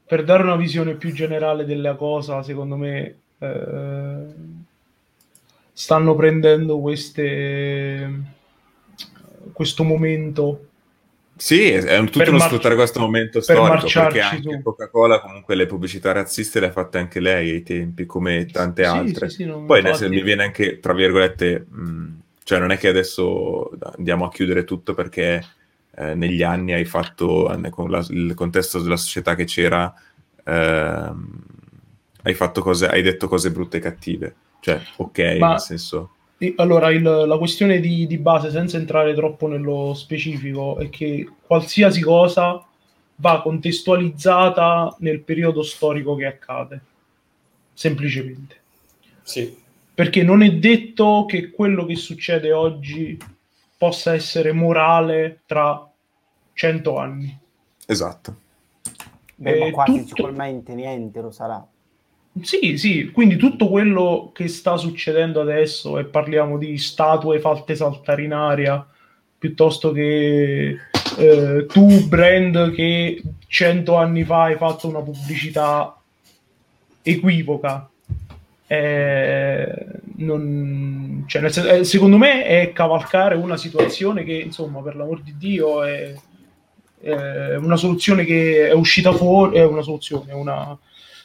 Per 0.08 0.24
dare 0.24 0.44
una 0.44 0.56
visione 0.56 0.96
più 0.96 1.12
generale 1.14 1.66
della 1.66 1.96
cosa, 1.96 2.42
secondo 2.44 2.76
me 2.78 3.20
eh, 3.40 4.26
stanno 5.74 6.16
prendendo 6.16 6.80
queste, 6.80 8.10
questo 9.54 9.84
momento 9.84 10.66
Sì, 11.40 11.70
è 11.70 11.98
un- 12.00 12.10
tutto 12.10 12.30
uno 12.30 12.32
mar- 12.40 12.48
sfruttare 12.48 12.76
questo 12.76 13.00
momento 13.00 13.40
per 13.46 13.56
storico, 13.58 13.92
perché 13.92 14.22
anche 14.22 14.42
su. 14.42 14.62
Coca-Cola 14.64 15.20
comunque 15.22 15.54
le 15.56 15.68
pubblicità 15.68 16.12
razziste 16.12 16.60
le 16.60 16.68
ha 16.68 16.72
fatte 16.72 16.98
anche 16.98 17.20
lei 17.20 17.52
ai 17.52 17.62
tempi, 17.64 18.06
come 18.08 18.50
tante 18.52 18.84
Sì, 18.84 18.88
altre. 18.88 19.30
sì, 19.30 19.36
sì, 19.36 19.46
no, 19.46 19.58
Poi 19.64 19.80
infatti. 19.80 20.08
mi 20.10 20.22
viene 20.24 20.44
anche, 20.44 20.80
tra 20.80 20.94
virgolette, 20.94 21.68
mh, 21.70 22.08
cioè 22.44 22.58
non 22.60 22.72
è 22.72 22.78
che 22.78 22.88
adesso 22.88 23.70
andiamo 23.98 24.26
a 24.26 24.30
chiudere 24.32 24.64
tutto 24.64 24.96
perché 24.96 25.44
eh, 25.98 26.14
negli 26.14 26.44
anni 26.44 26.74
hai 26.74 26.86
fatto, 26.86 27.52
eh, 27.52 27.70
con 27.70 27.90
la- 27.90 28.06
il 28.10 28.34
contesto 28.36 28.80
della 28.80 28.98
società 28.98 29.34
che 29.34 29.46
c'era, 29.46 29.92
ehm, 30.44 31.44
hai 32.22 32.34
fatto 32.36 32.62
cose, 32.62 32.88
hai 32.88 33.02
detto 33.02 33.28
cose 33.28 33.52
brutte 33.52 33.78
e 33.78 33.80
cattive. 33.80 34.36
Cioè, 34.60 34.80
ok, 34.98 35.38
Ma- 35.40 35.50
nel 35.52 35.60
senso... 35.60 36.12
Allora, 36.58 36.92
il- 36.92 37.02
la 37.02 37.38
questione 37.40 37.80
di, 37.80 38.06
di 38.06 38.18
base, 38.20 38.52
senza 38.52 38.78
entrare 38.78 39.16
troppo 39.16 39.48
nello 39.48 39.96
specifico, 39.96 40.78
è 40.78 40.88
che 40.90 41.28
qualsiasi 41.42 42.02
cosa 42.02 42.64
va 43.16 43.42
contestualizzata 43.42 44.96
nel 45.00 45.22
periodo 45.22 45.64
storico 45.64 46.16
che 46.16 46.28
accade, 46.28 46.82
semplicemente. 47.74 48.56
Sì. 49.24 49.58
Perché 49.96 50.22
non 50.22 50.44
è 50.44 50.52
detto 50.52 51.26
che 51.28 51.50
quello 51.50 51.88
che 51.88 51.96
succede 51.96 52.52
oggi 52.52 53.18
possa 53.78 54.14
essere 54.14 54.52
morale 54.52 55.42
tra 55.46 55.88
cento 56.54 56.98
anni. 56.98 57.38
Esatto. 57.86 58.36
Beh, 59.36 59.60
ma 59.60 59.72
quasi 59.72 60.00
tutto- 60.00 60.16
sicuramente 60.16 60.74
niente 60.74 61.22
lo 61.22 61.32
sarà. 61.32 61.66
Sì, 62.42 62.78
sì, 62.78 63.10
quindi 63.12 63.36
tutto 63.36 63.68
quello 63.68 64.32
che 64.34 64.48
sta 64.48 64.78
succedendo 64.78 65.42
adesso, 65.42 65.98
e 65.98 66.06
parliamo 66.06 66.58
di 66.58 66.78
statue 66.78 67.40
fatte 67.40 67.76
saltare 67.76 68.24
in 68.24 68.34
aria, 68.34 68.86
piuttosto 69.40 69.92
che 69.92 70.78
eh, 71.18 71.66
tu, 71.68 72.08
brand, 72.08 72.74
che 72.74 73.24
cento 73.48 73.96
anni 73.96 74.24
fa 74.24 74.44
hai 74.44 74.56
fatto 74.56 74.88
una 74.88 75.02
pubblicità 75.02 75.96
equivoca. 77.02 77.90
Eh, 78.68 79.86
non- 80.18 81.24
cioè, 81.28 81.42
nel 81.42 81.52
sen- 81.52 81.68
eh, 81.68 81.84
secondo 81.84 82.18
me 82.18 82.44
è 82.44 82.72
cavalcare 82.72 83.36
una 83.36 83.58
situazione 83.58 84.24
che, 84.24 84.34
insomma, 84.34 84.82
per 84.82 84.96
l'amor 84.96 85.22
di 85.22 85.36
Dio, 85.38 85.84
è, 85.84 86.14
è 87.00 87.56
una 87.56 87.76
soluzione 87.76 88.24
che 88.24 88.68
è 88.68 88.74
uscita 88.74 89.12
fuori, 89.12 89.58
è 89.58 89.66
una 89.66 89.82
soluzione, 89.82 90.34
una, 90.34 90.78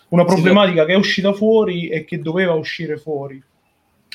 una 0.09 0.25
problematica 0.25 0.85
che 0.85 0.93
è 0.93 0.97
uscita 0.97 1.33
fuori 1.33 1.89
e 1.89 2.05
che 2.05 2.21
doveva 2.21 2.53
uscire 2.53 2.97
fuori. 2.97 3.43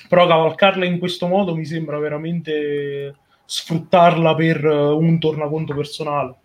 Però 0.07 0.27
cavalcarla 0.27 0.85
in 0.85 0.99
questo 0.99 1.27
modo 1.27 1.55
mi 1.55 1.65
sembra 1.65 1.97
veramente 1.97 3.15
sfruttarla 3.45 4.35
per 4.35 4.63
eh, 4.63 4.75
un 4.75 5.19
tornaconto 5.19 5.73
personale. 5.73 6.35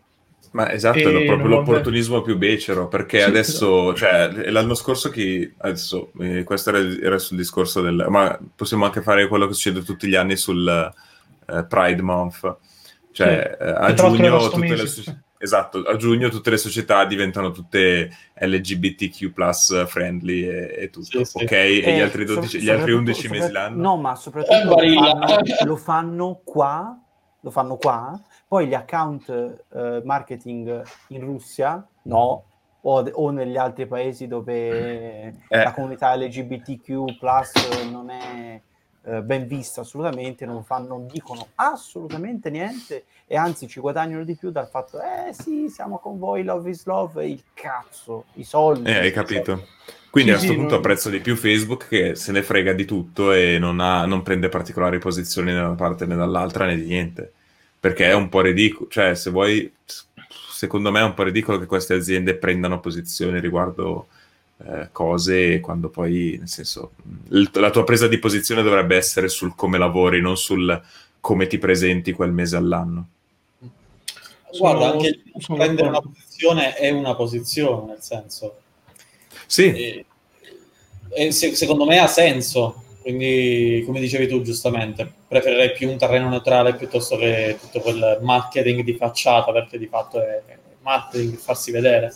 Ma 0.52 0.70
esatto, 0.70 0.98
è 0.98 1.02
proprio 1.24 1.36
non- 1.36 1.48
l'opportunismo 1.48 2.20
più 2.20 2.36
becero, 2.36 2.86
perché 2.88 3.20
Sì, 3.20 3.26
adesso, 3.28 3.94
cioè, 3.94 4.28
l'anno 4.50 4.74
scorso 4.74 5.08
chi, 5.08 5.50
adesso, 5.58 6.12
eh, 6.20 6.44
questo 6.44 6.68
era, 6.70 6.78
era 7.00 7.18
sul 7.18 7.38
discorso 7.38 7.80
del, 7.80 8.04
ma 8.10 8.38
possiamo 8.54 8.84
anche 8.84 9.00
fare 9.00 9.28
quello 9.28 9.46
che 9.46 9.54
succede 9.54 9.82
tutti 9.82 10.06
gli 10.08 10.14
anni 10.14 10.36
sul 10.36 10.66
eh, 11.48 11.64
Pride 11.64 12.02
Month, 12.02 12.56
cioè 13.12 13.56
Sì. 13.58 13.64
eh, 13.64 13.70
a 13.70 13.94
giugno 13.94 14.46
le, 14.58 14.84
esatto, 15.38 15.78
a 15.82 15.96
giugno 15.96 16.28
tutte 16.28 16.50
le 16.50 16.56
società 16.58 17.04
diventano 17.06 17.50
tutte 17.50 18.10
LGBTQ 18.38 19.32
plus 19.32 19.86
friendly 19.86 20.42
e, 20.46 20.74
e 20.80 20.90
tutto, 20.90 21.24
Sì, 21.24 21.38
sì. 21.38 21.42
ok? 21.44 21.52
E 21.52 21.80
gli 21.80 21.98
Eh, 21.98 22.02
altri, 22.02 22.24
12, 22.26 22.46
sopra- 22.46 22.58
gli 22.58 22.68
altri 22.68 22.92
soprattutto- 22.92 22.96
11 22.98 23.28
mesi 23.30 23.50
l'anno? 23.52 23.82
No, 23.82 23.96
ma 23.96 24.12
Eh, 24.12 24.16
soprattutto 24.16 24.64
lo 24.68 24.76
fanno, 24.76 25.40
lo 25.64 25.76
fanno 25.76 26.40
qua, 26.44 26.98
lo 27.40 27.50
fanno 27.50 27.76
qua, 27.76 28.20
poi 28.52 28.66
gli 28.66 28.74
account 28.74 29.30
eh, 29.72 30.02
marketing 30.04 30.82
in 31.06 31.20
Russia, 31.20 31.82
no, 32.02 32.44
o, 32.82 33.00
o 33.10 33.30
negli 33.30 33.56
altri 33.56 33.86
paesi 33.86 34.26
dove 34.26 35.34
Eh. 35.48 35.62
la 35.62 35.72
comunità 35.72 36.14
LGBTQ 36.14 37.16
non 37.90 38.10
è 38.10 38.60
eh, 39.04 39.22
ben 39.22 39.46
vista 39.46 39.80
assolutamente, 39.80 40.44
non, 40.44 40.64
fanno, 40.64 40.88
non 40.88 41.06
dicono 41.06 41.46
assolutamente 41.54 42.50
niente 42.50 43.04
e 43.26 43.38
anzi 43.38 43.66
ci 43.68 43.80
guadagnano 43.80 44.22
di 44.22 44.34
più 44.36 44.50
dal 44.50 44.68
fatto, 44.68 44.98
eh 45.00 45.32
sì, 45.32 45.70
siamo 45.70 45.96
con 45.98 46.18
voi, 46.18 46.42
love 46.42 46.68
is 46.68 46.84
love, 46.84 47.26
il 47.26 47.42
cazzo, 47.54 48.24
i 48.34 48.44
soldi. 48.44 48.90
Eh, 48.90 48.98
hai 48.98 49.12
capito? 49.12 49.66
Quindi 50.10 50.32
Sì, 50.32 50.36
a 50.36 50.38
questo 50.40 50.52
sì, 50.52 50.58
punto 50.58 50.74
non- 50.74 50.80
apprezzo 50.80 51.08
di 51.08 51.20
più 51.20 51.36
Facebook 51.36 51.88
che 51.88 52.16
se 52.16 52.32
ne 52.32 52.42
frega 52.42 52.74
di 52.74 52.84
tutto 52.84 53.32
e 53.32 53.56
non, 53.58 53.80
ha- 53.80 54.04
non 54.04 54.20
prende 54.20 54.50
particolari 54.50 54.98
posizioni 54.98 55.52
né 55.52 55.58
da 55.58 55.68
una 55.68 55.74
parte 55.74 56.04
né 56.04 56.16
dall'altra 56.16 56.66
né 56.66 56.76
di 56.76 56.84
niente. 56.84 57.32
Perché 57.82 58.06
è 58.06 58.14
un 58.14 58.28
po' 58.28 58.42
ridicolo, 58.42 58.88
cioè 58.88 59.16
se 59.16 59.30
vuoi, 59.30 59.72
secondo 60.52 60.92
me 60.92 61.00
è 61.00 61.02
un 61.02 61.14
po' 61.14 61.24
ridicolo 61.24 61.58
che 61.58 61.66
queste 61.66 61.94
aziende 61.94 62.36
prendano 62.36 62.78
posizioni 62.78 63.40
riguardo 63.40 64.06
eh, 64.64 64.90
cose 64.92 65.58
quando 65.58 65.88
poi, 65.88 66.36
nel 66.38 66.46
senso, 66.48 66.92
il- 67.30 67.50
la 67.54 67.70
tua 67.70 67.82
presa 67.82 68.06
di 68.06 68.20
posizione 68.20 68.62
dovrebbe 68.62 68.94
essere 68.96 69.26
sul 69.28 69.56
come 69.56 69.78
lavori, 69.78 70.20
non 70.20 70.36
sul 70.36 70.80
come 71.18 71.48
ti 71.48 71.58
presenti 71.58 72.12
quel 72.12 72.30
mese 72.30 72.54
all'anno. 72.56 73.08
Guarda, 74.56 74.80
Sono- 74.90 74.92
anche 74.92 75.22
sono 75.38 75.58
prendere 75.58 75.88
una 75.88 76.00
posizione 76.00 76.74
è 76.74 76.90
una 76.90 77.16
posizione, 77.16 77.92
nel 77.94 78.02
senso. 78.02 78.56
Sì, 79.46 79.64
E, 79.66 80.04
e 81.10 81.32
se- 81.32 81.54
secondo 81.56 81.84
me 81.84 81.98
ha 81.98 82.06
senso. 82.06 82.84
Quindi, 83.02 83.82
come 83.84 84.00
dicevi 84.00 84.28
tu 84.28 84.42
giustamente, 84.42 85.10
preferirei 85.28 85.72
più 85.72 85.90
un 85.90 85.98
terreno 85.98 86.28
neutrale 86.28 86.74
piuttosto 86.74 87.16
che 87.16 87.58
tutto 87.60 87.80
quel 87.80 88.18
marketing 88.22 88.82
di 88.82 88.94
facciata, 88.94 89.52
perché 89.52 89.76
di 89.78 89.86
fatto 89.88 90.20
è 90.22 90.40
marketing 90.80 91.34
farsi 91.34 91.70
vedere. 91.72 92.12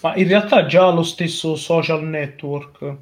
Ma 0.00 0.14
in 0.16 0.28
realtà 0.28 0.66
già 0.66 0.90
lo 0.90 1.02
stesso 1.02 1.56
social 1.56 2.04
network, 2.04 2.96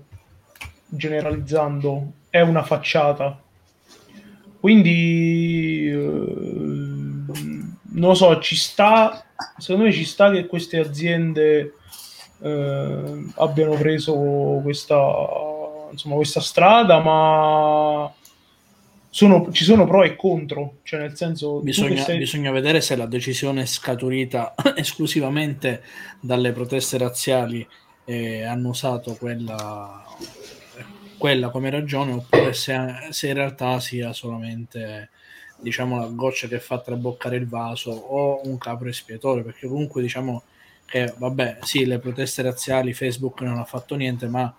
generalizzando, 0.86 2.12
è 2.28 2.40
una 2.40 2.62
facciata. 2.62 3.40
Quindi, 4.60 5.88
eh, 5.88 5.96
non 7.94 8.08
lo 8.08 8.14
so, 8.14 8.38
ci 8.40 8.56
sta, 8.56 9.24
secondo 9.58 9.86
me 9.86 9.92
ci 9.92 10.04
sta 10.04 10.30
che 10.30 10.46
queste 10.46 10.78
aziende 10.78 11.74
eh, 12.42 13.24
abbiano 13.36 13.74
preso 13.76 14.60
questa, 14.62 14.96
insomma, 15.92 16.16
questa 16.16 16.40
strada, 16.40 17.00
ma 17.00 18.12
sono- 19.08 19.52
ci 19.52 19.64
sono 19.64 19.86
pro 19.86 20.02
e 20.02 20.16
contro, 20.16 20.76
cioè 20.82 21.00
nel 21.00 21.16
senso... 21.16 21.60
Bisogna, 21.60 22.00
stai- 22.02 22.18
bisogna 22.18 22.50
vedere 22.50 22.80
se 22.80 22.96
la 22.96 23.06
decisione 23.06 23.66
scaturita 23.66 24.54
esclusivamente 24.74 25.82
dalle 26.18 26.52
proteste 26.52 26.98
razziali 26.98 27.66
e 28.04 28.42
hanno 28.42 28.70
usato 28.70 29.14
quella, 29.14 30.02
quella 31.18 31.50
come 31.50 31.70
ragione 31.70 32.12
oppure 32.12 32.52
se, 32.52 32.74
se 33.10 33.28
in 33.28 33.34
realtà 33.34 33.78
sia 33.80 34.12
solamente 34.12 35.10
diciamo 35.60 36.00
la 36.00 36.06
goccia 36.06 36.48
che 36.48 36.58
fa 36.58 36.80
traboccare 36.80 37.36
il 37.36 37.46
vaso 37.46 37.92
o 37.92 38.40
un 38.44 38.58
capro 38.58 38.88
espiatorio 38.88 39.44
perché 39.44 39.68
comunque 39.68 40.02
diciamo 40.02 40.42
che 40.92 41.14
vabbè 41.16 41.60
sì 41.62 41.86
le 41.86 41.98
proteste 41.98 42.42
razziali 42.42 42.92
Facebook 42.92 43.40
non 43.40 43.56
ha 43.58 43.64
fatto 43.64 43.94
niente 43.94 44.28
ma 44.28 44.54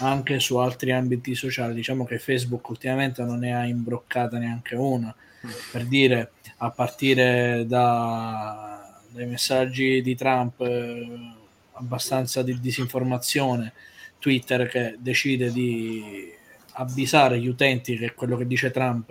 anche 0.00 0.38
su 0.38 0.58
altri 0.58 0.92
ambiti 0.92 1.34
sociali. 1.34 1.72
Diciamo 1.72 2.04
che 2.04 2.18
Facebook 2.18 2.68
ultimamente 2.68 3.22
non 3.22 3.38
ne 3.38 3.56
ha 3.56 3.64
imbroccata 3.64 4.36
neanche 4.36 4.74
una. 4.74 5.14
Per 5.72 5.86
dire 5.86 6.32
a 6.58 6.70
partire 6.70 7.64
da, 7.66 9.00
dai 9.08 9.24
messaggi 9.24 10.02
di 10.02 10.14
Trump 10.14 10.60
eh, 10.60 11.08
abbastanza 11.72 12.42
di 12.42 12.60
disinformazione 12.60 13.72
Twitter 14.18 14.68
che 14.68 14.96
decide 14.98 15.50
di 15.50 16.30
avvisare 16.72 17.40
gli 17.40 17.48
utenti 17.48 17.96
che 17.96 18.12
quello 18.12 18.36
che 18.36 18.46
dice 18.46 18.70
Trump 18.70 19.10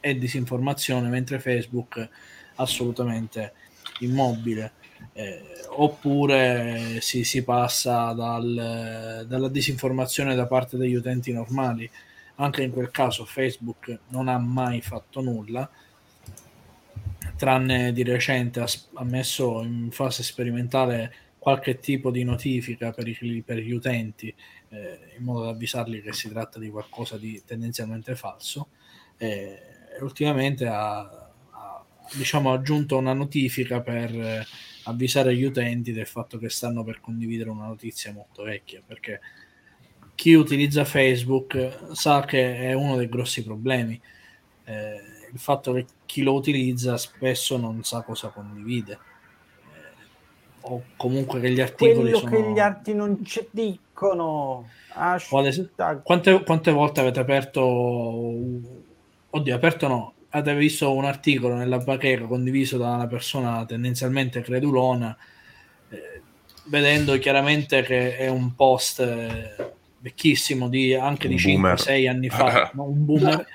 è 0.00 0.14
disinformazione 0.14 1.10
mentre 1.10 1.38
Facebook 1.38 2.08
assolutamente 2.54 3.52
immobile 4.00 4.72
eh, 5.18 5.42
oppure 5.70 7.00
si, 7.00 7.24
si 7.24 7.42
passa 7.42 8.12
dal- 8.12 9.24
dalla 9.26 9.48
disinformazione 9.48 10.34
da 10.34 10.46
parte 10.46 10.76
degli 10.76 10.94
utenti 10.94 11.32
normali. 11.32 11.90
Anche 12.36 12.62
in 12.62 12.70
quel 12.70 12.90
caso 12.90 13.24
Facebook 13.24 13.98
non 14.08 14.28
ha 14.28 14.38
mai 14.38 14.80
fatto 14.80 15.20
nulla 15.20 15.68
tranne 17.36 17.92
di 17.92 18.02
recente 18.02 18.60
ha, 18.60 18.66
ha 18.94 19.04
messo 19.04 19.62
in 19.62 19.90
fase 19.90 20.22
sperimentale 20.22 21.12
qualche 21.38 21.78
tipo 21.78 22.10
di 22.10 22.24
notifica 22.24 22.90
per, 22.92 23.06
i- 23.06 23.42
per 23.44 23.58
gli 23.58 23.70
utenti 23.70 24.34
eh, 24.70 24.98
in 25.16 25.24
modo 25.24 25.44
da 25.44 25.50
avvisarli 25.50 26.02
che 26.02 26.12
si 26.12 26.28
tratta 26.28 26.58
di 26.58 26.68
qualcosa 26.68 27.16
di 27.16 27.40
tendenzialmente 27.46 28.14
falso. 28.16 28.68
E 29.16 29.58
ultimamente 30.00 30.66
ha, 30.66 31.27
diciamo, 32.14 32.52
aggiunto 32.52 32.96
una 32.96 33.12
notifica 33.12 33.80
per 33.80 34.14
eh, 34.14 34.46
avvisare 34.84 35.34
gli 35.34 35.44
utenti 35.44 35.92
del 35.92 36.06
fatto 36.06 36.38
che 36.38 36.48
stanno 36.48 36.82
per 36.82 37.00
condividere 37.00 37.50
una 37.50 37.66
notizia 37.66 38.12
molto 38.12 38.42
vecchia 38.42 38.82
perché 38.84 39.20
chi 40.14 40.34
utilizza 40.34 40.84
Facebook 40.84 41.90
sa 41.92 42.24
che 42.24 42.56
è 42.56 42.72
uno 42.72 42.96
dei 42.96 43.08
grossi 43.08 43.44
problemi. 43.44 44.00
Eh, 44.64 45.00
il 45.32 45.38
fatto 45.38 45.72
che 45.72 45.86
chi 46.06 46.22
lo 46.22 46.32
utilizza 46.32 46.96
spesso 46.96 47.56
non 47.56 47.84
sa 47.84 48.02
cosa 48.02 48.28
condivide. 48.30 48.92
Eh, 48.92 50.04
o 50.62 50.82
comunque 50.96 51.38
che 51.38 51.52
gli 51.52 51.60
articoli 51.60 52.10
Quello 52.10 52.18
sono 52.18 52.30
che 52.30 52.50
gli 52.50 52.58
altri 52.58 52.94
non 52.94 53.24
ci 53.24 53.46
dicono. 53.48 54.68
Quante, 56.02 56.42
quante 56.42 56.72
volte 56.72 57.00
avete 57.00 57.20
aperto 57.20 57.62
oddio 59.30 59.54
aperto 59.54 59.88
no 59.88 60.14
avete 60.30 60.56
visto 60.56 60.94
un 60.94 61.04
articolo 61.04 61.54
nella 61.54 61.78
bacheca 61.78 62.26
condiviso 62.26 62.76
da 62.76 62.90
una 62.94 63.06
persona 63.06 63.64
tendenzialmente 63.64 64.42
credulona 64.42 65.16
eh, 65.90 66.22
vedendo 66.64 67.18
chiaramente 67.18 67.82
che 67.82 68.16
è 68.16 68.28
un 68.28 68.54
post 68.54 69.00
eh, 69.00 69.72
vecchissimo 70.00 70.68
di 70.68 70.94
anche 70.94 71.28
Un 71.28 71.36
di 71.36 71.42
boomer. 71.42 71.74
5-6 71.74 72.08
anni 72.08 72.28
fa 72.28 72.70
no? 72.74 72.84
un 72.84 73.04
boomer 73.04 73.46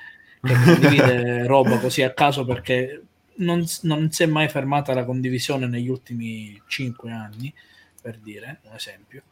che 0.42 0.54
condivide 0.64 1.46
roba 1.46 1.78
così 1.78 2.02
a 2.02 2.12
caso 2.12 2.44
perché 2.44 3.02
non, 3.36 3.64
non 3.82 4.10
si 4.10 4.22
è 4.22 4.26
mai 4.26 4.48
fermata 4.48 4.94
la 4.94 5.04
condivisione 5.04 5.66
negli 5.66 5.88
ultimi 5.88 6.60
5 6.66 7.10
anni 7.10 7.52
per 8.00 8.18
dire 8.18 8.60
un 8.64 8.74
esempio 8.74 9.22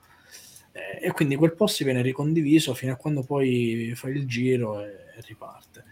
Eh, 0.74 1.06
e 1.08 1.10
quindi 1.10 1.36
quel 1.36 1.52
post 1.54 1.84
viene 1.84 2.00
ricondiviso 2.00 2.72
fino 2.72 2.92
a 2.92 2.96
quando 2.96 3.22
poi 3.24 3.92
fa 3.94 4.08
il 4.08 4.26
giro 4.26 4.80
e, 4.80 4.86
e 4.86 5.20
riparte 5.26 5.84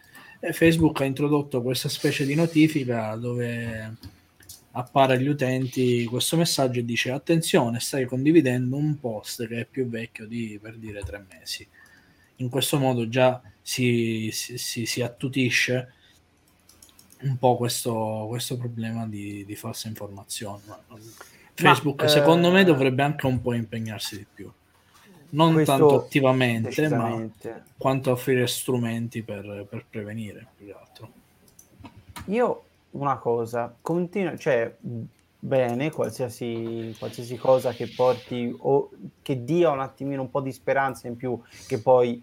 Facebook 0.52 1.00
ha 1.02 1.04
introdotto 1.04 1.62
questa 1.62 1.88
specie 1.88 2.24
di 2.24 2.34
notifica 2.34 3.14
dove 3.16 3.96
appare 4.72 5.14
agli 5.14 5.26
utenti 5.26 6.04
questo 6.04 6.36
messaggio 6.36 6.78
e 6.78 6.84
dice 6.84 7.10
attenzione 7.10 7.80
stai 7.80 8.06
condividendo 8.06 8.76
un 8.76 8.98
post 8.98 9.46
che 9.46 9.60
è 9.60 9.64
più 9.66 9.88
vecchio 9.88 10.26
di 10.26 10.58
per 10.60 10.76
dire 10.76 11.02
tre 11.02 11.24
mesi. 11.28 11.66
In 12.36 12.48
questo 12.48 12.78
modo 12.78 13.08
già 13.08 13.40
si, 13.60 14.30
si, 14.32 14.56
si, 14.56 14.86
si 14.86 15.02
attutisce 15.02 15.92
un 17.20 17.36
po' 17.36 17.56
questo, 17.56 18.24
questo 18.28 18.56
problema 18.56 19.06
di, 19.06 19.44
di 19.44 19.56
falsa 19.56 19.88
informazione. 19.88 20.62
Facebook 21.52 22.02
ma, 22.02 22.08
secondo 22.08 22.48
eh... 22.48 22.52
me 22.52 22.64
dovrebbe 22.64 23.02
anche 23.02 23.26
un 23.26 23.42
po' 23.42 23.52
impegnarsi 23.52 24.16
di 24.16 24.26
più 24.32 24.50
non 25.30 25.52
questo 25.54 25.76
tanto 25.76 25.96
attivamente 25.96 26.88
ma 26.88 27.26
quanto 27.76 28.10
offrire 28.10 28.46
strumenti 28.46 29.22
per, 29.22 29.66
per 29.68 29.84
prevenire 29.88 30.46
più 30.56 30.66
che 30.66 30.72
altro. 30.72 31.10
Io 32.26 32.62
una 32.92 33.16
cosa, 33.18 33.74
continua, 33.80 34.36
cioè 34.36 34.74
bene 35.42 35.90
qualsiasi, 35.90 36.94
qualsiasi 36.98 37.36
cosa 37.36 37.72
che 37.72 37.88
porti 37.88 38.54
o 38.58 38.90
che 39.22 39.44
dia 39.44 39.70
un 39.70 39.80
attimino 39.80 40.22
un 40.22 40.30
po' 40.30 40.40
di 40.40 40.52
speranza 40.52 41.08
in 41.08 41.16
più 41.16 41.40
che 41.66 41.80
poi 41.80 42.22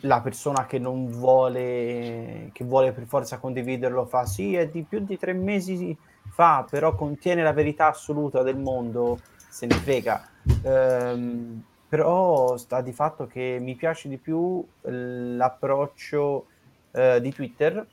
la 0.00 0.20
persona 0.20 0.66
che 0.66 0.78
non 0.78 1.10
vuole 1.10 2.50
che 2.52 2.64
vuole 2.64 2.92
per 2.92 3.04
forza 3.04 3.38
condividerlo 3.38 4.06
fa 4.06 4.24
sì 4.24 4.54
è 4.54 4.68
di 4.68 4.82
più 4.82 5.00
di 5.00 5.18
tre 5.18 5.34
mesi 5.34 5.94
fa 6.30 6.66
però 6.68 6.94
contiene 6.94 7.42
la 7.42 7.52
verità 7.52 7.88
assoluta 7.88 8.42
del 8.42 8.56
mondo 8.56 9.18
se 9.50 9.66
ne 9.66 9.74
frega. 9.74 10.28
Ehm, 10.62 11.62
però 11.90 12.56
sta 12.56 12.82
di 12.82 12.92
fatto 12.92 13.26
che 13.26 13.58
mi 13.60 13.74
piace 13.74 14.08
di 14.08 14.16
più 14.16 14.64
l'approccio 14.82 16.46
eh, 16.92 17.20
di 17.20 17.32
Twitter 17.32 17.84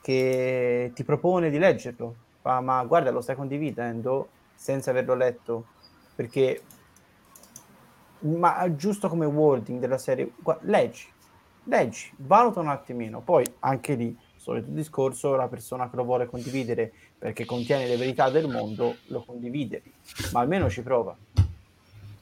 che 0.00 0.90
ti 0.94 1.04
propone 1.04 1.50
di 1.50 1.58
leggerlo. 1.58 2.14
Fa, 2.40 2.60
ma 2.62 2.82
guarda, 2.84 3.10
lo 3.10 3.20
stai 3.20 3.36
condividendo 3.36 4.28
senza 4.54 4.90
averlo 4.90 5.14
letto. 5.14 5.66
Perché, 6.14 6.62
ma 8.20 8.74
giusto 8.74 9.10
come 9.10 9.26
wording 9.26 9.80
della 9.80 9.98
serie, 9.98 10.32
guarda, 10.38 10.62
leggi, 10.70 11.06
leggi, 11.64 12.10
valuta 12.16 12.60
un 12.60 12.68
attimino. 12.68 13.20
Poi 13.20 13.44
anche 13.58 13.96
lì, 13.96 14.16
solito 14.36 14.70
discorso, 14.70 15.36
la 15.36 15.48
persona 15.48 15.90
che 15.90 15.96
lo 15.96 16.04
vuole 16.04 16.24
condividere 16.24 16.90
perché 17.18 17.44
contiene 17.44 17.86
le 17.86 17.98
verità 17.98 18.30
del 18.30 18.48
mondo, 18.48 18.96
lo 19.08 19.22
condivide, 19.22 19.82
ma 20.32 20.40
almeno 20.40 20.70
ci 20.70 20.82
prova. 20.82 21.14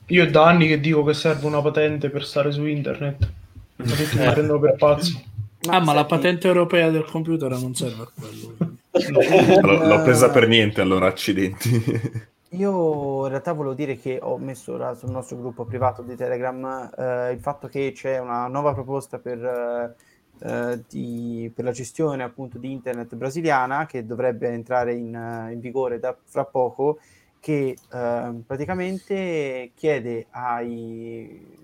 Io 0.06 0.30
da 0.30 0.46
anni 0.46 0.66
che 0.66 0.80
dico 0.80 1.02
che 1.02 1.14
serve 1.14 1.46
una 1.46 1.62
patente 1.62 2.10
per 2.10 2.24
stare 2.24 2.52
su 2.52 2.66
internet, 2.66 3.28
ma 3.76 3.84
tutti 3.84 4.18
mi 4.18 4.30
prendono 4.30 4.58
per 4.58 4.74
pazzo. 4.76 5.22
Ma 5.66 5.76
ah, 5.76 5.80
ma 5.80 5.94
la 5.94 6.04
patente 6.04 6.46
europea 6.46 6.90
del 6.90 7.06
computer 7.06 7.50
non 7.50 7.74
serve 7.74 8.02
a 8.02 8.08
quello. 8.14 8.56
L- 8.92 9.86
l'ho 9.88 10.02
presa 10.02 10.30
per 10.30 10.46
niente, 10.46 10.82
allora 10.82 11.06
accidenti. 11.06 12.22
Io 12.50 13.24
in 13.24 13.30
realtà 13.30 13.52
volevo 13.52 13.74
dire 13.74 13.96
che 13.96 14.18
ho 14.22 14.38
messo 14.38 14.76
là 14.76 14.94
sul 14.94 15.10
nostro 15.10 15.36
gruppo 15.38 15.64
privato 15.64 16.02
di 16.02 16.14
Telegram 16.14 16.90
eh, 16.96 17.32
il 17.32 17.40
fatto 17.40 17.66
che 17.66 17.92
c'è 17.92 18.18
una 18.18 18.46
nuova 18.46 18.72
proposta 18.72 19.18
per, 19.18 19.96
eh, 20.38 20.82
di, 20.88 21.50
per 21.52 21.64
la 21.64 21.72
gestione 21.72 22.22
appunto 22.22 22.58
di 22.58 22.70
internet 22.70 23.16
brasiliana 23.16 23.86
che 23.86 24.06
dovrebbe 24.06 24.48
entrare 24.50 24.94
in, 24.94 25.48
in 25.50 25.58
vigore 25.58 25.98
da, 25.98 26.16
fra 26.22 26.44
poco 26.44 26.98
che 27.44 27.76
eh, 27.92 28.34
praticamente 28.46 29.72
chiede 29.74 30.28
ai 30.30 31.62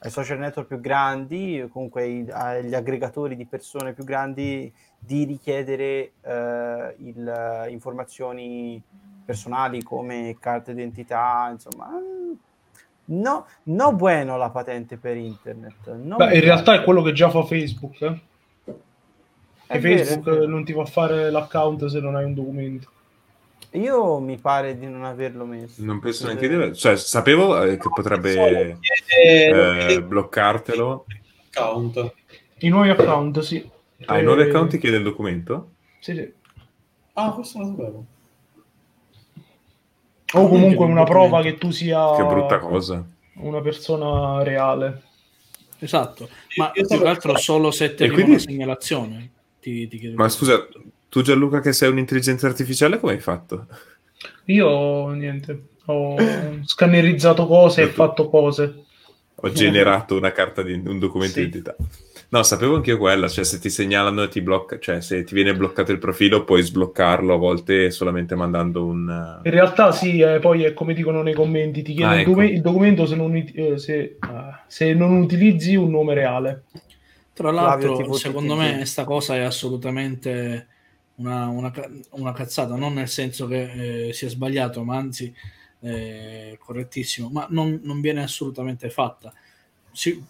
ai 0.00 0.10
social 0.10 0.38
network 0.38 0.66
più 0.66 0.80
grandi, 0.80 1.68
comunque 1.72 2.02
ai, 2.02 2.26
agli 2.30 2.74
aggregatori 2.74 3.36
di 3.36 3.46
persone 3.46 3.92
più 3.92 4.02
grandi, 4.02 4.72
di 4.98 5.24
richiedere 5.24 6.12
eh, 6.20 6.94
il, 6.98 7.66
informazioni 7.68 8.80
personali 9.24 9.82
come 9.84 10.36
carte 10.40 10.74
d'identità, 10.74 11.48
insomma. 11.50 11.90
No, 13.06 13.46
no 13.64 13.92
bueno 13.94 14.36
la 14.36 14.50
patente 14.50 14.96
per 14.96 15.16
internet. 15.16 15.94
No 15.94 16.16
Beh, 16.16 16.34
in 16.34 16.40
realtà 16.40 16.74
è 16.74 16.82
quello 16.82 17.02
che 17.02 17.12
già 17.12 17.30
fa 17.30 17.44
Facebook. 17.44 18.00
Eh? 18.00 18.20
E 19.68 19.80
Facebook 19.80 20.24
vero, 20.24 20.46
non 20.46 20.64
ti 20.64 20.72
fa 20.72 20.84
fare 20.84 21.30
l'account 21.30 21.86
se 21.86 22.00
non 22.00 22.16
hai 22.16 22.24
un 22.24 22.34
documento. 22.34 22.90
Io 23.72 24.18
mi 24.18 24.38
pare 24.38 24.78
di 24.78 24.86
non 24.86 25.04
averlo 25.04 25.44
messo. 25.44 25.84
Non 25.84 26.00
penso 26.00 26.26
neanche 26.26 26.48
di 26.48 26.74
Cioè, 26.74 26.96
sapevo 26.96 27.62
eh, 27.62 27.76
che 27.76 27.88
potrebbe 27.88 28.78
eh, 29.08 30.02
bloccartelo. 30.02 31.04
Account. 31.50 32.14
I 32.58 32.68
nuovi 32.68 32.90
account, 32.90 33.40
sì. 33.40 33.68
Ah, 34.06 34.18
i 34.18 34.22
nuovi 34.22 34.42
account 34.42 34.70
ti 34.70 34.78
chiede 34.78 34.96
il 34.96 35.02
documento? 35.02 35.72
Sì, 36.00 36.14
sì. 36.14 36.32
Ah, 37.14 37.32
questo 37.32 37.58
non 37.58 37.70
lo 37.70 37.76
sapevo. 37.76 38.04
O 40.34 40.48
comunque 40.48 40.84
una 40.86 41.04
prova 41.04 41.42
che 41.42 41.56
tu 41.58 41.70
sia... 41.70 42.14
Che 42.16 42.24
brutta 42.24 42.58
cosa. 42.58 43.04
Una 43.34 43.60
persona 43.60 44.42
reale. 44.42 45.02
Esatto, 45.80 46.28
ma 46.56 46.70
più 46.70 46.84
che 46.86 47.06
altro 47.06 47.36
solo 47.36 47.70
se 47.70 47.94
ti 47.94 48.08
quindi... 48.08 48.30
una 48.32 48.38
segnalazione. 48.40 49.30
Ti, 49.60 49.86
ti 49.86 50.12
ma 50.14 50.28
scusa, 50.28 50.66
tu 51.08 51.22
Gianluca 51.22 51.60
che 51.60 51.72
sei 51.72 51.90
un'intelligenza 51.90 52.46
artificiale 52.46 52.98
come 52.98 53.12
hai 53.12 53.20
fatto? 53.20 53.66
Io 54.46 55.08
niente, 55.10 55.62
ho 55.86 56.16
scannerizzato 56.64 57.46
cose 57.46 57.82
e 57.82 57.86
fatto 57.88 58.28
cose. 58.28 58.84
Ho 59.40 59.50
generato 59.52 60.16
una 60.16 60.32
carta 60.32 60.62
di 60.62 60.72
un 60.72 60.98
documento 60.98 61.34
sì. 61.34 61.40
di 61.40 61.46
identità. 61.46 61.76
No, 62.30 62.42
sapevo 62.42 62.74
anche 62.74 62.94
quella, 62.96 63.26
cioè 63.26 63.42
se 63.44 63.58
ti 63.58 63.70
segnalano 63.70 64.24
e 64.24 64.28
ti 64.28 64.42
blocca, 64.42 64.78
cioè 64.78 65.00
se 65.00 65.24
ti 65.24 65.32
viene 65.32 65.54
bloccato 65.54 65.92
il 65.92 65.98
profilo 65.98 66.44
puoi 66.44 66.60
sbloccarlo 66.60 67.32
a 67.32 67.38
volte 67.38 67.90
solamente 67.90 68.34
mandando 68.34 68.84
un... 68.84 69.40
In 69.44 69.50
realtà 69.50 69.92
sì, 69.92 70.20
eh, 70.20 70.38
poi 70.38 70.64
è 70.64 70.74
come 70.74 70.92
dicono 70.92 71.22
nei 71.22 71.32
commenti, 71.32 71.80
ti 71.80 71.94
chiede 71.94 72.10
ah, 72.10 72.20
il, 72.20 72.28
ecco. 72.28 72.42
il, 72.42 72.60
documento 72.60 73.06
se 73.06 73.16
non, 73.16 73.34
eh, 73.34 73.78
se, 73.78 74.18
uh, 74.20 74.54
se 74.66 74.92
non 74.92 75.12
utilizzi 75.12 75.74
un 75.74 75.90
nome 75.90 76.12
reale. 76.12 76.64
Tra 77.32 77.50
l'altro, 77.50 78.12
secondo 78.12 78.56
me, 78.56 78.76
questa 78.76 79.04
cosa 79.04 79.36
è 79.36 79.40
assolutamente 79.40 80.66
una, 81.18 81.48
una, 81.48 81.72
una, 82.10 82.32
cazzata, 82.32 82.74
non 82.74 82.94
nel 82.94 83.08
senso 83.08 83.46
che 83.46 84.08
eh, 84.08 84.12
sia 84.12 84.28
sbagliato, 84.28 84.82
ma 84.84 84.96
anzi 84.96 85.32
eh, 85.80 86.56
correttissimo, 86.60 87.28
ma 87.28 87.46
non, 87.50 87.80
non, 87.82 88.00
viene 88.00 88.22
assolutamente 88.22 88.90
fatta. 88.90 89.32
Si, 89.92 90.22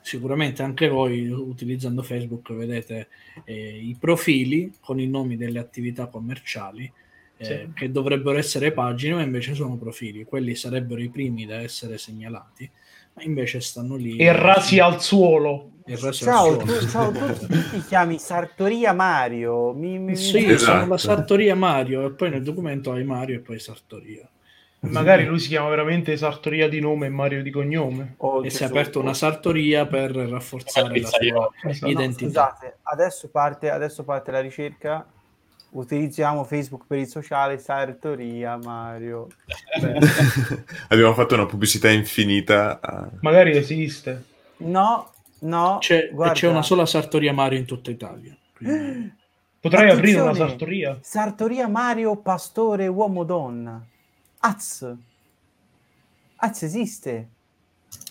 sicuramente 0.00 0.62
anche 0.62 0.88
voi 0.88 1.28
utilizzando 1.28 2.02
Facebook 2.02 2.52
vedete 2.52 3.08
eh, 3.44 3.78
i 3.80 3.96
profili 3.98 4.74
con 4.80 5.00
i 5.00 5.06
nomi 5.06 5.36
delle 5.36 5.58
attività 5.58 6.06
commerciali 6.08 6.92
eh, 7.36 7.44
sì. 7.44 7.72
che 7.74 7.90
dovrebbero 7.90 8.38
essere 8.38 8.72
pagine, 8.72 9.14
ma 9.14 9.22
invece 9.22 9.54
sono 9.54 9.76
profili, 9.76 10.24
quelli 10.24 10.54
sarebbero 10.54 11.00
i 11.00 11.08
primi 11.08 11.46
da 11.46 11.60
essere 11.60 11.98
segnalati, 11.98 12.68
ma 13.14 13.22
invece 13.22 13.60
stanno 13.60 13.96
lì. 13.96 14.16
E 14.16 14.32
rasi 14.32 14.78
al 14.78 15.00
suolo. 15.00 15.70
Ciao, 16.12 16.56
tu, 16.56 16.86
ciao, 16.88 17.12
tu 17.12 17.46
ti 17.70 17.84
chiami 17.86 18.18
Sartoria 18.18 18.94
Mario. 18.94 19.72
Mi, 19.74 19.98
mi, 19.98 20.16
sì, 20.16 20.50
esatto. 20.50 20.78
sono 20.78 20.86
la 20.86 20.98
Sartoria 20.98 21.54
Mario 21.54 22.06
e 22.06 22.10
poi 22.12 22.30
nel 22.30 22.42
documento 22.42 22.92
hai 22.92 23.04
Mario 23.04 23.36
e 23.36 23.40
poi 23.40 23.58
Sartoria. 23.58 24.26
Magari 24.80 25.24
lui 25.24 25.38
si 25.38 25.48
chiama 25.48 25.68
veramente 25.68 26.16
Sartoria 26.16 26.68
di 26.68 26.80
nome 26.80 27.06
e 27.06 27.10
Mario 27.10 27.42
di 27.42 27.50
cognome. 27.50 28.14
Oh, 28.18 28.44
e 28.44 28.50
si 28.50 28.62
è 28.62 28.66
aperto 28.66 29.00
una 29.00 29.14
sartoria 29.14 29.86
per 29.86 30.10
rafforzare 30.14 31.00
la 31.00 31.08
sua 31.08 31.50
esatto. 31.62 31.90
identità. 31.90 32.24
No, 32.24 32.56
scusate, 32.56 32.78
adesso 32.82 33.30
parte, 33.30 33.70
adesso 33.70 34.04
parte 34.04 34.30
la 34.30 34.40
ricerca. 34.40 35.06
Utilizziamo 35.74 36.44
Facebook 36.44 36.84
per 36.86 36.98
il 36.98 37.06
sociale, 37.06 37.58
Sartoria 37.58 38.56
Mario. 38.56 39.28
Abbiamo 40.88 41.14
fatto 41.14 41.34
una 41.34 41.46
pubblicità 41.46 41.90
infinita. 41.90 42.80
A... 42.80 43.10
Magari 43.20 43.56
esiste. 43.56 44.24
No, 44.58 45.14
No, 45.44 45.78
c'è, 45.78 46.10
c'è, 46.32 46.48
una 46.48 46.62
sola 46.62 46.86
sartoria 46.86 47.32
Mario 47.32 47.58
in 47.58 47.66
tutta 47.66 47.90
Italia. 47.90 48.36
Quindi... 48.56 49.12
Potrei 49.60 49.90
aprire 49.90 50.20
una 50.20 50.34
sartoria. 50.34 50.98
Sartoria 51.00 51.66
Mario, 51.68 52.16
pastore, 52.16 52.86
uomo, 52.86 53.24
donna. 53.24 53.82
Az. 54.40 54.94
Az 56.36 56.62
esiste. 56.62 57.28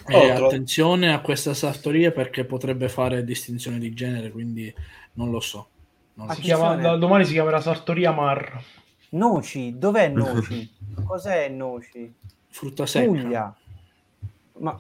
E 0.08 0.32
attenzione 0.32 1.14
a 1.14 1.22
questa 1.22 1.54
sartoria 1.54 2.12
perché 2.12 2.44
potrebbe 2.44 2.90
fare 2.90 3.24
distinzione 3.24 3.78
di 3.78 3.94
genere, 3.94 4.32
quindi 4.32 4.74
non 5.14 5.30
lo 5.30 5.40
so. 5.40 5.70
So. 6.16 6.26
Chiama, 6.42 6.76
da 6.76 6.96
domani 6.96 7.26
si 7.26 7.34
chiamerà 7.34 7.60
sartoria 7.60 8.12
Mar. 8.12 8.64
Noci, 9.10 9.78
dov'è 9.78 10.08
Noci? 10.10 10.72
Cos'è 11.06 11.50
Noci? 11.50 12.14
Frutta 12.50 12.86
secca. 12.86 13.08
Puglia. 13.08 13.56
Ma... 14.60 14.80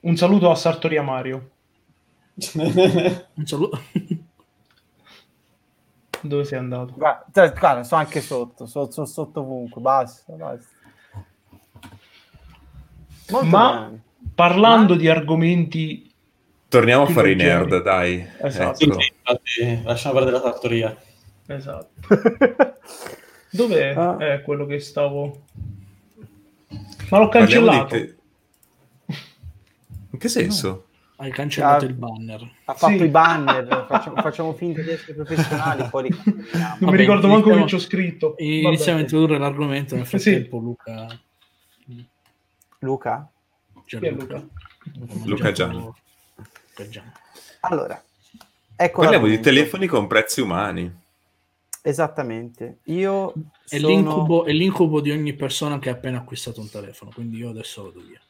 Un 0.00 0.16
saluto 0.16 0.50
a 0.50 0.54
Sartoria 0.54 1.02
Mario. 1.02 1.50
Un 2.54 3.44
saluto. 3.44 3.80
Dove 6.22 6.44
sei 6.44 6.58
andato? 6.58 6.94
Guarda, 6.94 7.48
guarda 7.50 7.82
sono 7.82 8.00
anche 8.00 8.20
sotto, 8.20 8.66
sono, 8.66 8.90
sono 8.90 9.06
sotto 9.06 9.40
ovunque, 9.40 9.80
basta, 9.80 10.32
basta. 10.34 10.68
Ma 13.30 13.84
bene. 13.88 14.02
parlando 14.34 14.94
Ma... 14.94 14.98
di 15.00 15.08
argomenti... 15.08 16.14
Torniamo 16.76 17.04
a 17.04 17.06
fare 17.06 17.32
i 17.32 17.36
nerd, 17.36 17.82
dai. 17.82 18.28
Esatto. 18.42 18.84
Ecco. 18.84 18.98
infatti, 19.00 19.82
lasciamo 19.82 20.14
perdere 20.16 20.36
la 20.36 20.42
sartoria. 20.42 20.96
Esatto. 21.46 21.88
Dov'è 23.50 23.94
Ah. 23.96 24.16
eh, 24.22 24.42
quello 24.42 24.66
che 24.66 24.78
stavo... 24.80 25.44
Ma 27.08 27.18
l'ho 27.18 27.28
cancellato. 27.30 27.86
te- 27.86 28.16
In 30.10 30.18
che 30.18 30.28
senso? 30.28 30.88
Hai 31.16 31.30
cancellato 31.30 31.86
Ah. 31.86 31.88
il 31.88 31.94
banner. 31.94 32.50
Ha 32.66 32.74
fatto 32.74 32.98
Sì. 32.98 33.04
i 33.04 33.08
banner, 33.08 33.86
facciamo, 33.88 34.16
facciamo 34.20 34.52
finta 34.52 34.82
di 34.82 34.90
essere 34.90 35.14
professionali, 35.14 35.88
poi 35.88 36.02
li. 36.02 36.20
Non 36.24 36.34
mi 36.34 36.76
Vabbè, 36.80 36.96
ricordo 36.98 37.26
manco 37.28 37.48
che 37.48 37.56
iniziamo- 37.56 37.68
ci 37.68 37.74
ho 37.74 37.78
scritto. 37.78 38.34
Iniziamo 38.36 38.98
a 38.98 39.00
introdurre 39.00 39.38
l'argomento, 39.38 39.94
nel 39.96 40.04
Sì. 40.06 40.18
frattempo 40.18 40.58
Luca... 40.58 41.06
Luca? 42.80 43.30
È 43.86 44.10
Luca. 44.10 44.34
Luca? 44.34 44.46
Luca 45.24 45.24
Gian. 45.24 45.24
Luca 45.24 45.52
Gian. 45.52 45.92
Allora, 47.60 48.02
ecco 48.76 49.00
Parliamo 49.00 49.26
di 49.26 49.40
telefoni 49.40 49.86
con 49.86 50.06
prezzi 50.06 50.40
umani. 50.40 51.04
Esattamente. 51.82 52.78
Io 52.84 53.32
È, 53.68 53.78
sono... 53.78 53.88
l'incubo, 53.88 54.44
è 54.44 54.52
l'incubo 54.52 55.00
di 55.00 55.12
ogni 55.12 55.34
persona 55.34 55.78
che 55.78 55.88
ha 55.88 55.92
appena 55.92 56.18
acquistato 56.18 56.60
un 56.60 56.68
telefono, 56.68 57.12
quindi 57.14 57.36
io 57.36 57.50
adesso 57.50 57.84
lo 57.84 57.90
do 57.90 58.00
via. 58.00 58.20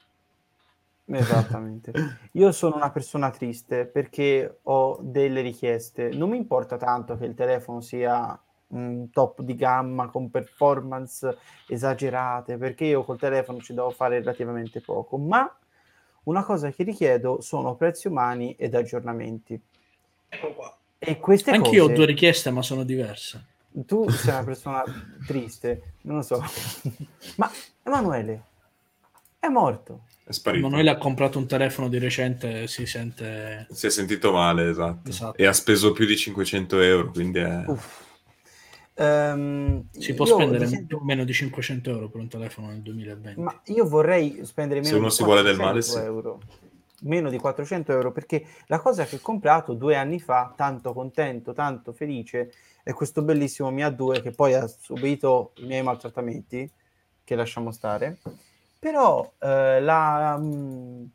Esattamente. 1.09 1.93
Io 2.33 2.53
sono 2.53 2.77
una 2.77 2.91
persona 2.91 3.31
triste 3.31 3.87
perché 3.87 4.59
ho 4.63 4.99
delle 5.01 5.41
richieste. 5.41 6.11
Non 6.11 6.31
mi 6.31 6.37
importa 6.37 6.77
tanto 6.77 7.17
che 7.17 7.25
il 7.25 7.35
telefono 7.35 7.81
sia 7.81 8.39
un 8.69 9.11
top 9.11 9.43
di 9.43 9.55
gamma 9.55 10.09
con 10.09 10.31
performance 10.31 11.39
esagerate, 11.69 12.57
perché 12.57 12.85
io 12.85 13.05
col 13.05 13.19
telefono 13.19 13.61
ci 13.61 13.73
devo 13.73 13.91
fare 13.91 14.19
relativamente 14.19 14.81
poco, 14.81 15.17
ma 15.17 15.51
una 16.27 16.45
cosa 16.45 16.71
che 16.71 16.83
richiedo 16.83 17.41
sono 17.41 17.75
prezzi 17.75 18.09
umani 18.09 18.55
ed 18.59 18.75
aggiornamenti. 18.75 19.61
Ecco 20.29 20.55
qua. 20.55 20.77
E 20.99 21.19
queste 21.19 21.51
Anch'io 21.51 21.85
ho 21.85 21.87
cose... 21.87 21.97
due 21.97 22.07
richieste, 22.07 22.51
ma 22.51 22.63
sono 22.63 22.85
diverse. 22.85 23.45
Tu 23.73 24.09
sei 24.11 24.35
una 24.35 24.45
persona 24.45 24.83
triste, 25.27 25.95
non 26.03 26.17
lo 26.17 26.23
so. 26.23 26.43
Ma 27.37 27.51
Emanuele 27.83 28.43
è 29.39 29.49
morto. 29.49 30.05
È 30.25 30.33
sparito. 30.33 30.67
Emanuele 30.67 30.91
ha 30.91 30.97
comprato 30.97 31.39
un 31.39 31.47
telefono 31.47 31.89
di 31.89 31.99
recente 31.99 32.63
e 32.63 32.67
si 32.67 32.85
sente... 32.87 33.69
Si 33.71 33.87
è 33.87 33.91
sentito 33.91 34.33
male, 34.33 34.69
esatto. 34.69 35.09
Esatto. 35.09 35.37
E 35.37 35.47
ha 35.47 35.53
speso 35.53 35.93
più 35.93 36.07
di 36.07 36.17
500 36.17 36.81
euro, 36.81 37.11
quindi 37.11 37.39
è... 37.39 37.65
Uff. 37.67 38.05
Ehm, 38.99 39.89
Si 39.91 40.15
può 40.15 40.25
spendere 40.25 40.65
esempio, 40.65 41.01
meno 41.03 41.25
di 41.25 41.33
500 41.33 41.91
euro 41.91 42.09
per 42.09 42.21
un 42.21 42.29
telefono 42.29 42.69
nel 42.69 42.81
2020. 42.81 43.41
Ma 43.41 43.61
io 43.67 43.87
vorrei 43.87 44.41
spendere 44.45 44.83
Se 44.83 44.91
meno 44.91 45.03
uno 45.03 45.09
di 45.09 45.15
si 45.15 45.23
vuole 45.25 45.43
del 45.43 45.57
400 45.57 45.63
male, 45.65 45.83
sì. 45.83 46.11
euro. 46.11 46.41
Meno 47.03 47.29
di 47.29 47.39
400 47.39 47.93
euro 47.93 48.11
perché 48.11 48.47
la 48.67 48.79
cosa 48.81 49.05
che 49.05 49.17
ho 49.17 49.21
comprato 49.21 49.75
due 49.75 49.97
anni 49.97 50.19
fa, 50.19 50.55
tanto 50.57 50.95
contento, 50.95 51.53
tanto 51.53 51.93
felice, 51.93 52.53
è 52.83 52.93
questo 52.95 53.21
bellissimo 53.21 53.71
Mi 53.71 53.83
A2 53.83 54.23
che 54.23 54.31
poi 54.31 54.55
ha 54.55 54.67
subito 54.67 55.53
i 55.57 55.67
miei 55.67 55.83
maltrattamenti, 55.83 56.71
che 57.23 57.35
lasciamo 57.35 57.71
stare. 57.71 58.19
Però 58.79 59.31
eh, 59.41 59.81
la, 59.81 60.39
mh, 60.39 61.11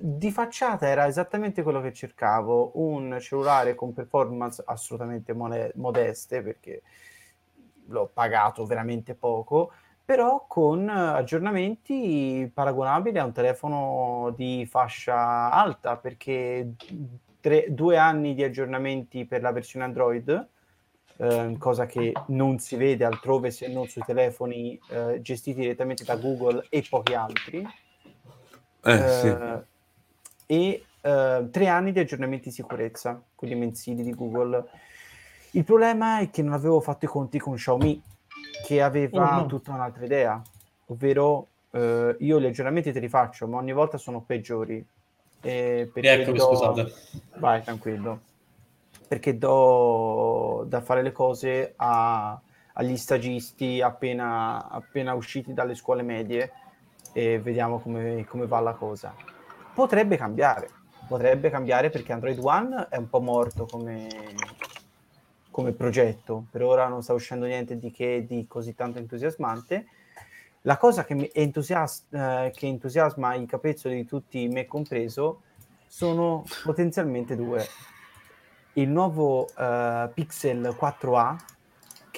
di 0.00 0.30
facciata 0.30 0.86
era 0.88 1.06
esattamente 1.06 1.62
quello 1.62 1.80
che 1.80 1.92
cercavo, 1.92 2.72
un 2.74 3.18
cellulare 3.20 3.74
con 3.74 3.92
performance 3.92 4.62
assolutamente 4.66 5.32
mone- 5.32 5.72
modeste 5.76 6.42
perché 6.42 6.82
l'ho 7.86 8.10
pagato 8.12 8.66
veramente 8.66 9.14
poco, 9.14 9.72
però 10.04 10.46
con 10.46 10.88
aggiornamenti 10.88 12.50
paragonabili 12.52 13.18
a 13.18 13.24
un 13.24 13.32
telefono 13.32 14.32
di 14.36 14.66
fascia 14.66 15.50
alta, 15.50 15.96
perché 15.96 16.74
tre- 17.40 17.66
due 17.70 17.96
anni 17.96 18.34
di 18.34 18.42
aggiornamenti 18.42 19.24
per 19.24 19.42
la 19.42 19.52
versione 19.52 19.86
Android, 19.86 20.48
eh, 21.20 21.56
cosa 21.58 21.86
che 21.86 22.12
non 22.28 22.58
si 22.58 22.76
vede 22.76 23.04
altrove 23.04 23.50
se 23.50 23.68
non 23.68 23.88
sui 23.88 24.02
telefoni 24.04 24.78
eh, 24.90 25.20
gestiti 25.22 25.60
direttamente 25.60 26.04
da 26.04 26.16
Google 26.16 26.66
e 26.68 26.84
pochi 26.88 27.14
altri, 27.14 27.66
Eh, 28.84 29.08
sì. 29.08 29.28
E 30.50 30.82
eh, 31.02 31.48
tre 31.50 31.66
anni 31.68 31.92
di 31.92 31.98
aggiornamenti 31.98 32.48
di 32.48 32.54
sicurezza, 32.54 33.20
quelli 33.34 33.54
mensili 33.54 34.02
di 34.02 34.14
Google. 34.14 34.64
Il 35.52 35.64
problema 35.64 36.20
è 36.20 36.30
che 36.30 36.42
non 36.42 36.54
avevo 36.54 36.80
fatto 36.80 37.04
i 37.04 37.08
conti 37.08 37.38
con 37.38 37.54
Xiaomi, 37.54 38.02
che 38.64 38.80
aveva 38.80 39.36
Oh, 39.36 39.40
no. 39.42 39.46
tutta 39.46 39.72
un'altra 39.72 40.04
idea, 40.04 40.42
ovvero 40.86 41.48
eh, 41.70 42.16
io 42.20 42.40
gli 42.40 42.46
aggiornamenti 42.46 42.92
te 42.92 43.00
li 43.00 43.08
faccio, 43.08 43.46
ma 43.46 43.58
ogni 43.58 43.72
volta 43.72 43.98
sono 43.98 44.22
peggiori. 44.22 44.84
Eh, 45.42 45.88
perché 45.92 46.16
Rieccomi, 46.16 46.38
do- 46.38 46.46
scusate. 46.46 46.92
Vai, 47.36 47.62
tranquillo. 47.62 48.20
Perché 49.06 49.38
do 49.38 50.64
da 50.66 50.80
fare 50.80 51.02
le 51.02 51.12
cose 51.12 51.74
a- 51.76 52.38
agli 52.74 52.96
stagisti 52.96 53.80
appena, 53.82 54.68
appena 54.68 55.14
usciti 55.14 55.52
dalle 55.52 55.74
scuole 55.74 56.02
medie 56.02 56.52
e 57.12 57.38
vediamo 57.38 57.80
come, 57.80 58.24
come 58.26 58.46
va 58.46 58.60
la 58.60 58.72
cosa. 58.72 59.14
Potrebbe 59.78 60.16
cambiare, 60.16 60.68
potrebbe 61.06 61.50
cambiare 61.50 61.88
perché 61.88 62.12
Android 62.12 62.40
One 62.42 62.88
è 62.90 62.96
un 62.96 63.08
po' 63.08 63.20
morto 63.20 63.64
come, 63.64 64.08
come 65.52 65.70
progetto. 65.70 66.46
Per 66.50 66.64
ora 66.64 66.88
non 66.88 67.04
sta 67.04 67.12
uscendo 67.12 67.46
niente 67.46 67.78
di 67.78 67.92
che 67.92 68.26
di 68.26 68.48
così 68.48 68.74
tanto 68.74 68.98
entusiasmante. 68.98 69.86
La 70.62 70.78
cosa 70.78 71.04
che, 71.04 71.14
mi 71.14 71.30
entusias- 71.32 72.06
eh, 72.10 72.52
che 72.56 72.66
entusiasma 72.66 73.34
i 73.34 73.46
capezzoli 73.46 73.94
di 73.94 74.04
tutti, 74.04 74.48
me 74.48 74.66
compreso, 74.66 75.42
sono 75.86 76.42
potenzialmente 76.64 77.36
due. 77.36 77.64
Il 78.72 78.88
nuovo 78.88 79.46
eh, 79.56 80.10
Pixel 80.12 80.74
4a, 80.76 81.36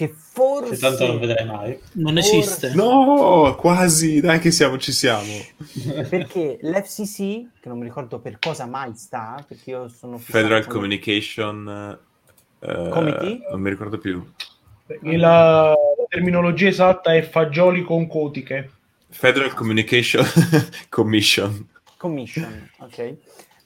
che 0.01 0.09
forse... 0.17 0.71
Che 0.71 0.79
tanto 0.79 1.07
non 1.07 1.19
vedrai 1.19 1.45
mai. 1.45 1.79
Non 1.93 2.15
Forse- 2.15 2.39
esiste. 2.39 2.75
No, 2.75 3.55
quasi, 3.59 4.21
dai 4.23 4.39
che 4.39 4.51
siamo, 4.51 4.79
ci 4.79 4.93
siamo. 4.93 5.31
Perché 6.09 6.59
l'FCC, 6.63 7.17
che 7.61 7.69
non 7.69 7.77
mi 7.77 7.85
ricordo 7.85 8.19
per 8.19 8.39
cosa 8.39 8.65
mai 8.65 8.93
sta, 8.95 9.45
perché 9.47 9.71
io 9.71 9.89
sono... 9.89 10.17
Federal 10.17 10.63
con- 10.65 10.73
Communication... 10.73 11.99
eh, 12.61 12.89
Committee? 12.89 13.41
Non 13.51 13.61
mi 13.61 13.69
ricordo 13.69 13.99
più. 13.99 14.27
E 14.87 15.17
La, 15.19 15.69
la 15.69 15.77
terminologia 16.09 16.69
esatta 16.69 17.15
è 17.15 17.21
fagioli 17.21 17.83
con 17.83 18.07
cotiche. 18.07 18.71
Federal 19.11 19.53
Communication 19.53 20.25
Commission. 20.89 21.69
Commission, 21.99 22.71
ok. 22.79 23.17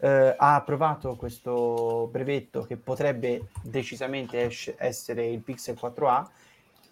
Eh, 0.05 0.35
ha 0.37 0.55
approvato 0.55 1.17
questo 1.17 2.11
brevetto 2.13 2.65
che 2.65 2.77
potrebbe 2.77 3.47
decisamente 3.63 4.43
esce- 4.45 4.75
essere 4.77 5.27
il 5.27 5.41
Pixel 5.41 5.79
4a 5.81 6.27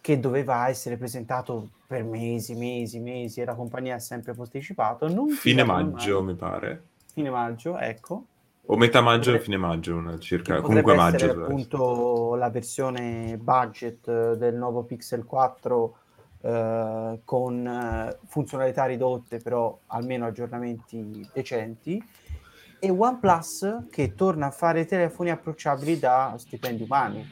che 0.01 0.19
doveva 0.19 0.67
essere 0.67 0.97
presentato 0.97 1.69
per 1.85 2.03
mesi, 2.03 2.55
mesi, 2.55 2.99
mesi 2.99 3.39
e 3.39 3.45
la 3.45 3.53
compagnia 3.53 3.95
ha 3.95 3.99
sempre 3.99 4.33
posticipato. 4.33 5.07
Non 5.13 5.29
Fine 5.29 5.63
maggio, 5.63 6.23
mai. 6.23 6.33
mi 6.33 6.39
pare. 6.39 6.83
Fine 7.13 7.29
maggio, 7.29 7.77
ecco. 7.77 8.25
O 8.65 8.77
metà 8.77 9.01
maggio 9.01 9.19
Potrebbe- 9.25 9.43
fine 9.43 9.57
maggio, 9.57 9.95
una 9.95 10.17
circa. 10.17 10.61
Comunque 10.61 10.95
maggio. 10.95 11.25
essere. 11.25 11.31
appunto 11.43 12.33
la 12.33 12.49
versione 12.49 13.37
budget 13.39 14.07
eh, 14.07 14.37
del 14.37 14.55
nuovo 14.55 14.81
Pixel 14.83 15.23
4 15.23 15.97
eh, 16.41 17.19
con 17.23 17.67
eh, 17.67 18.17
funzionalità 18.27 18.85
ridotte 18.85 19.37
però 19.37 19.77
almeno 19.87 20.25
aggiornamenti 20.25 21.25
decenti 21.31 22.03
e 22.83 22.89
OnePlus 22.89 23.85
che 23.89 24.13
torna 24.13 24.47
a 24.47 24.51
fare 24.51 24.85
telefoni 24.85 25.29
approcciabili 25.29 25.99
da 25.99 26.33
stipendi 26.35 26.83
umani 26.83 27.25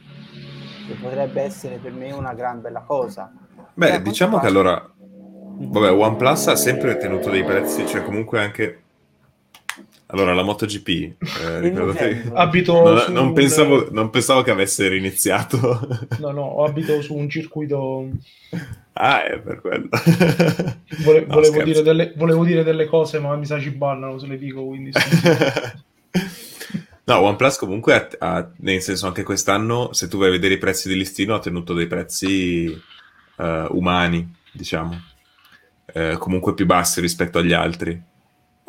che 0.88 0.94
potrebbe 0.94 1.42
essere 1.42 1.76
per 1.76 1.92
me 1.92 2.10
una 2.10 2.32
gran 2.32 2.62
bella 2.62 2.80
cosa. 2.80 3.30
Beh, 3.74 3.90
Però, 3.90 4.02
diciamo 4.02 4.38
che 4.38 4.46
allora, 4.46 4.90
vabbè, 4.96 5.92
OnePlus 5.92 6.46
ha 6.48 6.56
sempre 6.56 6.96
tenuto 6.96 7.28
dei 7.28 7.44
prezzi, 7.44 7.86
cioè 7.86 8.02
comunque 8.02 8.40
anche... 8.40 8.82
Allora, 10.12 10.34
la 10.34 10.42
MotoGP, 10.42 10.88
eh, 10.88 11.60
ricordate... 11.60 12.12
Nintendo. 12.12 12.34
Abito 12.36 12.82
Non, 12.82 12.98
su 12.98 13.12
non 13.12 13.26
un- 13.28 13.32
pensavo, 13.32 13.88
non 13.90 14.10
pensavo 14.10 14.42
che 14.42 14.50
avesse 14.50 14.86
riniziato. 14.88 15.58
No, 16.20 16.30
no, 16.32 16.64
abito 16.64 17.00
su 17.00 17.14
un 17.14 17.28
circuito. 17.30 18.08
ah, 18.92 19.24
è 19.24 19.38
per 19.40 19.60
quello. 19.62 19.88
Vole- 21.02 21.24
No, 21.26 21.34
volevo, 21.34 21.62
dire 21.62 21.80
delle, 21.82 22.12
volevo 22.16 22.44
dire 22.44 22.62
delle 22.62 22.84
cose, 22.86 23.18
ma 23.20 23.34
mi 23.36 23.46
sa 23.46 23.58
ci 23.58 23.70
bannano 23.70 24.18
se 24.18 24.26
le 24.26 24.36
dico. 24.36 24.62
Quindi 24.66 24.90
no, 27.04 27.20
OnePlus 27.20 27.56
comunque, 27.56 27.94
ha, 27.94 28.08
ha- 28.18 28.50
nel 28.58 28.80
senso 28.82 29.06
anche 29.06 29.22
quest'anno, 29.22 29.92
se 29.92 30.08
tu 30.08 30.18
vai 30.18 30.28
a 30.28 30.32
vedere 30.32 30.54
i 30.54 30.58
prezzi 30.58 30.88
di 30.88 30.96
listino, 30.96 31.34
ha 31.34 31.40
tenuto 31.40 31.72
dei 31.74 31.86
prezzi 31.86 32.66
eh, 33.38 33.66
umani, 33.70 34.30
diciamo, 34.52 35.00
Eh, 35.94 36.16
comunque 36.18 36.54
più 36.54 36.64
bassi 36.64 37.00
rispetto 37.00 37.38
agli 37.38 37.52
altri. 37.52 38.10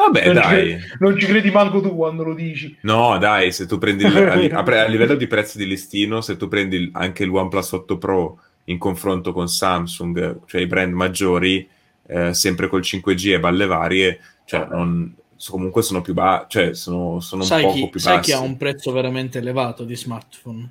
Vabbè, 0.06 0.26
non, 0.26 0.36
ci 0.36 0.42
dai. 0.42 0.50
credi, 0.70 0.84
non 1.00 1.20
ci 1.20 1.26
credi 1.26 1.52
manco 1.52 1.82
tu 1.82 1.96
quando 1.96 2.24
lo 2.24 2.34
dici. 2.34 2.78
No, 2.82 3.18
dai, 3.18 3.52
se 3.52 3.66
tu 3.66 3.78
prendi 3.78 4.04
il- 4.06 4.16
a, 4.18 4.36
li- 4.36 4.50
a 4.50 4.86
livello 4.88 5.16
di 5.16 5.28
prezzi 5.28 5.58
di 5.58 5.66
listino, 5.68 6.22
se 6.22 6.38
tu 6.38 6.48
prendi 6.48 6.76
il- 6.76 6.90
anche 6.94 7.24
il 7.24 7.30
OnePlus 7.30 7.72
8 7.72 7.98
Pro 7.98 8.40
in 8.66 8.78
confronto 8.78 9.34
con 9.34 9.48
Samsung, 9.48 10.40
cioè 10.46 10.62
i 10.62 10.68
brand 10.68 10.94
maggiori, 10.94 11.68
eh, 12.08 12.34
sempre 12.34 12.68
col 12.68 12.82
5G 12.82 13.34
e 13.34 13.40
balle 13.40 13.66
varie, 13.66 14.20
cioè 14.46 14.68
non- 14.70 15.14
comunque 15.50 15.82
sono 15.82 16.02
più 16.02 16.14
bassi, 16.14 16.46
cioè 16.50 16.74
sono, 16.74 17.20
sono 17.20 17.42
un 17.42 17.48
sai, 17.48 17.64
poco 17.64 17.74
chi, 17.76 17.90
più 17.90 18.00
sai 18.00 18.16
bassi. 18.18 18.32
chi 18.32 18.38
ha 18.38 18.40
un 18.40 18.56
prezzo 18.58 18.92
veramente 18.92 19.40
elevato 19.40 19.84
di 19.84 19.96
smartphone? 19.96 20.70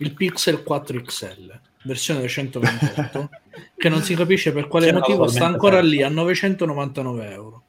Il 0.00 0.12
Pixel 0.14 0.62
4 0.62 1.00
XL, 1.00 1.60
versione 1.84 2.26
128, 2.28 3.30
che 3.76 3.88
non 3.88 4.02
si 4.02 4.14
capisce 4.14 4.52
per 4.52 4.66
quale 4.68 4.86
C'è 4.86 4.92
motivo 4.92 5.26
sta 5.28 5.46
ancora 5.46 5.76
sempre. 5.80 5.90
lì 5.96 6.02
a 6.02 6.08
999 6.08 7.30
euro. 7.32 7.62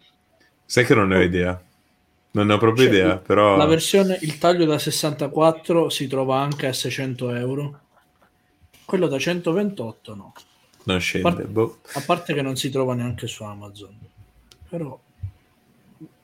Sai 0.72 0.85
che 0.85 0.95
non 0.95 1.10
ne 1.10 1.18
ho 1.18 1.22
idea. 1.22 1.61
Non 2.31 2.48
ne 2.48 2.53
ho 2.53 2.57
proprio 2.57 2.85
Cioè, 2.85 2.93
idea, 2.93 3.18
però... 3.18 3.57
La 3.57 3.65
versione, 3.65 4.18
il 4.22 4.38
taglio 4.38 4.64
da 4.64 4.80
64 4.80 5.89
si 5.89 6.07
trova 6.07 6.39
anche 6.39 6.68
a 6.68 6.72
600 6.72 7.35
euro. 7.35 7.80
Quello 8.85 9.07
da 9.07 9.19
128 9.19 10.15
no. 10.15 10.34
Non 10.85 10.99
scende. 11.02 11.30
Par- 11.30 11.45
boh. 11.45 11.80
A 11.91 12.02
parte 12.06 12.34
che 12.34 12.41
non 12.41 12.56
si 12.56 12.69
trova 12.69 12.93
neanche 12.93 13.27
su 13.27 13.43
Amazon. 13.43 13.93
Però 14.69 14.98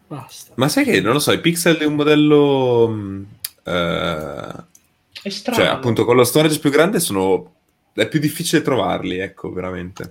basta. 0.07 0.53
Ma 0.55 0.69
sai 0.69 0.85
che, 0.85 1.01
non 1.01 1.11
lo 1.11 1.19
so, 1.19 1.33
i 1.33 1.41
pixel 1.41 1.77
di 1.77 1.83
un 1.83 1.95
modello... 1.95 2.87
mh, 2.87 3.25
eh, 3.63 4.55
È 5.23 5.29
strano. 5.29 5.59
cioè, 5.59 5.67
appunto, 5.67 6.05
con 6.05 6.15
lo 6.15 6.23
storage 6.23 6.59
più 6.59 6.69
grande 6.69 7.01
sono... 7.01 7.53
È 7.91 8.07
più 8.07 8.21
difficile 8.21 8.61
trovarli, 8.61 9.17
ecco, 9.17 9.51
veramente. 9.51 10.09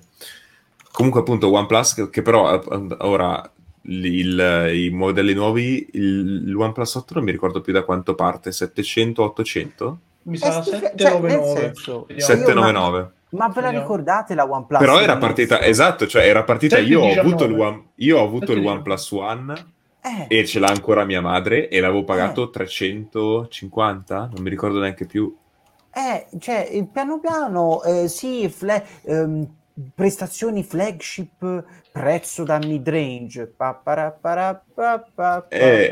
Comunque, 0.92 1.20
appunto, 1.20 1.50
OnePlus, 1.50 1.94
che, 1.94 2.10
che 2.10 2.20
però 2.20 2.54
eh, 2.54 2.96
ora 2.98 3.50
il- 3.88 4.70
i 4.74 4.90
modelli 4.90 5.34
nuovi, 5.34 5.88
il, 5.92 6.44
il 6.48 6.54
OnePlus 6.56 6.94
8 6.94 7.14
non 7.14 7.24
mi 7.24 7.30
ricordo 7.30 7.60
più 7.60 7.72
da 7.72 7.82
quanto 7.84 8.14
parte, 8.14 8.52
700, 8.52 9.22
800? 9.22 9.98
Mi 10.22 10.36
sa 10.36 10.58
Eh, 10.58 10.62
sì, 10.62 10.70
799. 10.70 11.28
cioè, 11.28 11.36
nel 11.36 11.74
senso, 11.74 12.04
Vediamo. 12.06 12.18
Io- 12.18 12.24
799. 12.26 13.10
Ma 13.28 13.48
ve 13.48 13.60
la 13.60 13.70
ricordate 13.70 14.34
la 14.34 14.48
OnePlus? 14.48 14.78
Però 14.80 15.00
era 15.00 15.16
partita, 15.18 15.60
esatto, 15.62 16.06
cioè 16.06 16.26
era 16.26 16.42
partita, 16.44 16.78
io 16.78 17.00
ho 17.00 17.08
719. 17.12 17.20
avuto 17.20 17.44
il, 17.44 17.60
One, 17.60 17.84
io 17.96 18.18
ho 18.18 18.24
avuto 18.24 18.52
il 18.52 18.58
719. 18.62 18.76
OnePlus 18.76 19.10
One 19.12 19.66
Eh, 20.28 20.40
e 20.40 20.46
ce 20.46 20.58
l'ha 20.60 20.68
ancora 20.68 21.04
mia 21.04 21.20
madre 21.20 21.68
e 21.68 21.80
l'avevo 21.80 22.04
pagato 22.04 22.48
350, 22.50 24.30
non 24.32 24.42
mi 24.42 24.50
ricordo 24.50 24.78
neanche 24.78 25.06
più. 25.06 25.34
eh, 25.92 26.26
cioè, 26.38 26.68
eh, 26.70 26.84
piano 26.92 27.18
piano, 27.20 27.82
eh, 27.82 28.06
sì, 28.08 28.48
fle- 28.50 28.84
ehm, 29.04 29.46
prestazioni 29.94 30.62
flagship, 30.64 31.64
prezzo 31.92 32.44
da 32.44 32.58
mid-range. 32.58 33.46
Pa, 33.46 33.74
pa, 33.74 34.10
pa, 34.10 35.46
Eh, 35.48 35.88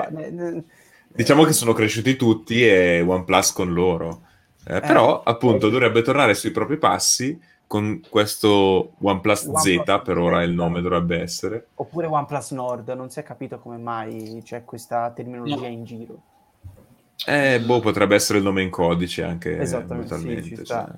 Diciamo 1.08 1.44
che 1.44 1.52
sono 1.52 1.72
cresciuti 1.72 2.16
tutti 2.16 2.66
e 2.66 3.00
OnePlus 3.00 3.52
con 3.52 3.72
loro. 3.72 4.22
Eh, 4.66 4.80
però, 4.80 5.22
appunto, 5.22 5.68
dovrebbe 5.68 6.02
tornare 6.02 6.34
sui 6.34 6.50
propri 6.50 6.78
passi 6.78 7.38
con 7.66 8.00
questo 8.08 8.94
OnePlus, 9.00 9.44
OnePlus 9.44 9.82
Z, 9.84 10.02
per 10.02 10.18
ora 10.18 10.42
il 10.42 10.52
nome 10.52 10.80
dovrebbe 10.80 11.20
essere. 11.20 11.66
Oppure 11.76 12.06
OnePlus 12.06 12.50
Nord, 12.52 12.88
non 12.90 13.10
si 13.10 13.20
è 13.20 13.22
capito 13.22 13.58
come 13.58 13.76
mai 13.76 14.40
c'è 14.44 14.64
questa 14.64 15.10
terminologia 15.10 15.66
No. 15.66 15.66
in 15.68 15.84
giro. 15.84 16.22
Eh, 17.26 17.60
boh, 17.60 17.80
potrebbe 17.80 18.14
essere 18.16 18.38
il 18.38 18.44
nome 18.44 18.62
in 18.62 18.70
codice 18.70 19.22
anche 19.22 19.58
Esattamente, 19.58 20.42
sì, 20.42 20.56
ci 20.56 20.64
sta. 20.64 20.84
cioè, 20.86 20.94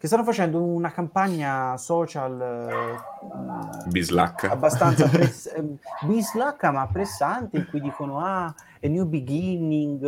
Che 0.00 0.06
stanno 0.06 0.24
facendo 0.24 0.62
una 0.62 0.90
campagna 0.90 1.76
social 1.76 2.40
eh, 2.40 3.90
bislacca. 3.90 4.48
abbastanza 4.48 5.06
press- 5.12 5.52
eh, 5.54 5.62
bislacca 6.06 6.70
ma 6.70 6.86
pressante 6.86 7.58
in 7.58 7.66
cui 7.66 7.82
dicono 7.82 8.18
ah 8.20 8.46
a 8.46 8.88
new 8.88 9.04
beginning 9.04 10.02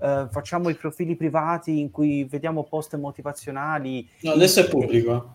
eh, 0.00 0.28
facciamo 0.30 0.68
i 0.68 0.74
profili 0.74 1.16
privati 1.16 1.80
in 1.80 1.90
cui 1.90 2.22
vediamo 2.22 2.62
post 2.62 2.96
motivazionali 2.96 4.08
No, 4.20 4.30
adesso 4.32 4.60
è 4.60 4.68
pubblico. 4.68 5.34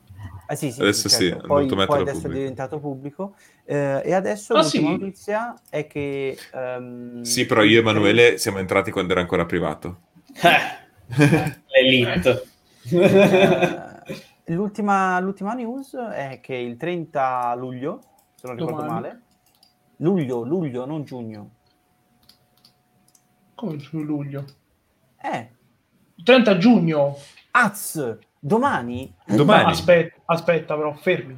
Ah, 0.49 0.55
sì, 0.55 0.71
sì, 0.71 0.79
Adesso 0.79 1.09
sì, 1.09 1.15
sì, 1.15 1.27
certo. 1.27 1.45
hanno 1.53 1.65
poi, 1.65 1.67
poi 1.67 1.99
adesso 1.99 2.19
è 2.19 2.21
pubblico. 2.21 2.39
diventato 2.39 2.79
pubblico 2.79 3.35
Eh, 3.65 4.01
e 4.05 4.13
adesso 4.13 4.53
Ah, 4.55 4.61
l'ultima 4.61 4.91
sì? 4.91 4.97
notizia 4.97 5.53
è 5.69 5.85
che 5.87 6.37
ehm, 6.53 7.21
Sì, 7.25 7.45
però 7.45 7.63
io 7.63 7.79
e 7.79 7.81
Emanuele 7.81 8.37
siamo 8.37 8.59
entrati 8.59 8.89
quando 8.89 9.11
era 9.11 9.19
ancora 9.19 9.45
privato. 9.45 10.03
Eh, 10.41 10.85
L'elite. 11.73 12.45
L'ultima, 14.49 15.19
l'ultima 15.19 15.53
news 15.53 15.93
è 15.95 16.39
che 16.41 16.55
il 16.55 16.77
30 16.77 17.53
luglio, 17.55 17.99
se 18.35 18.47
non 18.47 18.55
ricordo 18.55 18.81
Domani. 18.81 19.01
male, 19.01 19.21
luglio, 19.97 20.43
luglio, 20.43 20.85
non 20.85 21.03
giugno. 21.03 21.49
Come 23.55 23.79
su 23.79 23.99
luglio? 24.01 24.45
Eh, 25.21 25.51
30 26.23 26.57
giugno. 26.57 27.17
Az, 27.51 28.17
domani? 28.39 29.13
Domani, 29.25 29.63
No, 29.63 29.69
aspetta, 29.69 30.21
aspetta, 30.25 30.75
però, 30.77 30.93
fermi. 30.93 31.37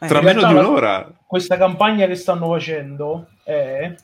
Eh, 0.00 0.06
tra 0.08 0.20
meno 0.20 0.40
di 0.40 0.46
realtà 0.46 0.60
la- 0.60 0.68
un'ora. 0.68 1.12
Questa 1.26 1.56
campagna 1.56 2.06
che 2.06 2.16
stanno 2.16 2.48
facendo 2.48 3.28
è 3.44 3.94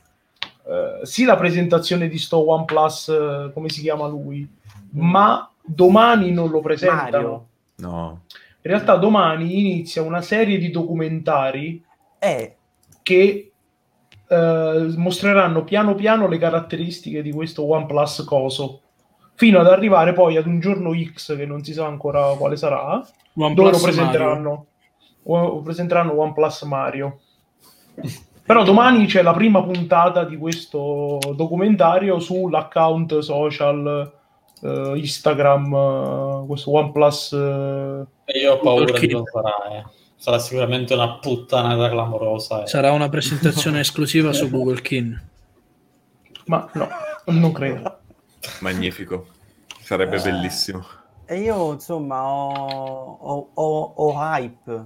eh, 0.69 1.01
sì 1.03 1.25
la 1.25 1.37
presentazione 1.37 2.09
di 2.09 2.19
sto 2.19 2.49
OnePlus, 2.49 3.09
eh, 3.09 3.51
come 3.53 3.71
si 3.71 3.81
chiama 3.81 4.07
lui, 4.07 4.49
ma 4.91 5.51
domani 5.65 6.31
non 6.31 6.49
lo 6.51 6.61
presentano. 6.61 7.11
Mario. 7.11 7.47
No. 7.77 8.23
In 8.63 8.71
realtà 8.71 8.97
domani 8.97 9.59
inizia 9.59 10.03
una 10.03 10.23
serie 10.23 10.59
di 10.59 10.71
documentari 10.71 11.85
Eh, 12.19 12.57
che 13.03 13.53
eh, 14.29 14.95
mostreranno 14.97 15.63
piano 15.63 15.95
piano 15.95 16.27
le 16.27 16.39
caratteristiche 16.39 17.23
di 17.23 17.31
questo 17.33 17.69
OnePlus 17.69 18.25
coso, 18.25 18.81
fino 19.35 19.61
ad 19.61 19.69
arrivare 19.69 20.13
poi 20.13 20.37
ad 20.37 20.47
un 20.47 20.59
giorno 20.59 20.93
X 20.95 21.37
che 21.37 21.47
non 21.47 21.63
si 21.63 21.73
sa 21.73 21.87
ancora 21.87 22.35
quale 22.37 22.57
sarà, 22.57 23.07
dove 23.33 23.71
lo 23.71 23.79
presenteranno, 23.79 24.67
o- 25.25 25.61
presenteranno 25.61 26.19
OnePlus 26.19 26.63
Mario. 26.63 27.21
Però 28.45 28.63
domani 28.65 29.07
c'è 29.07 29.23
la 29.23 29.33
prima 29.33 29.63
puntata 29.63 30.25
di 30.25 30.37
questo 30.37 31.19
documentario 31.35 32.19
sull'account 32.19 33.19
social 33.19 34.13
eh, 34.63 34.93
Instagram, 34.97 35.75
eh, 35.75 36.47
questo 36.47 36.71
OnePlus. 36.73 37.33
eh, 37.33 38.07
E 38.25 38.39
io 38.41 38.53
ho 38.55 38.59
paura 38.61 38.85
di 38.87 38.93
Perché? 38.93 39.07
non 39.09 39.25
sarà, 39.25 39.65
eh. 39.79 39.85
Sarà 40.17 40.39
sicuramente 40.39 40.95
una 40.95 41.19
puttanata 41.19 41.89
clamorosa. 41.91 42.63
eh. 42.63 42.67
Sarà 42.67 42.93
una 42.93 43.09
presentazione 43.09 43.81
esclusiva 43.81 44.33
su 44.33 44.49
Google 44.51 44.81
Kin. 44.83 45.21
ma 46.47 46.69
no, 46.75 46.89
non 47.27 47.53
credo. 47.53 47.99
Magnifico. 48.61 49.27
Sarebbe 49.81 50.17
Eh. 50.17 50.23
bellissimo. 50.23 50.85
e 51.29 51.41
io 51.41 51.73
insomma 51.73 52.23
ho, 52.25 53.19
ho- 53.21 53.51
ho- 53.55 53.93
ho 53.97 54.13
hype. 54.17 54.85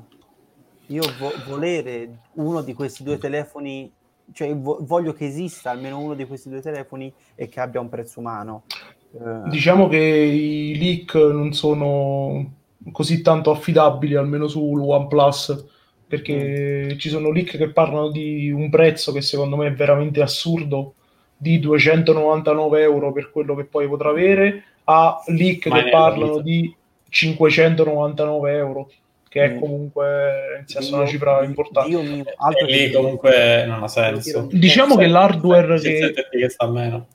Io 0.86 1.02
vo- 1.18 1.32
volere 1.46 2.18
uno 2.34 2.62
di 2.62 2.72
questi 2.72 3.02
due 3.02 3.18
telefoni, 3.18 3.92
cioè 4.32 4.54
vo- 4.56 4.78
voglio 4.80 5.12
che 5.12 5.26
esista 5.26 5.70
almeno 5.70 5.98
uno 5.98 6.14
di 6.14 6.26
questi 6.26 6.48
due 6.48 6.60
telefoni 6.62 7.12
e 7.34 7.48
che 7.48 7.60
abbia 7.60 7.80
un 7.80 7.88
prezzo 7.90 8.20
umano. 8.20 8.64
Eh, 9.12 9.48
Diciamo 9.48 9.88
che 9.88 9.96
i 9.98 10.78
leak 10.78 11.14
non 11.14 11.52
sono 11.52 12.52
così 12.92 13.22
tanto 13.22 13.50
affidabili, 13.50 14.14
almeno 14.14 14.46
sul 14.48 14.80
OnePlus, 14.80 15.64
perché 16.06 16.96
ci 16.98 17.08
sono 17.08 17.30
leak 17.30 17.56
che 17.56 17.70
parlano 17.70 18.10
di 18.10 18.50
un 18.50 18.68
prezzo 18.70 19.12
che 19.12 19.20
secondo 19.20 19.56
me 19.56 19.68
è 19.68 19.72
veramente 19.72 20.20
assurdo, 20.22 20.94
di 21.36 21.58
299 21.58 22.82
euro 22.82 23.12
per 23.12 23.30
quello 23.30 23.54
che 23.54 23.64
poi 23.64 23.88
potrà 23.88 24.10
avere, 24.10 24.64
a 24.84 25.22
leak 25.26 25.66
Mai 25.66 25.84
che 25.84 25.90
parlano 25.90 26.32
vita. 26.34 26.42
di 26.42 26.74
599 27.08 28.52
euro, 28.56 28.90
che 29.28 29.42
è 29.44 29.48
Mm. 29.54 29.58
comunque 29.58 30.62
senso, 30.66 30.94
una 30.94 31.02
Dio- 31.04 31.12
cifra 31.12 31.38
Dio- 31.40 31.48
importante. 31.48 31.88
Dio 31.90 32.02
mio, 32.02 32.24
altro 32.36 32.66
E 32.66 32.70
che 32.70 32.86
lì 32.86 32.92
comunque 32.92 33.64
non 33.66 33.82
ha 33.82 33.88
senso. 33.88 34.48
Diciamo 34.50 34.96
che 34.96 35.06
l'hardware 35.06 35.78
che, 35.80 36.12
che 36.30 36.48
sta 36.48 36.66
meno. 36.68 37.06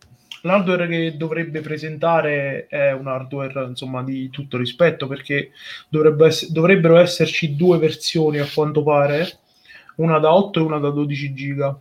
L'hardware 0.46 0.88
che 0.88 1.18
dovrebbe 1.18 1.60
presentare 1.62 2.68
è 2.68 2.92
un 2.92 3.08
hardware 3.08 3.66
insomma 3.66 4.04
di 4.04 4.30
tutto 4.30 4.58
rispetto 4.58 5.08
perché 5.08 5.50
dovrebbe 5.90 6.28
ess- 6.28 6.50
dovrebbero 6.50 6.98
esserci 6.98 7.56
due 7.56 7.80
versioni 7.80 8.38
a 8.38 8.48
quanto 8.52 8.84
pare, 8.84 9.40
una 9.96 10.20
da 10.20 10.34
8 10.34 10.60
e 10.60 10.64
una 10.64 10.78
da 10.78 10.92
12 10.92 11.34
giga. 11.34 11.76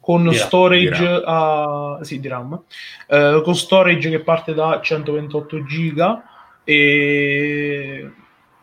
Con 0.00 0.22
Di 0.22 0.36
RAM, 0.36 0.46
storage 0.46 1.22
a 1.24 1.98
sì, 2.00 2.20
di 2.20 2.28
RAM. 2.28 2.58
Eh, 3.06 3.40
con 3.44 3.54
storage 3.54 4.08
che 4.08 4.20
parte 4.20 4.54
da 4.54 4.80
128 4.82 5.64
giga 5.64 6.24
e 6.64 8.10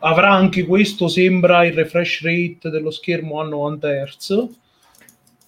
avrà 0.00 0.32
anche 0.32 0.64
questo 0.64 1.06
sembra 1.06 1.64
il 1.64 1.74
refresh 1.74 2.22
rate 2.22 2.70
dello 2.70 2.90
schermo 2.90 3.40
a 3.40 3.44
90 3.44 3.88
Hz 4.04 4.48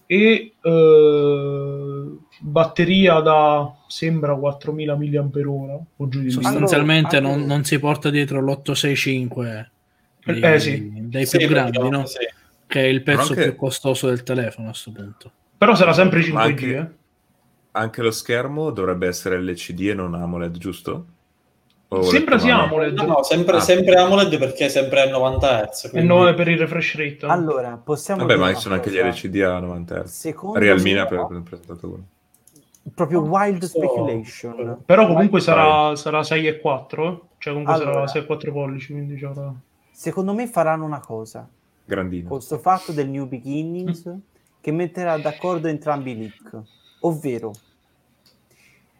e 0.07 0.55
eh, 0.61 2.07
batteria 2.45 3.21
da 3.21 3.73
sembra 3.87 4.35
4000 4.35 4.97
mAh 4.97 5.81
o 5.97 6.09
giù 6.09 6.21
di. 6.21 6.31
Sostanzialmente 6.31 7.17
Allora, 7.17 7.37
non, 7.37 7.47
non 7.47 7.65
si 7.65 7.79
porta 7.79 8.11
dietro 8.11 8.41
l'865 8.41 9.67
dei, 10.25 10.41
Eh, 10.41 10.59
sì. 10.61 10.91
dei 11.09 11.27
Sì, 11.27 11.39
più 11.39 11.47
grandi, 11.49 11.79
praticamente 11.79 11.97
no? 11.97 12.07
sì. 12.07 12.19
che 12.67 12.81
è 12.81 12.87
il 12.87 13.03
pezzo 13.03 13.33
anche- 13.33 13.43
più 13.45 13.57
costoso 13.57 14.09
del 14.09 14.23
telefono 14.23 14.69
a 14.69 14.71
questo 14.71 14.93
punto. 14.93 15.31
però 15.59 15.75
sarà 15.75 15.93
sempre 15.93 16.19
Ma 16.31 16.45
5G 16.47 16.49
anche- 16.49 16.77
eh. 16.77 17.01
Anche 17.75 18.03
lo 18.03 18.11
schermo 18.11 18.71
dovrebbe 18.71 19.07
essere 19.07 19.41
LCD 19.41 19.81
e 19.89 19.95
non 19.95 20.13
AMOLED, 20.15 20.59
giusto? 20.59 21.07
O 21.89 22.03
Sembra 22.03 22.35
letto 22.35 22.47
sia? 22.47 22.63
AMOLED. 22.63 22.95
No, 22.99 23.05
no, 23.07 23.23
sempre, 23.23 23.57
Ah. 23.57 23.61
sempre 23.61 23.95
AMOLED 23.97 24.39
perché 24.39 24.67
è 24.67 24.69
sempre 24.69 25.01
a 25.03 25.09
90 25.11 25.69
Hz. 25.71 25.85
E 25.85 25.91
quindi- 25.91 26.09
9 26.09 26.35
per 26.35 26.49
il 26.49 26.59
refresh 26.59 26.95
rate. 26.97 27.27
Allora, 27.27 27.81
possiamo 27.83 28.21
Vabbè, 28.27 28.37
ma 28.37 28.53
ci 28.55 28.61
sono 28.61 28.75
anche 28.75 28.91
gli. 28.91 28.99
LCD 28.99 29.37
a 29.43 29.59
90 29.59 30.03
Hz. 30.03 30.27
Ha 30.27 31.07
pre- 31.07 31.43
presentato 31.45 31.87
uno. 31.87 32.05
Proprio 32.95 33.21
wild 33.23 33.59
Questo- 33.59 33.79
speculation. 33.79 34.83
Però 34.85 35.07
comunque 35.07 35.41
sarà, 35.41 35.95
sarà 35.97 36.23
6 36.23 36.47
e 36.47 36.59
4, 36.61 37.09
eh? 37.09 37.21
cioè 37.39 37.53
comunque 37.53 37.75
Allora. 37.75 37.93
sarà 37.93 38.07
6 38.09 38.23
e 38.23 38.27
4 38.27 38.53
pollici, 38.53 38.93
quindi 38.93 39.17
ci 39.17 39.25
avrà- 39.25 39.53
Secondo 39.91 40.35
me 40.35 40.47
faranno 40.47 40.85
una 40.85 41.01
cosa. 41.01 41.49
Grandino. 41.85 42.29
questo 42.29 42.59
fatto 42.59 42.93
del 42.93 43.09
New 43.11 43.27
Beginnings 43.27 44.09
che 44.61 44.71
metterà 44.73 45.19
d'accordo 45.19 45.67
entrambi 45.69 46.13
i 46.13 46.17
leak, 46.19 46.61
ovvero 47.01 47.51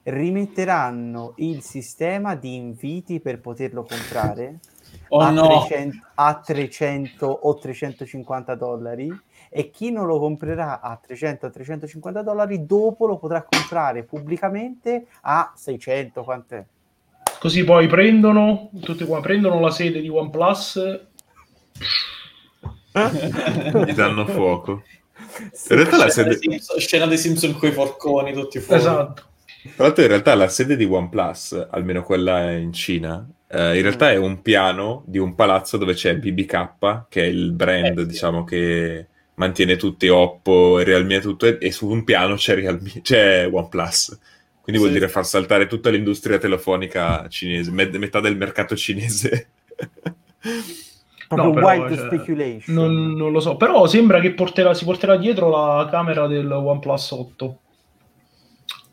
rimetteranno 0.05 1.35
il 1.37 1.63
sistema 1.63 2.35
di 2.35 2.57
inviti 2.57 3.21
per 3.21 3.41
poterlo 3.41 3.85
comprare 3.85 4.59
Oh 5.09 5.21
a, 5.21 5.31
no, 5.31 5.47
300, 5.67 6.07
a 6.15 6.35
300 6.45 7.27
o 7.27 7.55
350 7.57 8.55
dollari 8.57 9.09
e 9.55 9.71
chi 9.71 9.93
non 9.93 10.07
lo 10.07 10.19
comprerà 10.19 10.81
a 10.81 10.99
300 11.01 11.47
o 11.47 11.51
350 11.51 12.23
dollari 12.23 12.65
dopo 12.65 13.07
lo 13.07 13.19
potrà 13.19 13.43
comprare 13.49 14.03
pubblicamente 14.03 15.07
a 15.23 15.53
600 15.55 16.23
quant'è 16.25 16.65
Così 17.39 17.65
poi 17.65 17.89
prendono, 17.89 18.71
tutti 18.81 19.05
qua, 19.05 19.21
prendono 19.21 19.59
la 19.59 19.71
sede 19.71 20.01
di 20.01 20.09
OnePlus, 20.09 21.01
Gli 22.93 23.93
danno 23.95 24.27
fuoco. 24.27 24.83
In 25.71 25.77
realtà 25.77 25.97
la 25.97 26.09
scena, 26.09 26.11
sede... 26.11 26.29
dei 26.29 26.39
Simpson, 26.39 26.79
scena 26.79 27.07
dei 27.07 27.19
Simpson 27.19 27.53
con 27.59 27.69
i 27.69 27.73
forconi 27.73 28.33
tutti 28.33 28.61
fuori. 28.61 28.81
esatto. 28.81 29.23
Tra 29.75 29.85
l'altro 29.85 30.03
in 30.03 30.09
realtà 30.09 30.35
la 30.35 30.49
sede 30.49 30.77
di 30.77 30.85
OnePlus, 30.85 31.69
almeno 31.71 32.03
quella 32.03 32.53
in 32.53 32.73
Cina, 32.73 33.27
eh, 33.49 33.77
in 33.77 33.83
realtà 33.83 34.11
è 34.11 34.17
un 34.17 34.41
piano 34.43 35.03
di 35.07 35.19
un 35.19 35.35
palazzo 35.35 35.77
dove 35.79 35.95
c'è 35.95 36.17
BBK, 36.17 37.05
che 37.09 37.23
è 37.23 37.27
il 37.27 37.53
brand, 37.53 37.99
Eh, 37.99 38.03
sì. 38.03 38.07
diciamo, 38.07 38.45
che 38.45 39.09
mantiene 39.35 39.77
tutti 39.77 40.09
Oppo 40.09 40.79
e 40.79 40.85
Realme 40.85 41.17
e 41.17 41.21
tutto, 41.21 41.47
e, 41.47 41.59
e 41.61 41.73
su 41.73 41.89
un 41.89 42.05
piano 42.05 42.35
c'è, 42.37 42.55
Realme, 42.55 42.91
c'è 43.03 43.49
OnePlus. 43.51 44.19
Quindi 44.63 44.81
vuol 44.81 44.93
Sì. 44.95 44.99
dire 44.99 45.11
far 45.11 45.27
saltare 45.27 45.67
tutta 45.67 45.91
l'industria 45.91 46.39
telefonica 46.39 47.27
cinese, 47.29 47.71
met- 47.73 47.97
metà 47.97 48.21
del 48.21 48.37
mercato 48.37 48.77
cinese. 48.77 49.49
proprio 51.29 51.53
No, 51.53 51.67
wild 51.67 51.95
cioè, 51.97 52.07
speculation 52.07 52.75
Non, 52.75 53.13
non 53.15 53.33
lo 53.33 53.41
so, 53.41 53.57
però 53.57 53.87
sembra 53.87 54.21
che 54.21 54.35
porterà- 54.35 54.75
si 54.75 54.85
porterà 54.85 55.17
dietro 55.17 55.49
la 55.51 55.89
camera 55.91 56.27
del 56.27 56.51
OnePlus 56.51 57.11
8. 57.11 57.57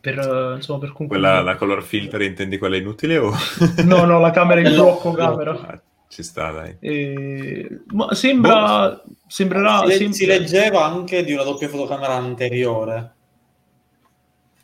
Per, 0.02 0.18
eh, 0.18 0.56
insomma, 0.56 0.80
per 0.80 0.94
concludere. 0.94 1.20
quella, 1.20 1.42
la 1.42 1.56
color 1.58 1.84
filter, 1.84 2.22
intendi 2.22 2.58
quella 2.58 2.78
inutile 2.78 3.18
o... 3.18 3.34
No, 3.84 4.06
no, 4.06 4.20
la 4.20 4.32
camera 4.32 4.62
in 4.62 4.72
blocco 4.74 5.12
camera. 5.12 5.82
Ci 6.12 6.24
sta, 6.24 6.50
dai. 6.52 6.76
Eh, 6.80 7.82
ma 7.94 8.14
sembra, 8.16 9.00
sembrerà... 9.28 9.86
si, 9.86 9.96
sem- 9.96 10.12
si 10.12 10.26
leggeva 10.26 10.84
anche 10.86 11.24
di 11.24 11.34
una 11.34 11.44
doppia 11.44 11.70
fotocamera 11.70 12.16
anteriore. 12.16 13.14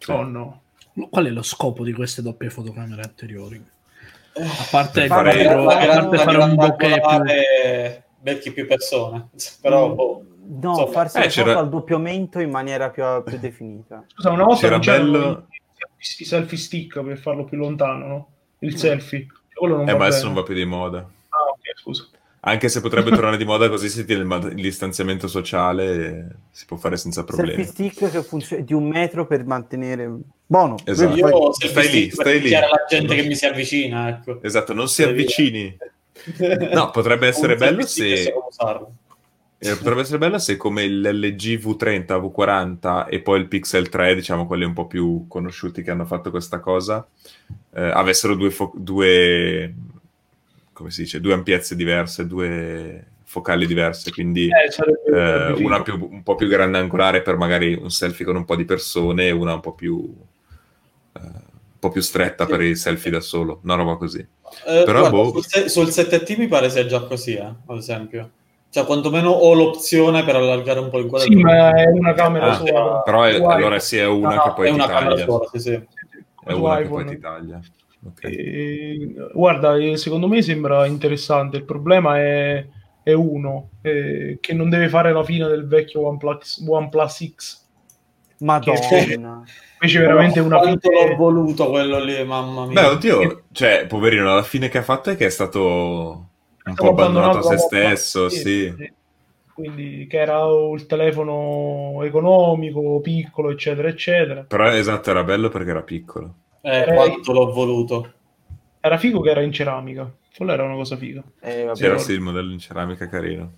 Oh 0.08 0.24
no. 0.24 0.62
Qual 1.10 1.26
è 1.26 1.30
lo 1.30 1.44
scopo 1.44 1.84
di 1.84 1.94
queste 1.94 2.22
doppie 2.24 2.50
fotocamere 2.50 3.04
anteriori? 3.04 3.64
Eh, 4.34 4.44
A 4.44 4.68
parte, 4.72 5.02
Per 5.02 5.10
La, 5.10 5.16
fare- 5.16 5.44
la, 5.44 5.52
a 5.62 5.66
parte 5.88 6.18
la 6.18 6.24
fare 6.24 6.38
un 6.38 6.56
bokeh 6.56 8.04
becchi 8.20 8.52
più 8.52 8.66
persone. 8.66 9.30
Però, 9.62 9.94
boh, 9.94 10.24
no 10.48 10.70
insomma, 10.72 10.92
farsi 10.92 11.18
eh, 11.18 11.24
la 11.26 11.30
foto 11.30 11.60
al 11.60 11.70
doppiamento 11.70 12.40
in 12.40 12.50
maniera 12.50 12.90
più, 12.90 13.04
più 13.24 13.38
definita 13.40 14.04
Scusa, 14.08 14.32
una 14.32 14.44
volta 14.46 14.62
C'era 14.62 14.80
bello- 14.80 15.48
i, 15.50 16.22
i 16.22 16.26
selfie 16.26 16.58
stick 16.58 17.02
per 17.04 17.18
farlo 17.20 17.46
più 17.46 17.58
lontano, 17.58 18.08
no? 18.08 18.28
Il 18.60 18.78
selfie. 18.78 19.28
Quello 19.54 19.78
non 19.78 19.88
Eh, 19.88 19.92
va 19.94 19.98
ma 20.00 20.06
adesso 20.08 20.26
non 20.26 20.34
va 20.34 20.44
più 20.44 20.54
di 20.56 20.66
moda. 20.66 21.08
Scusa. 21.86 22.08
Anche 22.42 22.68
se 22.70 22.82
potrebbe 22.82 23.10
tornare 23.16 23.38
di 23.38 23.46
moda 23.46 23.70
così 23.70 23.90
si 23.90 24.06
tiene 24.06 24.24
il, 24.24 24.52
il 24.56 24.62
distanziamento 24.62 25.28
sociale 25.28 26.38
si 26.52 26.66
può 26.66 26.78
fare 26.78 26.98
senza 26.98 27.24
selfie 27.28 27.44
problemi. 27.46 27.64
stick 27.64 28.10
che 28.10 28.24
funziona 28.24 28.64
di 28.64 28.74
un 28.74 28.88
metro 28.88 29.28
per 29.28 29.46
mantenere 29.46 30.12
buono 30.46 30.76
Esatto. 30.84 31.16
Io 31.16 31.54
Stai 31.54 31.70
selfie 31.70 31.92
lì, 31.92 32.10
stai 32.10 32.42
lì. 32.42 32.50
la 32.50 32.68
gente 32.90 33.16
che 33.16 33.24
mi 33.24 33.36
si 33.36 33.46
avvicina, 33.46 34.10
ecco. 34.10 34.42
Esatto, 34.42 34.74
non 34.74 34.88
si 34.88 35.04
avvicini. 35.04 35.78
No, 36.74 36.90
potrebbe 36.92 37.28
essere 37.28 37.56
bello 37.56 37.86
selfie 37.86 38.34
se 39.58 39.72
eh, 39.72 39.76
potrebbe 39.78 40.02
essere 40.02 40.18
bello 40.18 40.38
se 40.38 40.58
come 40.58 40.88
l'LG 40.88 41.60
V30, 41.60 42.06
V40 42.22 43.08
e 43.10 43.22
poi 43.22 43.40
il 43.40 43.48
Pixel 43.48 43.90
3, 43.90 44.14
diciamo 44.14 44.46
quelli 44.46 44.64
un 44.66 44.74
po' 44.74 44.86
più 44.86 45.26
conosciuti 45.28 45.82
che 45.82 45.92
hanno 45.92 46.06
fatto 46.06 46.30
questa 46.30 46.60
cosa, 46.60 47.06
eh, 47.74 47.82
avessero 47.82 48.36
due, 48.36 48.52
fo- 48.52 48.74
due 48.76 49.74
come 50.76 50.92
si 50.92 51.04
dice, 51.04 51.22
due 51.22 51.34
ampiezze 51.34 51.74
diverse, 51.76 52.28
due 52.28 53.06
focali 53.24 53.66
diverse, 53.66 54.12
quindi 54.12 54.50
Eh, 54.50 55.16
eh, 55.16 55.52
una 55.54 55.82
più- 55.82 55.98
un 56.12 56.22
po' 56.22 56.36
più 56.36 56.48
grandangolare 56.48 57.22
per 57.22 57.38
magari 57.38 57.74
un 57.74 57.90
selfie 57.90 58.26
con 58.26 58.36
un 58.36 58.44
po' 58.44 58.58
di 58.58 58.66
persone 58.66 59.28
e 59.28 59.32
una 59.32 59.54
un 59.54 59.62
po' 59.62 59.74
più, 59.74 60.14
eh, 61.14 61.20
un 61.20 61.80
po' 61.80 61.90
più 61.90 62.02
stretta 62.02 62.44
Sì. 62.44 62.52
per 62.52 62.62
i 62.62 62.76
selfie 62.76 63.10
da 63.12 63.22
solo, 63.22 63.62
una 63.64 63.76
roba 63.76 63.96
così. 63.96 64.20
Eh, 64.20 64.84
Però, 64.86 65.00
guarda, 65.00 65.10
boh. 65.10 65.32
sul, 65.32 65.46
se- 65.46 65.70
sul 65.70 65.90
7T 65.92 66.36
mi 66.38 66.48
pare 66.48 66.70
sia 66.70 66.86
già 66.86 67.02
così, 67.06 67.36
eh, 67.36 67.42
ad 67.68 67.78
esempio. 67.78 68.32
Cioè, 68.70 68.86
quantomeno 68.86 69.30
ho 69.30 69.54
l'opzione 69.54 70.26
per 70.26 70.36
allargare 70.36 70.80
un 70.80 70.90
po' 70.90 71.00
il 71.00 71.06
quadro. 71.06 71.28
Sì, 71.30 71.36
ma 71.36 71.74
è 71.74 71.86
una 71.88 72.14
camera 72.14 72.48
Ah, 72.48 72.54
sua. 72.56 73.02
Però 73.06 73.24
è- 73.24 73.36
allora 73.42 73.80
sì, 73.80 73.96
è 73.98 74.06
una 74.06 74.36
No, 74.36 74.42
che 74.44 74.52
poi 74.54 74.66
è 74.68 74.70
ti 74.70 74.76
una 74.76 74.88
camera 74.88 75.10
taglia. 75.16 75.26
sola, 75.26 75.50
sì, 75.54 75.60
sì. 75.60 75.72
È 76.44 76.52
una 76.52 76.78
che 76.82 76.88
poi 76.90 77.06
ti 77.06 77.18
taglia. 77.20 77.60
Ok. 78.06 78.24
Eh, 78.24 79.16
guarda, 79.34 79.76
secondo 79.98 80.28
me 80.28 80.42
sembra 80.42 80.86
interessante. 80.86 81.58
Il 81.58 81.66
problema 81.66 82.20
è, 82.20 82.66
è 83.02 83.14
uno, 83.14 83.70
eh, 83.82 84.38
che 84.40 84.54
non 84.54 84.70
deve 84.70 84.90
fare 84.90 85.12
la 85.12 85.24
fine 85.24 85.48
del 85.48 85.68
vecchio 85.68 86.06
OnePlus, 86.06 86.64
OnePlus 86.68 87.34
X. 87.36 87.66
madonna 88.40 89.44
Invece 89.82 90.00
veramente 90.00 90.40
una 90.40 90.58
Quanto 90.60 90.90
fine... 90.90 91.10
l'ho 91.10 91.16
voluto 91.16 91.70
quello 91.70 92.00
lì, 92.00 92.24
mamma 92.24 92.66
mia. 92.66 92.82
Beh, 92.82 92.88
oddio, 92.88 93.44
cioè, 93.52 93.86
poverino, 93.88 94.32
alla 94.32 94.44
fine 94.44 94.70
che 94.70 94.78
ha 94.78 94.84
fatto 94.84 95.10
è 95.10 95.16
che 95.16 95.26
è 95.26 95.30
stato 95.30 96.30
un 96.64 96.74
po' 96.74 96.74
Stavo 96.74 96.90
abbandonato 96.90 97.40
a 97.40 97.42
se 97.42 97.58
stesso, 97.58 98.30
sì. 98.30 98.74
Quindi 99.54 100.06
che 100.10 100.18
era 100.18 100.42
il 100.74 100.86
telefono 100.86 102.04
economico, 102.04 103.00
piccolo, 103.00 103.52
eccetera, 103.52 103.88
eccetera. 103.88 104.42
Però 104.42 104.68
esatto, 104.68 105.10
era 105.10 105.24
bello 105.24 105.50
perché 105.50 105.70
era 105.70 105.82
piccolo. 105.82 106.34
Eh, 106.66 106.94
quanto 106.94 107.32
l'ho 107.32 107.52
voluto. 107.52 108.14
Era 108.80 108.98
figo 108.98 109.22
che 109.22 109.30
era 109.30 109.42
in 109.42 109.52
ceramica. 109.52 110.12
Quella 110.36 110.54
era 110.54 110.64
una 110.64 110.74
cosa 110.74 110.98
figa. 110.98 111.24
Eh. 111.40 111.70
C'era 111.76 112.00
sì 112.00 112.14
il 112.14 112.22
modello 112.22 112.52
in 112.52 112.60
ceramica 112.60 113.08
carino. 113.08 113.54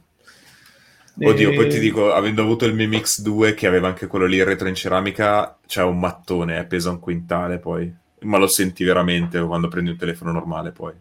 E- 1.17 1.29
Oddio, 1.29 1.53
poi 1.53 1.69
ti 1.69 1.79
dico, 1.79 2.11
avendo 2.11 2.41
avuto 2.41 2.65
il 2.65 2.75
Mi 2.75 2.85
Mix 2.85 3.21
2 3.21 3.53
che 3.53 3.65
aveva 3.65 3.87
anche 3.87 4.07
quello 4.07 4.25
lì 4.25 4.37
in 4.37 4.43
retro 4.43 4.67
in 4.67 4.75
ceramica, 4.75 5.57
c'è 5.65 5.83
un 5.83 5.99
mattone, 5.99 6.59
eh, 6.59 6.65
pesa 6.65 6.89
un 6.89 6.99
quintale 6.99 7.59
poi. 7.59 7.91
Ma 8.21 8.37
lo 8.37 8.47
senti 8.47 8.83
veramente 8.83 9.39
quando 9.39 9.69
prendi 9.69 9.91
un 9.91 9.97
telefono 9.97 10.33
normale 10.33 10.71
poi. 10.71 10.93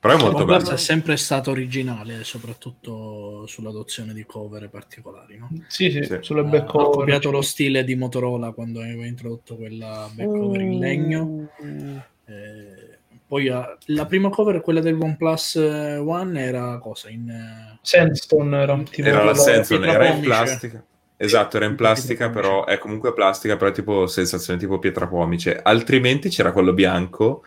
Però 0.00 0.14
è 0.14 0.18
molto 0.18 0.36
OnePlus 0.38 0.62
bello. 0.62 0.74
è 0.74 0.78
sempre 0.78 1.16
stato 1.18 1.50
originale, 1.50 2.24
soprattutto 2.24 3.46
sull'adozione 3.46 4.14
di 4.14 4.24
cover 4.24 4.68
particolari. 4.70 5.36
No? 5.36 5.50
Sì, 5.68 5.90
sì, 5.90 6.02
Sì. 6.04 6.16
sulle 6.20 6.40
Ha- 6.40 6.44
back 6.44 6.62
ha 6.62 6.72
cover, 6.72 6.86
copiato 6.86 7.10
eccetera. 7.10 7.32
lo 7.32 7.42
stile 7.42 7.84
di 7.84 7.94
Motorola 7.96 8.50
quando 8.52 8.80
aveva 8.80 9.04
introdotto 9.04 9.56
quella 9.56 10.08
back 10.14 10.28
cover 10.30 10.60
in 10.62 10.78
legno. 10.78 11.48
Mm. 11.62 11.96
Eh, 12.24 12.98
poi 13.26 13.48
ha- 13.48 13.76
la 13.86 14.06
prima 14.06 14.30
cover, 14.30 14.62
quella 14.62 14.80
del 14.80 14.98
OnePlus 14.98 15.54
One, 15.56 16.40
era 16.42 16.78
cosa? 16.78 17.10
In, 17.10 17.28
eh, 17.28 17.78
Sandstone 17.82 18.56
era. 18.56 18.82
tipo 18.82 19.06
Era 19.06 19.22
la 19.22 19.32
pietra 19.34 19.92
era 19.92 20.06
in 20.08 20.20
plastica. 20.22 20.84
Esatto, 21.18 21.56
era 21.58 21.66
in 21.66 21.74
plastica, 21.76 22.30
però 22.30 22.64
è 22.64 22.78
comunque 22.78 23.12
plastica, 23.12 23.58
però 23.58 23.68
è 23.68 23.74
tipo 23.74 24.06
sensazione 24.06 24.58
tipo 24.58 24.78
pietra 24.78 25.06
pomice. 25.06 25.60
Altrimenti 25.62 26.30
c'era 26.30 26.52
quello 26.52 26.72
bianco 26.72 27.44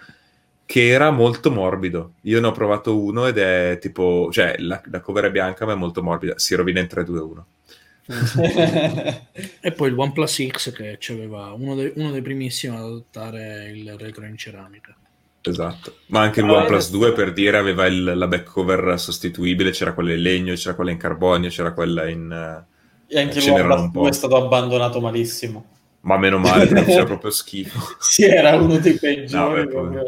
che 0.73 0.87
era 0.87 1.11
molto 1.11 1.51
morbido. 1.51 2.13
Io 2.21 2.41
ne 2.41 2.47
ho 2.47 2.51
provato 2.51 2.97
uno 2.99 3.27
ed 3.27 3.37
è 3.37 3.77
tipo, 3.79 4.29
cioè 4.31 4.55
la, 4.57 4.81
la 4.89 5.01
cover 5.01 5.25
è 5.25 5.29
bianca 5.31 5.67
ma 5.67 5.73
è 5.73 5.75
molto 5.75 6.01
morbida. 6.01 6.33
Si 6.39 6.55
rovina 6.55 6.79
in 6.79 6.87
3, 6.87 7.03
2, 7.03 7.19
1. 7.19 7.45
E 9.61 9.71
poi 9.71 9.89
il 9.89 9.97
OnePlus 9.97 10.47
X 10.47 10.71
che 10.73 10.97
aveva 11.11 11.51
uno, 11.51 11.75
dei- 11.75 11.93
uno 11.97 12.09
dei 12.09 12.23
primissimi 12.23 12.75
ad 12.75 12.81
adottare 12.85 13.71
il 13.71 13.93
retro 13.99 14.25
in 14.25 14.35
ceramica. 14.35 14.95
Esatto. 15.41 15.97
Ma 16.07 16.21
anche 16.21 16.39
il 16.39 16.47
Ah, 16.47 16.53
OnePlus 16.53 16.85
adesso- 16.87 16.97
2 16.97 17.11
per 17.13 17.33
dire 17.33 17.57
aveva 17.57 17.85
il- 17.85 18.13
la 18.15 18.27
back 18.27 18.45
cover 18.51 18.99
sostituibile, 18.99 19.69
c'era 19.69 19.93
quella 19.93 20.13
in 20.13 20.21
legno, 20.23 20.55
c'era 20.55 20.73
quella 20.73 20.89
in 20.89 20.97
carbonio, 20.97 21.49
c'era 21.49 21.71
quella 21.73 22.07
in... 22.09 22.31
eh, 22.31 23.15
E 23.15 23.19
anche 23.19 23.39
Ce 23.39 23.49
il 23.49 23.53
OnePlus 23.53 23.79
un 23.79 23.91
po'. 23.91 23.99
2 23.99 24.09
è 24.09 24.13
stato 24.13 24.37
abbandonato 24.37 24.99
malissimo. 24.99 25.65
Ma 26.01 26.17
meno 26.17 26.39
male, 26.39 26.65
faceva 26.65 27.03
proprio 27.05 27.29
schifo. 27.29 27.79
Sì, 27.99 28.23
era 28.23 28.55
uno 28.55 28.77
dei 28.79 28.93
peggiori. 28.97 29.67
No, 29.71 29.83
beh. 29.89 30.03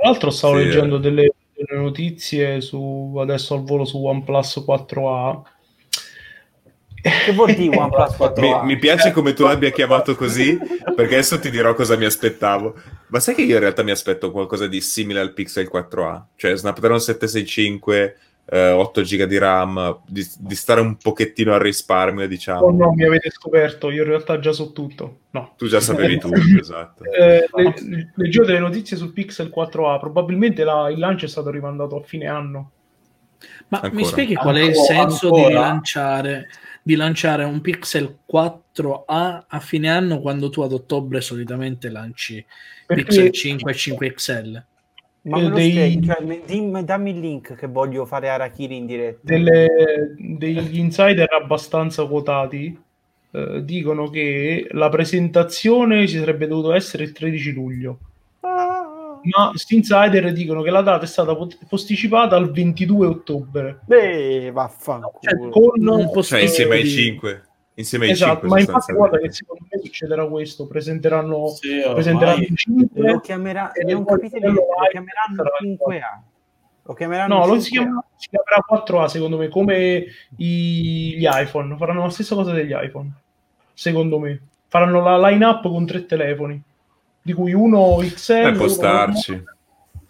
Tra 0.00 0.08
l'altro 0.08 0.30
stavo 0.30 0.56
Sì, 0.56 0.64
leggendo 0.64 0.96
eh. 0.96 1.00
delle, 1.00 1.34
delle 1.54 1.80
notizie 1.80 2.62
su, 2.62 3.16
adesso 3.20 3.54
al 3.54 3.64
volo 3.64 3.84
su 3.84 4.02
OnePlus 4.02 4.64
4A 4.66 5.40
Che 7.02 7.32
vuol 7.32 7.54
dire 7.54 7.76
OnePlus 7.76 8.16
4A? 8.16 8.40
Mi, 8.40 8.74
mi 8.74 8.78
piace 8.78 9.12
come 9.12 9.34
tu 9.34 9.44
l'abbia 9.44 9.70
chiamato 9.70 10.14
così, 10.14 10.58
perché 10.96 11.14
adesso 11.14 11.38
ti 11.38 11.50
dirò 11.50 11.74
cosa 11.74 11.96
mi 11.96 12.06
aspettavo. 12.06 12.74
Ma 13.08 13.20
sai 13.20 13.34
che 13.34 13.42
io 13.42 13.54
in 13.54 13.60
realtà 13.60 13.82
mi 13.82 13.90
aspetto 13.90 14.30
qualcosa 14.30 14.66
di 14.66 14.80
simile 14.80 15.20
al 15.20 15.34
Pixel 15.34 15.68
4a? 15.70 16.22
Cioè 16.36 16.56
Snapdragon 16.56 17.00
765, 17.00 18.16
eh, 18.52 18.70
8 18.70 19.02
GB 19.02 19.22
di 19.24 19.38
RAM, 19.38 20.00
di, 20.06 20.26
di 20.38 20.54
stare 20.56 20.80
un 20.80 20.96
pochettino 20.96 21.54
al 21.54 21.60
risparmio, 21.60 22.26
diciamo. 22.26 22.60
Oh 22.62 22.72
no, 22.72 22.92
mi 22.92 23.04
avete 23.04 23.30
scoperto, 23.30 23.90
io 23.90 24.02
in 24.02 24.08
realtà 24.08 24.38
già 24.40 24.52
so 24.52 24.72
tutto. 24.72 25.20
No. 25.30 25.54
Tu 25.56 25.68
già 25.68 25.78
sapevi 25.80 26.18
tutto, 26.20 26.40
esatto. 26.58 27.04
Eh, 27.04 27.48
le- 27.54 28.12
leggevo 28.14 28.44
delle 28.46 28.58
notizie 28.58 28.96
sul 28.96 29.12
Pixel 29.12 29.52
4a, 29.54 29.98
probabilmente 30.00 30.64
la- 30.64 30.90
il 30.90 30.98
lancio 30.98 31.26
è 31.26 31.28
stato 31.28 31.50
rimandato 31.50 31.96
a 31.96 32.02
fine 32.02 32.26
anno. 32.26 32.70
Ma 33.68 33.80
mi 33.84 33.88
Ancora. 33.88 34.04
spieghi 34.06 34.34
qual 34.34 34.56
è 34.56 34.60
il 34.62 34.66
Ancora, 34.76 34.84
senso 34.84 35.30
di 35.30 35.52
lanciare, 35.52 36.48
di 36.82 36.94
lanciare 36.96 37.44
un 37.44 37.60
Pixel 37.60 38.18
4a 38.30 39.44
a 39.48 39.60
fine 39.60 39.88
anno 39.88 40.18
quando 40.20 40.50
tu 40.50 40.60
ad 40.62 40.72
ottobre 40.72 41.20
solitamente 41.20 41.88
lanci 41.88 42.44
Perché- 42.86 43.04
Pixel 43.04 43.30
5 43.30 43.70
e 43.70 43.74
5 43.74 44.12
XL? 44.12 44.64
Ma 45.22 45.36
eh, 45.38 45.42
me 45.42 45.48
lo 45.48 45.54
dei- 45.54 45.70
spieghi? 45.70 46.06
Cioè, 46.06 46.22
mi- 46.24 46.40
dimmi- 46.46 46.84
dammi 46.84 47.10
il 47.10 47.18
link 47.20 47.54
che 47.54 47.66
voglio 47.66 48.06
fare 48.06 48.28
Arachiri 48.30 48.76
in 48.76 48.86
diretta. 48.86 49.20
Delle- 49.22 50.14
degli 50.16 50.78
insider 50.78 51.28
abbastanza 51.32 52.06
quotati 52.06 52.78
eh, 53.32 53.64
dicono 53.64 54.08
che 54.08 54.66
la 54.70 54.88
presentazione 54.88 56.06
ci 56.08 56.18
sarebbe 56.18 56.46
dovuto 56.46 56.72
essere 56.72 57.04
il 57.04 57.12
13 57.12 57.52
luglio. 57.52 57.98
Ah. 58.40 59.20
Ma 59.22 59.50
questi 59.50 59.74
insider 59.76 60.32
dicono 60.32 60.62
che 60.62 60.70
la 60.70 60.80
data 60.80 61.04
è 61.04 61.06
stata 61.06 61.36
posticipata 61.68 62.36
al 62.36 62.50
22 62.50 63.06
ottobre. 63.06 63.80
Beh, 63.84 64.50
vaffanculo. 64.52 65.18
Cioè, 65.20 65.48
con 65.50 66.22
Cioè 66.24 66.40
insieme 66.40 66.76
ai 66.76 66.82
di- 66.82 66.88
5. 66.88 67.42
Insieme 67.74 68.06
ai 68.06 68.10
Esatto, 68.10 68.40
5 68.40 68.48
ma 68.48 68.60
infatti 68.60 68.92
guarda 68.92 69.18
che 69.18 69.32
secondo 69.32 69.64
me 69.70 69.80
succederà 69.82 70.26
questo, 70.26 70.66
presenteranno, 70.66 71.48
Sì, 71.48 71.80
presenteranno 71.92 72.32
ormai- 72.34 72.50
il 72.50 72.56
5 72.56 73.12
lo 73.12 73.20
chiamerà, 73.20 73.72
e 73.72 73.84
non 73.92 74.04
capite 74.04 74.38
lo 74.40 74.48
live 74.50 74.88
chiameranno 74.90 75.36
sarà 75.36 75.50
il 75.60 75.78
5A. 75.78 76.22
Lo 76.82 76.94
chiameranno 76.94 77.34
No, 77.38 77.46
lo 77.46 77.52
5A. 77.54 77.60
si, 77.60 77.70
chiama- 77.70 78.04
si 78.16 78.28
chiamerà 78.28 78.62
4A 78.66 79.08
secondo 79.08 79.36
me, 79.38 79.48
come 79.48 80.04
i- 80.36 81.14
gli 81.16 81.26
iPhone. 81.30 81.76
Faranno 81.76 82.02
la 82.02 82.10
stessa 82.10 82.34
cosa 82.34 82.52
degli 82.52 82.72
iPhone, 82.74 83.10
secondo 83.72 84.18
me. 84.18 84.40
Faranno 84.66 85.00
la 85.02 85.28
line-up 85.30 85.62
con 85.62 85.86
tre 85.86 86.04
telefoni, 86.06 86.60
di 87.22 87.32
cui 87.32 87.52
uno 87.54 87.96
XL. 88.00 88.50
Beh, 88.52 88.58
può 88.58 88.68
starci. 88.68 89.42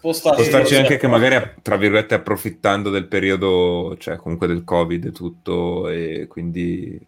Può 0.01 0.11
starci, 0.13 0.41
Può 0.41 0.49
starci 0.49 0.75
anche 0.75 0.97
che 0.97 1.07
magari, 1.07 1.51
tra 1.61 1.77
virgolette, 1.77 2.15
approfittando 2.15 2.89
del 2.89 3.07
periodo, 3.07 3.95
cioè 3.99 4.15
comunque 4.17 4.47
del 4.47 4.63
Covid 4.63 5.05
e 5.05 5.11
tutto, 5.11 5.87
e 5.89 6.25
quindi 6.27 6.99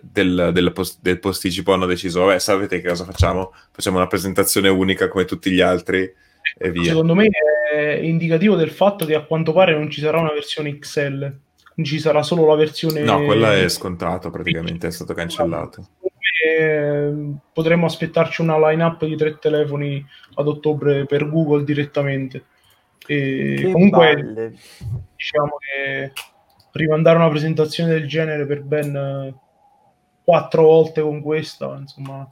del, 0.00 0.50
del 0.52 0.72
pos- 0.72 1.00
del 1.00 1.18
posticipo 1.18 1.72
hanno 1.72 1.86
deciso, 1.86 2.24
vabbè, 2.24 2.38
sapete 2.38 2.80
che 2.80 2.88
cosa 2.88 3.04
facciamo? 3.04 3.52
Facciamo 3.72 3.96
una 3.96 4.06
presentazione 4.06 4.68
unica 4.68 5.08
come 5.08 5.24
tutti 5.24 5.50
gli 5.50 5.60
altri 5.60 6.10
e 6.58 6.70
via. 6.70 6.84
Secondo 6.84 7.14
me 7.14 7.28
è 7.72 7.98
indicativo 8.02 8.54
del 8.54 8.70
fatto 8.70 9.04
che 9.04 9.14
a 9.14 9.24
quanto 9.24 9.52
pare 9.52 9.72
non 9.72 9.90
ci 9.90 10.00
sarà 10.00 10.18
una 10.18 10.32
versione 10.32 10.78
XL, 10.78 11.20
non 11.74 11.84
ci 11.84 11.98
sarà 11.98 12.22
solo 12.22 12.46
la 12.46 12.54
versione... 12.54 13.02
No, 13.02 13.24
quella 13.24 13.54
è 13.54 13.68
scontato 13.68 14.30
praticamente, 14.30 14.86
è 14.86 14.90
stato 14.90 15.14
cancellato. 15.14 15.88
Eh, 16.46 17.12
potremmo 17.52 17.86
aspettarci 17.86 18.40
una 18.40 18.58
line-up 18.58 19.04
di 19.04 19.16
tre 19.16 19.38
telefoni 19.38 20.04
ad 20.34 20.46
ottobre 20.46 21.06
per 21.06 21.28
Google 21.28 21.64
direttamente. 21.64 22.44
E 23.06 23.54
Che 23.58 23.70
comunque 23.72 24.14
balle. 24.14 24.54
diciamo 25.16 25.56
che 25.58 26.12
rimandare 26.72 27.18
una 27.18 27.30
presentazione 27.30 27.90
del 27.90 28.06
genere 28.06 28.46
per 28.46 28.62
ben 28.62 29.34
quattro 30.26 30.62
volte 30.64 31.00
con 31.02 31.20
questa, 31.22 31.76
insomma, 31.78 32.28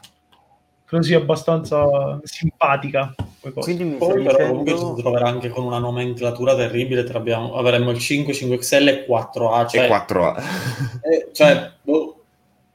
credo 0.84 1.04
sia 1.04 1.18
abbastanza 1.18 2.18
simpatica. 2.24 3.14
Quindi 3.54 3.84
mi 3.84 3.96
Poi 3.98 4.24
però 4.24 4.48
comunque 4.48 4.72
ci 4.72 4.78
si 4.78 4.82
dicendo... 4.84 5.00
troverà 5.02 5.28
anche 5.28 5.48
con 5.50 5.64
una 5.64 5.78
nomenclatura 5.78 6.56
terribile. 6.56 7.04
tra 7.04 7.18
abbiamo- 7.18 7.54
avremo 7.54 7.90
il 7.92 7.98
5, 7.98 8.32
5XL 8.32 8.88
e 8.88 9.06
4A. 9.06 9.68
Cioè, 9.68 9.84
E 9.84 9.88
4A. 9.88 10.42
eh, 11.08 11.28
cioè, 11.32 11.70
boh, 11.82 12.24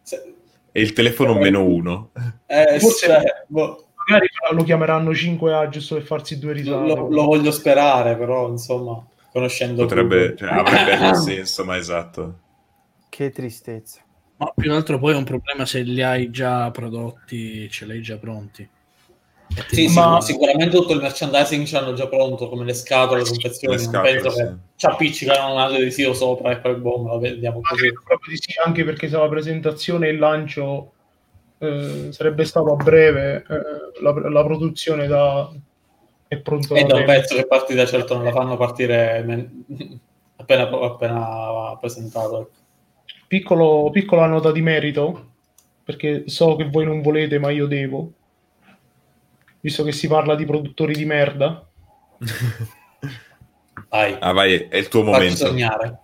se- 0.03 0.33
E 0.71 0.81
il 0.81 0.93
telefono 0.93 1.33
meno 1.33 1.63
uno. 1.65 2.11
eh, 2.45 2.79
Forse- 2.79 3.05
cioè, 3.07 3.23
boh, 3.47 3.83
Magari 4.07 4.27
lo 4.53 4.63
chiameranno 4.63 5.11
5A 5.11 5.69
giusto 5.69 5.95
per 5.95 6.03
farsi 6.05 6.39
due 6.39 6.53
risate. 6.53 6.87
lo, 6.87 7.09
lo 7.09 7.23
voglio 7.25 7.51
sperare, 7.51 8.15
però 8.15 8.47
insomma, 8.47 9.03
conoscendo 9.31 9.83
Potrebbe, 9.83 10.35
cioè, 10.37 10.49
avrebbe 10.49 11.13
senso, 11.17 11.63
ma 11.65 11.77
esatto. 11.77 12.33
Che 13.09 13.29
tristezza. 13.31 14.01
Ma 14.39 14.53
più 14.55 14.69
che 14.69 14.75
altro 14.75 14.99
poi 14.99 15.13
è 15.13 15.17
un 15.17 15.25
problema 15.25 15.65
se 15.65 15.81
li 15.81 16.01
hai 16.01 16.29
già 16.29 16.71
prodotti, 16.71 17.69
ce 17.69 17.85
li 17.85 17.91
hai 17.91 18.01
già 18.01 18.17
pronti. 18.17 18.67
Sì, 19.67 19.87
Ma- 19.87 20.21
sicur- 20.21 20.23
sicuramente 20.23 20.77
tutto 20.77 20.93
il 20.93 21.01
merchandising 21.01 21.65
ce 21.65 21.79
l'hanno 21.79 21.93
già 21.93 22.07
pronto, 22.07 22.47
come 22.47 22.63
le 22.63 22.73
scatole, 22.73 23.23
le 23.23 23.27
confezioni. 23.27 23.75
Le 23.75 23.89
non 23.89 24.01
penso 24.01 24.29
sì. 24.29 24.41
che 24.41 24.55
ci 24.77 24.85
appiccicano 24.85 25.53
un 25.53 25.59
adesivo 25.59 26.13
sopra 26.13 26.51
e 26.51 26.57
poi 26.59 26.75
me 26.75 27.09
lo 27.09 27.19
vediamo 27.19 27.59
così. 27.61 27.87
Anche, 27.87 27.99
proprio 28.01 28.33
di 28.33 28.41
sì, 28.41 28.53
anche 28.63 28.83
perché 28.85 29.09
se 29.09 29.17
la 29.17 29.27
presentazione 29.27 30.07
e 30.07 30.11
il 30.11 30.19
lancio 30.19 30.93
eh, 31.57 32.07
sarebbe 32.11 32.45
stato 32.45 32.71
a 32.71 32.75
breve, 32.81 33.43
eh, 33.49 34.01
la, 34.01 34.29
la 34.29 34.43
produzione 34.45 35.07
da, 35.07 35.51
è 36.29 36.37
pronta 36.37 36.75
E 36.75 36.83
da 36.85 36.95
un 36.95 37.03
pezzo 37.03 37.35
che 37.35 37.45
partita 37.45 37.85
certo 37.85 38.15
non 38.15 38.23
la 38.23 38.31
fanno 38.31 38.55
partire 38.55 39.21
men- 39.25 39.65
appena, 40.37 40.69
appena 40.69 41.75
presentato. 41.77 42.51
Piccolo- 43.29 43.91
piccola 43.91 44.25
nota 44.25 44.51
di 44.51 44.59
merito, 44.61 45.33
perché 45.83 46.23
so 46.25 46.55
che 46.55 46.67
voi 46.67 46.83
non 46.85 47.01
volete, 47.03 47.37
ma 47.37 47.51
io 47.51 47.67
devo, 47.67 48.11
visto 49.59 49.83
che 49.83 49.91
si 49.91 50.07
parla 50.07 50.33
di 50.33 50.45
produttori 50.45 50.95
di 50.95 51.05
merda. 51.05 51.63
Vai, 53.89 54.17
Ah, 54.19 54.33
vai, 54.33 54.67
è 54.67 54.77
il 54.77 54.87
tuo 54.87 55.03
facci 55.03 55.11
momento. 55.13 55.35
sognare. 55.45 55.99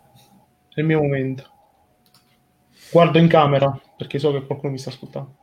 È 0.74 0.80
il 0.80 0.86
mio 0.86 1.02
momento. 1.02 1.50
Guardo 2.92 3.18
in 3.18 3.28
camera, 3.28 3.80
perché 3.98 4.18
so 4.20 4.32
che 4.32 4.46
qualcuno 4.46 4.72
mi 4.72 4.78
sta 4.78 4.90
ascoltando. 4.92 5.36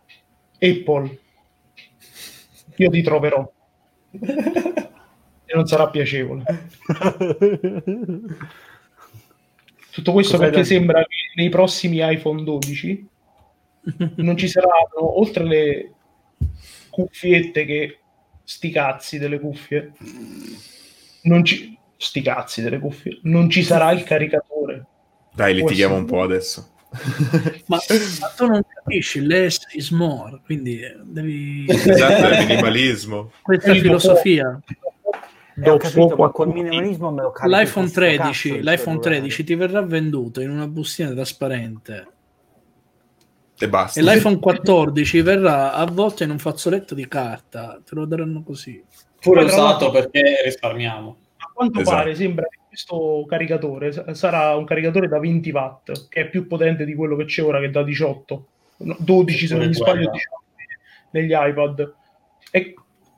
Apple, 0.58 1.18
io 2.76 2.90
ti 2.90 3.02
troverò. 3.02 3.52
e 4.12 5.54
non 5.54 5.66
sarà 5.66 5.88
piacevole. 5.88 6.44
Tutto 9.92 10.12
questo 10.12 10.36
Cos'hai 10.36 10.50
perché 10.50 10.62
da 10.62 10.74
sembra 10.74 11.02
che 11.02 11.32
nei 11.34 11.50
prossimi 11.50 11.98
iPhone 12.00 12.42
12 12.42 13.08
non 14.16 14.36
ci 14.36 14.48
saranno, 14.48 15.18
oltre 15.18 15.44
le 15.44 15.92
cuffiette 16.88 17.64
che 17.64 17.98
sti 18.42 18.70
cazzi 18.70 19.18
delle 19.18 19.38
cuffie, 19.38 19.92
non 21.22 21.44
ci, 21.44 21.76
sti 21.96 22.22
cazzi 22.22 22.62
delle 22.62 22.78
cuffie, 22.78 23.18
non 23.24 23.50
ci 23.50 23.62
sarà 23.62 23.90
il 23.92 24.02
caricatore. 24.04 24.86
Dai, 25.34 25.54
litighiamo 25.54 25.94
un 25.94 26.06
po' 26.06 26.22
adesso. 26.22 26.70
Ma, 27.66 27.78
ma 28.20 28.26
tu 28.36 28.46
non 28.46 28.60
capisci, 28.68 29.24
less 29.24 29.60
is 29.72 29.88
more, 29.90 30.40
quindi 30.44 30.78
devi... 31.04 31.64
esatto, 31.66 32.28
è 32.28 32.44
minimalismo. 32.44 33.32
Questa 33.40 33.68
dopo- 33.68 33.80
filosofia. 33.80 34.60
Ho 35.64 35.76
capito, 35.76 36.16
ma 36.16 36.30
col 36.30 36.48
minimalismo 36.48 37.10
me 37.10 37.22
lo 37.22 37.30
carico 37.32 37.56
L'iPhone 37.56 37.84
con 37.84 37.88
sto 37.88 38.00
13, 38.00 38.16
cazzo 38.18 38.48
di 38.48 38.54
l'iPhone 38.60 38.76
cellulare. 38.78 39.00
13 39.18 39.44
ti 39.44 39.54
verrà 39.54 39.82
venduto 39.82 40.40
in 40.40 40.50
una 40.50 40.66
bustina 40.66 41.10
trasparente 41.12 42.06
E 43.58 43.68
basta. 43.68 44.00
e 44.00 44.02
l'iPhone 44.02 44.38
14 44.38 45.20
verrà 45.22 45.72
avvolto 45.74 46.22
in 46.22 46.30
un 46.30 46.38
fazzoletto 46.38 46.94
di 46.94 47.06
carta, 47.06 47.80
te 47.84 47.94
lo 47.94 48.04
daranno 48.06 48.42
così. 48.42 48.82
Pure 49.20 49.44
usato 49.44 49.90
perché 49.90 50.40
risparmiamo. 50.44 51.16
A 51.36 51.50
quanto 51.54 51.80
Esatto. 51.80 51.96
pare 51.96 52.14
sembra 52.14 52.46
che 52.48 52.58
questo 52.66 53.24
caricatore 53.28 53.92
sa- 53.92 54.14
sarà 54.14 54.56
un 54.56 54.64
caricatore 54.64 55.06
da 55.06 55.18
20 55.20 55.50
watt, 55.50 56.08
che 56.08 56.22
è 56.22 56.28
più 56.28 56.46
potente 56.46 56.84
di 56.84 56.94
quello 56.94 57.14
che 57.14 57.26
c'è 57.26 57.42
ora, 57.44 57.58
che 57.60 57.66
è 57.66 57.70
da 57.70 57.82
18, 57.82 58.46
No, 58.78 58.96
12 58.98 59.46
se 59.46 59.54
non 59.56 59.66
mi 59.68 59.74
sbaglio, 59.74 60.08
quella. 60.08 60.10
18 60.10 60.42
negli 61.10 61.32
iPad. 61.32 61.94
E 62.50 62.74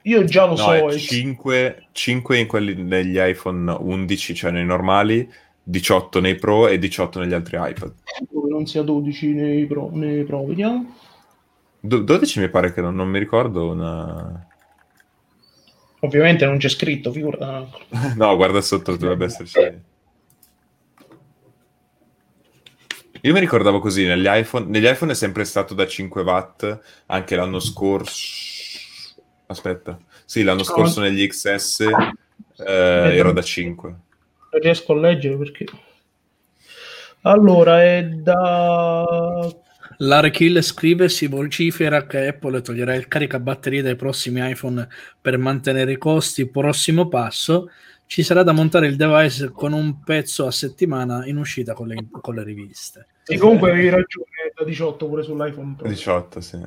io 0.07 0.25
già 0.25 0.45
lo 0.45 0.51
No, 0.51 0.57
so, 0.57 0.73
è 0.73 0.85
e- 0.95 0.99
5, 0.99 1.87
5 1.93 2.39
in 2.39 2.47
quelli 2.47 2.75
negli 2.75 3.19
iPhone 3.19 3.71
11, 3.71 4.35
cioè 4.35 4.51
nei 4.51 4.65
normali, 4.65 5.31
18 5.63 6.21
nei 6.21 6.35
Pro 6.35 6.69
e 6.69 6.79
18 6.79 7.21
negli 7.21 7.33
altri 7.33 7.57
iPad. 7.59 7.93
non 8.49 8.67
sia 8.67 8.83
12 8.83 9.33
nei 9.33 9.67
Pro, 9.67 9.89
nei 9.93 10.25
Pro, 10.25 10.45
vediamo. 10.45 10.95
Do- 11.81 12.01
12 12.01 12.41
mi 12.41 12.51
pare 12.51 12.73
che 12.73 12.81
non, 12.83 12.95
non 12.95 13.09
mi 13.09 13.19
ricordo 13.19 13.71
una... 13.71 14.47
Ovviamente 16.01 16.45
non 16.45 16.59
c'è 16.59 16.69
scritto, 16.69 17.11
figura. 17.11 17.67
No, 18.17 18.37
guarda 18.37 18.61
sotto, 18.61 18.97
dovrebbe 18.97 19.25
esserci. 19.25 19.59
Io 23.23 23.33
mi 23.33 23.41
ricordavo 23.41 23.79
così, 23.79 24.05
negli 24.05 24.27
iPhone, 24.29 24.67
negli 24.67 24.87
iPhone 24.87 25.13
è 25.13 25.15
sempre 25.15 25.47
stato 25.47 25.73
da 25.73 25.87
5 25.87 26.23
watt, 26.23 26.81
anche 27.07 27.37
l'anno 27.37 27.59
scorso... 27.59 28.53
Aspetta. 29.47 29.99
Sì, 30.25 30.43
l'anno 30.43 30.63
scorso 30.63 31.01
negli 31.01 31.27
XS 31.27 31.81
eh, 31.81 33.17
era 33.17 33.33
da 33.33 33.43
5. 33.43 33.89
Non 33.89 34.61
riesco 34.61 34.93
a 34.93 34.97
leggere 34.97 35.37
perché 35.37 35.67
Allora, 37.23 37.83
è 37.83 38.05
da... 38.05 39.53
L'Arkill 39.99 40.61
scrive 40.61 41.09
si 41.09 41.27
vocifera 41.27 42.07
che 42.07 42.27
Apple 42.27 42.61
toglierà 42.63 42.95
il 42.95 43.07
caricabatterie 43.07 43.83
dai 43.83 43.95
prossimi 43.97 44.49
iPhone 44.51 44.89
per 45.21 45.39
mantenere 45.39 45.93
i 45.93 45.99
costi. 45.99 46.49
Prossimo 46.49 47.09
passo, 47.09 47.71
ci 48.07 48.23
sarà 48.23 48.43
da 48.43 48.53
montare 48.53 48.87
il 48.87 48.97
device 48.97 49.51
con 49.51 49.73
un 49.73 50.01
pezzo 50.03 50.47
a 50.47 50.51
settimana 50.51 51.27
in 51.27 51.37
uscita 51.37 51.75
con 51.75 51.89
le, 51.89 52.07
con 52.11 52.35
le 52.35 52.43
riviste. 52.43 53.07
Sì, 53.23 53.37
comunque 53.37 53.71
avevi 53.71 53.89
ragione, 53.89 54.27
è 54.49 54.53
da 54.55 54.65
18 54.65 55.07
pure 55.07 55.23
sull'iPhone 55.23 55.75
Pro. 55.77 55.89
18, 55.89 56.41
sì. 56.41 56.59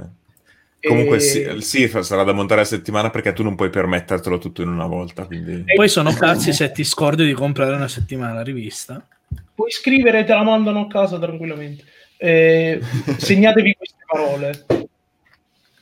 Comunque 0.80 1.18
E- 1.18 1.20
sì, 1.20 1.62
sì, 1.62 2.04
sarà 2.04 2.24
da 2.24 2.34
montare 2.34 2.62
a 2.62 2.66
settimana 2.66 3.10
perché 3.10 3.34
tu 3.34 3.44
non 3.44 3.56
puoi 3.56 3.70
permettertelo 3.70 4.38
tutto 4.38 4.62
in 4.62 4.70
una 4.70 4.86
volta, 4.86 5.26
quindi... 5.26 5.64
Poi 5.74 5.88
sono 5.90 6.14
cazzi 6.14 6.54
se 6.54 6.72
ti 6.72 6.84
scordi 6.84 7.26
di 7.26 7.34
comprare 7.34 7.76
una 7.76 7.88
settimana 7.88 8.34
la 8.34 8.44
rivista. 8.44 9.06
Puoi 9.54 9.72
scrivere 9.72 10.20
e 10.20 10.24
te 10.24 10.34
la 10.34 10.44
mandano 10.44 10.82
a 10.82 10.88
casa 10.88 11.18
tranquillamente. 11.18 11.84
Eh, 12.18 12.80
segnatevi 13.18 13.76
queste 13.76 14.04
parole. 14.06 14.66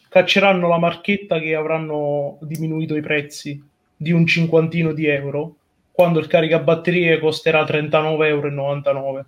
Cacceranno 0.09 0.69
la 0.69 0.79
marchetta 0.79 1.39
che 1.39 1.55
avranno 1.55 2.37
diminuito 2.41 2.95
i 2.95 3.01
prezzi 3.01 3.61
di 3.97 4.11
un 4.11 4.25
cinquantino 4.25 4.93
di 4.93 5.07
euro 5.07 5.55
quando 5.91 6.19
il 6.19 6.27
caricabatterie 6.27 7.19
costerà 7.19 7.63
39,99 7.63 8.25
euro. 8.27 9.25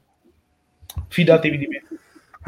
Fidatevi 1.08 1.58
di 1.58 1.68
me. 1.68 1.84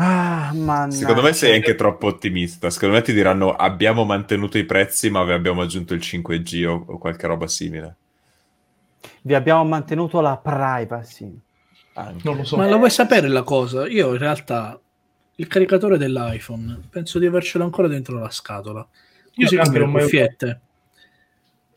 Ah, 0.02 0.52
mannaggia. 0.54 0.96
Secondo 0.96 1.22
me 1.22 1.34
sei 1.34 1.56
anche 1.56 1.76
troppo 1.76 2.08
ottimista. 2.08 2.70
Secondo 2.70 2.96
me 2.96 3.02
ti 3.02 3.12
diranno 3.12 3.54
abbiamo 3.54 4.06
mantenuto 4.06 4.58
i 4.58 4.64
prezzi 4.64 5.10
ma 5.10 5.26
vi 5.26 5.34
abbiamo 5.34 5.62
aggiunto 5.62 5.94
il 5.94 6.00
5G 6.00 6.66
o, 6.66 6.86
o 6.88 6.98
qualche 6.98 7.28
roba 7.28 7.48
simile. 7.48 7.96
Vi 9.22 9.34
abbiamo 9.34 9.66
mantenuto 9.66 10.22
la 10.22 10.38
privacy. 10.38 11.38
Anche. 11.96 12.22
Non 12.24 12.38
lo 12.38 12.46
so. 12.46 12.56
Ma 12.56 12.66
la 12.66 12.78
vuoi 12.78 12.90
sapere 12.90 13.28
la 13.28 13.44
cosa? 13.44 13.88
Io 13.90 14.14
in 14.14 14.20
realtà 14.20 14.80
il 15.36 15.48
caricatore 15.48 15.98
dell'iPhone 15.98 16.80
penso 16.90 17.20
di 17.20 17.26
avercelo 17.26 17.66
ancora 17.66 17.90
dentro 17.90 18.18
la 18.18 18.30
scatola. 18.30 18.80
Io 18.80 19.44
Così 19.44 19.56
neanche 19.56 19.80
come 19.80 19.98
le 19.98 20.04
cuffiette. 20.04 20.62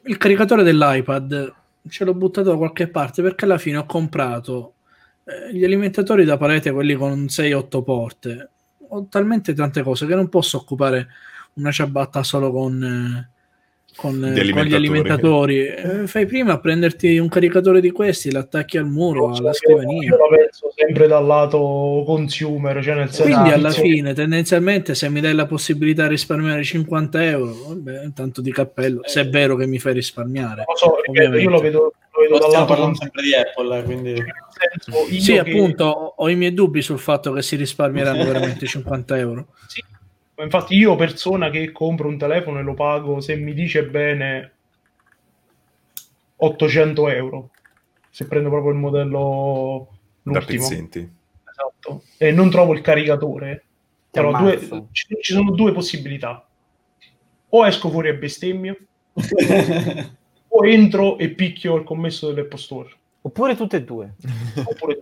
Il 0.04 0.16
caricatore 0.16 0.62
dell'iPad 0.62 1.54
ce 1.88 2.04
l'ho 2.04 2.14
buttato 2.14 2.50
da 2.50 2.56
qualche 2.56 2.86
parte 2.86 3.20
perché 3.20 3.46
alla 3.46 3.58
fine 3.58 3.78
ho 3.78 3.84
comprato 3.84 4.74
eh, 5.24 5.54
gli 5.54 5.64
alimentatori 5.64 6.24
da 6.24 6.36
parete, 6.36 6.72
quelli 6.72 6.94
con 6.94 7.26
6-8 7.28 7.82
porte. 7.82 8.50
Ho 8.88 9.06
talmente 9.08 9.54
tante 9.54 9.82
cose 9.82 10.06
che 10.06 10.14
non 10.14 10.28
posso 10.28 10.58
occupare 10.58 11.08
una 11.54 11.70
ciabatta 11.70 12.22
solo 12.22 12.50
con, 12.50 12.82
eh, 12.82 13.30
con, 13.94 14.24
eh, 14.24 14.42
Gli 14.44 14.50
con 14.52 14.64
gli 14.64 14.74
alimentatori. 14.74 15.66
Eh, 15.66 16.06
fai 16.06 16.26
prima 16.26 16.54
a 16.54 16.58
prenderti 16.60 17.18
un 17.18 17.28
caricatore 17.28 17.80
di 17.80 17.90
questi, 17.90 18.30
l'attacchi 18.30 18.78
al 18.78 18.86
muro, 18.86 19.34
so, 19.34 19.40
alla 19.40 19.48
io- 19.50 19.54
scrivania. 19.54 20.02
Io 20.02 20.16
la 20.16 20.36
penso 20.36 20.72
sempre 20.74 21.06
dal 21.06 21.26
lato 21.26 22.02
consumer, 22.06 22.82
cioè 22.82 22.94
nel 22.94 23.10
senso 23.10 23.22
Quindi 23.22 23.50
alla 23.50 23.70
fine, 23.70 24.14
tendenzialmente, 24.14 24.94
se 24.94 25.08
mi 25.08 25.20
dai 25.20 25.34
la 25.34 25.46
possibilità 25.46 26.04
di 26.04 26.08
risparmiare 26.10 26.62
50 26.62 27.24
euro, 27.24 27.54
vabbè, 27.68 28.12
tanto 28.14 28.40
di 28.40 28.52
cappello, 28.52 29.00
se 29.04 29.20
è 29.22 29.28
vero 29.28 29.56
che 29.56 29.66
mi 29.66 29.78
fai 29.78 29.92
risparmiare. 29.94 30.64
lo 30.66 30.76
so, 30.76 30.96
ripeto, 31.04 31.36
io 31.36 31.50
lo 31.50 31.60
vedo, 31.60 31.78
lo 32.12 32.20
vedo 32.20 32.38
dal 32.38 32.50
lato 32.50 32.64
parlando 32.66 32.96
sempre 32.96 33.22
di 33.22 33.34
Apple, 33.34 33.82
quindi... 33.84 34.12
Nel 34.12 34.80
senso, 34.84 35.06
io 35.12 35.20
Sì, 35.20 35.32
che- 35.32 35.38
appunto, 35.40 35.84
ho 36.16 36.28
i 36.28 36.36
miei 36.36 36.54
dubbi 36.54 36.82
sul 36.82 36.98
fatto 36.98 37.32
che 37.32 37.42
si 37.42 37.56
risparmieranno 37.56 38.24
veramente 38.24 38.66
50 38.66 39.18
euro. 39.18 39.48
Sì, 39.66 39.82
ma 40.42 40.48
infatti 40.48 40.74
io 40.76 40.96
persona 40.96 41.50
che 41.50 41.70
compro 41.70 42.08
un 42.08 42.18
telefono 42.18 42.58
e 42.58 42.62
lo 42.62 42.74
pago, 42.74 43.20
se 43.20 43.36
mi 43.36 43.54
dice 43.54 43.84
bene, 43.84 44.52
800 46.36 47.08
euro. 47.08 47.50
Se 48.10 48.26
prendo 48.26 48.48
proprio 48.50 48.72
il 48.72 48.78
modello 48.78 49.88
Da 50.22 50.32
l'ultimo. 50.32 50.64
Esatto. 51.48 52.02
E 52.18 52.32
non 52.32 52.50
trovo 52.50 52.72
il 52.72 52.80
caricatore. 52.80 53.64
Ti 54.10 54.20
Però 54.20 54.36
due- 54.36 54.58
ci, 54.90 55.16
ci 55.20 55.32
sono 55.32 55.52
due 55.52 55.72
possibilità. 55.72 56.44
O 57.50 57.66
esco 57.66 57.88
fuori 57.90 58.08
e 58.08 58.16
bestemmio, 58.16 58.76
o 60.48 60.66
entro 60.66 61.18
e 61.18 61.30
picchio 61.30 61.76
il 61.76 61.84
commesso 61.84 62.32
dell'Apple 62.32 62.58
Store. 62.58 62.90
Oppure 63.22 63.54
tutte 63.54 63.76
e 63.76 63.84
due. 63.84 64.14
Oppure 64.64 65.00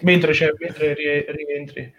mentre, 0.00 0.32
c'è, 0.32 0.50
mentre 0.58 0.94
rie- 0.94 1.26
rientri. 1.28 1.94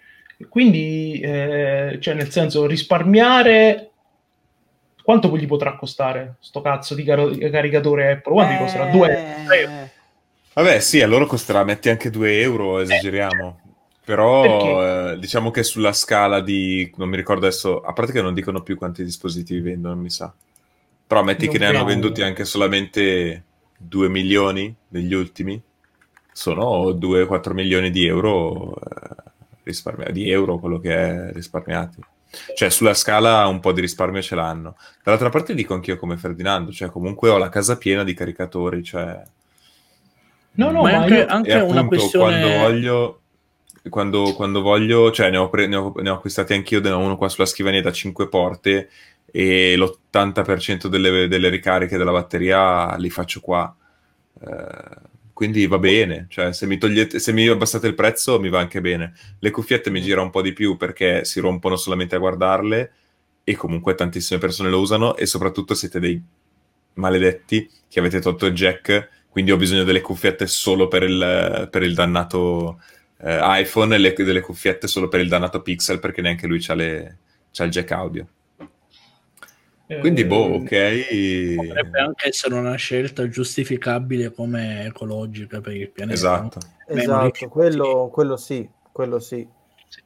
Quindi, 0.49 1.19
eh, 1.19 1.97
cioè, 2.01 2.14
nel 2.14 2.30
senso, 2.31 2.65
risparmiare 2.65 3.91
quanto 5.03 5.30
poi 5.30 5.39
gli 5.39 5.47
potrà 5.47 5.76
costare 5.76 6.38
sto 6.39 6.61
cazzo 6.61 6.95
di 6.95 7.03
caro- 7.03 7.35
caricatore 7.38 8.11
Apple? 8.11 8.34
Quanto 8.34 8.53
gli 8.53 8.57
costerà? 8.57 8.85
2 8.85 9.07
euro? 9.07 9.72
Eh, 9.72 9.89
Vabbè, 10.53 10.80
sì, 10.80 11.01
a 11.01 11.07
loro 11.07 11.26
costerà, 11.26 11.64
metti 11.64 11.89
anche 11.89 12.10
2 12.10 12.39
euro, 12.41 12.80
esageriamo. 12.80 13.60
Però 14.05 14.41
Perché? 14.41 15.14
eh, 15.14 15.19
diciamo 15.19 15.49
che 15.49 15.64
sulla 15.64 15.93
scala 15.93 16.41
di, 16.41 16.91
non 16.97 17.10
mi 17.10 17.15
ricordo 17.15 17.45
adesso, 17.47 17.81
a 17.81 17.93
parte 17.93 18.11
che 18.11 18.22
non 18.22 18.34
dicono 18.34 18.61
più 18.61 18.77
quanti 18.77 19.03
dispositivi 19.03 19.61
vendono, 19.61 19.95
mi 19.95 20.10
sa. 20.10 20.31
Però 21.07 21.23
metti 21.23 21.45
Non 21.45 21.53
che 21.53 21.60
ne 21.60 21.65
hanno 21.68 21.85
venduti 21.85 22.22
anche 22.22 22.45
solamente 22.45 23.43
2 23.77 24.10
milioni 24.10 24.73
negli 24.89 25.14
ultimi, 25.14 25.61
sono 26.31 26.91
2-4 26.91 27.53
milioni 27.53 27.91
di 27.91 28.05
euro 28.05 28.76
eh, 29.64 29.69
risparmia- 29.69 30.11
di 30.11 30.30
euro 30.30 30.60
quello 30.60 30.80
che 30.80 30.94
è 30.95 31.31
risparmiati. 31.31 32.02
Cioè 32.56 32.69
sulla 32.69 32.95
scala 32.95 33.45
un 33.45 33.60
po' 33.60 33.72
di 33.73 33.81
risparmio 33.81 34.22
ce 34.22 34.34
l'hanno. 34.35 34.76
Dall'altra 35.03 35.30
parte 35.30 35.53
dico 35.53 35.76
anch'io 35.76 35.98
come 35.98 36.18
Ferdinando, 36.18 36.72
cioè 36.72 36.90
comunque 36.90 37.30
ho 37.30 37.38
la 37.38 37.49
casa 37.49 37.77
piena 37.77 38.03
di 38.03 38.14
caricatori, 38.15 38.84
cioè... 38.84 39.22
No, 40.56 40.72
no, 40.72 40.81
ma 40.84 40.91
è 40.91 40.94
anche, 40.95 41.14
io- 41.15 41.26
anche 41.27 41.52
E 41.52 41.61
una 41.61 41.81
appunto, 41.81 41.88
questione... 41.95 42.40
quando 42.41 42.57
voglio, 42.57 43.22
quando, 43.90 44.34
quando 44.34 44.61
voglio, 44.61 45.11
cioè 45.11 45.30
ne 45.30 45.38
ho, 45.38 45.49
pre- 45.49 45.68
ne 45.68 45.76
ho- 45.76 45.94
ne 45.98 46.10
ho 46.10 46.15
acquistati 46.15 46.53
anch'io, 46.53 46.80
ne 46.80 46.90
ho 46.90 46.98
uno 46.99 47.18
qua 47.18 47.30
sulla 47.30 47.45
scrivania 47.45 47.81
da 47.81 47.91
5 47.91 48.27
porte 48.30 48.90
e 49.31 49.76
l'80% 49.77 50.88
delle, 50.88 51.27
delle 51.27 51.49
ricariche 51.49 51.98
della 51.98 52.11
batteria 52.11 52.95
li 52.98 53.10
faccio 53.11 53.41
qua. 53.41 53.76
Eh, 54.41 55.11
quindi 55.34 55.65
va 55.65 55.80
bene, 55.80 56.27
cioè 56.30 56.53
se 56.53 56.68
mi 56.68 56.77
togliete, 56.77 57.18
se 57.19 57.34
mi 57.34 57.47
abbassate 57.47 57.88
il 57.88 57.95
prezzo 57.95 58.39
mi 58.39 58.49
va 58.49 58.60
anche 58.60 58.81
bene. 58.81 59.14
Le 59.39 59.51
cuffiette 59.51 59.89
mi 59.89 60.01
gira 60.01 60.22
un 60.22 60.30
po' 60.30 60.41
di 60.41 60.53
più 60.53 60.77
perché 60.77 61.26
si 61.26 61.39
rompono 61.39 61.76
solamente 61.76 62.15
a 62.15 62.19
guardarle 62.19 62.91
e 63.43 63.55
comunque 63.55 63.95
tantissime 63.95 64.39
persone 64.39 64.69
lo 64.69 64.80
usano 64.80 65.15
e 65.18 65.26
soprattutto 65.26 65.73
siete 65.73 65.99
dei 65.99 66.22
maledetti 66.95 67.69
che 67.88 67.99
avete 67.99 68.19
tolto 68.19 68.45
il 68.45 68.53
jack, 68.53 69.10
quindi 69.30 69.51
ho 69.51 69.57
bisogno 69.57 69.84
delle 69.84 70.01
cuffiette 70.01 70.45
solo 70.47 70.88
per 70.88 71.03
il, 71.03 71.68
per 71.72 71.81
il 71.81 71.95
dannato 71.95 72.80
eh, 73.18 73.39
iPhone 73.41 73.95
e 73.95 73.97
le- 73.97 74.14
delle 74.14 74.41
cuffiette 74.41 74.88
solo 74.88 75.07
per 75.07 75.19
il 75.19 75.27
dannato 75.27 75.61
Pixel 75.61 75.99
perché 75.99 76.22
neanche 76.22 76.47
lui 76.47 76.60
c'ha 76.60 76.73
il 76.73 77.69
jack 77.69 77.91
audio. 77.91 78.27
Eh, 79.95 79.99
Quindi 79.99 80.26
boh, 80.26 80.56
ok. 80.56 81.56
Potrebbe 81.56 81.99
anche 81.99 82.28
essere 82.28 82.56
una 82.56 82.76
scelta 82.76 83.28
giustificabile 83.28 84.32
come 84.32 84.86
ecologica 84.86 85.61
per 85.61 85.74
il 85.76 85.90
pianeta. 85.90 86.15
Esatto. 86.15 86.60
Beh, 86.88 87.02
esatto, 87.02 87.48
quello, 87.49 88.10
quello 88.11 88.38
sì, 88.38 88.68
quello 88.91 89.20
sì. 89.20 89.48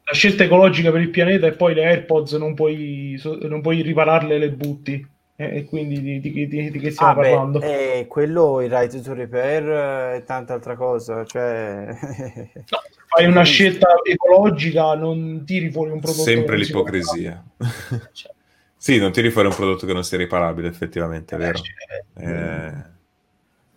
La 0.03 0.13
scelta 0.13 0.43
ecologica 0.43 0.91
per 0.91 1.01
il 1.01 1.09
pianeta 1.09 1.47
e 1.47 1.53
poi 1.53 1.73
le 1.73 1.85
AirPods 1.85 2.33
non 2.33 2.53
puoi, 2.53 3.19
non 3.41 3.61
puoi 3.61 3.81
ripararle 3.81 4.35
e 4.35 4.39
le 4.39 4.51
butti. 4.51 5.15
Eh, 5.39 5.57
E 5.57 5.65
quindi 5.65 6.01
di, 6.01 6.19
di- 6.19 6.47
di- 6.47 6.71
di 6.71 6.79
che 6.79 6.89
stiamo 6.89 7.11
Ah, 7.11 7.15
beh, 7.15 7.29
parlando? 7.29 7.61
eh, 7.61 8.05
quello, 8.09 8.59
il 8.61 8.71
right 8.71 8.99
to 9.01 9.13
repair 9.13 9.69
eh, 9.69 10.15
e 10.17 10.23
tanta 10.23 10.53
altra 10.53 10.75
cosa, 10.75 11.23
cioè... 11.25 11.85
No, 12.69 12.79
fai 13.07 13.27
una 13.27 13.43
scelta 13.43 13.87
ecologica, 14.03 14.95
non 14.95 15.43
tiri 15.45 15.71
fuori 15.71 15.91
un 15.91 15.99
prodotto. 15.99 16.23
Sempre 16.23 16.57
l'ipocrisia. 16.57 17.43
Cioè, 18.11 18.31
sì, 18.77 18.99
non 18.99 19.11
tiri 19.11 19.31
fuori 19.31 19.47
un 19.47 19.55
prodotto 19.55 19.85
che 19.85 19.93
non 19.93 20.03
sia 20.03 20.17
riparabile, 20.17 20.67
effettivamente, 20.67 21.35
è 21.35 21.39
vero. 21.39 21.57
cioè, 21.57 22.25
Eh, 22.25 22.95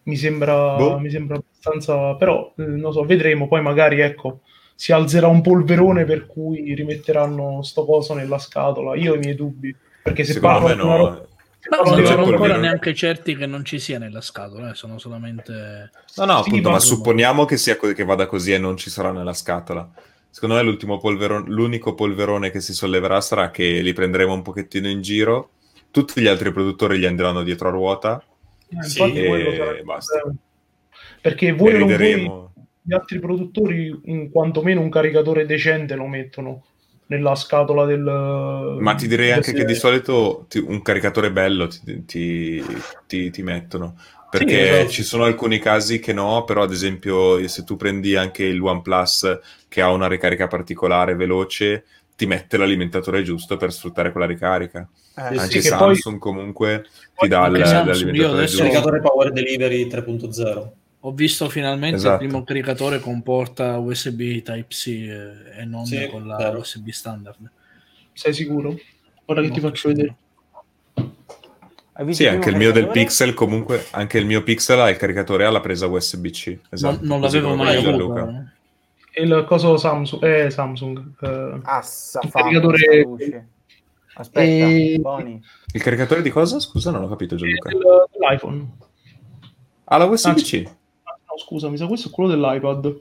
mi 0.05 0.17
sembra, 0.17 0.77
Boh. 0.77 0.99
mi 0.99 1.11
sembra 1.11 1.37
abbastanza, 1.37 2.15
però 2.17 2.53
eh, 2.57 2.63
non 2.65 2.93
so, 2.93 3.05
vedremo. 3.05 3.49
Poi 3.49 3.63
magari 3.63 4.01
ecco 4.01 4.41
si 4.75 4.93
alzerà 4.93 5.27
un 5.27 5.43
polverone 5.43 6.05
per 6.05 6.27
cui 6.27 6.75
rimetteranno 6.75 7.63
sto 7.63 7.85
coso 7.85 8.15
nella 8.15 8.39
scatola. 8.39 8.97
Io 8.97 9.13
ho 9.13 9.17
i 9.17 9.19
miei 9.19 9.35
dubbi 9.35 9.75
perché 10.03 10.25
se 10.25 10.33
secondo 10.35 10.65
parlo 10.65 10.97
roba- 10.97 11.11
no. 11.11 11.27
parlo 11.69 11.91
non 11.97 12.05
sono 12.07 12.09
roba- 12.09 12.11
ancora 12.11 12.37
polverone. 12.39 12.61
neanche 12.61 12.95
certi 12.95 13.37
che 13.37 13.47
non 13.47 13.65
ci 13.65 13.79
sia 13.79 13.99
nella 13.99 14.23
scatola, 14.23 14.71
eh, 14.71 14.75
sono 14.75 14.99
solamente... 14.99 15.91
No, 16.17 16.25
no, 16.25 16.39
appunto, 16.39 16.69
ma- 16.69 16.77
ma 16.77 16.81
supponiamo 16.81 17.45
che, 17.45 17.57
sia, 17.59 17.77
co- 17.77 17.93
che 17.93 18.05
vada 18.05 18.27
così 18.27 18.53
e 18.55 18.59
non 18.59 18.77
ci 18.79 18.89
sarà 18.89 19.13
nella 19.13 19.35
scatola. 19.35 19.89
Secondo 20.31 20.55
me 20.55 20.63
l'ultimo 20.63 20.99
polverone, 20.99 21.49
l'unico 21.49 21.95
polverone 21.95 22.51
che 22.51 22.61
si 22.61 22.73
solleverà 22.73 23.21
sarà 23.21 23.51
che 23.51 23.81
li 23.81 23.93
prenderemo 23.93 24.33
un 24.33 24.43
pochettino 24.43 24.89
in 24.89 25.03
giro, 25.03 25.51
tutti 25.91 26.21
gli 26.21 26.27
altri 26.29 26.53
produttori 26.53 26.99
gli 26.99 27.05
andranno 27.05 27.43
dietro 27.43 27.69
a 27.69 27.73
ruota 27.73 28.23
Eh, 28.69 28.83
Sì, 28.85 29.01
e 29.01 29.83
basta. 29.85 30.19
problema. 30.21 30.39
Perché 31.21 31.49
e 31.49 31.53
voi 31.53 31.75
o 31.75 31.79
non 31.79 31.97
voi, 31.97 32.49
gli 32.83 32.93
altri 32.93 33.19
produttori, 33.19 34.01
in 34.05 34.31
quantomeno 34.31 34.81
un 34.81 34.89
caricatore 34.89 35.45
decente 35.47 35.95
lo 35.97 36.07
mettono. 36.07 36.65
nella 37.11 37.35
scatola 37.35 37.87
del... 37.87 38.03
Ma 38.79 38.95
ti 38.95 39.09
direi 39.09 39.33
anche 39.33 39.53
che 39.53 39.65
di 39.65 39.75
solito 39.75 40.47
ti- 40.49 40.61
un 40.65 40.81
caricatore 40.81 41.33
bello 41.33 41.67
ti, 41.67 42.05
ti- 42.05 42.65
ti- 43.09 43.31
ti 43.31 43.43
mettono. 43.43 43.97
Perché 44.31 44.71
esatto. 44.79 44.91
ci 44.91 45.03
sono 45.03 45.25
alcuni 45.25 45.59
casi 45.59 45.99
che 45.99 46.13
no, 46.13 46.45
però 46.45 46.63
ad 46.63 46.71
esempio 46.73 47.47
se 47.49 47.65
tu 47.65 47.77
prendi 47.77 48.15
anche 48.17 48.45
il 48.45 48.61
OnePlus 48.63 49.39
che 49.69 49.81
ha 49.81 49.91
una 49.91 50.07
ricarica 50.09 50.47
particolare 50.47 51.15
veloce, 51.17 51.85
ti 52.17 52.27
mette 52.27 52.57
l'alimentatore 52.57 53.23
giusto 53.23 53.57
per 53.57 53.73
sfruttare 53.73 54.13
quella 54.13 54.27
ricarica. 54.27 54.89
Eh, 55.17 55.33
Sì, 55.33 55.39
Anche 55.39 55.61
che 55.61 55.69
poi- 55.71 55.97
Samsung 55.97 56.19
comunque 56.19 56.85
ti 57.17 57.27
dà 57.29 57.49
l- 57.49 57.57
Samsung, 57.65 57.67
io 57.67 57.93
l'alimentatore 57.93 58.33
adesso- 58.39 58.47
giusto. 58.57 58.63
Caricatore 58.63 59.01
Power 59.01 59.33
Delivery 59.33 59.87
3.0. 59.89 60.75
Ho 61.01 61.13
visto 61.13 61.49
finalmente 61.49 61.97
Esatto. 61.97 62.23
il 62.23 62.29
primo 62.29 62.45
caricatore 62.45 63.01
con 63.01 63.23
porta 63.23 63.79
USB 63.79 64.43
Type-C 64.43 64.87
eh, 64.87 65.61
e 65.61 65.65
non 65.65 65.87
Sì, 65.87 66.07
con 66.11 66.27
la 66.27 66.37
vero. 66.37 66.59
USB 66.59 66.89
standard. 66.91 67.51
Sei 68.13 68.35
sicuro? 68.35 68.79
Ora 69.25 69.41
che 69.41 69.51
ti 69.51 69.61
faccio 69.61 69.89
vedere. 69.89 70.17
Hai 71.93 72.05
visto 72.07 72.23
Sì, 72.23 72.29
anche 72.29 72.51
il 72.51 72.57
mio 72.57 72.73
del? 72.73 72.89
Pixel 72.89 73.35
comunque, 73.35 73.85
anche 73.91 74.19
il 74.19 74.25
mio 74.27 74.43
Pixel 74.43 74.81
ha 74.81 74.89
il 74.91 74.97
caricatore 74.97 75.45
alla 75.45 75.61
presa 75.61 75.87
USB-C. 75.87 76.59
Esatto, 76.71 76.99
non, 77.01 77.09
non 77.09 77.21
l'avevo 77.21 77.55
mai 77.55 77.77
avuto. 77.77 77.91
Gianluca. 77.91 78.53
E 79.13 79.23
il 79.25 79.45
coso 79.47 79.77
Samsung, 79.77 80.23
eh, 80.25 80.51
Samsung. 80.51 81.03
eh, 81.21 81.61
Assa, 81.65 82.21
Il 82.23 82.31
fa, 82.31 82.41
caricatore- 82.43 83.03
luce. 83.03 83.47
Aspetta, 84.15 84.41
E- 84.69 84.99
Boni. 85.01 85.43
Il 85.73 85.83
caricatore 85.83 86.23
di 86.23 86.31
cosa? 86.31 86.59
Scusa, 86.61 86.91
non 86.91 87.03
ho 87.03 87.09
capito 87.09 87.35
Gianluca. 87.37 87.69
del- 87.71 87.81
dell'iPhone. 88.13 88.69
Ah, 89.85 89.97
la 89.99 90.05
USB-C? 90.05 90.65
Ah, 91.05 91.19
No, 91.31 91.39
scusa, 91.39 91.69
mi 91.69 91.77
sa 91.77 91.87
questo 91.87 92.09
è 92.09 92.11
quello 92.11 92.31
dell'iPad. 92.31 92.97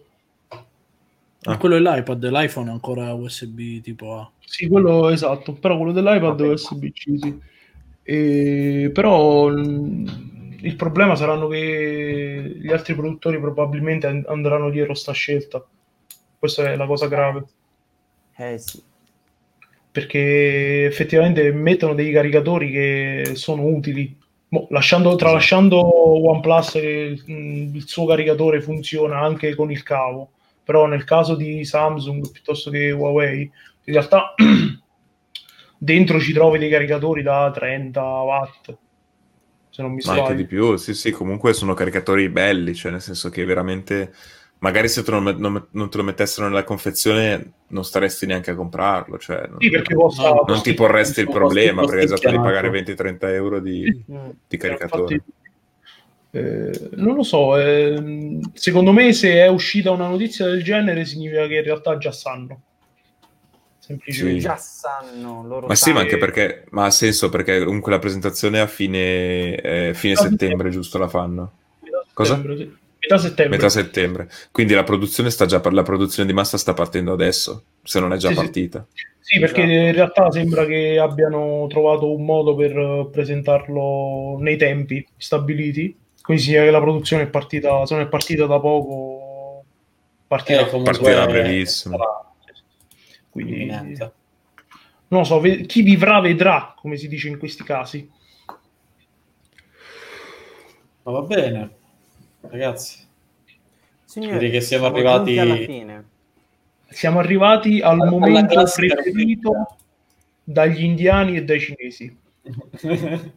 Ah. 1.44 1.58
Quello 1.58 1.76
è 1.76 1.80
l'iPad, 1.80 2.24
l'iPhone 2.30 2.70
è 2.70 2.72
ancora 2.74 3.14
USB 3.14 3.82
tipo 3.82 4.16
A. 4.20 4.30
Sì, 4.46 4.68
quello 4.68 5.10
esatto, 5.10 5.54
però 5.54 5.78
quello 5.78 5.92
dell'iPad 5.94 6.22
Vabbè. 6.22 6.44
è 6.44 6.50
USB-C, 6.52 7.04
sì. 7.20 7.40
E- 8.14 8.90
però 8.94 9.48
mh, 9.50 10.58
il 10.62 10.76
problema 10.76 11.16
saranno 11.16 11.48
che 11.48 12.56
gli 12.60 12.72
altri 12.72 12.96
produttori 12.96 13.40
probabilmente 13.40 14.08
and- 14.08 14.26
andranno 14.28 14.70
dietro 14.70 14.94
sta 14.94 15.12
scelta. 15.14 15.64
Questa 16.38 16.72
è 16.72 16.76
la 16.76 16.86
cosa 16.88 17.08
grave, 17.08 17.46
Eh 18.38 18.58
sì. 18.58 18.84
perché 19.92 20.86
effettivamente 20.86 21.52
mettono 21.52 21.94
dei 21.94 22.12
caricatori 22.12 22.72
che 22.72 23.32
sono 23.34 23.64
utili. 23.66 24.16
Mo, 24.50 24.68
lasciando, 24.72 25.16
tralasciando 25.16 25.78
OnePlus 26.30 26.72
che 26.72 27.22
mh, 27.26 27.76
il 27.76 27.88
suo 27.88 28.06
caricatore 28.06 28.62
funziona 28.62 29.20
anche 29.20 29.56
con 29.56 29.72
il 29.72 29.84
cavo, 29.84 30.32
però 30.64 30.86
nel 30.86 31.04
caso 31.04 31.36
di 31.36 31.64
Samsung 31.66 32.30
piuttosto 32.32 32.70
che 32.72 32.92
Huawei, 32.92 33.42
in 33.42 33.94
realtà 33.94 34.34
dentro 35.80 36.20
ci 36.20 36.34
trovi 36.34 36.60
dei 36.60 36.70
caricatori 36.70 37.22
da 37.24 37.50
30 37.54 38.02
watt, 38.04 38.78
se 39.70 39.82
non 39.82 39.94
mi 39.94 40.02
Ma 40.02 40.14
anche 40.14 40.24
sbaglio. 40.24 40.42
di 40.42 40.46
più, 40.46 40.76
sì, 40.78 40.94
sì, 40.94 41.12
comunque 41.12 41.54
sono 41.54 41.74
caricatori 41.74 42.30
belli, 42.30 42.74
cioè 42.74 42.92
nel 42.92 43.02
senso 43.02 43.30
che 43.30 43.44
veramente, 43.46 44.14
magari 44.60 44.88
se 44.88 45.04
te 45.04 45.12
met- 45.20 45.38
non, 45.38 45.68
non 45.72 45.90
te 45.90 45.98
lo 45.98 46.04
mettessero 46.04 46.48
nella 46.48 46.64
confezione 46.64 47.54
non 47.68 47.84
staresti 47.84 48.26
neanche 48.26 48.52
a 48.52 48.56
comprarlo, 48.56 49.18
cioè 49.18 49.48
non, 49.48 49.58
Sì, 49.60 49.70
No, 50.22 50.44
non 50.48 50.62
ti 50.62 50.74
porresti 50.74 51.20
il 51.20 51.26
Costi- 51.26 51.40
problema, 51.40 51.86
perché 51.86 52.04
esatto 52.04 52.30
di 52.30 52.36
pagare 52.36 52.70
20-30 52.70 53.34
euro 53.34 53.60
di, 53.60 53.84
di 54.48 54.58
caricatore. 54.58 55.14
Infatti, 55.16 55.34
eh, 56.32 56.90
non 56.96 57.16
lo 57.16 57.24
so, 57.24 57.58
ehm, 57.58 58.52
secondo 58.54 58.92
me 58.92 59.14
se 59.14 59.34
è 59.34 59.48
uscita 59.48 59.92
una 59.92 60.08
notizia 60.08 60.46
del 60.46 60.64
genere 60.64 61.06
significa 61.06 61.48
che 61.48 61.56
in 61.56 61.64
realtà 61.64 61.98
già 61.98 62.12
sanno. 62.12 62.62
Semplicemente. 63.90 64.40
Sì. 64.40 64.46
Già 64.46 64.56
sanno 64.56 65.44
loro 65.48 65.66
Ma 65.66 65.74
sì, 65.74 65.92
ma 65.92 66.02
anche 66.02 66.18
perché, 66.20 66.66
ma 66.70 66.86
ha 66.86 66.92
senso 66.92 67.30
perché 67.30 67.64
comunque 67.64 67.92
la 67.92 67.98
presentazione 67.98 68.60
a 68.60 68.68
fine, 68.68 69.56
eh, 69.56 69.92
fine 69.96 70.16
settembre, 70.16 70.70
giusto, 70.70 71.00
la 71.00 71.08
fanno? 71.08 71.54
Metà 71.82 72.06
Cosa? 72.14 72.36
settembre, 72.36 72.58
sì. 72.58 72.78
Metà 73.00 73.18
settembre. 73.18 73.58
Metà 73.58 73.70
settembre. 73.70 74.30
Quindi 74.52 74.74
la 74.76 74.84
produzione 74.84 75.32
sta 75.32 75.48
già, 75.48 75.60
la 75.72 75.82
produzione 75.82 76.28
di 76.30 76.36
massa 76.36 76.60
sta 76.60 76.76
partendo 76.76 77.14
adesso, 77.14 77.64
se 77.82 78.00
non 78.00 78.14
è 78.14 78.18
già 78.18 78.28
Sì, 78.28 78.36
sì. 78.36 78.40
partita. 78.40 78.86
Sì, 79.22 79.40
perché 79.40 79.64
Esatto. 79.64 79.88
in 79.88 79.94
realtà 79.94 80.32
sembra 80.32 80.66
che 80.68 81.00
abbiano 81.00 81.66
trovato 81.68 82.14
un 82.14 82.24
modo 82.26 82.54
per 82.56 82.78
eh, 82.78 83.08
presentarlo 83.12 84.38
nei 84.40 84.58
tempi 84.58 85.04
stabiliti. 85.18 85.98
Quindi 86.22 86.44
significa 86.44 86.68
che 86.68 86.72
la 86.78 86.82
produzione 86.82 87.24
è 87.24 87.28
partita, 87.28 87.84
se 87.88 87.96
non 87.96 88.04
è 88.04 88.08
partita 88.08 88.46
da 88.46 88.60
poco, 88.60 89.64
partirà. 90.28 90.62
Eh, 90.62 90.70
comunque 90.70 90.94
Partirà 90.94 91.26
brevissimo. 91.26 91.98
sarà 91.98 92.28
Quindi, 93.44 93.62
imminente. 93.62 94.14
non 95.10 95.20
lo 95.22 95.26
so, 95.26 95.40
ve- 95.40 95.66
chi 95.66 95.82
vivrà 95.82 96.20
vedrà, 96.20 96.74
come 96.78 96.98
si 96.98 97.08
dice 97.08 97.28
in 97.30 97.38
questi 97.38 97.64
casi. 97.64 98.10
Ma 101.04 101.12
va 101.12 101.22
bene, 101.22 101.76
ragazzi. 102.42 103.08
Signori, 104.06 104.34
Direi 104.34 104.52
che 104.52 104.62
siamo 104.62 104.88
giunti 104.88 105.00
arrivati- 105.00 105.38
alla 105.40 105.56
fine. 105.56 106.08
Siamo 106.90 107.20
arrivati 107.20 107.82
al 107.82 108.00
Alla 108.00 108.10
momento 108.10 108.64
preferito 108.76 109.76
dagli 110.44 110.84
indiani 110.84 111.38
e 111.38 111.44
dai 111.44 111.60
cinesi. 111.60 112.18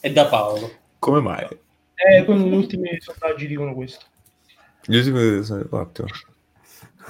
e 0.00 0.12
da 0.12 0.26
Paolo. 0.26 0.70
Come 0.98 1.20
mai? 1.20 1.46
Eh, 1.94 2.24
con 2.24 2.38
gli 2.38 2.52
ultimi 2.52 2.96
sondaggi 2.98 3.46
dicono 3.46 3.74
questo. 3.74 4.06
Gli 4.86 4.96
ultimi... 4.96 5.66
ottimo. 5.70 6.08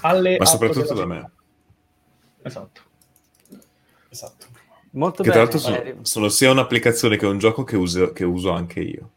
Alle 0.01 0.37
Ma 0.39 0.45
soprattutto 0.45 0.95
da 0.95 1.07
me. 1.07 1.31
Esatto. 2.45 2.81
Esatto. 4.09 4.47
Molto 4.91 5.23
Che 5.25 5.31
tra 5.31 5.45
bene. 5.45 5.51
l'altro 5.53 5.59
sono, 5.59 6.05
sono 6.05 6.29
sia 6.29 6.51
un'applicazione 6.53 7.17
che 7.17 7.27
un 7.27 7.39
gioco 7.39 7.65
che 7.65 7.77
uso, 7.77 8.13
che 8.13 8.25
uso 8.25 8.53
anche 8.53 8.81
io. 8.81 9.11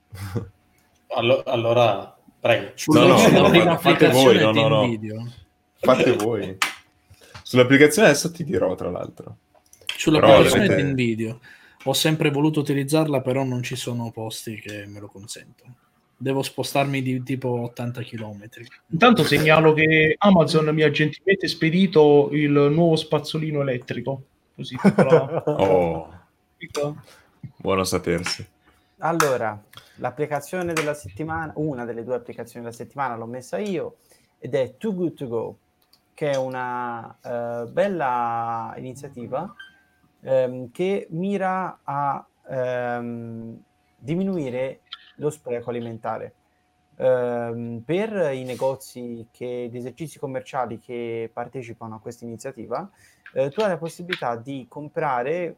Allo- 1.10 1.44
allora, 1.44 2.18
prego. 2.40 2.72
No, 2.88 3.06
no, 3.06 3.18
Sulla 3.18 3.42
no, 3.42 3.50
prima 3.50 3.78
fate 3.78 4.10
voi, 4.10 4.40
no, 4.40 4.52
no, 4.52 4.68
no. 4.68 5.34
Fate 5.80 6.14
voi. 6.16 6.58
Sull'applicazione 7.44 8.08
adesso 8.10 8.32
ti 8.32 8.44
dirò, 8.44 8.74
tra 8.76 8.90
l'altro. 8.90 9.38
Sull'applicazione 9.96 10.68
Però 10.68 10.82
di 10.82 10.92
Nvidia. 10.92 11.38
Ho 11.84 11.94
sempre 11.94 12.32
voluto 12.32 12.60
utilizzarla, 12.60 13.22
però 13.22 13.44
non 13.44 13.62
ci 13.62 13.76
sono 13.76 14.12
posti 14.12 14.60
che 14.60 14.86
me 14.88 15.00
lo 15.00 15.08
consentono. 15.08 15.76
Devo 16.20 16.42
spostarmi 16.42 17.02
di 17.04 17.22
tipo 17.22 17.50
80 17.62 18.02
km. 18.02 18.50
Intanto 18.90 19.24
segnalo 19.24 19.74
che 19.74 20.16
Amazon 20.18 20.74
mi 20.74 20.82
ha 20.82 20.90
gentilmente 20.90 21.48
spedito 21.48 22.30
il 22.32 22.52
nuovo 22.52 22.96
spazzolino 22.96 23.62
elettrico. 23.62 24.24
Così, 24.56 24.76
piccola- 24.82 25.44
Oh, 25.46 26.12
piccola- 26.58 26.96
buono 27.58 27.82
a 27.82 27.86
sapersi. 27.86 28.46
Allora, 29.00 29.62
l'applicazione 29.98 30.74
della 30.74 30.96
settimana, 30.96 31.54
una 31.58 31.86
delle 31.86 32.04
due 32.04 32.16
applicazioni 32.16 32.66
della 32.66 32.76
settimana 32.76 33.16
l'ho 33.16 33.28
messa 33.28 33.60
io 33.60 33.98
ed 34.40 34.56
è 34.56 34.76
Too 34.78 34.96
Good 34.96 35.14
To 35.14 35.28
Go, 35.28 35.58
che 36.16 36.32
è 36.32 36.36
una 36.36 37.16
eh, 37.24 37.68
bella 37.70 38.74
iniziativa 38.78 39.54
ehm, 40.22 40.72
che 40.72 41.06
mira 41.12 41.80
a 41.84 42.26
ehm, 42.50 43.56
diminuire 43.98 44.80
lo 45.18 45.30
spreco 45.30 45.70
alimentare. 45.70 46.34
Ehm, 46.98 47.84
per 47.86 48.34
i 48.34 48.44
negozi 48.44 49.28
che, 49.32 49.70
gli 49.72 49.78
esercizi 49.78 50.18
commerciali 50.18 50.80
che 50.80 51.30
partecipano 51.32 51.96
a 51.96 52.00
questa 52.00 52.26
iniziativa, 52.26 52.90
eh, 53.34 53.50
tu 53.50 53.62
hai 53.62 53.70
la 53.70 53.78
possibilità 53.78 54.36
di 54.36 54.66
comprare 54.68 55.56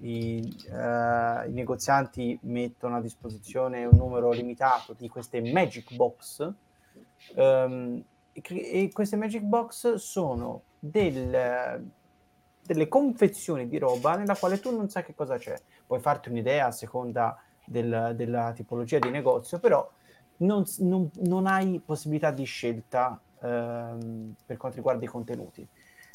i, 0.00 0.40
eh, 0.68 1.48
i 1.48 1.52
negozianti 1.52 2.38
mettono 2.42 2.96
a 2.96 3.00
disposizione 3.00 3.84
un 3.84 3.96
numero 3.96 4.30
limitato 4.32 4.94
di 4.94 5.08
queste 5.08 5.40
Magic 5.40 5.94
Box 5.94 6.52
ehm, 7.34 8.02
e 8.32 8.90
queste 8.92 9.16
Magic 9.16 9.42
Box 9.42 9.94
sono 9.94 10.62
del- 10.78 11.90
delle 12.62 12.88
confezioni 12.88 13.68
di 13.68 13.78
roba 13.78 14.16
nella 14.16 14.36
quale 14.36 14.60
tu 14.60 14.74
non 14.74 14.88
sai 14.88 15.04
che 15.04 15.14
cosa 15.14 15.36
c'è. 15.36 15.56
Puoi 15.86 16.00
farti 16.00 16.30
un'idea 16.30 16.66
a 16.66 16.72
seconda 16.72 17.36
del- 17.70 18.12
della 18.16 18.52
tipologia 18.52 18.98
di 18.98 19.10
negozio, 19.10 19.58
però 19.58 19.88
non, 20.38 20.64
non- 20.78 21.10
non 21.22 21.46
hai 21.46 21.80
possibilità 21.84 22.30
di 22.30 22.44
scelta 22.44 23.22
ehm, 23.42 24.34
per 24.44 24.56
quanto 24.56 24.76
riguarda 24.76 25.04
i 25.04 25.08
contenuti 25.08 25.68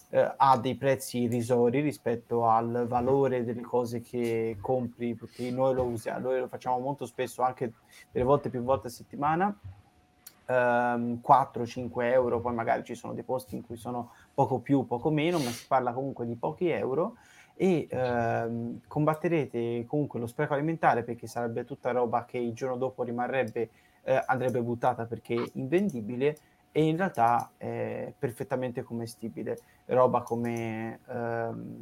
eh, 0.09 0.33
ha 0.37 0.57
dei 0.59 0.75
prezzi 0.77 1.21
irrisori 1.21 1.81
rispetto 1.81 2.47
al 2.47 2.85
valore 2.87 3.43
delle 3.43 3.61
cose 3.61 4.01
che 4.01 4.57
compri, 4.61 5.15
perché 5.15 5.49
noi 5.51 5.73
lo 5.73 5.85
usiamo, 5.87 6.29
noi 6.29 6.39
lo 6.41 6.47
facciamo 6.47 6.79
molto 6.79 7.05
spesso, 7.05 7.41
anche 7.41 7.73
delle 8.11 8.25
volte 8.25 8.49
più 8.49 8.61
volte 8.63 8.87
a 8.87 8.89
settimana. 8.91 9.57
ehm, 10.47 11.21
4-5 11.21 12.11
euro, 12.11 12.39
poi 12.41 12.53
magari 12.53 12.83
ci 12.83 12.95
sono 12.95 13.13
dei 13.13 13.23
posti 13.23 13.55
in 13.55 13.61
cui 13.63 13.77
sono 13.77 14.11
poco 14.33 14.59
più, 14.59 14.85
poco 14.85 15.09
meno, 15.11 15.39
ma 15.39 15.51
si 15.51 15.65
parla 15.67 15.93
comunque 15.93 16.25
di 16.25 16.35
pochi 16.35 16.69
euro 16.69 17.15
e 17.55 17.87
ehm, 17.89 18.81
combatterete 18.87 19.85
comunque 19.87 20.19
lo 20.19 20.27
spreco 20.27 20.53
alimentare 20.53 21.03
perché 21.03 21.25
sarebbe 21.25 21.63
tutta 21.63 21.91
roba 21.91 22.25
che 22.25 22.37
il 22.37 22.53
giorno 22.53 22.75
dopo 22.75 23.03
rimarrebbe, 23.03 23.69
eh, 24.03 24.21
andrebbe 24.25 24.61
buttata 24.61 25.05
perché 25.05 25.51
invendibile 25.53 26.37
e 26.71 26.83
in 26.83 26.97
realtà 26.97 27.51
è 27.55 28.13
perfettamente 28.17 28.83
commestibile. 28.83 29.57
Roba 29.85 30.21
come 30.21 30.99
ehm, 31.07 31.81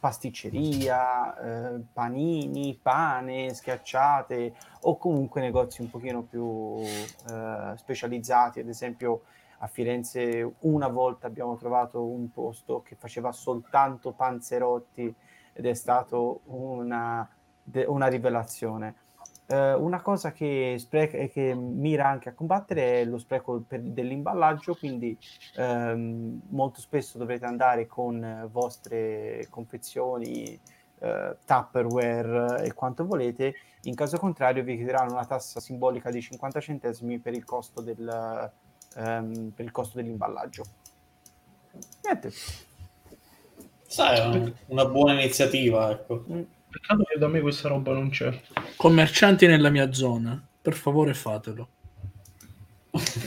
pasticceria, 0.00 1.36
eh, 1.38 1.80
panini, 1.92 2.78
pane, 2.80 3.54
schiacciate 3.54 4.54
o 4.82 4.96
comunque 4.98 5.40
negozi 5.40 5.82
un 5.82 5.90
pochino 5.90 6.22
più 6.22 6.80
eh, 6.80 7.72
specializzati, 7.76 8.58
ad 8.58 8.68
esempio 8.68 9.22
a 9.58 9.66
Firenze 9.66 10.54
una 10.60 10.88
volta 10.88 11.26
abbiamo 11.26 11.56
trovato 11.56 12.04
un 12.04 12.30
posto 12.30 12.82
che 12.82 12.96
faceva 12.96 13.32
soltanto 13.32 14.12
panzerotti 14.12 15.14
ed 15.52 15.66
è 15.66 15.74
stato 15.74 16.40
una, 16.46 17.28
una 17.86 18.06
rivelazione. 18.06 18.94
Uh, 19.48 19.80
una 19.80 20.00
cosa 20.00 20.32
che, 20.32 20.74
spreca, 20.76 21.24
che 21.26 21.54
mira 21.54 22.08
anche 22.08 22.30
a 22.30 22.34
combattere 22.34 23.02
è 23.02 23.04
lo 23.04 23.16
spreco 23.16 23.62
per, 23.66 23.80
dell'imballaggio, 23.80 24.74
quindi 24.74 25.16
um, 25.58 26.40
molto 26.48 26.80
spesso 26.80 27.16
dovrete 27.16 27.44
andare 27.44 27.86
con 27.86 28.48
vostre 28.50 29.46
confezioni, 29.48 30.58
uh, 30.98 31.36
Tupperware 31.44 32.64
e 32.64 32.74
quanto 32.74 33.06
volete, 33.06 33.54
in 33.82 33.94
caso 33.94 34.18
contrario 34.18 34.64
vi 34.64 34.74
chiederanno 34.74 35.12
una 35.12 35.26
tassa 35.26 35.60
simbolica 35.60 36.10
di 36.10 36.20
50 36.20 36.58
centesimi 36.58 37.20
per 37.20 37.34
il 37.34 37.44
costo, 37.44 37.80
del, 37.80 38.50
um, 38.96 39.50
per 39.54 39.64
il 39.64 39.70
costo 39.70 39.96
dell'imballaggio. 39.96 40.64
Niente. 42.02 42.32
Sai, 43.86 44.54
una 44.66 44.84
buona 44.86 45.12
iniziativa, 45.12 45.90
ecco. 45.90 46.24
Mm. 46.30 46.42
Peccato 46.68 47.04
che 47.04 47.18
da 47.18 47.28
me 47.28 47.40
questa 47.40 47.68
roba 47.68 47.92
non 47.92 48.10
c'è. 48.10 48.38
Commercianti 48.76 49.46
nella 49.46 49.70
mia 49.70 49.92
zona, 49.92 50.42
per 50.60 50.74
favore 50.74 51.14
fatelo. 51.14 51.68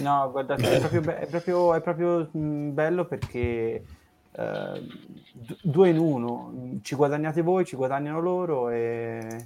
No, 0.01 0.29
guardate, 0.31 0.71
è 0.71 0.79
proprio, 0.79 1.01
be- 1.01 1.19
è 1.19 1.27
proprio, 1.27 1.73
è 1.75 1.81
proprio 1.81 2.29
mh, 2.31 2.39
mm, 2.39 2.73
bello 2.73 3.05
perché 3.05 3.85
eh, 4.31 4.87
d- 5.31 5.57
due 5.61 5.89
in 5.89 5.97
uno, 5.97 6.79
ci 6.81 6.95
guadagnate 6.95 7.41
voi, 7.41 7.65
ci 7.65 7.75
guadagnano 7.75 8.19
loro 8.19 8.69
e 8.69 9.45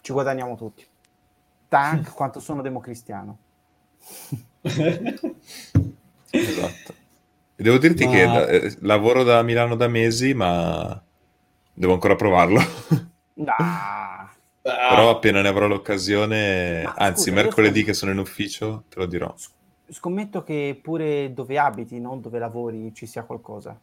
ci 0.00 0.12
guadagniamo 0.12 0.56
tutti. 0.56 0.86
Tank 1.68 2.12
quanto 2.14 2.40
sono 2.40 2.62
democristiano. 2.62 3.38
Esatto. 6.30 6.94
Devo 7.56 7.78
dirti 7.78 8.04
ma... 8.04 8.10
che 8.10 8.22
eh, 8.22 8.76
lavoro 8.80 9.24
da 9.24 9.42
Milano 9.42 9.74
da 9.74 9.88
mesi, 9.88 10.34
ma 10.34 11.02
devo 11.72 11.92
ancora 11.92 12.16
provarlo. 12.16 12.60
Nah. 13.38 14.28
Però 14.60 15.10
appena 15.10 15.40
ne 15.40 15.46
avrò 15.46 15.68
l'occasione, 15.68 16.82
Ma, 16.82 16.94
anzi 16.94 17.30
scusa, 17.30 17.42
mercoledì 17.42 17.84
che 17.84 17.94
sono 17.94 18.10
in 18.10 18.18
ufficio, 18.18 18.82
te 18.88 18.98
lo 18.98 19.06
dirò. 19.06 19.32
Scommetto 19.88 20.42
che 20.42 20.78
pure 20.82 21.32
dove 21.32 21.56
abiti, 21.56 22.00
non 22.00 22.20
dove 22.20 22.40
lavori, 22.40 22.92
ci 22.94 23.06
sia 23.06 23.22
qualcosa. 23.22 23.78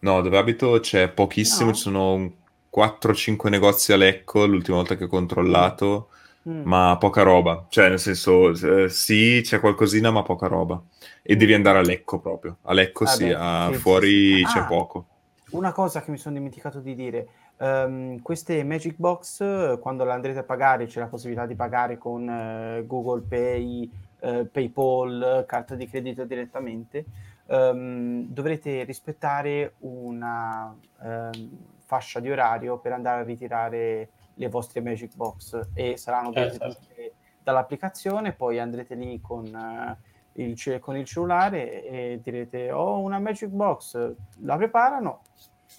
No, 0.00 0.20
dove 0.20 0.36
abito 0.36 0.78
c'è 0.80 1.08
pochissimo, 1.08 1.70
no. 1.70 1.74
ci 1.74 1.80
sono 1.80 2.32
4-5 2.74 3.48
negozi 3.48 3.92
a 3.92 3.96
Lecco 3.96 4.46
l'ultima 4.46 4.76
volta 4.76 4.96
che 4.96 5.04
ho 5.04 5.08
controllato, 5.08 6.08
mm. 6.10 6.14
Ma 6.44 6.96
poca 6.98 7.22
roba. 7.22 7.66
Cioè, 7.68 7.88
nel 7.88 7.98
senso, 7.98 8.50
eh, 8.50 8.88
sì, 8.88 9.40
c'è 9.42 9.60
qualcosina, 9.60 10.10
ma 10.10 10.22
poca 10.22 10.46
roba. 10.46 10.82
E 11.22 11.34
mm. 11.34 11.38
devi 11.38 11.54
andare 11.54 11.78
a 11.78 11.82
Lecco 11.82 12.20
proprio. 12.20 12.58
A 12.62 12.72
Lecco 12.72 13.04
ah, 13.04 13.08
sì, 13.08 13.24
beh, 13.24 13.34
a... 13.34 13.68
sì, 13.72 13.78
fuori 13.78 14.36
sì. 14.38 14.44
c'è 14.44 14.60
ah, 14.60 14.64
poco. 14.64 15.06
Una 15.50 15.72
cosa 15.72 16.02
che 16.02 16.10
mi 16.10 16.18
sono 16.18 16.34
dimenticato 16.34 16.80
di 16.80 16.94
dire, 16.94 17.28
Um, 17.56 18.20
queste 18.20 18.64
Magic 18.64 18.96
Box, 18.96 19.78
quando 19.78 20.04
le 20.04 20.10
andrete 20.10 20.40
a 20.40 20.42
pagare, 20.42 20.86
c'è 20.86 20.98
la 20.98 21.06
possibilità 21.06 21.46
di 21.46 21.54
pagare 21.54 21.98
con 21.98 22.26
uh, 22.26 22.84
Google 22.84 23.22
Pay, 23.28 23.90
uh, 24.20 24.50
PayPal, 24.50 25.44
carta 25.46 25.76
di 25.76 25.88
credito 25.88 26.24
direttamente. 26.24 27.04
Um, 27.46 28.26
dovrete 28.26 28.82
rispettare 28.84 29.74
una 29.80 30.74
um, 31.00 31.50
fascia 31.84 32.18
di 32.18 32.30
orario 32.30 32.78
per 32.78 32.92
andare 32.92 33.20
a 33.20 33.24
ritirare 33.24 34.08
le 34.34 34.48
vostre 34.48 34.80
Magic 34.80 35.14
Box 35.14 35.68
e 35.74 35.96
saranno 35.96 36.30
prese 36.30 36.56
eh, 36.56 36.58
certo. 36.58 37.16
dall'applicazione. 37.42 38.32
Poi 38.32 38.58
andrete 38.58 38.94
lì 38.94 39.20
con, 39.20 39.44
uh, 39.44 40.40
il, 40.40 40.78
con 40.80 40.96
il 40.96 41.04
cellulare 41.04 41.84
e 41.84 42.20
direte: 42.22 42.70
Ho 42.70 42.96
oh, 42.96 43.00
una 43.00 43.18
Magic 43.18 43.48
Box, 43.48 44.14
la 44.40 44.56
preparano 44.56 45.22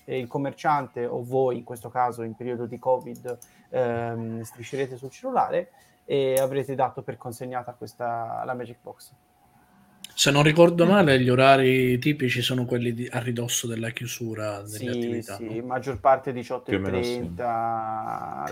e 0.03 0.19
il 0.19 0.27
commerciante 0.27 1.05
o 1.05 1.23
voi 1.23 1.57
in 1.57 1.63
questo 1.63 1.89
caso 1.89 2.23
in 2.23 2.35
periodo 2.35 2.65
di 2.65 2.77
covid 2.77 3.37
ehm, 3.69 4.41
striscerete 4.41 4.97
sul 4.97 5.09
cellulare 5.09 5.71
e 6.05 6.35
avrete 6.35 6.75
dato 6.75 7.01
per 7.01 7.17
consegnata 7.17 7.73
questa 7.73 8.43
la 8.45 8.53
Magic 8.53 8.77
Box. 8.81 9.13
Se 10.17 10.31
non 10.31 10.43
ricordo 10.43 10.85
male, 10.85 11.19
gli 11.19 11.27
orari 11.27 11.99
tipici 11.99 12.41
sono 12.41 12.63
quelli 12.63 12.93
di, 12.93 13.05
a 13.11 13.19
ridosso 13.19 13.67
della 13.67 13.89
chiusura 13.89 14.61
delle 14.61 14.67
sì, 14.67 14.87
attività. 14.87 15.35
Sì, 15.35 15.59
no? 15.59 15.65
maggior 15.65 15.99
parte 15.99 16.31
18.30, 16.31 17.01
sì. 17.03 17.33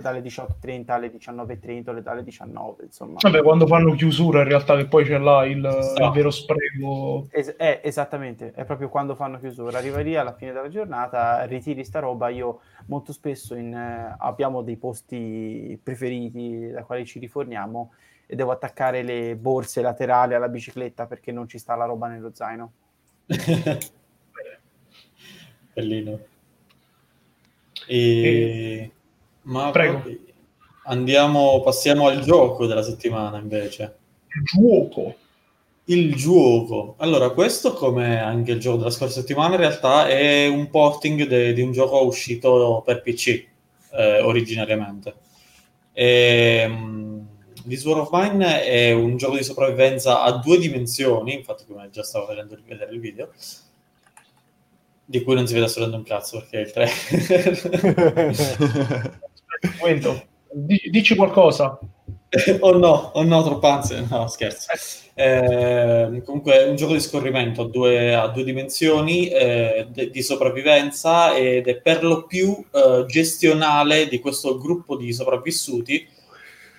dalle 0.01 0.19
18.30 0.19 0.91
alle 0.91 1.09
19.30 1.09 1.99
dalle 1.99 2.23
19, 2.23 2.83
insomma. 2.83 3.17
Vabbè, 3.21 3.41
quando 3.41 3.65
fanno 3.65 3.95
chiusura 3.95 4.41
in 4.41 4.49
realtà 4.49 4.75
che 4.75 4.87
poi 4.87 5.05
c'è 5.05 5.17
là 5.17 5.45
il, 5.45 5.65
esatto. 5.65 6.03
il 6.03 6.11
vero 6.11 6.31
spreco. 6.31 7.27
Es- 7.31 7.55
eh, 7.57 7.79
esattamente, 7.81 8.51
è 8.51 8.65
proprio 8.65 8.89
quando 8.89 9.15
fanno 9.15 9.39
chiusura. 9.39 9.77
Arriva 9.77 10.01
lì 10.01 10.17
alla 10.17 10.33
fine 10.33 10.51
della 10.51 10.67
giornata, 10.67 11.45
ritiri 11.45 11.85
sta 11.85 11.99
roba, 11.99 12.27
io 12.27 12.59
molto 12.87 13.13
spesso 13.13 13.55
in, 13.55 13.73
eh, 13.73 14.15
abbiamo 14.19 14.63
dei 14.63 14.75
posti 14.75 15.79
preferiti 15.81 16.71
da 16.71 16.83
quali 16.83 17.05
ci 17.05 17.19
riforniamo 17.19 17.93
e 18.25 18.35
devo 18.35 18.51
attaccare 18.51 19.03
le 19.03 19.35
borse 19.35 19.81
laterali 19.81 20.33
alla 20.33 20.49
bicicletta 20.49 21.05
perché 21.05 21.31
non 21.31 21.47
ci 21.47 21.57
sta 21.57 21.75
la 21.75 21.85
roba 21.85 22.07
nello 22.07 22.31
zaino. 22.33 22.71
Bellino. 25.73 26.19
E... 27.87 27.97
e... 27.97 28.91
Ma 29.43 29.71
Prego. 29.71 30.03
Andiamo, 30.85 31.61
passiamo 31.61 32.07
al 32.07 32.21
gioco 32.21 32.65
della 32.65 32.83
settimana 32.83 33.37
invece. 33.39 33.97
Il 34.27 34.43
gioco. 34.43 35.15
Il 35.85 36.15
gioco. 36.15 36.95
Allora, 36.97 37.29
questo, 37.31 37.73
come 37.73 38.21
anche 38.21 38.51
il 38.51 38.59
gioco 38.59 38.77
della 38.77 38.89
scorsa 38.89 39.19
settimana, 39.19 39.55
in 39.55 39.61
realtà 39.61 40.07
è 40.07 40.47
un 40.47 40.69
porting 40.69 41.25
de- 41.25 41.53
di 41.53 41.61
un 41.61 41.71
gioco 41.71 42.03
uscito 42.05 42.81
per 42.85 43.01
PC 43.01 43.45
eh, 43.91 44.21
originariamente. 44.21 45.13
E, 45.91 46.61
ehm, 46.63 47.02
This 47.67 47.85
War 47.85 47.99
of 47.99 48.09
Mine 48.11 48.63
è 48.63 48.91
un 48.91 49.15
gioco 49.15 49.37
di 49.37 49.43
sopravvivenza 49.43 50.21
a 50.21 50.37
due 50.37 50.57
dimensioni, 50.57 51.33
infatti 51.35 51.63
come 51.65 51.89
già 51.91 52.03
stavo 52.03 52.25
vedendo 52.25 52.57
vedere 52.67 52.91
il 52.91 52.99
video, 52.99 53.29
di 55.05 55.23
cui 55.23 55.35
non 55.35 55.47
si 55.47 55.53
vede 55.53 55.65
assolutamente 55.65 56.11
un 56.11 56.17
cazzo 56.17 56.39
perché 56.39 56.57
è 56.57 56.61
il 56.61 56.71
3. 59.09 59.21
momento, 59.79 60.25
dici 60.51 61.15
qualcosa. 61.15 61.79
oh 62.61 62.77
no, 62.77 63.11
oh 63.13 63.23
no, 63.23 63.43
troppo 63.43 63.67
ansia, 63.67 64.05
no 64.09 64.27
scherzo. 64.27 64.71
Eh, 65.13 66.21
comunque 66.25 66.65
è 66.65 66.67
un 66.67 66.75
gioco 66.75 66.93
di 66.93 66.99
scorrimento 66.99 67.61
a 67.61 67.69
due, 67.69 68.15
a 68.15 68.27
due 68.27 68.43
dimensioni 68.43 69.27
eh, 69.27 69.87
de, 69.89 70.09
di 70.09 70.23
sopravvivenza 70.23 71.35
ed 71.35 71.67
è 71.67 71.75
per 71.77 72.03
lo 72.03 72.25
più 72.25 72.65
eh, 72.71 73.05
gestionale 73.07 74.07
di 74.07 74.19
questo 74.19 74.57
gruppo 74.57 74.97
di 74.97 75.13
sopravvissuti 75.13 76.07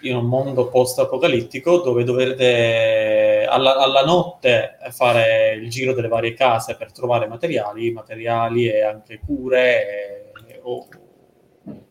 in 0.05 0.17
un 0.17 0.27
mondo 0.27 0.69
post-apocalittico 0.69 1.81
dove 1.81 2.05
dovrete 2.05 3.47
alla, 3.49 3.77
alla, 3.77 4.05
notte 4.05 4.77
fare 4.91 5.55
il 5.55 5.69
giro 5.71 5.93
delle 5.93 6.09
varie 6.09 6.35
case 6.35 6.77
per 6.77 6.93
trovare 6.93 7.27
materiali, 7.27 7.91
materiali 7.91 8.69
e 8.69 8.83
anche 8.83 9.21
cure 9.25 10.33
e, 10.47 10.61
o 10.63 10.87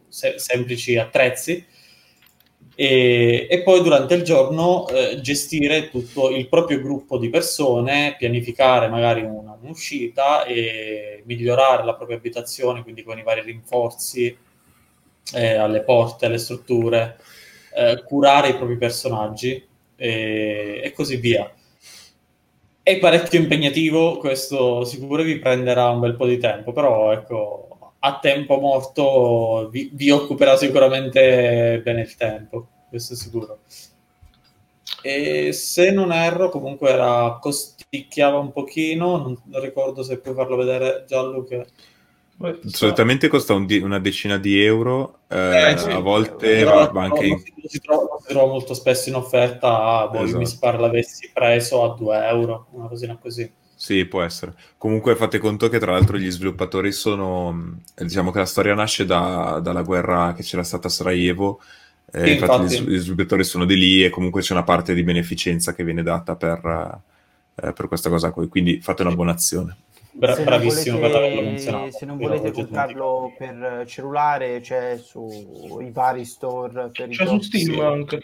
se, 0.08 0.38
semplici 0.38 0.98
attrezzi. 0.98 1.66
E, 2.76 3.48
e, 3.50 3.62
poi 3.62 3.84
durante 3.84 4.16
il 4.16 4.24
giorno 4.24 4.88
eh, 4.88 5.20
gestire 5.22 5.90
tutto 5.90 6.30
il 6.30 6.48
proprio 6.48 6.82
gruppo 6.82 7.18
di 7.18 7.30
persone, 7.30 8.16
pianificare 8.18 8.88
magari 8.88 9.22
una, 9.22 9.58
un'uscita 9.62 10.44
e 10.46 11.22
migliorare 11.26 11.84
la 11.84 11.94
propria 11.96 12.18
abitazione, 12.18 12.82
quindi 12.82 13.04
con 13.04 13.18
i 13.18 13.24
vari 13.24 13.42
rinforzi 13.42 14.36
eh, 15.34 15.54
alle 15.56 15.82
porte, 15.82 16.26
alle 16.26 16.40
strutture 16.40 17.18
eh, 17.76 18.04
curare 18.04 18.50
i 18.50 18.56
propri 18.56 18.78
personaggi 18.78 19.68
e, 19.96 20.82
e, 20.84 20.92
così 20.94 21.18
via. 21.18 21.52
È 22.82 23.00
parecchio 23.00 23.40
impegnativo, 23.40 24.18
questo 24.18 24.84
sicuro 24.84 25.24
vi 25.24 25.40
prenderà 25.40 25.90
un 25.90 26.02
bel 26.02 26.16
po' 26.16 26.28
di 26.28 26.38
tempo, 26.38 26.74
però 26.74 27.14
ecco, 27.14 27.74
a 28.00 28.20
tempo 28.20 28.60
morto 28.60 29.70
vi, 29.72 29.90
vi 29.94 30.10
occuperà 30.10 30.58
sicuramente 30.58 31.82
bene 31.84 32.02
il 32.02 32.16
tempo, 32.16 32.68
questo 32.90 33.14
è 33.14 33.16
sicuro. 33.16 33.60
E 35.02 35.52
se 35.54 35.92
non 35.92 36.12
erro, 36.12 36.50
comunque 36.50 36.90
era 36.90 37.38
costicchiava 37.42 38.38
un 38.38 38.52
pochino, 38.52 39.18
non, 39.18 39.38
ricordo 39.62 40.04
se 40.04 40.20
puoi 40.20 40.34
farlo 40.34 40.56
vedere 40.56 41.06
Gianluca. 41.08 41.58
Beh, 41.58 41.66
Solitamente 42.66 43.28
costa 43.28 43.54
un 43.54 43.66
di- 43.66 43.78
una 43.80 44.00
decina 44.00 44.38
di 44.38 44.62
euro, 44.64 45.20
eh, 45.28 45.72
Eh, 45.72 45.78
sì. 45.78 45.90
a 45.92 46.00
volte 46.00 46.64
va, 46.64 46.88
va 46.92 47.04
anche 47.04 47.26
non 47.28 47.28
in... 47.28 47.44
si, 47.70 47.80
trova, 47.80 48.18
si 48.20 48.28
trova 48.28 48.48
molto 48.52 48.74
spesso 48.74 49.10
in 49.10 49.16
offerta. 49.16 50.08
Boh, 50.08 50.24
Esatto. 50.24 50.38
Mi 50.40 50.46
pare 50.60 50.78
l'avessi 50.80 51.30
preso 51.34 51.84
a 51.84 51.96
2 51.96 52.28
euro, 52.28 52.68
una 52.72 52.88
cosina 52.88 53.18
così. 53.18 53.50
Sì, 53.76 54.06
può 54.06 54.22
essere. 54.22 54.54
Comunque 54.78 55.16
fate 55.16 55.40
conto 55.40 55.68
che 55.68 55.80
tra 55.80 55.92
l'altro 55.92 56.18
gli 56.18 56.30
sviluppatori 56.32 56.92
sono... 56.92 57.52
mh, 57.52 57.82
Diciamo 58.06 58.32
che 58.32 58.40
la 58.40 58.46
storia 58.46 58.74
nasce 58.74 59.06
da- 59.06 59.60
dalla 59.62 59.82
guerra 59.82 60.34
che 60.34 60.44
c'era 60.44 60.64
stata 60.64 60.88
a 60.88 60.92
Sarajevo. 60.92 61.60
eh, 62.12 62.26
Sì, 62.26 62.32
infatti, 62.32 62.62
infatti. 62.62 62.84
Gli, 62.92 62.98
sviluppatori 62.98 63.44
sono 63.44 63.66
di 63.66 63.76
lì 63.78 64.04
e 64.06 64.10
comunque 64.10 64.42
c'è 64.42 64.54
una 64.54 64.64
parte 64.64 64.94
di 64.94 65.04
beneficenza 65.04 65.74
che 65.74 65.84
viene 65.84 66.04
data 66.04 66.36
per, 66.36 67.02
eh, 67.56 67.74
per 67.74 67.88
questa 67.88 68.10
cosa 68.10 68.32
qui. 68.32 68.48
Quindi 68.48 68.80
fate 68.82 69.02
una 69.02 69.14
buona 69.16 69.32
azione. 69.34 69.76
Bra- 70.16 70.36
Se 70.36 70.44
bravissimo 70.44 71.00
per 71.00 71.10
volete- 71.12 71.26
averlo 71.26 71.42
menzionato. 71.50 71.92
Se 71.92 72.06
non 72.06 72.18
volete 72.18 72.52
comprarlo 72.52 73.34
per 73.38 73.84
cellulare, 73.88 74.60
c'è 74.62 74.98
sui 75.04 75.90
vari 75.92 76.24
store 76.24 76.90
per 76.96 77.10
C'è 77.10 77.26
su. 77.26 77.40
Steam 77.42 77.74
Sì. 77.74 77.80
anche. 77.80 78.22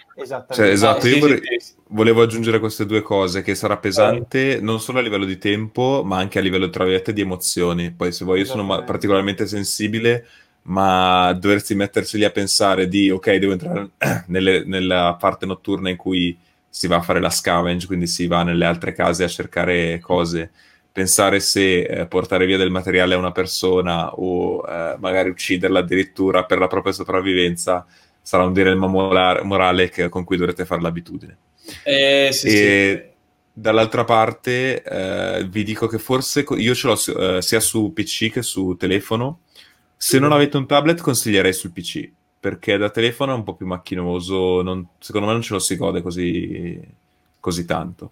Cioè, 0.52 0.68
esatto, 0.70 1.06
Ah, 1.06 1.10
io 1.10 1.14
sì, 1.16 1.20
vorrei-. 1.20 1.42
Volevo 1.88 2.22
aggiungere 2.22 2.60
queste 2.60 2.86
due 2.86 3.02
cose, 3.02 3.42
che 3.42 3.56
sarà 3.56 3.78
pesante 3.78 4.60
non 4.62 4.80
solo 4.80 5.00
a 5.00 5.02
livello 5.02 5.26
di 5.26 5.40
tempo, 5.40 6.04
ma 6.06 6.18
anche 6.20 6.38
a 6.38 6.42
livello, 6.44 6.70
tra 6.70 6.84
virgolette, 6.84 7.12
di 7.14 7.22
emozioni. 7.22 7.92
Poi 7.92 8.12
se 8.12 8.24
vuoi, 8.24 8.40
io 8.40 8.46
sono 8.46 8.64
ma- 8.64 8.84
particolarmente 8.84 9.48
sensibile, 9.48 10.28
ma 10.64 11.34
doversi 11.34 11.74
mettersi 11.74 12.18
lì 12.18 12.24
a 12.26 12.30
pensare 12.30 12.88
di, 12.88 13.10
ok, 13.10 13.36
devo 13.38 13.54
entrare 13.54 13.90
nelle- 14.28 14.64
nella 14.66 15.18
parte 15.20 15.48
notturna 15.48 15.90
in 15.90 15.96
cui 15.96 16.38
si 16.70 16.86
va 16.86 16.98
a 16.98 17.02
fare 17.02 17.20
la 17.20 17.32
scavenge, 17.32 17.88
quindi 17.88 18.06
si 18.06 18.28
va 18.28 18.44
nelle 18.44 18.66
altre 18.66 18.94
case 18.94 19.24
a 19.24 19.28
cercare 19.28 19.98
cose, 20.00 20.52
pensare 21.00 21.40
se 21.40 21.82
eh, 21.82 22.06
portare 22.08 22.46
via 22.46 22.58
del 22.58 22.72
materiale 22.72 23.14
a 23.16 23.18
una 23.18 23.32
persona 23.32 24.14
o 24.16 24.64
eh, 24.68 24.96
magari 25.00 25.30
ucciderla 25.30 25.80
addirittura 25.80 26.44
per 26.46 26.60
la 26.60 26.68
propria 26.68 26.94
sopravvivenza 26.94 27.86
sarà 28.22 28.44
un 28.44 28.54
dilemma 28.54 28.88
morale 28.88 29.90
che- 29.90 30.10
con 30.10 30.24
cui 30.24 30.38
dovrete 30.38 30.66
fare 30.66 30.82
l'abitudine. 30.82 31.38
Eh, 31.84 32.30
sì, 32.32 32.48
e 32.48 33.14
dall'altra 33.54 34.04
parte 34.04 34.82
eh, 34.84 35.46
vi 35.50 35.64
dico 35.64 35.88
che 35.88 36.00
forse 36.00 36.44
co- 36.44 36.58
io 36.58 36.74
ce 36.74 36.88
l'ho 36.88 37.38
eh, 37.38 37.42
sia 37.42 37.60
su 37.60 37.92
PC 37.94 38.32
che 38.32 38.42
su 38.42 38.76
telefono. 38.78 39.42
Se 39.98 40.20
non 40.20 40.32
avete 40.32 40.58
un 40.58 40.66
tablet, 40.68 41.02
consiglierei 41.02 41.54
sul 41.54 41.72
PC 41.72 42.10
perché 42.40 42.78
da 42.78 42.90
telefono 42.90 43.34
è 43.34 43.36
un 43.36 43.44
po' 43.44 43.56
più 43.56 43.66
macchinoso. 43.68 44.62
non- 44.62 44.88
secondo 45.00 45.28
me 45.28 45.34
non 45.34 45.42
ce 45.42 45.54
lo 45.54 45.60
si 45.60 45.76
gode 45.76 46.02
così, 46.02 46.80
così 47.40 47.66
tanto. 47.66 48.12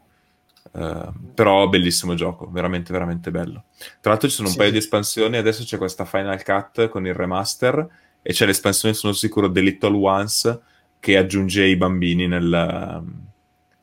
Eh, 0.72 1.10
però 1.34 1.68
bellissimo 1.70 2.14
gioco, 2.16 2.50
veramente, 2.50 2.92
veramente 2.92 3.32
bello. 3.32 3.66
Tra 4.02 4.12
l'altro, 4.12 4.28
ci 4.30 4.36
sono 4.36 4.48
un 4.48 4.54
Sì, 4.54 4.60
paio 4.60 4.70
sì. 4.72 4.78
di 4.78 4.84
espansioni. 4.84 5.38
Adesso 5.38 5.64
c'è 5.64 5.78
questa 5.78 6.06
Final 6.06 6.44
Cut 6.44 6.90
con 6.90 7.06
il 7.06 7.14
remaster 7.14 7.88
e 8.22 8.34
c'è 8.34 8.46
l'espansione, 8.46 8.94
sono 8.94 9.14
sicuro, 9.14 9.52
The 9.52 9.62
Little 9.62 9.96
Ones 9.96 10.60
che 11.00 11.18
aggiunge 11.18 11.66
i 11.66 11.76
bambini 11.78 12.28
nel, 12.28 13.04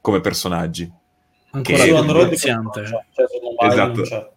come 0.01 0.21
personaggi. 0.21 0.91
Ancora 1.51 1.77
Che- 1.79 1.89
Su 1.89 1.95
Android 1.95 2.27
non 2.27 2.71
c'è, 2.71 2.85
cioè, 2.85 3.27
su 3.29 3.39
mobile 3.43 3.73
Esatto. 3.73 3.93
non 3.95 4.03
c'è. 4.03 4.31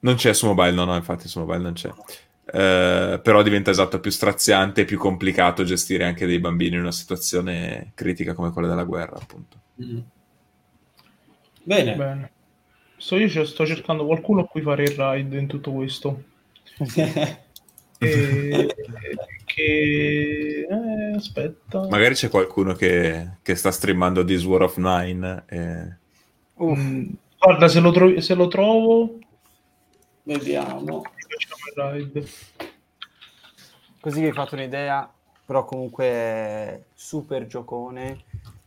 Non 0.00 0.14
c'è 0.16 0.34
su 0.34 0.46
mobile, 0.46 0.72
no, 0.72 0.84
no, 0.84 0.96
infatti 0.96 1.28
su 1.28 1.38
mobile 1.38 1.58
non 1.58 1.72
c'è. 1.72 1.90
Eh, 2.46 3.20
però 3.22 3.42
diventa 3.42 3.70
esatto 3.70 4.00
più 4.00 4.10
straziante 4.10 4.82
e 4.82 4.84
più 4.84 4.98
complicato 4.98 5.64
gestire 5.64 6.04
anche 6.04 6.26
dei 6.26 6.40
bambini 6.40 6.74
in 6.74 6.82
una 6.82 6.92
situazione 6.92 7.92
critica 7.94 8.34
come 8.34 8.50
quella 8.50 8.68
della 8.68 8.84
guerra, 8.84 9.16
appunto. 9.16 9.56
Mm. 9.82 9.98
Bene. 11.64 11.94
Bene. 11.96 12.30
So, 12.96 13.16
io 13.16 13.44
sto 13.44 13.66
cercando 13.66 14.06
qualcuno 14.06 14.42
a 14.42 14.46
cui 14.46 14.62
fare 14.62 14.84
il 14.84 14.90
ride 14.96 15.38
in 15.38 15.46
tutto 15.46 15.72
questo. 15.72 16.22
E... 17.96 18.74
che... 19.46 20.66
eh, 20.68 21.14
aspetta. 21.16 21.86
Magari 21.88 22.14
c'è 22.14 22.28
qualcuno 22.28 22.74
che, 22.74 23.36
che 23.40 23.54
sta 23.54 23.70
streamando 23.70 24.24
This 24.24 24.44
War 24.44 24.62
of 24.62 24.76
Nine. 24.76 25.44
e- 25.48 25.96
Mm, 26.62 27.12
guarda, 27.38 27.66
se 27.68 27.80
lo, 27.80 27.90
tro- 27.92 28.20
se 28.20 28.34
lo 28.34 28.48
trovo, 28.48 29.18
Vediamo. 30.24 31.02
facciamo 31.02 31.94
il 31.94 32.02
ride. 32.12 32.26
così 34.00 34.20
vi 34.20 34.32
fate 34.32 34.54
un'idea, 34.56 35.10
però 35.46 35.64
comunque 35.64 36.86
super 36.94 37.46
giocone. 37.46 38.22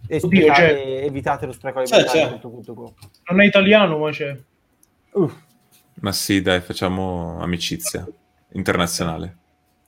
E 0.08 0.20
Oddio, 0.24 0.54
c'è- 0.54 1.04
evitate 1.04 1.46
lo 1.46 1.52
spreco 1.52 1.82
C'è, 1.84 1.96
alimentare. 1.96 2.40
tutto. 2.40 2.94
Non 3.30 3.42
è 3.42 3.46
italiano, 3.46 3.98
ma 3.98 4.10
c'è. 4.12 4.38
Uff, 5.12 5.36
Ma 5.96 6.12
sì, 6.12 6.42
dai, 6.42 6.62
facciamo 6.62 7.40
amicizia 7.40 8.08
internazionale. 8.52 9.36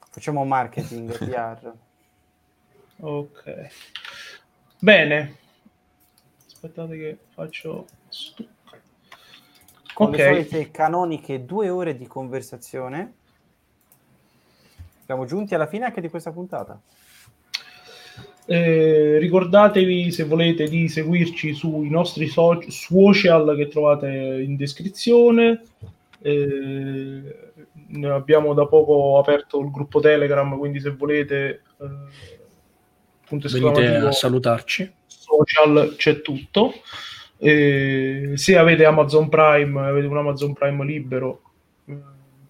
facciamo 0.09 0.43
marketing, 0.43 1.15
PR. 1.17 1.71
Ok. 3.01 3.67
Bene. 4.79 5.35
Aspettate 6.47 6.97
che 6.97 7.17
faccio... 7.33 7.85
Con 9.93 10.11
le 10.11 10.17
Ok. 10.25 10.33
solite 10.33 10.71
canoniche 10.71 11.45
due 11.45 11.69
ore 11.69 11.95
di 11.97 12.07
conversazione. 12.07 13.13
Siamo 15.05 15.25
giunti 15.25 15.55
alla 15.55 15.67
fine 15.67 15.85
anche 15.85 15.99
di 16.01 16.09
questa 16.09 16.31
puntata. 16.31 16.79
Eh, 18.51 19.19
ricordatevi 19.19 20.11
se 20.11 20.23
volete 20.23 20.67
di 20.67 20.89
seguirci 20.89 21.53
sui 21.53 21.87
nostri 21.87 22.25
so- 22.25 22.59
social 22.67 23.55
che 23.55 23.67
trovate 23.67 24.07
in 24.07 24.55
descrizione. 24.55 25.61
Eh, 26.19 27.21
abbiamo 28.05 28.55
da 28.55 28.65
poco 28.65 29.19
aperto 29.19 29.59
il 29.59 29.69
gruppo 29.69 29.99
Telegram, 29.99 30.57
quindi 30.57 30.79
se 30.79 30.89
volete 30.89 31.61
eh, 31.79 31.87
Venite 33.29 34.07
a 34.07 34.11
salutarci. 34.11 34.93
social 35.05 35.93
c'è 35.95 36.21
tutto. 36.21 36.73
Eh, 37.37 38.31
se 38.33 38.57
avete 38.57 38.83
Amazon 38.83 39.29
Prime, 39.29 39.79
avete 39.79 40.07
un 40.07 40.17
Amazon 40.17 40.53
Prime 40.53 40.83
libero, 40.85 41.41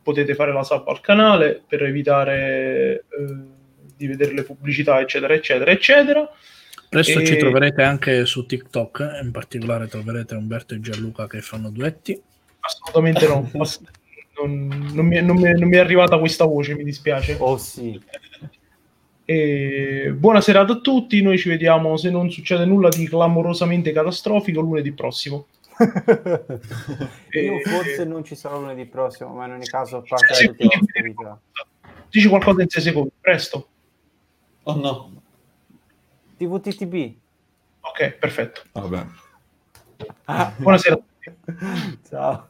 potete 0.01 0.33
fare 0.33 0.53
la 0.53 0.63
sub 0.63 0.87
al 0.87 1.01
canale 1.01 1.61
per 1.67 1.83
evitare 1.83 3.03
eh, 3.09 3.57
di 3.99 4.07
vedere 4.07 4.33
le 4.33 4.43
pubblicità, 4.43 5.01
eccetera, 5.01 5.33
eccetera, 5.33 5.71
eccetera. 5.71 6.31
Presto 6.87 7.19
E- 7.19 7.25
ci 7.25 7.35
troverete 7.35 7.83
anche 7.83 8.25
su 8.25 8.45
TikTok, 8.45 9.19
in 9.21 9.31
particolare 9.31 9.87
troverete 9.87 10.35
Umberto 10.35 10.73
e 10.73 10.79
Gianluca 10.79 11.27
che 11.27 11.41
fanno 11.41 11.69
duetti. 11.69 12.19
Assolutamente 12.61 13.27
no. 13.27 13.51
Non, 14.39 14.91
non 14.93 15.05
mi, 15.05 15.17
è- 15.17 15.21
non 15.21 15.35
mi 15.35 15.51
non 15.51 15.67
mi 15.67 15.75
è 15.75 15.79
arrivata 15.79 16.17
questa 16.17 16.45
voce, 16.45 16.73
mi 16.73 16.85
dispiace. 16.85 17.35
Oh 17.39 17.57
sì. 17.57 18.01
E 19.25 20.13
buona 20.15 20.39
serata 20.39 20.71
a 20.71 20.79
tutti. 20.79 21.21
Noi 21.21 21.37
ci 21.37 21.49
vediamo 21.49 21.97
se 21.97 22.09
non 22.09 22.31
succede 22.31 22.63
nulla 22.63 22.87
di 22.87 23.05
clamorosamente 23.05 23.91
catastrofico 23.91 24.61
lunedì 24.61 24.93
prossimo. 24.93 25.47
Io 27.31 27.59
forse 27.65 28.05
non 28.05 28.23
ci 28.23 28.35
sarò 28.35 28.61
lunedì 28.61 28.85
prossimo, 28.85 29.33
ma 29.33 29.45
in 29.45 29.51
ogni 29.51 29.65
caso 29.65 30.05
vita. 30.55 31.41
Dici 32.09 32.29
qualcosa 32.29 32.61
in 32.61 32.69
6 32.69 32.81
secondi, 32.81 33.11
presto. 33.19 33.67
Oh 34.69 34.75
no. 34.75 35.09
TVTTB. 36.37 37.17
Ok, 37.81 38.17
perfetto. 38.19 38.61
Vabbè. 38.73 39.03
Ah, 40.25 40.53
Buonasera. 40.59 40.97
Ciao. 42.07 42.47